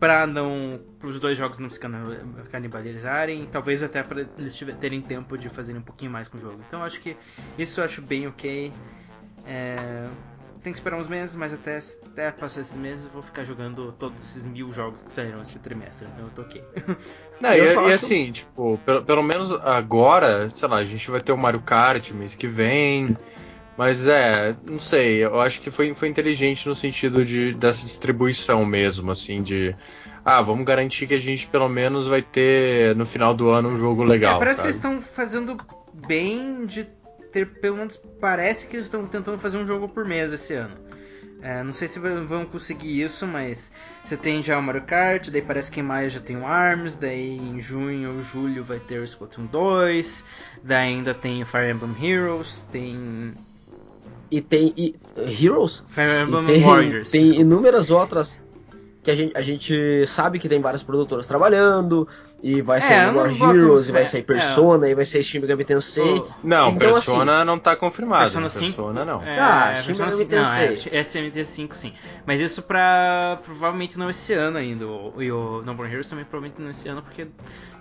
pra 0.00 0.26
não. 0.26 0.80
os 1.02 1.20
dois 1.20 1.36
jogos 1.36 1.58
não 1.58 1.68
se 1.68 1.78
canibalizarem, 2.50 3.44
talvez 3.52 3.82
até 3.82 4.02
pra 4.02 4.24
eles 4.38 4.58
terem 4.80 5.02
tempo 5.02 5.36
de 5.36 5.50
fazerem 5.50 5.78
um 5.78 5.84
pouquinho 5.84 6.10
mais 6.10 6.26
com 6.26 6.38
o 6.38 6.40
jogo. 6.40 6.58
Então 6.66 6.82
acho 6.82 6.98
que 7.02 7.14
isso 7.58 7.82
eu 7.82 7.84
acho 7.84 8.00
bem 8.00 8.26
ok. 8.26 8.72
É, 9.44 10.08
tem 10.66 10.72
que 10.72 10.80
esperar 10.80 10.96
uns 10.96 11.06
meses, 11.06 11.36
mas 11.36 11.52
até, 11.52 11.80
até 12.06 12.32
passar 12.32 12.60
esses 12.60 12.74
meses 12.74 13.04
eu 13.04 13.10
vou 13.12 13.22
ficar 13.22 13.44
jogando 13.44 13.92
todos 13.92 14.20
esses 14.20 14.44
mil 14.44 14.72
jogos 14.72 15.00
que 15.00 15.12
saíram 15.12 15.40
esse 15.40 15.60
trimestre, 15.60 16.08
então 16.12 16.24
eu 16.24 16.30
tô 16.32 16.42
ok. 16.42 16.60
Não, 17.40 17.52
Eu 17.52 17.66
e, 17.66 17.74
faço- 17.74 17.88
e 17.88 17.92
assim, 17.92 18.32
tipo, 18.32 18.76
pelo, 18.84 19.04
pelo 19.04 19.22
menos 19.22 19.52
agora, 19.64 20.50
sei 20.50 20.66
lá, 20.66 20.78
a 20.78 20.84
gente 20.84 21.08
vai 21.08 21.20
ter 21.20 21.30
o 21.30 21.38
Mario 21.38 21.60
Kart 21.60 22.10
mês 22.10 22.34
que 22.34 22.48
vem. 22.48 23.16
Mas 23.78 24.08
é, 24.08 24.56
não 24.68 24.80
sei, 24.80 25.22
eu 25.22 25.38
acho 25.38 25.60
que 25.60 25.70
foi, 25.70 25.94
foi 25.94 26.08
inteligente 26.08 26.66
no 26.66 26.74
sentido 26.74 27.24
de, 27.24 27.52
dessa 27.52 27.84
distribuição 27.84 28.64
mesmo, 28.64 29.12
assim, 29.12 29.42
de. 29.42 29.76
Ah, 30.24 30.40
vamos 30.40 30.64
garantir 30.64 31.06
que 31.06 31.14
a 31.14 31.18
gente 31.20 31.46
pelo 31.46 31.68
menos 31.68 32.08
vai 32.08 32.22
ter 32.22 32.96
no 32.96 33.04
final 33.06 33.34
do 33.34 33.50
ano 33.50 33.68
um 33.68 33.76
jogo 33.76 34.02
legal. 34.02 34.36
É, 34.36 34.38
parece 34.38 34.56
sabe? 34.56 34.62
que 34.62 34.66
eles 34.68 34.76
estão 34.76 35.02
fazendo 35.02 35.56
bem 36.06 36.66
de 36.66 36.84
ter, 37.36 37.46
pelo 37.46 37.76
menos 37.76 38.00
parece 38.18 38.66
que 38.66 38.76
eles 38.76 38.86
estão 38.86 39.06
tentando 39.06 39.38
fazer 39.38 39.58
um 39.58 39.66
jogo 39.66 39.88
por 39.88 40.06
mês 40.06 40.32
esse 40.32 40.54
ano. 40.54 40.74
É, 41.42 41.62
não 41.62 41.72
sei 41.72 41.86
se 41.86 41.98
vão 41.98 42.46
conseguir 42.46 43.02
isso, 43.02 43.26
mas 43.26 43.70
você 44.02 44.16
tem 44.16 44.42
já 44.42 44.58
o 44.58 44.62
Mario 44.62 44.82
Kart, 44.82 45.28
daí 45.28 45.42
parece 45.42 45.70
que 45.70 45.80
em 45.80 45.82
maio 45.82 46.08
já 46.08 46.18
tem 46.18 46.36
o 46.36 46.46
ARMS, 46.46 46.96
daí 46.96 47.36
em 47.36 47.60
junho 47.60 48.14
ou 48.14 48.22
julho 48.22 48.64
vai 48.64 48.80
ter 48.80 48.98
o 49.00 49.04
Splatoon 49.04 49.44
2, 49.46 50.24
daí 50.64 50.94
ainda 50.94 51.12
tem 51.12 51.42
o 51.42 51.46
Fire 51.46 51.70
Emblem 51.70 51.94
Heroes, 52.02 52.66
tem 52.72 53.34
E 54.30 54.40
tem 54.40 54.72
e, 54.76 54.96
Heroes? 55.16 55.84
Fire 55.88 56.22
Emblem 56.22 56.46
tem, 56.46 56.62
Warriors. 56.62 57.10
tem 57.10 57.20
desculpa. 57.20 57.42
inúmeras 57.42 57.90
outras 57.90 58.40
que 59.02 59.10
a 59.10 59.14
gente, 59.14 59.36
a 59.36 59.42
gente 59.42 60.04
sabe 60.08 60.38
que 60.40 60.48
tem 60.48 60.60
várias 60.60 60.82
produtoras 60.82 61.26
trabalhando, 61.26 62.08
e 62.42 62.60
vai 62.60 62.78
É, 62.78 62.80
sair 62.82 63.06
não 63.12 63.16
War 63.16 63.30
Heroes, 63.30 63.88
e 63.88 63.92
vai 63.92 64.04
sair 64.04 64.22
Persona, 64.22 64.88
e 64.88 64.94
vai 64.94 65.04
sair 65.04 65.22
Shin 65.22 65.40
Megami 65.40 65.64
Tensei. 65.64 66.22
Não, 66.44 66.68
Então, 66.70 66.76
Persona 66.92 67.44
não 67.44 67.58
tá 67.58 67.74
confirmado. 67.74 68.22
Persona 68.24 68.50
Persona, 68.50 68.68
5? 68.68 68.92
não. 69.04 69.22
É, 69.22 69.38
Ah, 69.38 69.76
Shin 69.76 69.86
Persona 69.86 70.10
Megami 70.10 70.30
5, 70.30 70.34
não, 70.36 70.52
é, 70.54 70.68
Tensei. 70.68 70.98
SMT 71.00 71.44
5 71.44 71.74
sim. 71.76 71.92
Mas 72.26 72.40
isso 72.40 72.62
pra 72.62 73.38
provavelmente 73.44 73.98
não 73.98 74.10
esse 74.10 74.32
ano 74.34 74.58
ainda. 74.58 74.86
o- 74.86 75.14
E 75.22 75.32
o 75.32 75.62
Number 75.62 75.90
Heroes 75.90 76.08
também 76.08 76.24
provavelmente 76.24 76.60
não 76.62 76.70
esse 76.70 76.88
ano, 76.88 77.02
porque 77.02 77.26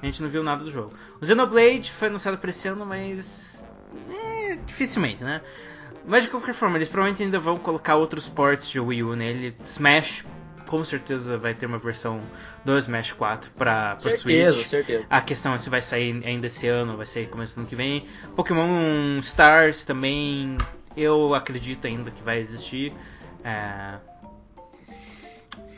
a 0.02 0.06
gente 0.06 0.22
não 0.24 0.30
viu 0.30 0.42
nada 0.42 0.64
do 0.64 0.72
jogo. 0.72 0.94
O 1.22 1.26
Xenoblade 1.26 1.92
foi 1.92 2.08
anunciado 2.08 2.38
pra 2.38 2.50
esse 2.50 2.68
ano, 2.68 2.86
mas. 2.86 3.68
É, 4.10 4.56
dificilmente, 4.66 5.24
né? 5.24 5.42
Mas 6.08 6.24
de 6.24 6.30
qualquer 6.30 6.54
forma, 6.54 6.78
eles 6.78 6.88
provavelmente 6.88 7.24
ainda 7.24 7.40
vão 7.40 7.58
colocar 7.58 7.96
outros 7.96 8.30
ports 8.30 8.70
de 8.70 8.80
Wii 8.80 9.04
U 9.04 9.16
nele. 9.16 9.56
Smash, 9.66 10.24
com 10.68 10.84
certeza 10.84 11.38
vai 11.38 11.54
ter 11.54 11.66
uma 11.66 11.78
versão 11.78 12.22
do 12.64 12.78
Smash 12.78 13.12
4 13.14 13.52
pra, 13.52 13.96
pra 13.96 14.12
certeza, 14.12 14.54
Switch. 14.54 14.68
certeza. 14.68 15.06
A 15.10 15.22
questão 15.22 15.54
é 15.54 15.58
se 15.58 15.70
vai 15.70 15.82
sair 15.82 16.22
ainda 16.26 16.48
esse 16.48 16.68
ano, 16.68 16.98
vai 16.98 17.06
sair 17.06 17.28
começo 17.28 17.56
do 17.56 17.60
ano 17.60 17.68
que 17.68 17.76
vem. 17.76 18.06
Pokémon 18.36 19.18
Stars 19.20 19.86
também, 19.86 20.58
eu 20.96 21.34
acredito 21.34 21.86
ainda 21.88 22.12
que 22.12 22.22
vai 22.24 22.40
existir. 22.40 22.94
É, 23.44 23.98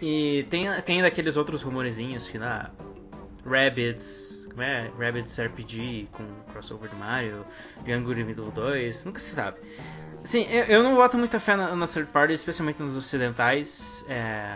E 0.02 0.46
tem, 0.50 0.70
tem 0.82 0.96
ainda 0.98 1.08
aqueles 1.08 1.38
outros 1.38 1.62
rumorezinhos 1.62 2.30
que 2.30 2.38
na 2.38 2.70
Rabbids, 3.46 4.46
como 4.50 4.62
é? 4.62 4.92
Rabbids 5.00 5.40
RPG 5.40 6.10
com 6.12 6.24
crossover 6.52 6.90
do 6.90 6.96
Mario, 6.98 7.46
Yangur 7.88 8.16
Middle 8.18 8.52
2, 8.52 9.06
nunca 9.06 9.20
se 9.20 9.34
sabe. 9.34 9.58
Assim, 10.24 10.46
eu, 10.52 10.66
eu 10.66 10.84
não 10.84 10.96
boto 10.96 11.18
muita 11.18 11.40
fé 11.40 11.56
na, 11.56 11.74
na 11.76 11.88
third 11.88 12.10
party, 12.12 12.34
especialmente 12.34 12.82
nos 12.82 12.98
ocidentais. 12.98 14.04
É, 14.10 14.56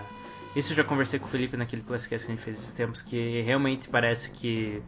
isso 0.55 0.71
eu 0.71 0.75
já 0.75 0.83
conversei 0.83 1.19
com 1.19 1.25
o 1.25 1.29
Felipe 1.29 1.55
naquele 1.55 1.81
Classcast 1.81 2.25
que 2.25 2.31
a 2.31 2.35
gente 2.35 2.43
fez 2.43 2.57
esses 2.57 2.73
tempos, 2.73 3.01
que 3.01 3.41
realmente 3.41 3.87
parece 3.87 4.31
que 4.31 4.81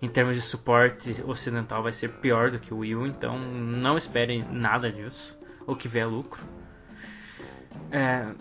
em 0.00 0.08
termos 0.08 0.34
de 0.34 0.42
suporte 0.42 1.22
ocidental 1.24 1.82
vai 1.82 1.92
ser 1.92 2.08
pior 2.14 2.50
do 2.50 2.58
que 2.58 2.74
o 2.74 2.78
Wii 2.78 2.96
U, 2.96 3.06
então 3.06 3.38
não 3.38 3.96
esperem 3.96 4.44
nada 4.50 4.90
disso, 4.90 5.38
ou 5.66 5.76
que 5.76 5.88
vier 5.88 6.08
lucro. 6.08 6.42
É, 7.90 8.34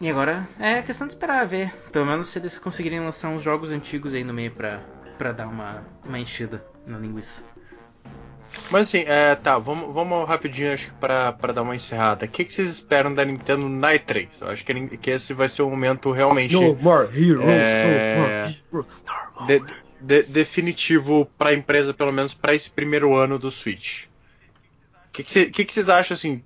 e 0.00 0.10
agora 0.10 0.48
é 0.58 0.82
questão 0.82 1.06
de 1.06 1.12
esperar 1.14 1.46
ver, 1.46 1.74
pelo 1.90 2.06
menos 2.06 2.28
se 2.28 2.38
eles 2.38 2.58
conseguirem 2.58 3.00
lançar 3.00 3.28
uns 3.28 3.42
jogos 3.42 3.70
antigos 3.70 4.14
aí 4.14 4.24
no 4.24 4.34
meio 4.34 4.50
pra, 4.50 4.80
pra 5.16 5.32
dar 5.32 5.48
uma, 5.48 5.84
uma 6.04 6.18
enchida 6.18 6.64
na 6.86 6.98
linguiça. 6.98 7.44
Mas 8.70 8.88
assim, 8.88 9.04
é, 9.06 9.34
tá, 9.34 9.58
vamos, 9.58 9.92
vamos 9.94 10.28
rapidinho, 10.28 10.72
acho 10.72 10.86
que 10.86 10.92
pra, 10.94 11.32
pra 11.32 11.52
dar 11.52 11.62
uma 11.62 11.74
encerrada. 11.74 12.24
O 12.24 12.28
que, 12.28 12.44
que 12.44 12.52
vocês 12.52 12.70
esperam 12.70 13.12
da 13.12 13.24
Nintendo 13.24 13.68
na 13.68 13.92
E3? 13.94 14.28
Eu 14.40 14.48
acho 14.48 14.64
que, 14.64 14.96
que 14.96 15.10
esse 15.10 15.32
vai 15.32 15.48
ser 15.48 15.62
o 15.62 15.70
momento 15.70 16.10
realmente 16.12 16.54
No 16.54 16.74
more 16.76 17.08
heroes, 17.12 17.48
É, 17.48 17.84
no 17.84 18.20
more 18.20 18.32
heroes. 18.32 18.62
De- 19.46 19.62
de- 20.00 20.22
definitivo 20.24 21.26
pra 21.38 21.52
empresa, 21.54 21.92
pelo 21.92 22.12
menos 22.12 22.32
pra 22.34 22.54
esse 22.54 22.70
primeiro 22.70 23.14
ano 23.14 23.38
do 23.38 23.50
Switch. 23.50 24.04
O 24.04 25.12
que, 25.12 25.24
que, 25.24 25.46
que 25.46 25.64
que 25.64 25.74
vocês 25.74 25.88
acham 25.88 26.14
assim 26.14 26.42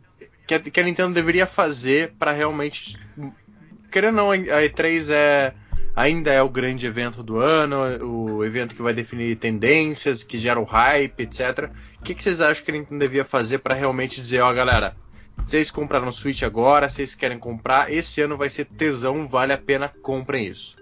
que 0.46 0.54
a, 0.54 0.60
que 0.60 0.80
a 0.80 0.82
Nintendo 0.82 1.14
deveria 1.14 1.46
fazer 1.46 2.12
pra 2.18 2.32
realmente. 2.32 2.98
Querendo 3.90 4.18
ou 4.20 4.24
não, 4.24 4.30
a 4.32 4.62
E3 4.62 5.08
é, 5.10 5.52
ainda 5.94 6.32
é 6.32 6.42
o 6.42 6.48
grande 6.48 6.86
evento 6.86 7.22
do 7.22 7.38
ano, 7.38 7.76
o 8.04 8.44
evento 8.44 8.74
que 8.74 8.82
vai 8.82 8.92
definir 8.92 9.36
tendências, 9.36 10.22
que 10.22 10.38
gera 10.38 10.60
o 10.60 10.64
hype, 10.64 11.20
etc. 11.20 11.70
O 12.00 12.02
que, 12.02 12.14
que 12.14 12.22
vocês 12.22 12.40
acham 12.40 12.64
que 12.64 12.70
a 12.70 12.74
Nintendo 12.74 13.00
devia 13.00 13.24
fazer 13.24 13.58
pra 13.58 13.74
realmente 13.74 14.20
dizer, 14.20 14.40
ó 14.40 14.52
galera, 14.52 14.96
vocês 15.44 15.70
compraram 15.70 16.12
Switch 16.12 16.42
agora, 16.42 16.88
vocês 16.88 17.14
querem 17.14 17.38
comprar, 17.38 17.92
esse 17.92 18.20
ano 18.20 18.36
vai 18.36 18.48
ser 18.48 18.64
tesão, 18.64 19.28
vale 19.28 19.52
a 19.52 19.58
pena, 19.58 19.88
comprem 20.02 20.46
isso. 20.46 20.76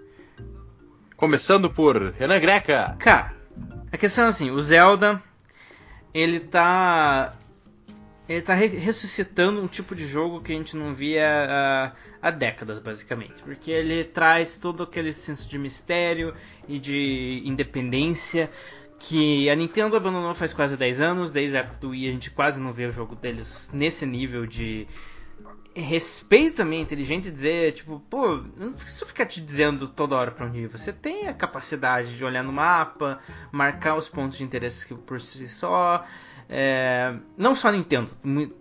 Começando 1.15 1.69
por 1.69 2.13
Renan 2.17 2.39
Greca. 2.39 2.95
Cara, 2.99 3.33
a 3.91 3.97
questão 3.97 4.25
é 4.25 4.27
assim, 4.29 4.51
o 4.51 4.61
Zelda, 4.61 5.21
ele 6.13 6.39
tá. 6.39 7.33
Ele 8.27 8.41
tá 8.41 8.53
re- 8.53 8.67
ressuscitando 8.67 9.61
um 9.61 9.67
tipo 9.67 9.93
de 9.93 10.05
jogo 10.05 10.41
que 10.41 10.53
a 10.53 10.55
gente 10.55 10.77
não 10.77 10.93
via 10.95 11.27
há, 11.49 11.91
há 12.21 12.31
décadas, 12.31 12.79
basicamente. 12.79 13.41
Porque 13.43 13.69
ele 13.69 14.03
traz 14.05 14.55
todo 14.55 14.83
aquele 14.83 15.13
senso 15.13 15.47
de 15.49 15.59
mistério 15.59 16.33
e 16.67 16.79
de 16.79 17.41
independência 17.45 18.49
que 18.97 19.49
a 19.49 19.55
Nintendo 19.55 19.97
abandonou 19.97 20.33
faz 20.33 20.53
quase 20.53 20.77
10 20.77 21.01
anos. 21.01 21.31
Desde 21.33 21.57
a 21.57 21.59
época 21.59 21.77
do 21.79 21.89
Wii 21.89 22.07
a 22.07 22.11
gente 22.11 22.31
quase 22.31 22.61
não 22.61 22.71
vê 22.71 22.85
o 22.85 22.91
jogo 22.91 23.13
deles 23.15 23.69
nesse 23.73 24.05
nível 24.05 24.45
de 24.45 24.87
respeito 25.75 26.57
também 26.57 26.81
inteligente 26.81 27.31
dizer, 27.31 27.71
tipo, 27.73 27.99
pô, 28.09 28.43
não 28.55 28.73
preciso 28.73 29.07
ficar 29.07 29.25
te 29.25 29.41
dizendo 29.41 29.87
toda 29.87 30.15
hora 30.15 30.31
pra 30.31 30.45
onde 30.45 30.59
ir. 30.59 30.67
Você 30.67 30.93
tem 30.93 31.27
a 31.27 31.33
capacidade 31.33 32.15
de 32.15 32.23
olhar 32.23 32.43
no 32.43 32.53
mapa, 32.53 33.19
marcar 33.51 33.95
os 33.95 34.07
pontos 34.07 34.37
de 34.37 34.43
interesse 34.43 34.93
por 34.93 35.19
si 35.19 35.47
só. 35.47 36.05
É, 36.55 37.15
não 37.35 37.55
só 37.55 37.69
a 37.69 37.71
Nintendo, 37.71 38.11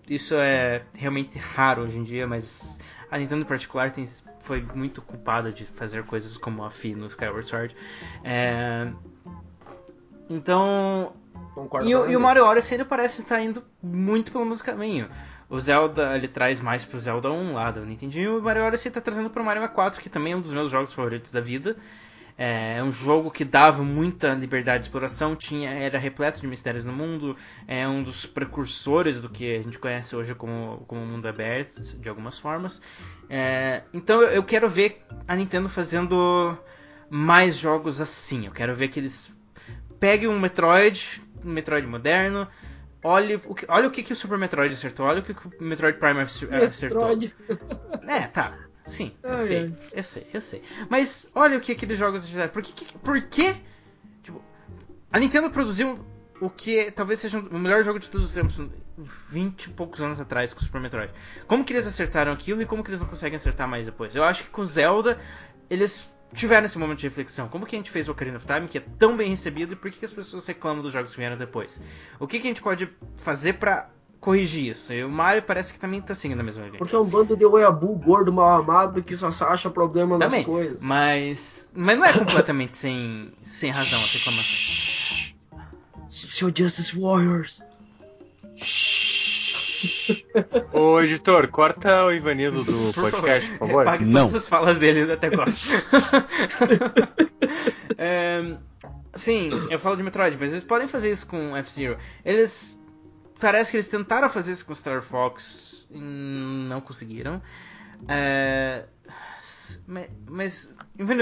isso 0.09 0.34
é 0.34 0.82
realmente 0.97 1.38
raro 1.38 1.82
hoje 1.82 1.99
em 1.99 2.03
dia, 2.03 2.26
mas 2.26 2.78
a 3.11 3.18
Nintendo 3.18 3.43
em 3.43 3.47
particular 3.47 3.90
tem, 3.90 4.07
foi 4.40 4.62
muito 4.74 5.03
culpada 5.03 5.53
de 5.53 5.66
fazer 5.66 6.03
coisas 6.05 6.38
como 6.38 6.64
a 6.64 6.70
Fi 6.70 6.95
no 6.95 7.05
Skyward 7.05 7.47
Sword. 7.47 7.76
É, 8.24 8.88
então, 10.30 11.12
Concordo 11.55 11.86
e, 11.88 11.95
o- 11.95 12.09
e 12.09 12.16
o. 12.16 12.20
Mario 12.20 12.47
Odyssey 12.47 12.76
ele 12.78 12.84
parece 12.86 13.20
estar 13.20 13.40
indo 13.43 13.62
muito 13.82 14.32
pelo 14.32 14.47
mesmo 14.47 14.64
caminho. 14.64 15.09
O 15.51 15.61
Zelda 15.61 16.16
ele 16.16 16.28
traz 16.28 16.61
mais 16.61 16.84
pro 16.86 16.99
Zelda 16.99 17.30
1 17.30 17.53
lá 17.53 17.70
do 17.70 17.84
Nintendinho, 17.84 18.36
e 18.36 18.38
o 18.38 18.43
Mario 18.43 18.64
Odyssey 18.64 18.90
tá 18.90 19.03
trazendo 19.03 19.28
pro 19.28 19.45
Mario 19.45 19.61
64, 19.61 20.01
que 20.01 20.09
também 20.09 20.32
é 20.32 20.36
um 20.36 20.40
dos 20.40 20.53
meus 20.53 20.70
jogos 20.70 20.95
favoritos 20.95 21.30
da 21.30 21.43
vida. 21.43 21.76
É 22.36 22.82
um 22.82 22.90
jogo 22.90 23.30
que 23.30 23.44
dava 23.44 23.84
muita 23.84 24.34
liberdade 24.34 24.80
de 24.80 24.86
exploração, 24.86 25.36
tinha, 25.36 25.70
era 25.70 25.98
repleto 25.98 26.40
de 26.40 26.46
mistérios 26.46 26.84
no 26.84 26.92
mundo, 26.92 27.36
é 27.68 27.86
um 27.86 28.02
dos 28.02 28.24
precursores 28.26 29.20
do 29.20 29.28
que 29.28 29.54
a 29.56 29.62
gente 29.62 29.78
conhece 29.78 30.16
hoje 30.16 30.34
como, 30.34 30.82
como 30.86 31.04
mundo 31.04 31.28
aberto, 31.28 31.80
de 32.00 32.08
algumas 32.08 32.38
formas. 32.38 32.80
É, 33.28 33.82
então 33.92 34.20
eu- 34.22 34.30
eu 34.30 34.42
quero 34.42 34.68
ver 34.68 35.04
a 35.28 35.36
Nintendo 35.36 35.68
fazendo 35.68 36.56
mais 37.10 37.56
jogos 37.56 38.00
assim. 38.00 38.46
Eu 38.46 38.52
quero 38.52 38.74
ver 38.74 38.88
que 38.88 38.98
eles 38.98 39.30
peguem 40.00 40.28
um 40.28 40.40
Metroid, 40.40 41.22
um 41.44 41.50
Metroid 41.52 41.86
moderno, 41.86 42.48
olhe 43.04 43.36
o 43.44 43.54
que, 43.54 43.66
olha 43.68 43.86
o 43.86 43.90
que, 43.90 44.02
que 44.02 44.12
o 44.12 44.16
Super 44.16 44.38
Metroid 44.38 44.74
acertou, 44.74 45.06
olha 45.06 45.20
o 45.20 45.22
que, 45.22 45.34
que 45.34 45.46
o 45.46 45.52
Metroid 45.60 45.98
Prime 45.98 46.20
acertou. 46.20 47.08
Metroid. 47.08 47.34
É, 48.08 48.20
tá. 48.28 48.56
Sim, 48.86 49.12
eu 49.22 49.32
Ai, 49.32 49.42
sei. 49.42 49.58
ai. 49.58 49.74
Eu 49.92 50.02
sei, 50.02 50.26
eu 50.34 50.40
sei. 50.40 50.62
Mas 50.88 51.30
olha 51.34 51.56
o 51.56 51.60
que 51.60 51.72
aqueles 51.72 51.98
jogos 51.98 52.26
fizeram. 52.28 52.52
Por 52.52 52.62
que, 52.62 52.98
por 52.98 53.20
que 53.22 53.54
tipo, 54.22 54.42
a 55.12 55.18
Nintendo 55.18 55.50
produziu 55.50 56.04
o 56.40 56.50
que 56.50 56.90
talvez 56.90 57.20
seja 57.20 57.38
o 57.38 57.58
melhor 57.58 57.84
jogo 57.84 58.00
de 58.00 58.10
todos 58.10 58.26
os 58.26 58.34
tempos, 58.34 58.60
20 59.30 59.64
e 59.64 59.70
poucos 59.70 60.00
anos 60.02 60.20
atrás 60.20 60.52
com 60.52 60.60
o 60.60 60.62
Super 60.64 60.80
Metroid. 60.80 61.12
Como 61.46 61.64
que 61.64 61.72
eles 61.72 61.86
acertaram 61.86 62.32
aquilo 62.32 62.60
e 62.60 62.66
como 62.66 62.82
que 62.82 62.90
eles 62.90 63.00
não 63.00 63.06
conseguem 63.06 63.36
acertar 63.36 63.68
mais 63.68 63.86
depois? 63.86 64.16
Eu 64.16 64.24
acho 64.24 64.42
que 64.44 64.50
com 64.50 64.64
Zelda 64.64 65.18
eles 65.70 66.10
tiveram 66.34 66.66
esse 66.66 66.78
momento 66.78 66.98
de 66.98 67.06
reflexão. 67.06 67.46
Como 67.48 67.64
que 67.64 67.76
a 67.76 67.78
gente 67.78 67.90
fez 67.90 68.08
o 68.08 68.12
Ocarina 68.12 68.38
of 68.38 68.46
Time, 68.46 68.66
que 68.66 68.78
é 68.78 68.80
tão 68.98 69.16
bem 69.16 69.30
recebido, 69.30 69.74
e 69.74 69.76
por 69.76 69.90
que, 69.90 69.98
que 69.98 70.04
as 70.04 70.12
pessoas 70.12 70.46
reclamam 70.46 70.82
dos 70.82 70.92
jogos 70.92 71.12
que 71.12 71.18
vieram 71.18 71.36
depois? 71.36 71.80
O 72.18 72.26
que, 72.26 72.40
que 72.40 72.46
a 72.46 72.50
gente 72.50 72.62
pode 72.62 72.88
fazer 73.18 73.54
pra 73.54 73.90
corrigir 74.22 74.70
isso? 74.70 74.92
E 74.92 75.04
o 75.04 75.10
Mario 75.10 75.42
parece 75.42 75.72
que 75.72 75.80
também 75.80 76.00
tá 76.00 76.14
seguindo 76.14 76.40
a 76.40 76.44
mesma 76.44 76.64
linha. 76.64 76.78
Porque 76.78 76.94
é 76.94 76.98
um 76.98 77.04
bando 77.04 77.36
de 77.36 77.44
oiabu 77.44 77.98
gordo 77.98 78.32
mal 78.32 78.60
amado 78.60 79.02
que 79.02 79.16
só 79.16 79.28
acha 79.46 79.68
problema 79.68 80.16
nas 80.16 80.30
Também, 80.30 80.44
coisas. 80.44 80.82
mas 80.82 81.70
mas 81.74 81.98
não 81.98 82.06
é 82.06 82.12
completamente 82.12 82.76
sem, 82.76 83.32
sem 83.42 83.70
razão 83.70 83.98
a 83.98 84.06
reclamação. 84.06 84.56
Seu 86.08 86.52
Justice 86.56 86.98
Warriors. 86.98 87.62
Ô, 90.72 91.00
editor, 91.00 91.48
corta 91.48 92.04
o 92.04 92.12
Ivanildo 92.12 92.62
do 92.62 92.92
Por 92.94 93.10
podcast, 93.10 93.50
por 93.52 93.66
favor. 93.66 93.84
Pague 93.84 94.04
Não. 94.04 94.26
todas 94.26 94.34
as 94.34 94.48
falas 94.48 94.78
dele 94.78 95.12
até 95.12 95.26
agora. 95.26 95.52
É, 97.98 98.56
sim, 99.14 99.50
eu 99.70 99.78
falo 99.78 99.96
de 99.96 100.02
Metroid, 100.02 100.36
mas 100.40 100.50
eles 100.50 100.64
podem 100.64 100.88
fazer 100.88 101.12
isso 101.12 101.26
com 101.26 101.56
F-Zero. 101.56 101.96
Eles. 102.24 102.81
Parece 103.43 103.72
que 103.72 103.76
eles 103.76 103.88
tentaram 103.88 104.30
fazer 104.30 104.53
isso 104.53 104.64
com 104.64 104.72
Star 104.72 105.03
Fox 105.03 105.88
e 105.90 105.99
não 105.99 106.80
conseguiram. 106.80 107.43
É, 108.07 108.84
mas, 109.84 110.09
mas. 110.28 110.74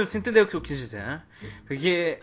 Você 0.04 0.18
entendeu 0.18 0.44
o 0.44 0.46
que 0.46 0.54
eu 0.54 0.60
quis 0.60 0.76
dizer, 0.76 0.98
né? 0.98 1.22
Porque. 1.66 2.18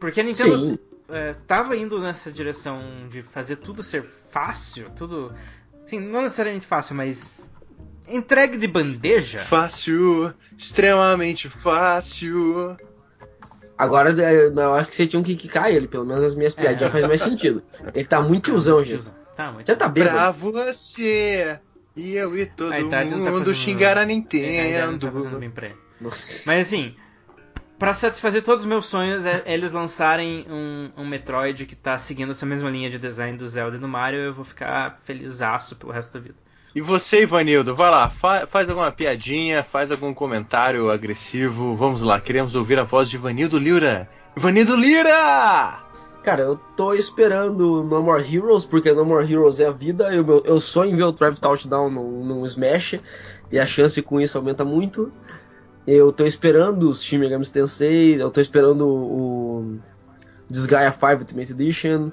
Porque 0.00 0.20
a 0.20 0.24
Nintendo 0.24 0.78
é, 1.10 1.34
tava 1.46 1.76
indo 1.76 2.00
nessa 2.00 2.32
direção 2.32 3.06
de 3.10 3.22
fazer 3.22 3.56
tudo 3.56 3.82
ser 3.82 4.02
fácil, 4.02 4.90
tudo. 4.92 5.34
Sim, 5.84 6.00
não 6.00 6.22
necessariamente 6.22 6.66
fácil, 6.66 6.94
mas. 6.96 7.46
Entregue 8.08 8.56
de 8.56 8.66
bandeja. 8.66 9.40
Fácil, 9.40 10.32
extremamente 10.56 11.50
fácil. 11.50 12.76
Agora 13.76 14.10
eu 14.10 14.74
acho 14.74 14.88
que 14.88 14.94
você 14.94 15.06
tinha 15.06 15.22
que 15.22 15.36
quicar 15.36 15.70
ele, 15.70 15.86
pelo 15.86 16.06
menos 16.06 16.24
as 16.24 16.34
minhas 16.34 16.54
piadas 16.54 16.80
É. 16.80 16.84
já 16.86 16.90
faz 16.90 17.06
mais 17.06 17.20
sentido. 17.20 17.62
Ele 17.94 18.06
tá 18.06 18.22
muito 18.22 18.44
tiozão, 18.44 18.82
gente. 18.82 19.10
Tá, 19.36 19.50
muito 19.52 19.66
Já 19.66 19.74
tá 19.76 19.88
Pra 19.90 20.04
bêbado. 20.04 20.38
você 20.38 21.58
e 21.96 22.14
eu 22.14 22.36
e 22.36 22.46
todo 22.46 22.70
tá, 22.70 22.80
não 22.80 22.90
tá 22.90 23.04
mundo 23.04 23.24
fazendo- 23.46 23.54
xingar 23.54 23.92
a 23.98 24.00
tá 24.00 24.06
Nintendo. 24.06 25.10
Nossa. 26.00 26.42
Mas 26.46 26.66
assim, 26.66 26.94
pra 27.78 27.94
satisfazer 27.94 28.42
todos 28.42 28.64
os 28.64 28.68
meus 28.68 28.86
sonhos, 28.86 29.24
é 29.26 29.42
eles 29.46 29.72
lançarem 29.72 30.46
um, 30.48 30.90
um 30.96 31.06
Metroid 31.06 31.66
que 31.66 31.74
tá 31.76 31.96
seguindo 31.98 32.30
essa 32.32 32.44
mesma 32.46 32.70
linha 32.70 32.90
de 32.90 32.98
design 32.98 33.36
do 33.38 33.46
Zelda 33.46 33.76
e 33.76 33.80
do 33.80 33.88
Mario, 33.88 34.20
eu 34.20 34.32
vou 34.32 34.44
ficar 34.44 35.00
felizaço 35.04 35.76
pelo 35.76 35.92
resto 35.92 36.14
da 36.14 36.20
vida. 36.20 36.34
E 36.74 36.80
você, 36.80 37.22
Ivanildo, 37.22 37.74
vai 37.74 37.88
lá, 37.88 38.10
fa- 38.10 38.48
faz 38.48 38.68
alguma 38.68 38.90
piadinha, 38.90 39.62
faz 39.62 39.92
algum 39.92 40.12
comentário 40.12 40.90
agressivo. 40.90 41.76
Vamos 41.76 42.02
lá, 42.02 42.20
queremos 42.20 42.56
ouvir 42.56 42.78
a 42.80 42.82
voz 42.82 43.08
de 43.08 43.14
Ivanildo 43.16 43.58
Lira. 43.58 44.08
Ivanildo 44.36 44.74
Lira! 44.74 45.80
Cara, 46.24 46.40
eu 46.40 46.56
tô 46.74 46.94
esperando 46.94 47.84
No 47.84 48.02
More 48.02 48.24
Heroes, 48.34 48.64
porque 48.64 48.90
No 48.94 49.04
More 49.04 49.30
Heroes 49.30 49.60
é 49.60 49.66
a 49.66 49.70
vida. 49.70 50.10
Eu, 50.10 50.42
eu 50.46 50.58
sonho 50.58 50.92
em 50.92 50.96
ver 50.96 51.02
o 51.02 51.12
Travis 51.12 51.38
Touchdown 51.38 51.90
num, 51.90 52.24
num 52.24 52.46
Smash, 52.46 52.98
e 53.52 53.58
a 53.58 53.66
chance 53.66 54.00
com 54.00 54.18
isso 54.18 54.38
aumenta 54.38 54.64
muito. 54.64 55.12
Eu 55.86 56.10
tô 56.10 56.24
esperando 56.24 56.88
os 56.88 57.02
Shin 57.02 57.18
Megami 57.18 57.44
Tensei, 57.44 58.20
eu 58.20 58.30
tô 58.30 58.40
esperando 58.40 58.88
o 58.88 59.78
Disgaea 60.48 60.90
5 60.90 61.06
Ultimate 61.20 61.52
Edition. 61.52 62.10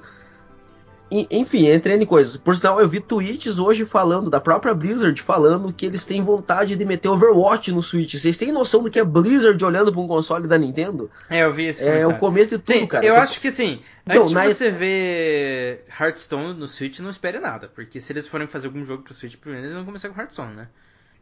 Enfim, 1.29 1.67
entre 1.67 1.93
N 1.93 2.05
coisas. 2.05 2.37
Por 2.37 2.55
sinal, 2.55 2.79
eu 2.79 2.87
vi 2.87 3.01
tweets 3.01 3.59
hoje 3.59 3.83
falando, 3.83 4.29
da 4.29 4.39
própria 4.39 4.73
Blizzard, 4.73 5.21
falando 5.21 5.73
que 5.73 5.85
eles 5.85 6.05
têm 6.05 6.21
vontade 6.21 6.75
de 6.77 6.85
meter 6.85 7.09
Overwatch 7.09 7.69
no 7.73 7.81
Switch. 7.83 8.15
Vocês 8.15 8.37
têm 8.37 8.51
noção 8.53 8.81
do 8.81 8.89
que 8.89 8.97
é 8.97 9.03
Blizzard 9.03 9.61
olhando 9.65 9.91
pra 9.91 9.99
um 9.99 10.07
console 10.07 10.47
da 10.47 10.57
Nintendo? 10.57 11.11
É, 11.29 11.43
eu 11.43 11.51
vi 11.51 11.65
esse 11.65 11.83
É 11.83 11.87
o 11.87 11.91
comentário. 12.15 12.19
começo 12.19 12.49
de 12.51 12.57
tudo, 12.59 12.79
Sim, 12.79 12.85
cara. 12.87 13.05
eu 13.05 13.11
Então, 13.11 13.23
acho 13.23 13.41
que 13.41 13.49
assim, 13.49 13.81
Então, 14.07 14.21
antes 14.21 14.31
na- 14.31 14.45
de 14.47 14.53
você 14.53 14.71
ver 14.71 15.83
Hearthstone 15.99 16.57
no 16.57 16.67
Switch, 16.67 16.99
não 16.99 17.09
espere 17.09 17.39
nada, 17.39 17.67
porque 17.75 17.99
se 17.99 18.13
eles 18.13 18.25
forem 18.27 18.47
fazer 18.47 18.67
algum 18.67 18.83
jogo 18.85 19.03
pro 19.03 19.13
Switch, 19.13 19.35
primeiro 19.35 19.65
eles 19.65 19.75
vão 19.75 19.83
começar 19.85 20.07
com 20.09 20.17
Hearthstone, 20.19 20.55
né? 20.55 20.67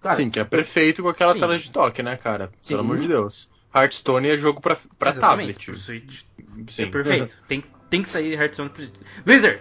cara, 0.02 0.16
Sim, 0.16 0.30
que 0.30 0.40
é 0.40 0.44
perfeito 0.46 1.02
com 1.04 1.10
aquela 1.10 1.34
Sim. 1.34 1.40
tela 1.40 1.58
de 1.58 1.72
toque, 1.72 2.02
né, 2.04 2.16
cara? 2.16 2.52
Sim. 2.62 2.70
Pelo 2.76 2.82
amor 2.82 2.98
de 3.00 3.08
Deus. 3.08 3.50
Hearthstone 3.76 4.30
é 4.30 4.38
jogo 4.38 4.62
pra, 4.62 4.78
pra 4.98 5.10
Exatamente, 5.10 5.54
tablet. 5.54 5.66
pro 5.66 5.76
Switch 5.76 6.22
Sim. 6.70 6.84
é 6.84 6.86
perfeito. 6.86 7.38
Tem, 7.48 7.64
tem 7.90 8.02
que 8.04 8.08
sair 8.08 8.34
Hearthstone 8.34 8.70
pro 8.70 8.84
Blizzard! 9.26 9.60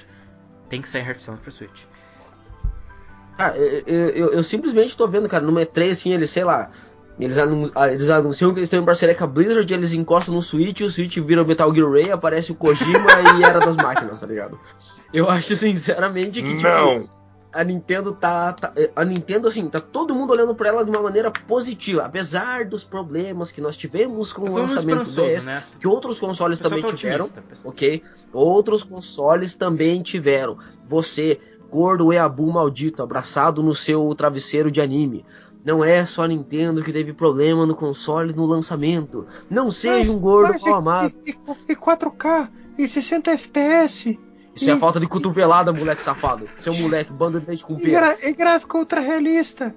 Tem 0.69 0.83
que 0.83 0.89
sair 0.89 1.07
Hearthstone 1.07 1.39
pro 1.39 1.51
Switch. 1.53 1.85
Ah, 3.39 3.53
eu, 3.57 4.09
eu- 4.11 4.33
eu 4.33 4.43
simplesmente 4.43 4.97
tô 4.97 5.07
vendo, 5.07 5.29
cara, 5.29 5.45
numa 5.45 5.61
E3 5.62 5.93
assim, 5.93 6.12
eles, 6.12 6.29
sei 6.31 6.43
lá, 6.45 6.71
eles, 7.21 7.39
anun- 7.39 7.71
ah, 7.75 7.89
eles 7.91 8.11
anunciam 8.11 8.53
que 8.53 8.59
eles 8.59 8.66
estão 8.66 8.81
em 8.81 8.85
parceria 8.85 9.14
com 9.14 9.25
a 9.25 9.27
Blizzard, 9.29 9.73
eles 9.73 9.95
encostam 9.95 10.35
no 10.35 10.43
Switch, 10.43 10.81
o 10.81 10.91
Switch 10.91 11.19
vira 11.19 11.43
o 11.43 11.47
Metal 11.47 11.73
Gear 11.75 11.91
Ray, 11.91 12.11
aparece 12.11 12.51
o 12.51 12.55
Kojima 12.57 13.07
e 13.39 13.45
era 13.45 13.61
das 13.61 13.77
máquinas, 13.77 14.21
tá 14.21 14.27
ligado? 14.27 14.59
Eu 15.12 15.31
acho 15.31 15.55
sinceramente 15.57 16.43
que, 16.43 16.57
tipo, 16.57 16.62
Não! 16.69 17.09
A 17.53 17.65
Nintendo 17.65 18.13
tá, 18.13 18.53
tá- 18.53 18.73
A 18.95 19.05
Nintendo, 19.05 19.49
assim, 19.49 19.69
tá 19.69 19.81
todo 19.81 20.15
mundo 20.15 20.33
olhando 20.33 20.55
pra 20.55 20.69
ela 20.69 20.85
de 20.85 20.91
uma 20.91 21.03
maneira 21.03 21.31
positiva, 21.31 22.03
apesar 22.05 22.67
dos 22.67 22.85
problemas 22.85 23.51
que 23.51 23.61
nós 23.61 23.77
tivemos 23.77 24.33
com 24.33 24.43
o 24.49 24.55
lançamento 24.55 25.11
do 25.11 25.45
né? 25.45 25.65
que 25.81 25.89
outros 25.89 26.21
consoles 26.21 26.59
também 26.59 26.83
tá 26.83 26.93
tiveram 26.93 27.25
otimista, 27.25 27.69
ok? 27.69 28.03
Outros 28.33 28.85
consoles 28.85 29.55
também 29.55 30.03
tiveram. 30.03 30.59
Você, 30.87 31.41
gordo 31.71 32.13
Eabu 32.13 32.53
maldito, 32.53 33.03
abraçado 33.03 33.63
no 33.63 33.75
seu 33.75 34.15
travesseiro 34.15 34.71
de 34.71 34.81
anime. 34.81 35.25
Não 35.65 35.83
é 35.83 36.05
só 36.05 36.23
a 36.23 36.29
Nintendo 36.29 36.83
que 36.83 36.93
teve 36.93 37.13
problema 37.13 37.67
no 37.67 37.75
console 37.75 38.33
no 38.33 38.47
lançamento. 38.47 39.27
Não 39.51 39.71
seja 39.71 40.13
um 40.13 40.19
gordo 40.19 40.55
mal 40.65 40.75
amado. 40.77 41.15
E, 41.27 41.37
e 41.69 41.75
4K, 41.75 42.49
e 42.79 42.87
60 42.87 43.33
FPS, 43.33 44.19
Isso 44.63 44.71
é 44.71 44.79
falta 44.79 45.01
de 45.01 45.07
cotovelada, 45.07 45.73
moleque 45.73 46.03
safado. 46.03 46.49
Seu 46.57 46.75
moleque, 46.75 47.13
bando 47.13 47.41
de 47.41 47.47
leite 47.47 47.65
com 47.65 47.77
pera. 47.77 48.17
e 48.23 48.33
gráfico 48.33 48.79
ultra 48.79 49.01
realista. 49.01 49.75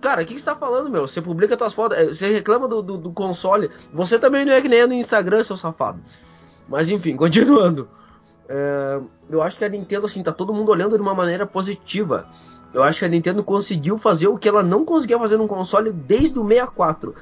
Cara, 0.00 0.22
o 0.22 0.26
que 0.26 0.34
que 0.34 0.40
você 0.40 0.44
tá 0.44 0.56
falando, 0.56 0.90
meu? 0.90 1.06
Você 1.06 1.22
publica 1.22 1.56
suas 1.56 1.72
fotos, 1.72 1.96
eh, 1.96 2.06
você 2.06 2.32
reclama 2.32 2.66
do, 2.66 2.82
do, 2.82 2.98
do 2.98 3.12
console. 3.12 3.70
Você 3.92 4.18
também 4.18 4.44
não 4.44 4.52
é 4.52 4.60
que 4.60 4.68
nem 4.68 4.80
é 4.80 4.86
no 4.86 4.94
Instagram, 4.94 5.42
seu 5.42 5.56
safado. 5.56 6.00
Mas 6.68 6.90
enfim, 6.90 7.16
continuando. 7.16 7.88
É, 8.48 9.00
eu 9.30 9.40
acho 9.40 9.56
que 9.56 9.64
a 9.64 9.68
Nintendo, 9.68 10.06
assim, 10.06 10.22
tá 10.22 10.32
todo 10.32 10.52
mundo 10.52 10.70
olhando 10.70 10.96
de 10.96 11.02
uma 11.02 11.14
maneira 11.14 11.46
positiva. 11.46 12.28
Eu 12.74 12.82
acho 12.82 13.00
que 13.00 13.04
a 13.04 13.08
Nintendo 13.08 13.44
conseguiu 13.44 13.98
fazer 13.98 14.28
o 14.28 14.36
que 14.36 14.48
ela 14.48 14.62
não 14.62 14.84
conseguia 14.84 15.18
fazer 15.18 15.36
num 15.36 15.46
console 15.46 15.92
desde 15.92 16.38
o 16.38 16.46
64. 16.46 17.14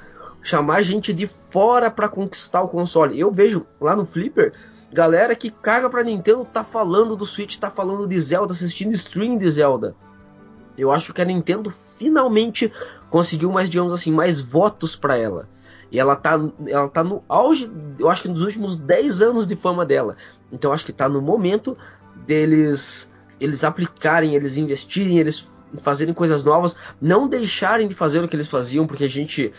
Chamar 0.42 0.80
gente 0.80 1.12
de 1.12 1.26
fora 1.26 1.90
pra 1.90 2.09
conquistar 2.09 2.62
o 2.62 2.68
console. 2.68 3.20
Eu 3.20 3.30
vejo 3.30 3.66
lá 3.78 3.94
no 3.94 4.07
Flipper, 4.07 4.55
galera 4.93 5.34
que 5.36 5.51
caga 5.51 5.88
pra 5.88 6.03
Nintendo 6.03 6.45
tá 6.45 6.64
falando 6.64 7.16
do 7.16 7.26
Switch, 7.26 7.59
tá 7.59 7.70
falando 7.70 8.07
de 8.07 8.20
Zelda, 8.20 8.53
assistindo 8.53 8.93
stream 8.93 9.38
de 9.38 9.51
Zelda. 9.51 9.95
Eu 10.76 10.91
acho 10.91 11.12
que 11.12 11.20
a 11.20 11.24
Nintendo 11.24 11.70
finalmente 11.99 12.72
conseguiu 13.09 13.53
mais, 13.53 13.68
digamos 13.68 13.93
assim, 13.93 14.12
mais 14.12 14.41
votos 14.41 14.97
para 14.97 15.16
ela. 15.16 15.49
E 15.91 15.99
ela 15.99 16.14
tá, 16.14 16.38
ela 16.66 16.88
tá 16.88 17.03
no 17.03 17.22
auge, 17.28 17.70
eu 17.99 18.09
acho 18.09 18.22
que 18.22 18.28
nos 18.28 18.43
últimos 18.43 18.76
10 18.76 19.20
anos 19.20 19.47
de 19.47 19.57
fama 19.57 19.84
dela. 19.84 20.16
Então 20.53 20.72
acho 20.72 20.86
que 20.86 20.93
tá 20.93 21.09
no 21.09 21.20
momento 21.20 21.76
deles 22.26 23.11
eles 23.41 23.64
aplicarem, 23.64 24.34
eles 24.34 24.59
investirem, 24.59 25.18
eles 25.18 25.49
fazerem 25.78 26.12
coisas 26.12 26.45
novas, 26.45 26.76
não 27.01 27.26
deixarem 27.26 27.88
de 27.88 27.95
fazer 27.95 28.22
o 28.22 28.28
que 28.28 28.36
eles 28.36 28.49
faziam, 28.49 28.86
porque 28.86 29.05
a 29.05 29.09
gente 29.09 29.51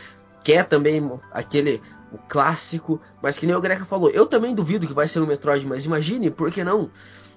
quer 0.44 0.66
também 0.66 1.12
aquele 1.32 1.82
o 2.12 2.18
clássico, 2.18 3.00
mas 3.22 3.38
que 3.38 3.48
nem 3.48 3.56
o 3.56 3.62
Greca 3.62 3.86
falou, 3.86 4.10
eu 4.10 4.26
também 4.26 4.54
duvido 4.54 4.86
que 4.86 4.94
vai 4.94 5.08
ser 5.08 5.22
um 5.22 5.26
Metroid, 5.26 5.66
mas 5.66 5.86
imagine, 5.86 6.30
por 6.30 6.52
que 6.52 6.64
não? 6.64 6.90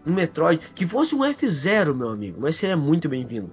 Um 0.05 0.13
Metroid 0.13 0.61
que 0.75 0.87
fosse 0.87 1.15
um 1.15 1.21
F0, 1.21 1.95
meu 1.95 2.09
amigo, 2.09 2.41
mas 2.41 2.57
seria 2.57 2.77
muito 2.77 3.09
bem-vindo. 3.09 3.53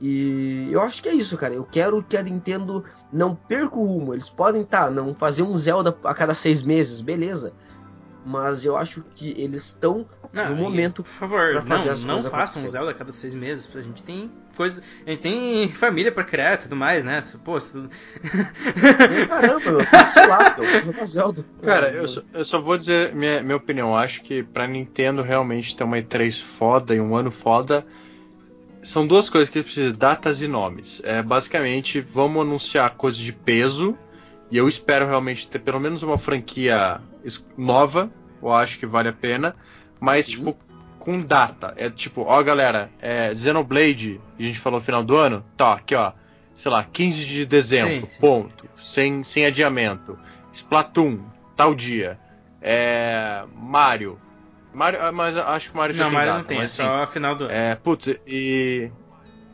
E 0.00 0.68
eu 0.70 0.80
acho 0.80 1.02
que 1.02 1.08
é 1.08 1.12
isso, 1.12 1.36
cara. 1.36 1.54
Eu 1.54 1.64
quero 1.64 2.02
que 2.02 2.16
a 2.16 2.22
Nintendo 2.22 2.84
não 3.12 3.34
perca 3.34 3.76
o 3.76 3.84
rumo. 3.84 4.14
Eles 4.14 4.30
podem, 4.30 4.64
tá, 4.64 4.88
não 4.88 5.12
fazer 5.12 5.42
um 5.42 5.56
Zelda 5.56 5.96
a 6.04 6.14
cada 6.14 6.34
seis 6.34 6.62
meses, 6.62 7.00
beleza. 7.00 7.52
Mas 8.26 8.64
eu 8.64 8.76
acho 8.76 9.02
que 9.14 9.30
eles 9.40 9.66
estão 9.66 10.04
no 10.32 10.54
momento. 10.56 11.02
Por 11.02 11.08
favor, 11.08 11.50
pra 11.52 11.62
fazer 11.62 11.86
não, 11.86 11.92
as 11.92 12.04
não 12.04 12.20
façam 12.22 12.66
um. 12.66 12.70
Zelda 12.70 12.90
a 12.90 12.94
cada 12.94 13.10
seis 13.12 13.32
meses. 13.32 13.68
A 13.74 13.80
gente 13.80 14.02
tem 14.02 14.30
coisa. 14.54 14.82
A 15.06 15.10
gente 15.10 15.22
tem 15.22 15.72
família 15.72 16.12
pra 16.12 16.24
criar 16.24 16.54
e 16.54 16.58
tudo 16.58 16.76
mais, 16.76 17.02
né? 17.04 17.22
Pô, 17.44 17.58
se- 17.58 17.78
Caramba, 19.28 19.60
meu, 19.70 19.78
tudo 19.78 20.10
se 20.10 20.26
lasca, 20.26 20.60
eu 20.62 20.70
vou 20.72 20.82
jogar 20.84 21.04
Zelda. 21.04 21.44
Cara, 21.62 21.88
eu 21.90 22.08
só, 22.08 22.22
eu 22.34 22.44
só 22.44 22.60
vou 22.60 22.76
dizer 22.76 23.14
minha, 23.14 23.42
minha 23.42 23.56
opinião. 23.56 23.88
Eu 23.90 23.96
acho 23.96 24.22
que 24.22 24.42
pra 24.42 24.66
Nintendo 24.66 25.22
realmente 25.22 25.74
ter 25.76 25.84
uma 25.84 25.96
E3 25.96 26.42
foda 26.42 26.94
e 26.94 27.00
um 27.00 27.16
ano 27.16 27.30
foda, 27.30 27.86
são 28.82 29.06
duas 29.06 29.30
coisas 29.30 29.48
que 29.48 29.62
precisa: 29.62 29.92
datas 29.92 30.42
e 30.42 30.48
nomes. 30.48 31.00
É, 31.04 31.22
basicamente, 31.22 32.00
vamos 32.00 32.42
anunciar 32.42 32.90
coisas 32.90 33.20
de 33.20 33.32
peso. 33.32 33.96
E 34.50 34.56
eu 34.56 34.66
espero 34.66 35.06
realmente 35.06 35.46
ter 35.46 35.58
pelo 35.58 35.78
menos 35.78 36.02
uma 36.02 36.16
franquia 36.16 37.00
nova. 37.56 38.10
Eu 38.42 38.52
acho 38.52 38.78
que 38.78 38.86
vale 38.86 39.08
a 39.08 39.12
pena. 39.12 39.54
Mas, 40.00 40.26
Sim. 40.26 40.32
tipo, 40.32 40.56
com 40.98 41.20
data. 41.20 41.74
É 41.76 41.88
tipo, 41.90 42.22
ó, 42.22 42.42
galera, 42.42 42.90
é, 43.00 43.34
Xenoblade, 43.34 44.20
a 44.38 44.42
gente 44.42 44.58
falou 44.58 44.78
no 44.80 44.84
final 44.84 45.02
do 45.02 45.16
ano. 45.16 45.44
Tá, 45.56 45.74
aqui, 45.74 45.94
ó. 45.94 46.12
Sei 46.54 46.70
lá, 46.70 46.84
15 46.84 47.24
de 47.24 47.46
dezembro. 47.46 48.06
Sim, 48.06 48.12
sim. 48.12 48.20
Ponto. 48.20 48.68
Sem, 48.82 49.22
sem 49.22 49.46
adiamento. 49.46 50.18
Splatoon, 50.52 51.20
tal 51.56 51.74
dia. 51.74 52.18
É. 52.60 53.44
Mario. 53.54 54.18
Mario, 54.74 55.00
ah, 55.02 55.12
mas 55.12 55.36
acho 55.36 55.70
que 55.70 55.76
Mario 55.76 55.94
já 55.94 56.04
Não, 56.04 56.10
tem 56.10 56.18
mas 56.18 56.26
data. 56.26 56.38
não 56.38 56.44
tem, 56.44 56.56
é 56.58 56.60
mas, 56.60 56.72
assim, 56.72 56.82
só 56.82 57.02
a 57.02 57.06
final 57.06 57.34
do 57.34 57.44
ano. 57.44 57.52
é, 57.52 57.74
putz, 57.74 58.14
e. 58.26 58.90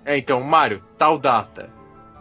É, 0.05 0.17
então, 0.19 0.43
Mario, 0.43 0.83
tal 0.99 1.19
data. 1.19 1.71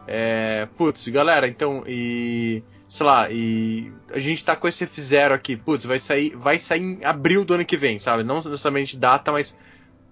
É, 0.08 0.68
putz, 0.78 1.08
galera, 1.08 1.48
então, 1.48 1.84
e. 1.88 2.62
Sei 2.94 3.04
lá, 3.04 3.28
e. 3.32 3.92
A 4.12 4.20
gente 4.20 4.46
tá 4.46 4.56
com 4.56 4.68
esse 4.68 4.86
F0 4.86 5.32
aqui, 5.34 5.58
putz, 5.58 5.84
vai 5.84 5.98
sair, 5.98 6.36
vai 6.36 6.60
sair 6.60 6.80
em 6.80 7.04
abril 7.04 7.44
do 7.44 7.56
ano 7.56 7.66
que 7.66 7.76
vem, 7.76 7.98
sabe? 7.98 8.22
Não 8.24 8.36
necessariamente 8.36 8.96
data, 8.98 9.32
mas. 9.32 9.58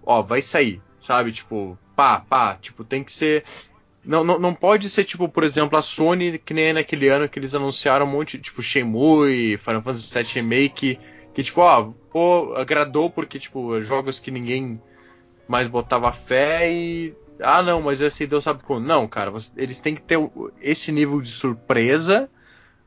Ó, 0.03 0.23
vai 0.23 0.41
sair, 0.41 0.81
sabe? 0.99 1.31
Tipo, 1.31 1.77
pá, 1.95 2.21
pá, 2.21 2.57
tipo, 2.59 2.83
tem 2.83 3.03
que 3.03 3.11
ser. 3.11 3.43
Não, 4.03 4.23
não, 4.23 4.39
não 4.39 4.51
pode 4.55 4.89
ser, 4.89 5.03
tipo, 5.03 5.29
por 5.29 5.43
exemplo, 5.43 5.77
a 5.77 5.81
Sony, 5.83 6.39
que 6.39 6.55
nem 6.55 6.73
naquele 6.73 7.07
ano 7.07 7.29
que 7.29 7.37
eles 7.37 7.53
anunciaram 7.53 8.07
um 8.07 8.09
monte, 8.09 8.39
tipo, 8.39 8.63
Shenmue, 8.63 9.57
Final 9.57 9.83
Fantasy 9.83 10.11
VII 10.11 10.33
Remake, 10.41 10.99
que, 11.35 11.43
tipo, 11.43 11.61
ó, 11.61 11.93
pô, 12.11 12.55
agradou 12.55 13.11
porque, 13.11 13.37
tipo, 13.37 13.79
jogos 13.79 14.19
que 14.19 14.31
ninguém 14.31 14.81
mais 15.47 15.67
botava 15.67 16.11
fé 16.11 16.71
e. 16.73 17.13
Ah, 17.39 17.61
não, 17.61 17.79
mas 17.79 18.01
esse 18.01 18.25
Deus 18.25 18.43
sabe 18.43 18.63
como. 18.63 18.79
Não, 18.79 19.07
cara, 19.07 19.29
você- 19.29 19.51
eles 19.55 19.79
têm 19.79 19.93
que 19.93 20.01
ter 20.01 20.17
esse 20.59 20.91
nível 20.91 21.21
de 21.21 21.29
surpresa, 21.29 22.27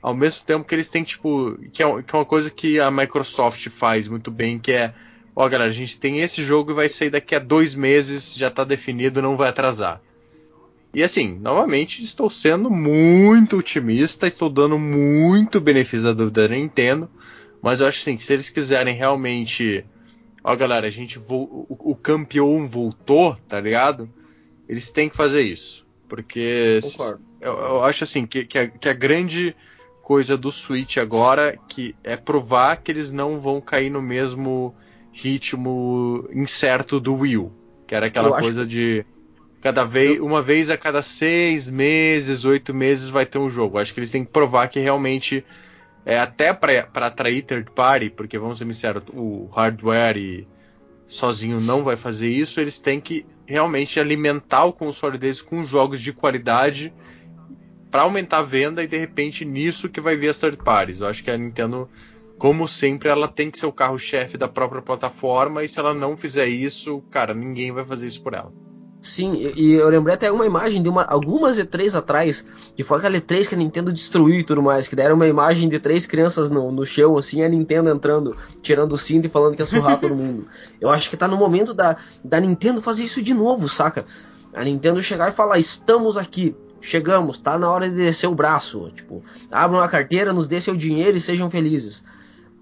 ao 0.05 0.15
mesmo 0.15 0.45
tempo 0.45 0.67
que 0.67 0.75
eles 0.75 0.87
têm, 0.87 1.03
tipo. 1.03 1.57
Que 1.73 1.83
é, 1.83 2.03
que 2.03 2.15
é 2.15 2.19
uma 2.19 2.27
coisa 2.27 2.51
que 2.51 2.79
a 2.79 2.91
Microsoft 2.91 3.71
faz 3.71 4.07
muito 4.07 4.31
bem, 4.31 4.59
que 4.59 4.71
é. 4.71 4.93
Ó, 5.35 5.49
galera, 5.49 5.71
a 5.71 5.73
gente 5.73 5.99
tem 5.99 6.21
esse 6.21 6.43
jogo 6.45 6.73
e 6.73 6.75
vai 6.75 6.91
sair 6.91 7.09
daqui 7.09 7.35
a 7.35 7.39
dois 7.39 7.75
meses, 7.75 8.35
já 8.35 8.51
tá 8.51 8.65
definido, 8.65 9.23
não 9.23 9.35
vai 9.35 9.49
atrasar. 9.49 10.03
E 10.93 11.03
assim, 11.03 11.39
novamente, 11.39 12.05
estou 12.05 12.29
sendo 12.29 12.71
muito 12.71 13.57
otimista, 13.57 14.27
estou 14.27 14.51
dando 14.51 14.79
muito 14.79 15.59
benefício 15.59 16.05
da 16.05 16.13
dúvida 16.13 16.47
da 16.47 16.55
Nintendo, 16.55 17.11
mas 17.63 17.81
eu 17.81 17.87
acho 17.87 18.01
assim, 18.03 18.17
que 18.19 18.23
se 18.23 18.33
eles 18.35 18.51
quiserem 18.51 18.95
realmente. 18.95 19.87
Ó, 20.45 20.55
galera, 20.55 20.87
a 20.87 20.91
gente 20.91 21.19
vo- 21.19 21.67
o, 21.71 21.97
campeão 21.97 22.69
voltou, 22.69 23.35
tá 23.49 23.59
ligado? 23.59 24.07
Eles 24.69 24.93
têm 24.93 25.09
que 25.09 25.17
fazer 25.17 25.41
isso. 25.41 25.87
Porque 26.07 26.79
se- 26.83 26.99
eu, 27.41 27.59
eu 27.59 27.85
acho 27.85 28.05
assim 28.05 28.27
que, 28.27 28.45
que, 28.45 28.59
a, 28.59 28.69
que 28.69 28.89
a 28.91 28.93
grande 28.93 29.57
coisa 30.05 30.37
do 30.37 30.53
Switch 30.53 30.99
agora 30.99 31.59
que 31.67 31.97
é 32.05 32.15
provar 32.15 32.77
que 32.77 32.93
eles 32.93 33.11
não 33.11 33.41
vão 33.41 33.59
cair 33.59 33.89
no 33.89 34.03
mesmo 34.03 34.75
ritmo 35.11 36.29
incerto 36.31 37.01
do 37.01 37.15
Wii 37.15 37.39
U. 37.39 37.53
Que 37.87 37.95
era 37.95 38.07
aquela 38.07 38.39
coisa 38.39 38.67
de 38.67 39.05
cada 39.63 39.83
vez, 39.83 40.21
uma 40.21 40.43
vez 40.43 40.69
a 40.69 40.77
cada 40.77 41.01
seis 41.01 41.71
meses, 41.71 42.45
oito 42.45 42.75
meses 42.75 43.09
vai 43.09 43.25
ter 43.25 43.39
um 43.39 43.49
jogo. 43.49 43.79
Acho 43.79 43.95
que 43.95 44.01
eles 44.01 44.11
têm 44.11 44.25
que 44.25 44.31
provar 44.31 44.69
que 44.69 44.79
realmente 44.79 45.43
é 46.05 46.19
até 46.19 46.53
para 46.53 47.07
atrair 47.07 47.43
third 47.43 47.71
party, 47.71 48.11
porque 48.11 48.39
vamos 48.39 48.59
ser 48.59 48.67
sinceros, 48.67 49.05
o 49.11 49.49
hardware 49.55 50.19
e 50.19 50.47
sozinho 51.07 51.61
não 51.61 51.83
vai 51.83 51.97
fazer 51.97 52.29
isso, 52.29 52.61
eles 52.61 52.79
têm 52.79 53.01
que 53.01 53.25
realmente 53.47 53.99
alimentar 53.99 54.65
o 54.65 54.73
console 54.73 55.17
deles 55.17 55.41
com 55.41 55.65
jogos 55.65 56.01
de 56.01 56.13
qualidade 56.13 56.93
para 57.95 58.03
aumentar 58.03 58.39
a 58.39 58.43
venda 58.43 58.83
e 58.83 58.89
de 58.89 58.99
repente 58.99 59.45
nisso 59.45 59.89
que 59.89 60.01
vai 60.01 60.17
vir 60.17 60.29
as 60.29 60.37
third 60.37 60.57
parties. 60.57 61.01
Eu 61.01 61.07
acho 61.07 61.23
que 61.23 61.31
a 61.31 61.39
Nintendo, 61.39 61.89
como 62.37 62.67
sempre, 62.67 63.09
ela 63.09 63.29
tem 63.29 63.53
que 63.53 63.57
ser 63.57 63.67
o 63.67 63.73
carro-chefe 63.73 64.37
da 64.37 64.49
própria 64.49 64.83
plataforma 64.83 65.63
e 65.63 65.69
se 65.69 65.79
ela 65.79 65.95
não 65.95 66.17
fizer 66.17 66.49
isso, 66.49 67.01
cara, 67.09 67.33
ninguém 67.33 67.71
vai 67.71 67.85
fazer 67.85 68.09
isso 68.09 68.21
por 68.21 68.35
ela. 68.35 68.53
Sim, 69.01 69.53
e 69.55 69.75
eu 69.75 69.89
lembrei 69.89 70.13
até 70.13 70.33
uma 70.33 70.45
imagem 70.45 70.83
de 70.83 70.89
uma, 70.89 71.05
algumas 71.05 71.57
E3 71.57 71.97
atrás, 71.97 72.45
que 72.75 72.83
foi 72.83 72.99
aquela 72.99 73.17
E3 73.17 73.47
que 73.47 73.55
a 73.55 73.59
Nintendo 73.59 73.93
destruiu 73.93 74.41
e 74.41 74.43
tudo 74.43 74.61
mais, 74.61 74.89
que 74.89 74.97
deram 74.97 75.15
uma 75.15 75.29
imagem 75.29 75.69
de 75.69 75.79
três 75.79 76.05
crianças 76.05 76.51
no, 76.51 76.73
no 76.73 76.85
chão, 76.85 77.17
assim, 77.17 77.45
a 77.45 77.49
Nintendo 77.49 77.91
entrando, 77.91 78.37
tirando 78.61 78.91
o 78.91 78.99
cinto 78.99 79.27
e 79.27 79.31
falando 79.31 79.55
que 79.55 79.63
ia 79.63 79.67
surrar 79.67 80.01
todo 80.01 80.17
mundo. 80.17 80.49
Eu 80.83 80.91
acho 80.91 81.09
que 81.09 81.17
tá 81.17 81.29
no 81.29 81.37
momento 81.37 81.73
da, 81.73 81.97
da 82.25 82.41
Nintendo 82.41 82.83
fazer 82.83 83.05
isso 83.05 83.23
de 83.23 83.35
novo, 83.35 83.69
saca? 83.69 84.05
A 84.53 84.65
Nintendo 84.65 85.01
chegar 85.01 85.29
e 85.29 85.33
falar, 85.33 85.61
estamos 85.61 86.17
aqui, 86.17 86.57
chegamos, 86.85 87.39
tá 87.39 87.59
na 87.59 87.71
hora 87.71 87.89
de 87.89 87.97
descer 87.97 88.27
o 88.27 88.35
braço, 88.35 88.91
tipo, 88.95 89.23
abram 89.51 89.81
a 89.81 89.89
carteira, 89.89 90.33
nos 90.33 90.47
dê 90.47 90.61
seu 90.61 90.77
dinheiro 90.77 91.17
e 91.17 91.21
sejam 91.21 91.51
felizes. 91.51 92.05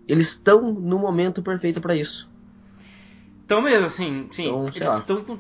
Eles 0.09 0.29
estão 0.29 0.73
no 0.73 0.99
momento 0.99 1.43
perfeito 1.43 1.81
pra 1.81 1.95
isso. 1.95 2.29
Então 3.45 3.61
mesmo, 3.61 3.87
assim, 3.87 4.29
sim, 4.33 4.45
Então, 4.49 4.67
eles 4.75 4.99
estão 4.99 5.23
com. 5.25 5.39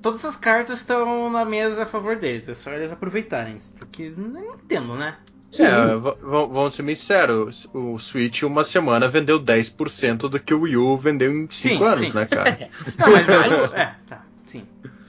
Todas 0.00 0.24
as 0.24 0.36
cartas 0.36 0.78
estão 0.78 1.28
na 1.30 1.44
mesa 1.44 1.82
a 1.82 1.86
favor 1.86 2.16
deles, 2.16 2.48
é 2.48 2.54
só 2.54 2.72
eles 2.72 2.92
aproveitarem 2.92 3.56
isso. 3.56 3.72
Porque 3.78 4.12
não 4.16 4.54
entendo, 4.54 4.94
né? 4.94 5.16
Sim. 5.50 5.64
É, 5.64 5.96
v- 5.96 5.98
v- 5.98 6.16
vamos 6.22 6.74
ser 6.74 6.82
bem 6.82 6.94
sinceros, 6.94 7.66
o 7.72 7.98
Switch 7.98 8.42
uma 8.42 8.62
semana 8.62 9.08
vendeu 9.08 9.40
10% 9.40 10.28
do 10.28 10.38
que 10.38 10.52
o 10.54 10.60
Wii 10.60 10.76
U 10.76 10.96
vendeu 10.96 11.32
em 11.32 11.48
5 11.50 11.52
Sim, 11.52 11.84
anos, 11.84 11.98
sim. 12.00 12.12
né, 12.12 12.26
cara? 12.26 12.70
Não, 12.98 13.10
mas 13.10 13.26
mesmo. 13.26 13.74
é, 13.76 13.96
tá, 14.06 14.24
sim. 14.46 14.64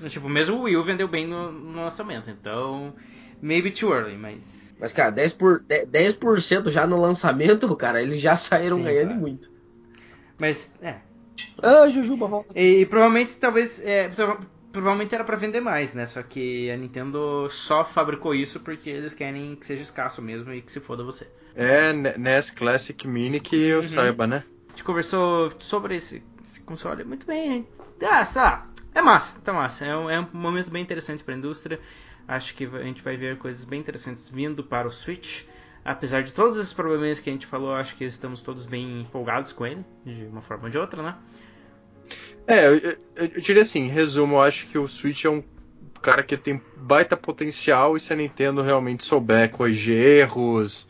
Tipo, 0.07 0.29
mesmo 0.29 0.57
o 0.57 0.61
Wii 0.61 0.77
U 0.77 0.83
vendeu 0.83 1.07
bem 1.07 1.27
no, 1.27 1.51
no 1.51 1.83
lançamento, 1.83 2.29
então. 2.29 2.93
Maybe 3.41 3.71
too 3.71 3.93
early, 3.93 4.17
mas. 4.17 4.73
Mas, 4.79 4.93
cara, 4.93 5.11
10%, 5.11 5.37
por, 5.37 5.63
10% 5.87 6.71
já 6.71 6.87
no 6.87 7.01
lançamento, 7.01 7.73
cara, 7.75 8.01
eles 8.01 8.19
já 8.19 8.35
saíram 8.35 8.77
Sim, 8.77 8.83
ganhando 8.83 9.09
cara. 9.09 9.19
muito. 9.19 9.49
Mas, 10.37 10.73
é. 10.81 10.95
Ah, 11.61 11.87
Jujuba, 11.89 12.27
volta. 12.27 12.57
E, 12.57 12.85
provavelmente, 12.85 13.35
talvez. 13.35 13.83
É, 13.83 14.09
prova- 14.09 14.39
provavelmente 14.71 15.13
era 15.15 15.23
pra 15.23 15.35
vender 15.35 15.59
mais, 15.61 15.93
né? 15.93 16.05
Só 16.05 16.21
que 16.23 16.69
a 16.71 16.77
Nintendo 16.77 17.49
só 17.49 17.83
fabricou 17.83 18.33
isso 18.35 18.59
porque 18.59 18.89
eles 18.89 19.13
querem 19.13 19.55
que 19.55 19.65
seja 19.65 19.83
escasso 19.83 20.21
mesmo 20.21 20.53
e 20.53 20.61
que 20.61 20.71
se 20.71 20.79
foda 20.79 21.03
você. 21.03 21.27
É 21.55 21.91
NES 21.91 22.51
Classic 22.51 23.07
Mini 23.07 23.39
que 23.39 23.55
eu 23.55 23.79
Uhum. 23.79 23.87
saiba, 23.87 24.27
né? 24.27 24.43
A 24.67 24.71
gente 24.71 24.83
conversou 24.83 25.51
sobre 25.59 25.95
esse, 25.95 26.23
esse 26.43 26.61
console 26.61 27.03
muito 27.03 27.25
bem, 27.25 27.51
hein? 27.51 27.67
Ah, 28.01 28.23
sei 28.23 28.41
lá. 28.41 28.69
É 28.93 29.01
massa, 29.01 29.39
tá 29.41 29.53
massa. 29.53 29.85
É 29.85 29.95
um, 29.95 30.09
é 30.09 30.19
um 30.19 30.27
momento 30.33 30.71
bem 30.71 30.81
interessante 30.81 31.23
pra 31.23 31.35
indústria. 31.35 31.79
Acho 32.27 32.53
que 32.55 32.65
a 32.65 32.83
gente 32.83 33.01
vai 33.01 33.17
ver 33.17 33.37
coisas 33.37 33.63
bem 33.63 33.79
interessantes 33.79 34.29
vindo 34.29 34.63
para 34.63 34.87
o 34.87 34.91
Switch. 34.91 35.43
Apesar 35.83 36.21
de 36.23 36.33
todos 36.33 36.57
esses 36.57 36.73
problemas 36.73 37.19
que 37.19 37.29
a 37.29 37.33
gente 37.33 37.45
falou, 37.47 37.73
acho 37.73 37.95
que 37.95 38.03
estamos 38.03 38.41
todos 38.41 38.65
bem 38.65 39.01
empolgados 39.01 39.53
com 39.53 39.65
ele, 39.65 39.83
de 40.05 40.25
uma 40.25 40.41
forma 40.41 40.65
ou 40.65 40.69
de 40.69 40.77
outra, 40.77 41.01
né? 41.01 41.15
É, 42.45 42.67
eu, 42.67 42.77
eu- 42.77 42.97
eu 43.15 43.41
diria 43.41 43.61
assim, 43.61 43.81
em 43.81 43.87
resumo, 43.89 44.35
eu 44.35 44.41
acho 44.41 44.67
que 44.67 44.77
o 44.77 44.87
Switch 44.87 45.25
é 45.25 45.29
um 45.29 45.43
cara 46.01 46.23
que 46.23 46.35
tem 46.37 46.61
baita 46.77 47.15
potencial 47.15 47.95
e 47.95 47.99
se 47.99 48.11
a 48.11 48.15
Nintendo 48.15 48.61
realmente 48.61 49.03
souber 49.03 49.49
corrigir 49.51 49.95
erros, 49.97 50.87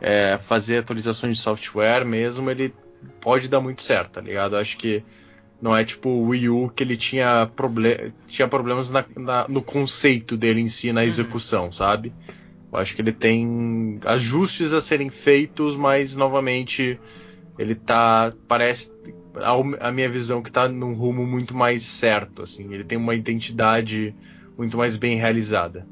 é, 0.00 0.38
fazer 0.38 0.78
atualizações 0.78 1.36
de 1.36 1.42
software 1.42 2.04
mesmo, 2.04 2.50
ele 2.50 2.74
pode 3.20 3.48
dar 3.48 3.60
muito 3.60 3.82
certo, 3.82 4.12
tá 4.12 4.20
ligado? 4.20 4.56
Eu 4.56 4.60
acho 4.60 4.76
que 4.78 5.04
Não 5.62 5.76
é 5.76 5.84
tipo 5.84 6.08
o 6.08 6.28
Wii 6.28 6.48
U 6.48 6.68
que 6.74 6.82
ele 6.82 6.96
tinha, 6.96 7.46
proble 7.54 8.12
tinha 8.26 8.48
problemas 8.48 8.90
na, 8.90 9.04
na- 9.16 9.46
no 9.48 9.62
conceito 9.62 10.36
dele 10.36 10.60
em 10.60 10.68
si, 10.68 10.92
na 10.92 11.04
execução, 11.04 11.70
sabe? 11.70 12.12
Eu 12.72 12.78
acho 12.78 12.96
que 12.96 13.00
ele 13.02 13.12
tem 13.12 14.00
ajustes 14.04 14.72
a 14.72 14.80
serem 14.80 15.08
feitos, 15.08 15.76
mas 15.76 16.16
novamente 16.16 16.98
ele 17.58 17.74
tá. 17.74 18.32
Parece. 18.48 18.90
ao- 19.36 19.64
A 19.80 19.92
minha 19.92 20.08
visão 20.08 20.42
que 20.42 20.50
tá 20.50 20.68
num 20.68 20.94
rumo 20.94 21.24
muito 21.26 21.54
mais 21.54 21.82
certo, 21.84 22.42
assim. 22.42 22.72
Ele 22.72 22.82
tem 22.84 22.98
uma 22.98 23.14
identidade 23.14 24.14
muito 24.58 24.76
mais 24.76 24.96
bem 24.96 25.16
realizada. 25.16 25.86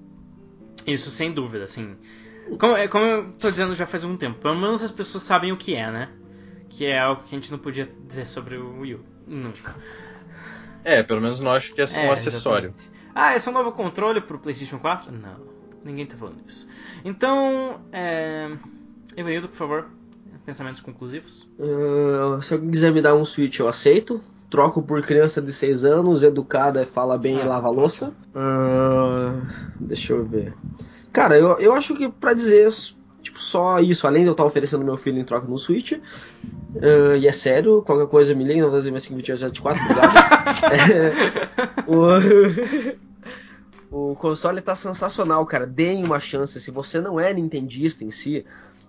Isso, 0.86 1.10
sem 1.10 1.30
dúvida, 1.32 1.64
assim. 1.64 1.94
Como, 2.58 2.76
é, 2.76 2.88
como 2.88 3.04
eu 3.04 3.32
tô 3.32 3.50
dizendo 3.50 3.74
já 3.74 3.86
faz 3.86 4.02
algum 4.02 4.16
tempo, 4.16 4.38
pelo 4.40 4.56
menos 4.56 4.82
as 4.82 4.90
pessoas 4.90 5.22
sabem 5.22 5.52
o 5.52 5.56
que 5.56 5.74
é, 5.74 5.90
né? 5.90 6.08
Que 6.70 6.86
é 6.86 6.98
algo 6.98 7.22
que 7.22 7.34
a 7.34 7.38
gente 7.38 7.50
não 7.52 7.58
podia 7.58 7.88
dizer 8.08 8.26
sobre 8.26 8.56
o 8.56 8.80
Wii 8.80 8.94
U. 8.94 9.00
Nunca. 9.30 9.74
É, 10.84 11.02
pelo 11.02 11.20
menos 11.20 11.38
não 11.40 11.52
acho 11.52 11.72
que 11.74 11.80
é 11.80 11.86
só 11.86 12.00
um 12.00 12.04
É, 12.04 12.10
acessório. 12.10 12.74
exatamente. 12.76 13.00
Ah, 13.14 13.36
esse 13.36 13.48
é 13.48 13.50
um 13.50 13.54
novo 13.54 13.72
controle 13.72 14.20
pro 14.20 14.38
PlayStation 14.38 14.78
4? 14.78 15.12
Não, 15.12 15.36
ninguém 15.84 16.06
tá 16.06 16.16
falando 16.16 16.38
isso. 16.46 16.68
Então, 17.04 17.80
é... 17.92 18.50
Evanildo, 19.16 19.48
por 19.48 19.56
favor, 19.56 19.86
pensamentos 20.46 20.80
conclusivos. 20.80 21.50
Ah, 21.60 22.40
se 22.42 22.54
alguém 22.54 22.70
quiser 22.70 22.92
me 22.92 23.00
dar 23.02 23.14
um 23.14 23.24
Switch, 23.24 23.58
eu 23.58 23.68
aceito. 23.68 24.20
Troco 24.48 24.82
por 24.82 25.00
criança 25.02 25.40
de 25.40 25.52
6 25.52 25.84
anos, 25.84 26.24
educada, 26.24 26.84
fala 26.84 27.16
bem 27.16 27.36
e 27.38 27.42
Ah, 27.42 27.46
lava 27.46 27.68
a 27.68 27.70
louça. 27.70 28.12
Ah, 28.34 29.40
deixa 29.78 30.12
eu 30.12 30.24
ver. 30.24 30.54
Cara, 31.12 31.38
eu, 31.38 31.58
eu 31.58 31.72
acho 31.72 31.94
que 31.94 32.08
pra 32.08 32.32
dizer 32.32 32.66
tipo, 33.22 33.38
só 33.38 33.80
isso, 33.80 34.06
além 34.06 34.22
de 34.22 34.28
eu 34.28 34.32
estar 34.32 34.44
oferecendo 34.44 34.84
meu 34.84 34.96
filho 34.96 35.18
em 35.18 35.24
troca 35.24 35.46
no 35.46 35.58
Switch, 35.58 35.92
ah, 36.82 37.16
e 37.16 37.26
é 37.26 37.32
sério, 37.32 37.82
qualquer 37.82 38.06
coisa 38.06 38.34
me 38.34 38.44
liga, 38.44 38.62
925 38.62 39.20
obrigado. 39.82 40.14
É, 40.70 41.90
o, 43.90 44.10
o 44.12 44.14
console 44.14 44.60
tá 44.60 44.74
sensacional, 44.74 45.44
cara. 45.46 45.66
Deem 45.66 46.04
uma 46.04 46.20
chance. 46.20 46.60
Se 46.60 46.70
você 46.70 47.00
não 47.00 47.18
é 47.18 47.32
nintendista 47.32 48.04
em 48.04 48.10
si, 48.10 48.44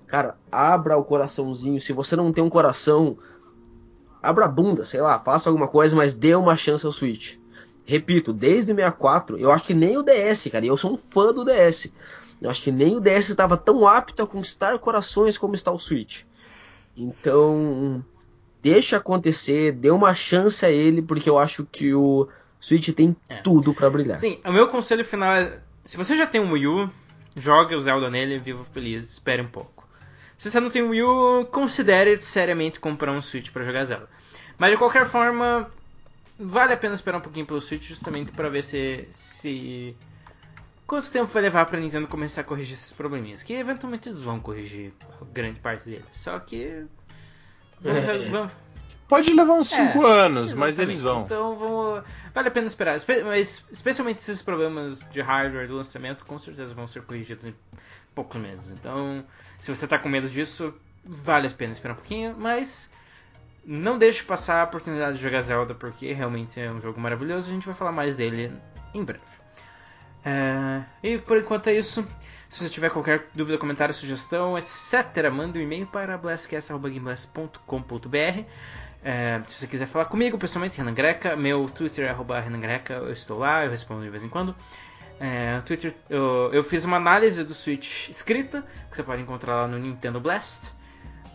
cara, 0.06 0.36
abra 0.52 0.98
o 0.98 1.04
coraçãozinho. 1.04 1.80
Se 1.80 1.94
você 1.94 2.16
não 2.16 2.34
tem 2.34 2.44
um 2.44 2.50
coração, 2.50 3.18
abra 4.22 4.46
a 4.46 4.50
bunda, 4.50 4.84
sei 4.84 5.02
lá, 5.02 5.20
faça 5.20 5.50
alguma 5.50 5.68
coisa, 5.68 5.96
mas 5.96 6.16
dê 6.16 6.36
uma 6.36 6.58
chance 6.58 6.86
ao 6.86 6.92
Switch. 6.92 7.38
Repito, 7.84 8.32
desde 8.32 8.72
o 8.72 8.76
64, 8.76 9.38
eu 9.38 9.52
acho 9.52 9.66
que 9.66 9.74
nem 9.74 9.98
o 9.98 10.04
DS, 10.04 10.50
cara, 10.52 10.66
e 10.66 10.68
eu 10.68 10.78
sou 10.78 10.94
um 10.94 10.98
fã 10.98 11.34
do 11.34 11.44
DS. 11.44 11.92
Eu 12.42 12.50
acho 12.50 12.64
que 12.64 12.72
nem 12.72 12.96
o 12.98 13.00
DS 13.00 13.30
estava 13.30 13.56
tão 13.56 13.86
apto 13.88 14.24
a 14.24 14.28
conquistar 14.28 14.78
corações 14.80 15.38
como 15.38 15.54
está 15.54 15.72
o 15.72 15.78
Switch. 15.78 16.24
Então, 16.98 18.04
deixa 18.62 18.98
acontecer, 18.98 19.72
dê 19.74 19.92
uma 19.92 20.14
chance 20.14 20.66
a 20.66 20.70
ele, 20.72 21.02
porque 21.02 21.30
eu 21.30 21.38
acho 21.38 21.66
que 21.66 21.94
o 21.94 22.28
Switch 22.60 22.90
tem 22.90 23.16
É. 23.30 23.38
tudo 23.38 23.74
pra 23.74 23.90
brilhar. 23.90 24.20
Sim, 24.20 24.40
o 24.46 24.52
meu 24.52 24.68
conselho 24.68 25.06
final 25.06 25.34
é: 25.34 25.60
se 25.84 25.98
você 25.98 26.18
já 26.18 26.26
tem 26.26 26.42
um 26.42 26.52
Wii 26.52 26.68
U, 26.68 26.90
jogue 27.36 27.76
o 27.76 27.82
Zelda 27.82 28.10
nele, 28.10 28.40
viva 28.40 28.64
feliz, 28.66 29.12
espere 29.12 29.42
um 29.42 29.48
pouco. 29.48 29.88
Se 30.38 30.50
você 30.50 30.60
não 30.60 30.70
tem 30.72 30.82
um 30.82 30.90
Wii 30.90 31.04
U, 31.04 31.46
considere 31.52 32.20
seriamente 32.22 32.80
comprar 32.80 33.12
um 33.12 33.22
Switch 33.22 33.52
para 33.52 33.64
jogar 33.64 33.86
Zelda. 33.86 34.10
Mas 34.58 34.72
de 34.72 34.78
qualquer 34.78 35.06
forma, 35.06 35.70
vale 36.40 36.74
a 36.74 36.78
pena 36.78 36.96
esperar 36.96 37.18
um 37.20 37.22
pouquinho 37.22 37.46
pelo 37.46 37.62
Switch 37.62 37.88
justamente 37.88 38.32
para 38.32 38.50
ver 38.50 38.64
se, 38.64 39.08
se 39.12 39.96
quanto 40.92 41.10
tempo 41.10 41.28
vai 41.32 41.42
levar 41.42 41.66
para 41.66 41.80
Nintendo 41.80 42.06
começar 42.06 42.42
a 42.42 42.44
corrigir 42.44 42.74
esses 42.74 42.92
probleminhas, 42.92 43.42
que 43.42 43.54
eventualmente 43.54 44.10
eles 44.10 44.20
vão 44.20 44.42
corrigir 44.42 44.92
grande 45.32 45.58
parte 45.62 45.86
deles. 45.86 46.04
Só 46.12 46.38
que 46.38 46.86
vamos, 47.80 48.04
É. 48.06 48.18
vamos- 48.30 48.52
Pode 49.08 49.34
levar 49.34 49.54
uns 49.54 49.70
5 49.70 50.06
É, 50.06 50.20
anos, 50.26 50.54
mas 50.54 50.78
eles 50.80 51.02
vão. 51.02 51.24
Então 51.24 51.56
vamos. 51.58 52.04
Vale 52.34 52.48
a 52.50 52.52
pena 52.52 52.68
esperar. 52.68 52.96
Espe- 52.98 53.24
Mas 53.24 53.64
especialmente 53.72 54.20
esses 54.20 54.42
problemas 54.42 55.08
de 55.12 55.22
hardware 55.22 55.68
do 55.68 55.76
lançamento, 55.76 56.26
com 56.26 56.38
certeza 56.38 56.74
vão 56.74 56.88
ser 56.88 57.04
corrigidos 57.04 57.46
em 57.46 57.56
poucos 58.14 58.40
meses. 58.40 58.72
Então, 58.72 59.24
se 59.62 59.74
você 59.74 59.88
tá 59.88 59.98
com 59.98 60.10
medo 60.10 60.28
disso, 60.30 60.74
vale 61.06 61.48
a 61.48 61.52
pena 61.52 61.72
esperar 61.72 61.94
um 61.94 61.98
pouquinho, 61.98 62.36
mas 62.38 62.92
não 63.66 63.98
deixe 63.98 64.24
passar 64.24 64.60
a 64.62 64.64
oportunidade 64.66 65.18
de 65.18 65.24
jogar 65.24 65.40
Zelda, 65.42 65.74
porque 65.74 66.12
realmente 66.14 66.60
é 66.60 66.70
um 66.70 66.82
jogo 66.82 67.00
maravilhoso. 67.00 67.50
A 67.50 67.54
gente 67.54 67.66
vai 67.66 67.76
falar 67.76 67.92
mais 67.94 68.14
dele 68.16 68.52
em 68.94 69.04
breve. 69.06 69.24
É, 70.24 70.84
E 71.04 71.18
por 71.18 71.38
enquanto 71.38 71.68
é 71.68 71.74
isso. 71.74 72.08
Se 72.50 72.62
você 72.62 72.70
tiver 72.70 72.90
qualquer 72.90 73.28
dúvida, 73.34 73.58
comentário, 73.58 73.94
sugestão, 73.94 74.58
etc., 74.58 75.30
manda 75.32 75.58
um 75.58 75.62
e-mail 75.62 75.88
para 75.88 76.18
blastcast.gameblast.com.br. 76.18 78.44
É, 79.04 79.42
se 79.48 79.56
você 79.56 79.66
quiser 79.68 79.88
falar 79.88 80.06
comigo, 80.06 80.38
pessoalmente, 80.38 80.78
Renan 80.78 80.94
Greca, 80.94 81.36
meu 81.36 81.68
Twitter 81.70 82.06
é 82.06 82.16
Renan 82.42 82.60
Greca, 82.60 82.94
eu 82.96 83.12
estou 83.12 83.40
lá, 83.40 83.66
eu 83.66 83.72
respondo 83.72 84.04
de 84.04 84.10
vez 84.10 84.24
em 84.24 84.30
quando. 84.30 84.56
É, 85.20 85.60
Twitter, 85.62 85.96
eu, 86.10 86.52
eu 86.52 86.64
fiz 86.64 86.84
uma 86.84 86.98
análise 86.98 87.44
do 87.44 87.54
Switch 87.54 88.10
escrita, 88.10 88.64
que 88.90 88.98
você 88.98 89.04
pode 89.04 89.22
encontrar 89.22 89.56
lá 89.56 89.68
no 89.68 89.78
Nintendo 89.80 90.20
Blast. 90.20 90.74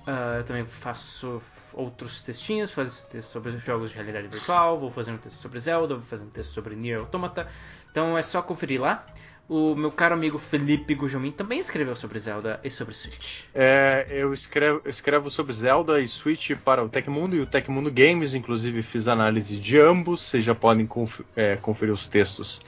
Ah, 0.07 0.37
eu 0.37 0.45
também 0.45 0.64
faço 0.64 1.43
outros 1.74 2.22
textinhos, 2.22 2.70
faço 2.70 3.07
texto 3.09 3.28
sobre 3.28 3.51
jogos 3.59 3.91
de 3.91 3.97
realidade 3.97 4.28
virtual, 4.28 4.78
vou 4.78 4.91
fazer 4.91 5.11
um 5.11 5.18
texto 5.18 5.39
sobre 5.39 5.59
Zelda, 5.59 5.97
vou 5.97 6.05
fazer 6.05 6.22
um 6.22 6.30
texto 6.30 6.53
sobre 6.53 6.76
Nier 6.76 7.01
Automata. 7.01 7.49
Então 7.97 8.19
é 8.19 8.21
só 8.21 8.43
conferir 8.43 8.79
lá. 8.79 9.07
O 9.49 9.75
meu 9.75 9.91
caro 9.91 10.13
amigo 10.13 10.39
Felipe 10.39 10.95
Gujomin 10.95 11.31
também 11.33 11.59
escreveu 11.59 11.97
sobre 11.97 12.19
Zelda 12.19 12.61
e 12.63 12.69
sobre 12.69 12.93
Switch. 12.93 13.45
É, 13.55 14.07
eu, 14.11 14.35
escrevo, 14.35 14.83
eu 14.85 14.91
escrevo 14.91 15.31
sobre 15.31 15.55
Zelda 15.55 15.99
e 15.99 16.07
Switch 16.07 16.51
para 16.63 16.85
o 16.85 16.91
Tecmundo 16.91 17.35
e 17.35 17.41
o 17.41 17.47
Tecmundo 17.47 17.91
Games, 17.91 18.35
inclusive 18.35 18.83
fiz 18.83 19.09
análise 19.09 19.57
de 19.57 19.81
ambos, 19.81 20.21
vocês 20.21 20.45
já 20.45 20.55
podem 20.55 20.87
é, 21.35 21.57
conferir 21.57 21.95
os 21.95 22.07
textos 22.07 22.61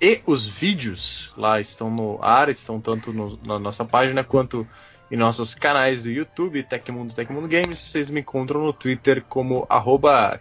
e 0.00 0.20
os 0.24 0.46
vídeos 0.46 1.34
lá 1.36 1.60
estão 1.60 1.90
no 1.90 2.22
ar, 2.22 2.48
estão 2.48 2.80
tanto 2.80 3.12
no- 3.12 3.40
na 3.44 3.58
nossa 3.58 3.84
página 3.84 4.22
quanto 4.22 4.64
em 5.10 5.16
nossos 5.16 5.52
canais 5.52 6.04
do 6.04 6.12
YouTube, 6.12 6.62
Tecmundo 6.62 7.12
Tecmundo 7.12 7.48
Games. 7.48 7.80
Vocês 7.80 8.08
me 8.08 8.20
encontram 8.20 8.62
no 8.62 8.72
Twitter 8.72 9.24
como 9.28 9.66
arroba 9.68 10.40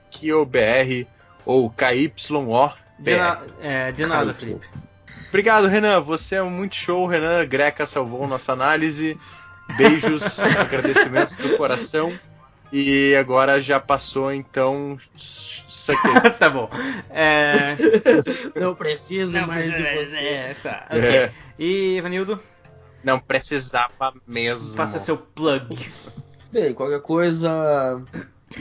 ou 1.43 1.72
KYO. 1.72 2.84
De, 3.00 3.16
na- 3.18 3.41
é, 3.62 3.91
de 3.91 4.06
nada. 4.06 4.34
Felipe. 4.34 4.68
Obrigado, 5.30 5.68
Renan. 5.68 6.00
Você 6.02 6.36
é 6.36 6.41
muito 6.41 6.76
show, 6.76 7.06
Renan. 7.08 7.46
Greca 7.46 7.86
salvou 7.86 8.28
nossa 8.28 8.54
análise. 8.54 9.18
Beijos, 9.78 10.39
agradecimentos 10.60 11.36
do 11.36 11.58
coração. 11.58 12.14
E 12.72 13.16
agora 13.16 13.60
já 13.62 13.80
passou, 13.80 14.32
então. 14.34 14.98
Tá 16.39 16.50
bom. 16.50 16.68
É, 17.12 17.76
Não 18.60 18.74
preciso 18.74 19.38
não, 19.39 19.46
mais 19.48 19.66
de 19.66 19.84
mas 19.84 20.10
você. 20.10 20.16
é, 20.18 20.56
tá, 20.64 20.84
ok. 20.89 21.00
É, 21.00 21.32
E, 21.60 21.98
Evanildo, 21.98 22.41
não 23.04 23.20
precisava 23.20 24.12
mesmo. 24.26 24.76
faça 24.76 24.98
seu 24.98 25.16
plug. 25.16 25.92
Bem, 26.51 26.74
qualquer 26.74 27.01
coisa, 27.04 28.01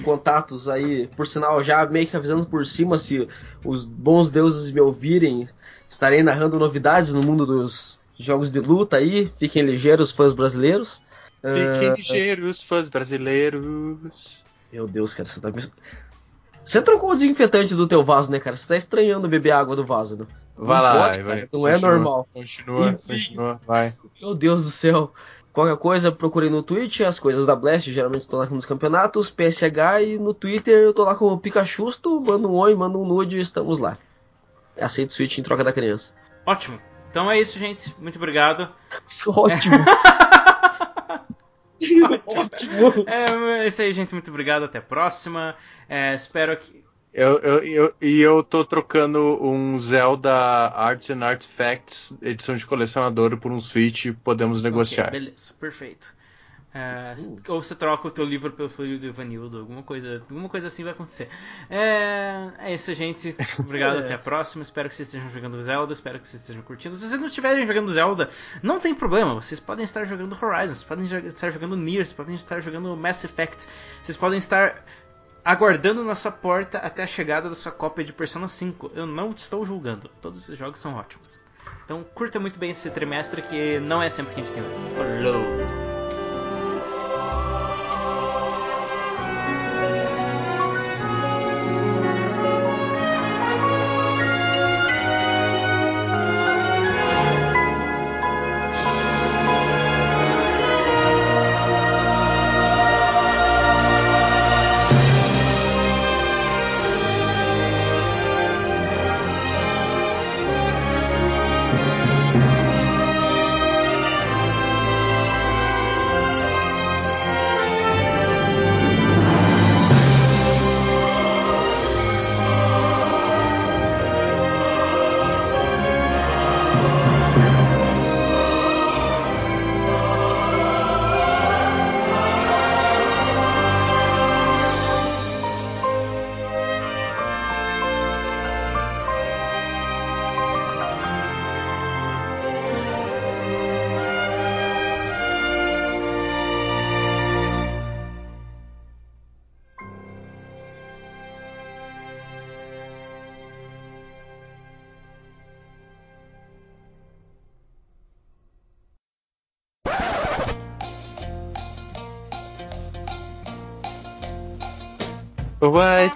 contatos 0.03 0.69
aí, 0.69 1.07
por 1.09 1.27
sinal, 1.27 1.63
já 1.63 1.85
meio 1.87 2.07
que 2.07 2.17
avisando 2.17 2.45
por 2.47 2.65
cima, 2.67 2.99
se 2.99 3.29
os 3.65 3.85
bons 3.85 4.31
deuses 4.31 4.71
me 4.71 4.81
ouvirem, 4.81 5.49
estarei 5.89 6.23
narrando 6.23 6.59
novidades 6.59 7.13
no 7.13 7.23
mundo 7.23 7.47
dos 7.47 7.99
jogos 8.19 8.51
de 8.51 8.61
luta 8.61 8.97
aí, 8.97 9.31
fiquem 9.39 9.63
ligeiros, 9.63 10.11
fãs 10.11 10.33
brasileiros. 10.33 11.03
Fiquem 11.43 11.91
Ah, 11.91 11.95
ligeiros, 11.95 12.63
fãs 12.63 12.89
brasileiros. 12.89 14.45
meu 14.73 14.87
Deus, 14.89 15.13
cara, 15.15 15.29
você 15.29 15.41
tá 15.41 15.51
me... 15.51 15.63
Você 16.65 16.81
trocou 16.81 17.11
o 17.11 17.15
desinfetante 17.15 17.75
do 17.75 17.87
teu 17.87 18.03
vaso, 18.03 18.31
né, 18.31 18.41
cara? 18.41 18.57
Você 18.57 18.67
tá 18.67 18.75
estranhando 18.77 19.29
beber 19.29 19.51
água 19.51 19.77
do 19.77 19.85
vaso, 19.85 20.17
né? 20.17 20.27
Vai 20.57 20.77
Não 20.77 20.83
lá, 20.83 21.09
pode, 21.11 21.23
vai. 21.23 21.37
cara, 21.37 21.49
não 21.53 21.69
é 21.69 21.73
Continua, 21.73 21.91
normal. 21.93 22.29
Continua, 22.33 22.91
Enfim. 22.91 23.07
continua, 23.07 23.61
vai. 23.67 23.93
Meu 24.23 24.35
Deus 24.35 24.65
do 24.65 24.71
céu. 24.71 25.13
Qualquer 25.55 25.77
coisa, 25.77 26.11
procurei 26.11 26.51
no 26.51 26.65
Twitch, 26.65 27.03
as 27.03 27.21
coisas 27.21 27.47
da 27.47 27.55
Blast, 27.55 27.93
geralmente 27.93 28.23
estou 28.23 28.41
lá 28.41 28.47
nos 28.47 28.67
campeonatos, 28.67 29.31
PSH 29.31 30.03
e 30.05 30.19
no 30.19 30.35
Twitter 30.35 30.75
eu 30.75 30.93
tô 30.93 31.05
lá 31.05 31.15
com 31.15 31.27
o 31.27 31.39
Pikachu, 31.39 31.89
manda 32.27 32.49
um 32.49 32.55
oi, 32.55 32.75
manda 32.75 32.99
um 32.99 33.07
nude, 33.07 33.39
estamos 33.39 33.79
lá. 33.79 33.97
Aceito 34.77 35.11
o 35.11 35.13
Switch 35.13 35.39
em 35.39 35.45
troca 35.45 35.63
da 35.63 35.73
criança. 35.73 36.13
Ótimo. 36.45 36.81
Então 37.09 37.31
é 37.31 37.39
isso, 37.39 37.57
gente. 37.57 37.95
Muito 38.01 38.17
obrigado. 38.17 38.69
Ótimo. 39.29 39.77
ótimo. 42.27 43.05
É, 43.07 43.63
é 43.63 43.67
isso 43.69 43.81
aí, 43.81 43.93
gente. 43.93 44.13
Muito 44.13 44.31
obrigado. 44.31 44.65
Até 44.65 44.79
a 44.79 44.83
próxima. 44.83 45.55
É, 45.89 46.17
espero 46.17 46.57
que. 46.57 46.84
Eu, 47.15 47.39
eu, 47.39 47.59
eu, 47.63 47.95
e 48.03 48.21
eu 48.21 48.43
tô 48.43 48.65
trocando 48.65 49.39
um 49.41 49.79
Zelda 49.79 50.33
Arts 50.35 51.11
and 51.11 51.25
Artifacts, 51.25 52.13
edição 52.21 52.57
de 52.57 52.67
colecionador, 52.67 53.37
por 53.37 53.53
um 53.53 53.61
Switch, 53.61 54.13
podemos 54.25 54.61
negociar. 54.61 55.07
Ok, 55.11 55.21
beleza, 55.21 55.55
perfeito. 55.55 56.13
É, 56.77 57.15
Ou 57.47 57.63
você 57.63 57.73
troca 57.77 58.09
o 58.09 58.11
teu 58.11 58.25
livro 58.25 58.51
pelo 58.51 58.69
filho 58.69 58.99
do 58.99 59.07
Ivanildo, 59.07 59.61
alguma 59.61 59.81
coisa, 59.81 60.25
alguma 60.29 60.49
coisa 60.49 60.67
assim 60.67 60.83
vai 60.83 60.93
acontecer. 60.93 61.29
É, 61.71 62.51
é 62.59 62.75
isso, 62.75 62.93
gente. 62.97 63.37
Obrigado, 63.61 63.99
até 64.03 64.15
a 64.15 64.19
próxima. 64.19 64.65
Espero 64.65 64.89
que 64.89 64.97
vocês 64.97 65.07
estejam 65.07 65.31
jogando 65.31 65.63
Zelda, 65.63 65.93
espero 65.93 66.19
que 66.19 66.27
vocês 66.27 66.43
estejam 66.43 66.63
curtindo. 66.63 66.97
Se 66.97 67.07
vocês 67.07 67.21
não 67.21 67.29
estiverem 67.29 67.65
jogando 67.65 67.93
Zelda, 67.93 68.29
não 68.61 68.81
tem 68.81 68.93
problema. 68.93 69.35
Vocês 69.35 69.61
podem 69.61 69.85
estar 69.85 70.05
jogando 70.05 70.33
Horizon, 70.33 70.75
vocês 70.75 70.83
podem 70.83 71.05
estar 71.29 71.51
jogando 71.51 71.77
Nier, 71.77 72.05
vocês 72.05 72.13
podem 72.13 72.35
estar 72.35 72.59
jogando 72.59 72.97
Mass 72.97 73.23
Effect, 73.23 73.69
vocês 74.03 74.17
podem 74.17 74.41
estar 74.41 74.85
aguardando 75.45 76.03
na 76.03 76.15
sua 76.15 76.33
porta 76.33 76.79
até 76.79 77.03
a 77.03 77.07
chegada 77.07 77.49
da 77.49 77.55
sua 77.55 77.71
cópia 77.71 78.05
de 78.05 78.13
Persona 78.13 78.49
5. 78.49 78.93
Eu 78.95 79.07
não 79.07 79.31
estou 79.31 79.65
julgando, 79.67 80.09
todos 80.21 80.43
esses 80.43 80.59
jogos 80.59 80.81
são 80.81 80.95
ótimos. 80.95 81.45
Então 81.85 82.03
curta 82.15 82.41
muito 82.41 82.59
bem 82.59 82.71
esse 82.71 82.91
trimestre 82.91 83.43
que 83.43 83.79
não 83.81 84.03
é 84.03 84.09
sempre 84.09 84.35
que 84.35 84.41
a 84.41 84.45
gente 84.45 84.55
tem 84.55 84.73
isso. 84.73 84.91
Falou! 84.91 85.84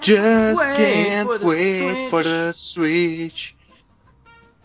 Just 0.08 0.58
Wait 0.60 0.76
can't 0.76 1.26
for 1.28 1.46
wait 1.46 2.10
for 2.10 2.22
switch. 2.22 2.26
the 2.26 2.52
switch. 2.52 3.54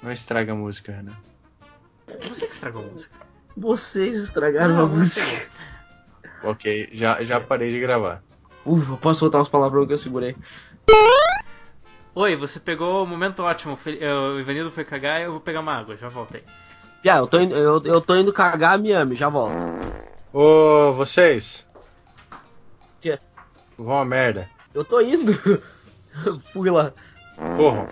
Não 0.01 0.11
estraga 0.11 0.51
a 0.51 0.55
música, 0.55 0.91
Renan. 0.91 1.13
Você 2.29 2.45
que 2.47 2.53
estragou 2.53 2.83
a 2.83 2.87
música. 2.87 3.15
Vocês 3.55 4.15
estragaram 4.17 4.75
Não, 4.75 4.83
a 4.83 4.87
você. 4.87 5.21
música. 5.23 5.47
Ok, 6.45 6.89
já, 6.91 7.23
já 7.23 7.39
parei 7.39 7.71
de 7.71 7.79
gravar. 7.79 8.21
Ufa, 8.65 8.97
posso 8.97 9.21
soltar 9.21 9.41
os 9.41 9.47
palavrões 9.47 9.87
que 9.87 9.93
eu 9.93 9.97
segurei. 9.97 10.35
Oi, 12.13 12.35
você 12.35 12.59
pegou 12.59 13.01
o 13.01 13.07
momento 13.07 13.43
ótimo. 13.43 13.79
O 13.85 14.39
Ivanildo 14.41 14.69
foi 14.69 14.83
cagar 14.83 15.21
eu 15.21 15.31
vou 15.31 15.39
pegar 15.39 15.61
uma 15.61 15.73
água, 15.73 15.95
já 15.95 16.09
voltei. 16.09 16.43
Piá, 17.01 17.17
eu 17.17 17.27
tô 17.27 17.39
indo, 17.39 17.55
eu, 17.55 17.81
eu 17.85 18.01
tô 18.01 18.17
indo 18.17 18.33
cagar 18.33 18.73
a 18.73 18.77
Miami, 18.77 19.15
já 19.15 19.29
volto. 19.29 19.63
Ô, 20.33 20.91
vocês. 20.91 21.65
Quê? 22.99 23.17
Vão 23.77 23.97
a 23.99 24.03
merda. 24.05 24.49
Eu 24.73 24.83
tô 24.83 24.99
indo. 25.01 25.31
Fui 26.51 26.69
lá. 26.69 26.91
Corram. 27.55 27.87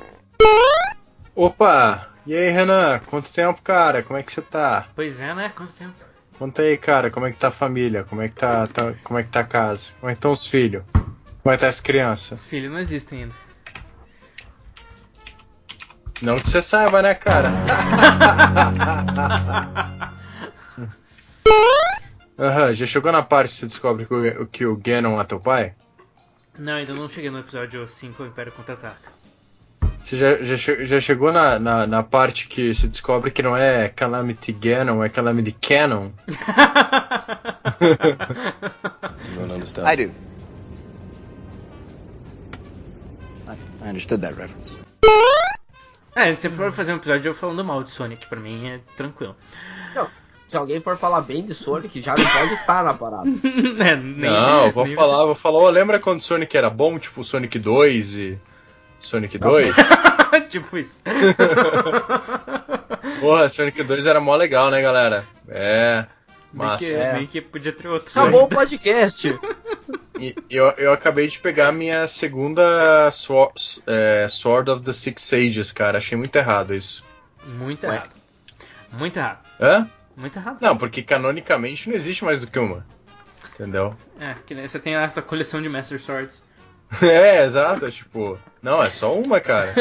Opa! 1.36 2.08
E 2.26 2.36
aí, 2.36 2.50
Renan? 2.50 3.00
Quanto 3.08 3.32
tempo, 3.32 3.62
cara? 3.62 4.04
Como 4.04 4.18
é 4.18 4.24
que 4.24 4.32
você 4.32 4.42
tá? 4.42 4.88
Pois 4.96 5.20
é, 5.20 5.34
né? 5.34 5.52
Quanto 5.56 5.74
tempo? 5.74 5.96
Conta 6.38 6.62
aí, 6.64 6.76
cara, 6.78 7.12
como 7.12 7.26
é 7.28 7.32
que 7.32 7.38
tá 7.38 7.50
a 7.50 7.52
família? 7.52 8.04
Como 8.04 8.22
é 8.22 8.28
que 8.28 8.34
tá, 8.36 8.66
tá- 8.66 8.94
como 9.04 9.20
é 9.20 9.24
que 9.24 9.30
tá 9.30 9.42
a 9.42 9.44
casa? 9.44 9.92
Como 10.00 10.10
é 10.10 10.14
que 10.16 10.18
estão 10.18 10.32
os 10.32 10.48
filhos? 10.48 10.84
Como 11.44 11.54
é 11.54 11.56
que 11.56 11.62
tá 11.62 11.68
as 11.68 11.80
crianças? 11.80 12.42
Os 12.42 12.48
filhos 12.48 12.72
não 12.72 12.80
existem 12.80 13.24
ainda. 13.24 13.36
Não 16.20 16.40
que 16.40 16.50
você 16.50 16.62
saiba, 16.64 17.02
né, 17.04 17.14
cara? 17.14 17.52
Aham, 22.40 22.74
já 22.74 22.86
chegou 22.88 23.12
na 23.12 23.22
parte 23.22 23.50
que 23.54 23.58
você 23.60 23.68
descobre 23.68 24.06
que 24.08 24.14
o, 24.14 24.48
que 24.48 24.66
o 24.66 24.76
Ganon 24.78 25.20
é 25.22 25.24
teu 25.24 25.40
pai? 25.40 25.76
Não, 26.58 26.74
ainda 26.74 26.94
não 26.94 27.08
cheguei 27.10 27.30
no 27.30 27.40
episódio 27.40 27.88
5, 27.88 28.24
o 28.24 28.26
Império 28.26 28.52
Contra-Ataca. 28.52 29.22
Você 30.04 30.18
já, 30.18 30.44
já, 30.44 30.84
já 30.84 31.00
chegou 31.00 31.32
na, 31.32 31.58
na, 31.60 31.88
na 31.88 32.04
parte 32.04 32.48
que 32.48 32.74
você 32.74 32.88
descobre 32.88 33.32
que 33.32 33.42
não 33.42 33.56
é 33.56 33.88
Calamity 33.90 34.52
Ganon, 34.52 35.04
é 35.04 35.10
Calamity 35.10 35.52
Canon? 35.54 36.10
don't 39.38 39.54
understand. 39.54 39.88
I 39.88 39.96
do. 39.96 40.12
I, 43.48 43.56
I 43.86 43.90
understood 43.90 44.22
that 44.22 44.36
reference. 44.36 44.80
É, 46.16 46.24
a 46.24 46.30
gente 46.30 46.42
sempre 46.42 46.58
pode 46.58 46.76
fazer 46.76 46.94
um 46.94 46.98
episódio 46.98 47.30
eu 47.30 47.34
falando 47.34 47.64
mal 47.64 47.84
de 47.84 47.90
Sonic, 47.92 48.28
pra 48.28 48.40
mim 48.40 48.68
é 48.68 48.80
tranquilo. 48.98 49.36
Se 50.52 50.58
alguém 50.58 50.82
for 50.82 50.98
falar 50.98 51.22
bem 51.22 51.46
de 51.46 51.54
Sonic, 51.54 52.02
já 52.02 52.14
não 52.14 52.26
pode 52.26 52.54
estar 52.56 52.84
na 52.84 52.94
parada. 52.94 53.24
É, 53.80 53.96
nem- 53.96 54.30
não, 54.30 54.66
eu 54.66 54.72
vou 54.74 54.86
nem 54.86 54.96
falar, 54.96 55.24
vou 55.26 55.34
falar, 55.34 55.60
ô, 55.60 55.70
lembra 55.70 55.98
quando 55.98 56.22
Sonic 56.22 56.58
era 56.58 56.70
bom, 56.70 57.00
tipo 57.00 57.24
Sonic 57.24 57.58
2 57.58 58.16
e 58.18 58.38
Sonic 59.00 59.38
2? 59.38 59.70
você- 59.70 60.42
tipo 60.52 60.78
isso. 60.78 61.02
Porra, 63.22 63.48
Sonic 63.48 63.82
2 63.82 64.06
era 64.06 64.20
mó 64.20 64.36
legal, 64.36 64.70
né, 64.70 64.82
galera? 64.82 65.24
É, 65.48 66.06
massa. 66.52 66.84
que, 66.84 66.92
É. 66.94 67.26
que 67.28 67.40
podia 67.42 67.72
ter 67.72 67.88
outro. 67.88 68.12
Acabou 68.20 68.44
o 68.44 68.48
podcast. 68.50 69.34
E 70.20 70.36
eu, 70.50 70.66
eu 70.78 70.92
acabei 70.92 71.28
de 71.28 71.40
pegar 71.40 71.70
a 71.70 71.72
minha 71.72 72.06
segunda 72.08 73.10
Sword, 73.12 73.82
é, 73.88 74.28
Sword 74.30 74.70
of 74.70 74.84
the 74.84 74.92
Six 74.92 75.24
Sages, 75.24 75.72
cara. 75.72 75.98
Achei 75.98 76.18
muito 76.18 76.36
errado 76.36 76.76
isso. 76.76 77.06
Muito 77.46 77.86
errado. 77.86 78.10
Muito 78.92 79.16
errado. 79.18 79.40
Hã? 79.62 79.90
Muito 80.22 80.38
errado. 80.38 80.62
Não, 80.62 80.78
porque 80.78 81.02
canonicamente 81.02 81.90
não 81.90 81.96
existe 81.96 82.24
mais 82.24 82.40
do 82.40 82.48
que 82.48 82.60
uma. 82.60 82.86
Entendeu? 83.56 83.96
É, 84.20 84.36
que 84.46 84.54
nem 84.54 84.68
você 84.68 84.78
tem 84.78 84.96
a 84.96 85.10
tua 85.10 85.24
coleção 85.24 85.60
de 85.62 85.68
Master 85.68 86.00
Swords. 86.00 86.44
É, 87.02 87.46
exato. 87.46 87.90
Tipo, 87.90 88.38
não, 88.62 88.84
é 88.84 88.90
só 88.90 89.18
uma, 89.18 89.40
cara. 89.40 89.74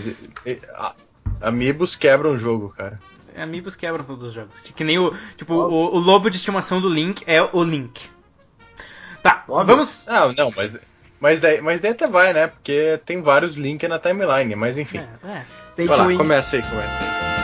Amiibos 1.40 1.94
quebram 1.94 2.32
o 2.32 2.36
jogo, 2.36 2.70
cara. 2.70 2.98
Amigos 3.36 3.76
quebram 3.76 4.04
todos 4.04 4.24
os 4.24 4.32
jogos. 4.32 4.60
Que 4.60 4.82
nem 4.82 4.98
o. 4.98 5.14
Tipo, 5.36 5.54
o, 5.54 5.94
o 5.94 5.98
lobo 5.98 6.28
de 6.28 6.36
estimação 6.36 6.80
do 6.80 6.88
Link 6.88 7.22
é 7.26 7.40
o 7.40 7.62
Link. 7.62 8.10
Tá, 9.22 9.44
Óbvio. 9.48 9.76
vamos. 9.76 10.08
Ah, 10.08 10.32
não, 10.36 10.52
mas. 10.54 10.76
Mas 11.20 11.38
daí, 11.38 11.60
mas 11.60 11.80
daí 11.80 11.92
até 11.92 12.08
vai, 12.08 12.32
né? 12.32 12.48
Porque 12.48 13.00
tem 13.06 13.22
vários 13.22 13.54
links 13.54 13.88
na 13.88 13.98
timeline, 13.98 14.56
mas 14.56 14.76
enfim. 14.76 14.98
É, 14.98 15.44
é. 15.78 15.86
Vai 15.86 15.96
lá, 15.96 16.16
começa 16.16 16.56
aí, 16.56 16.62
começa 16.62 16.98
aí. 16.98 17.43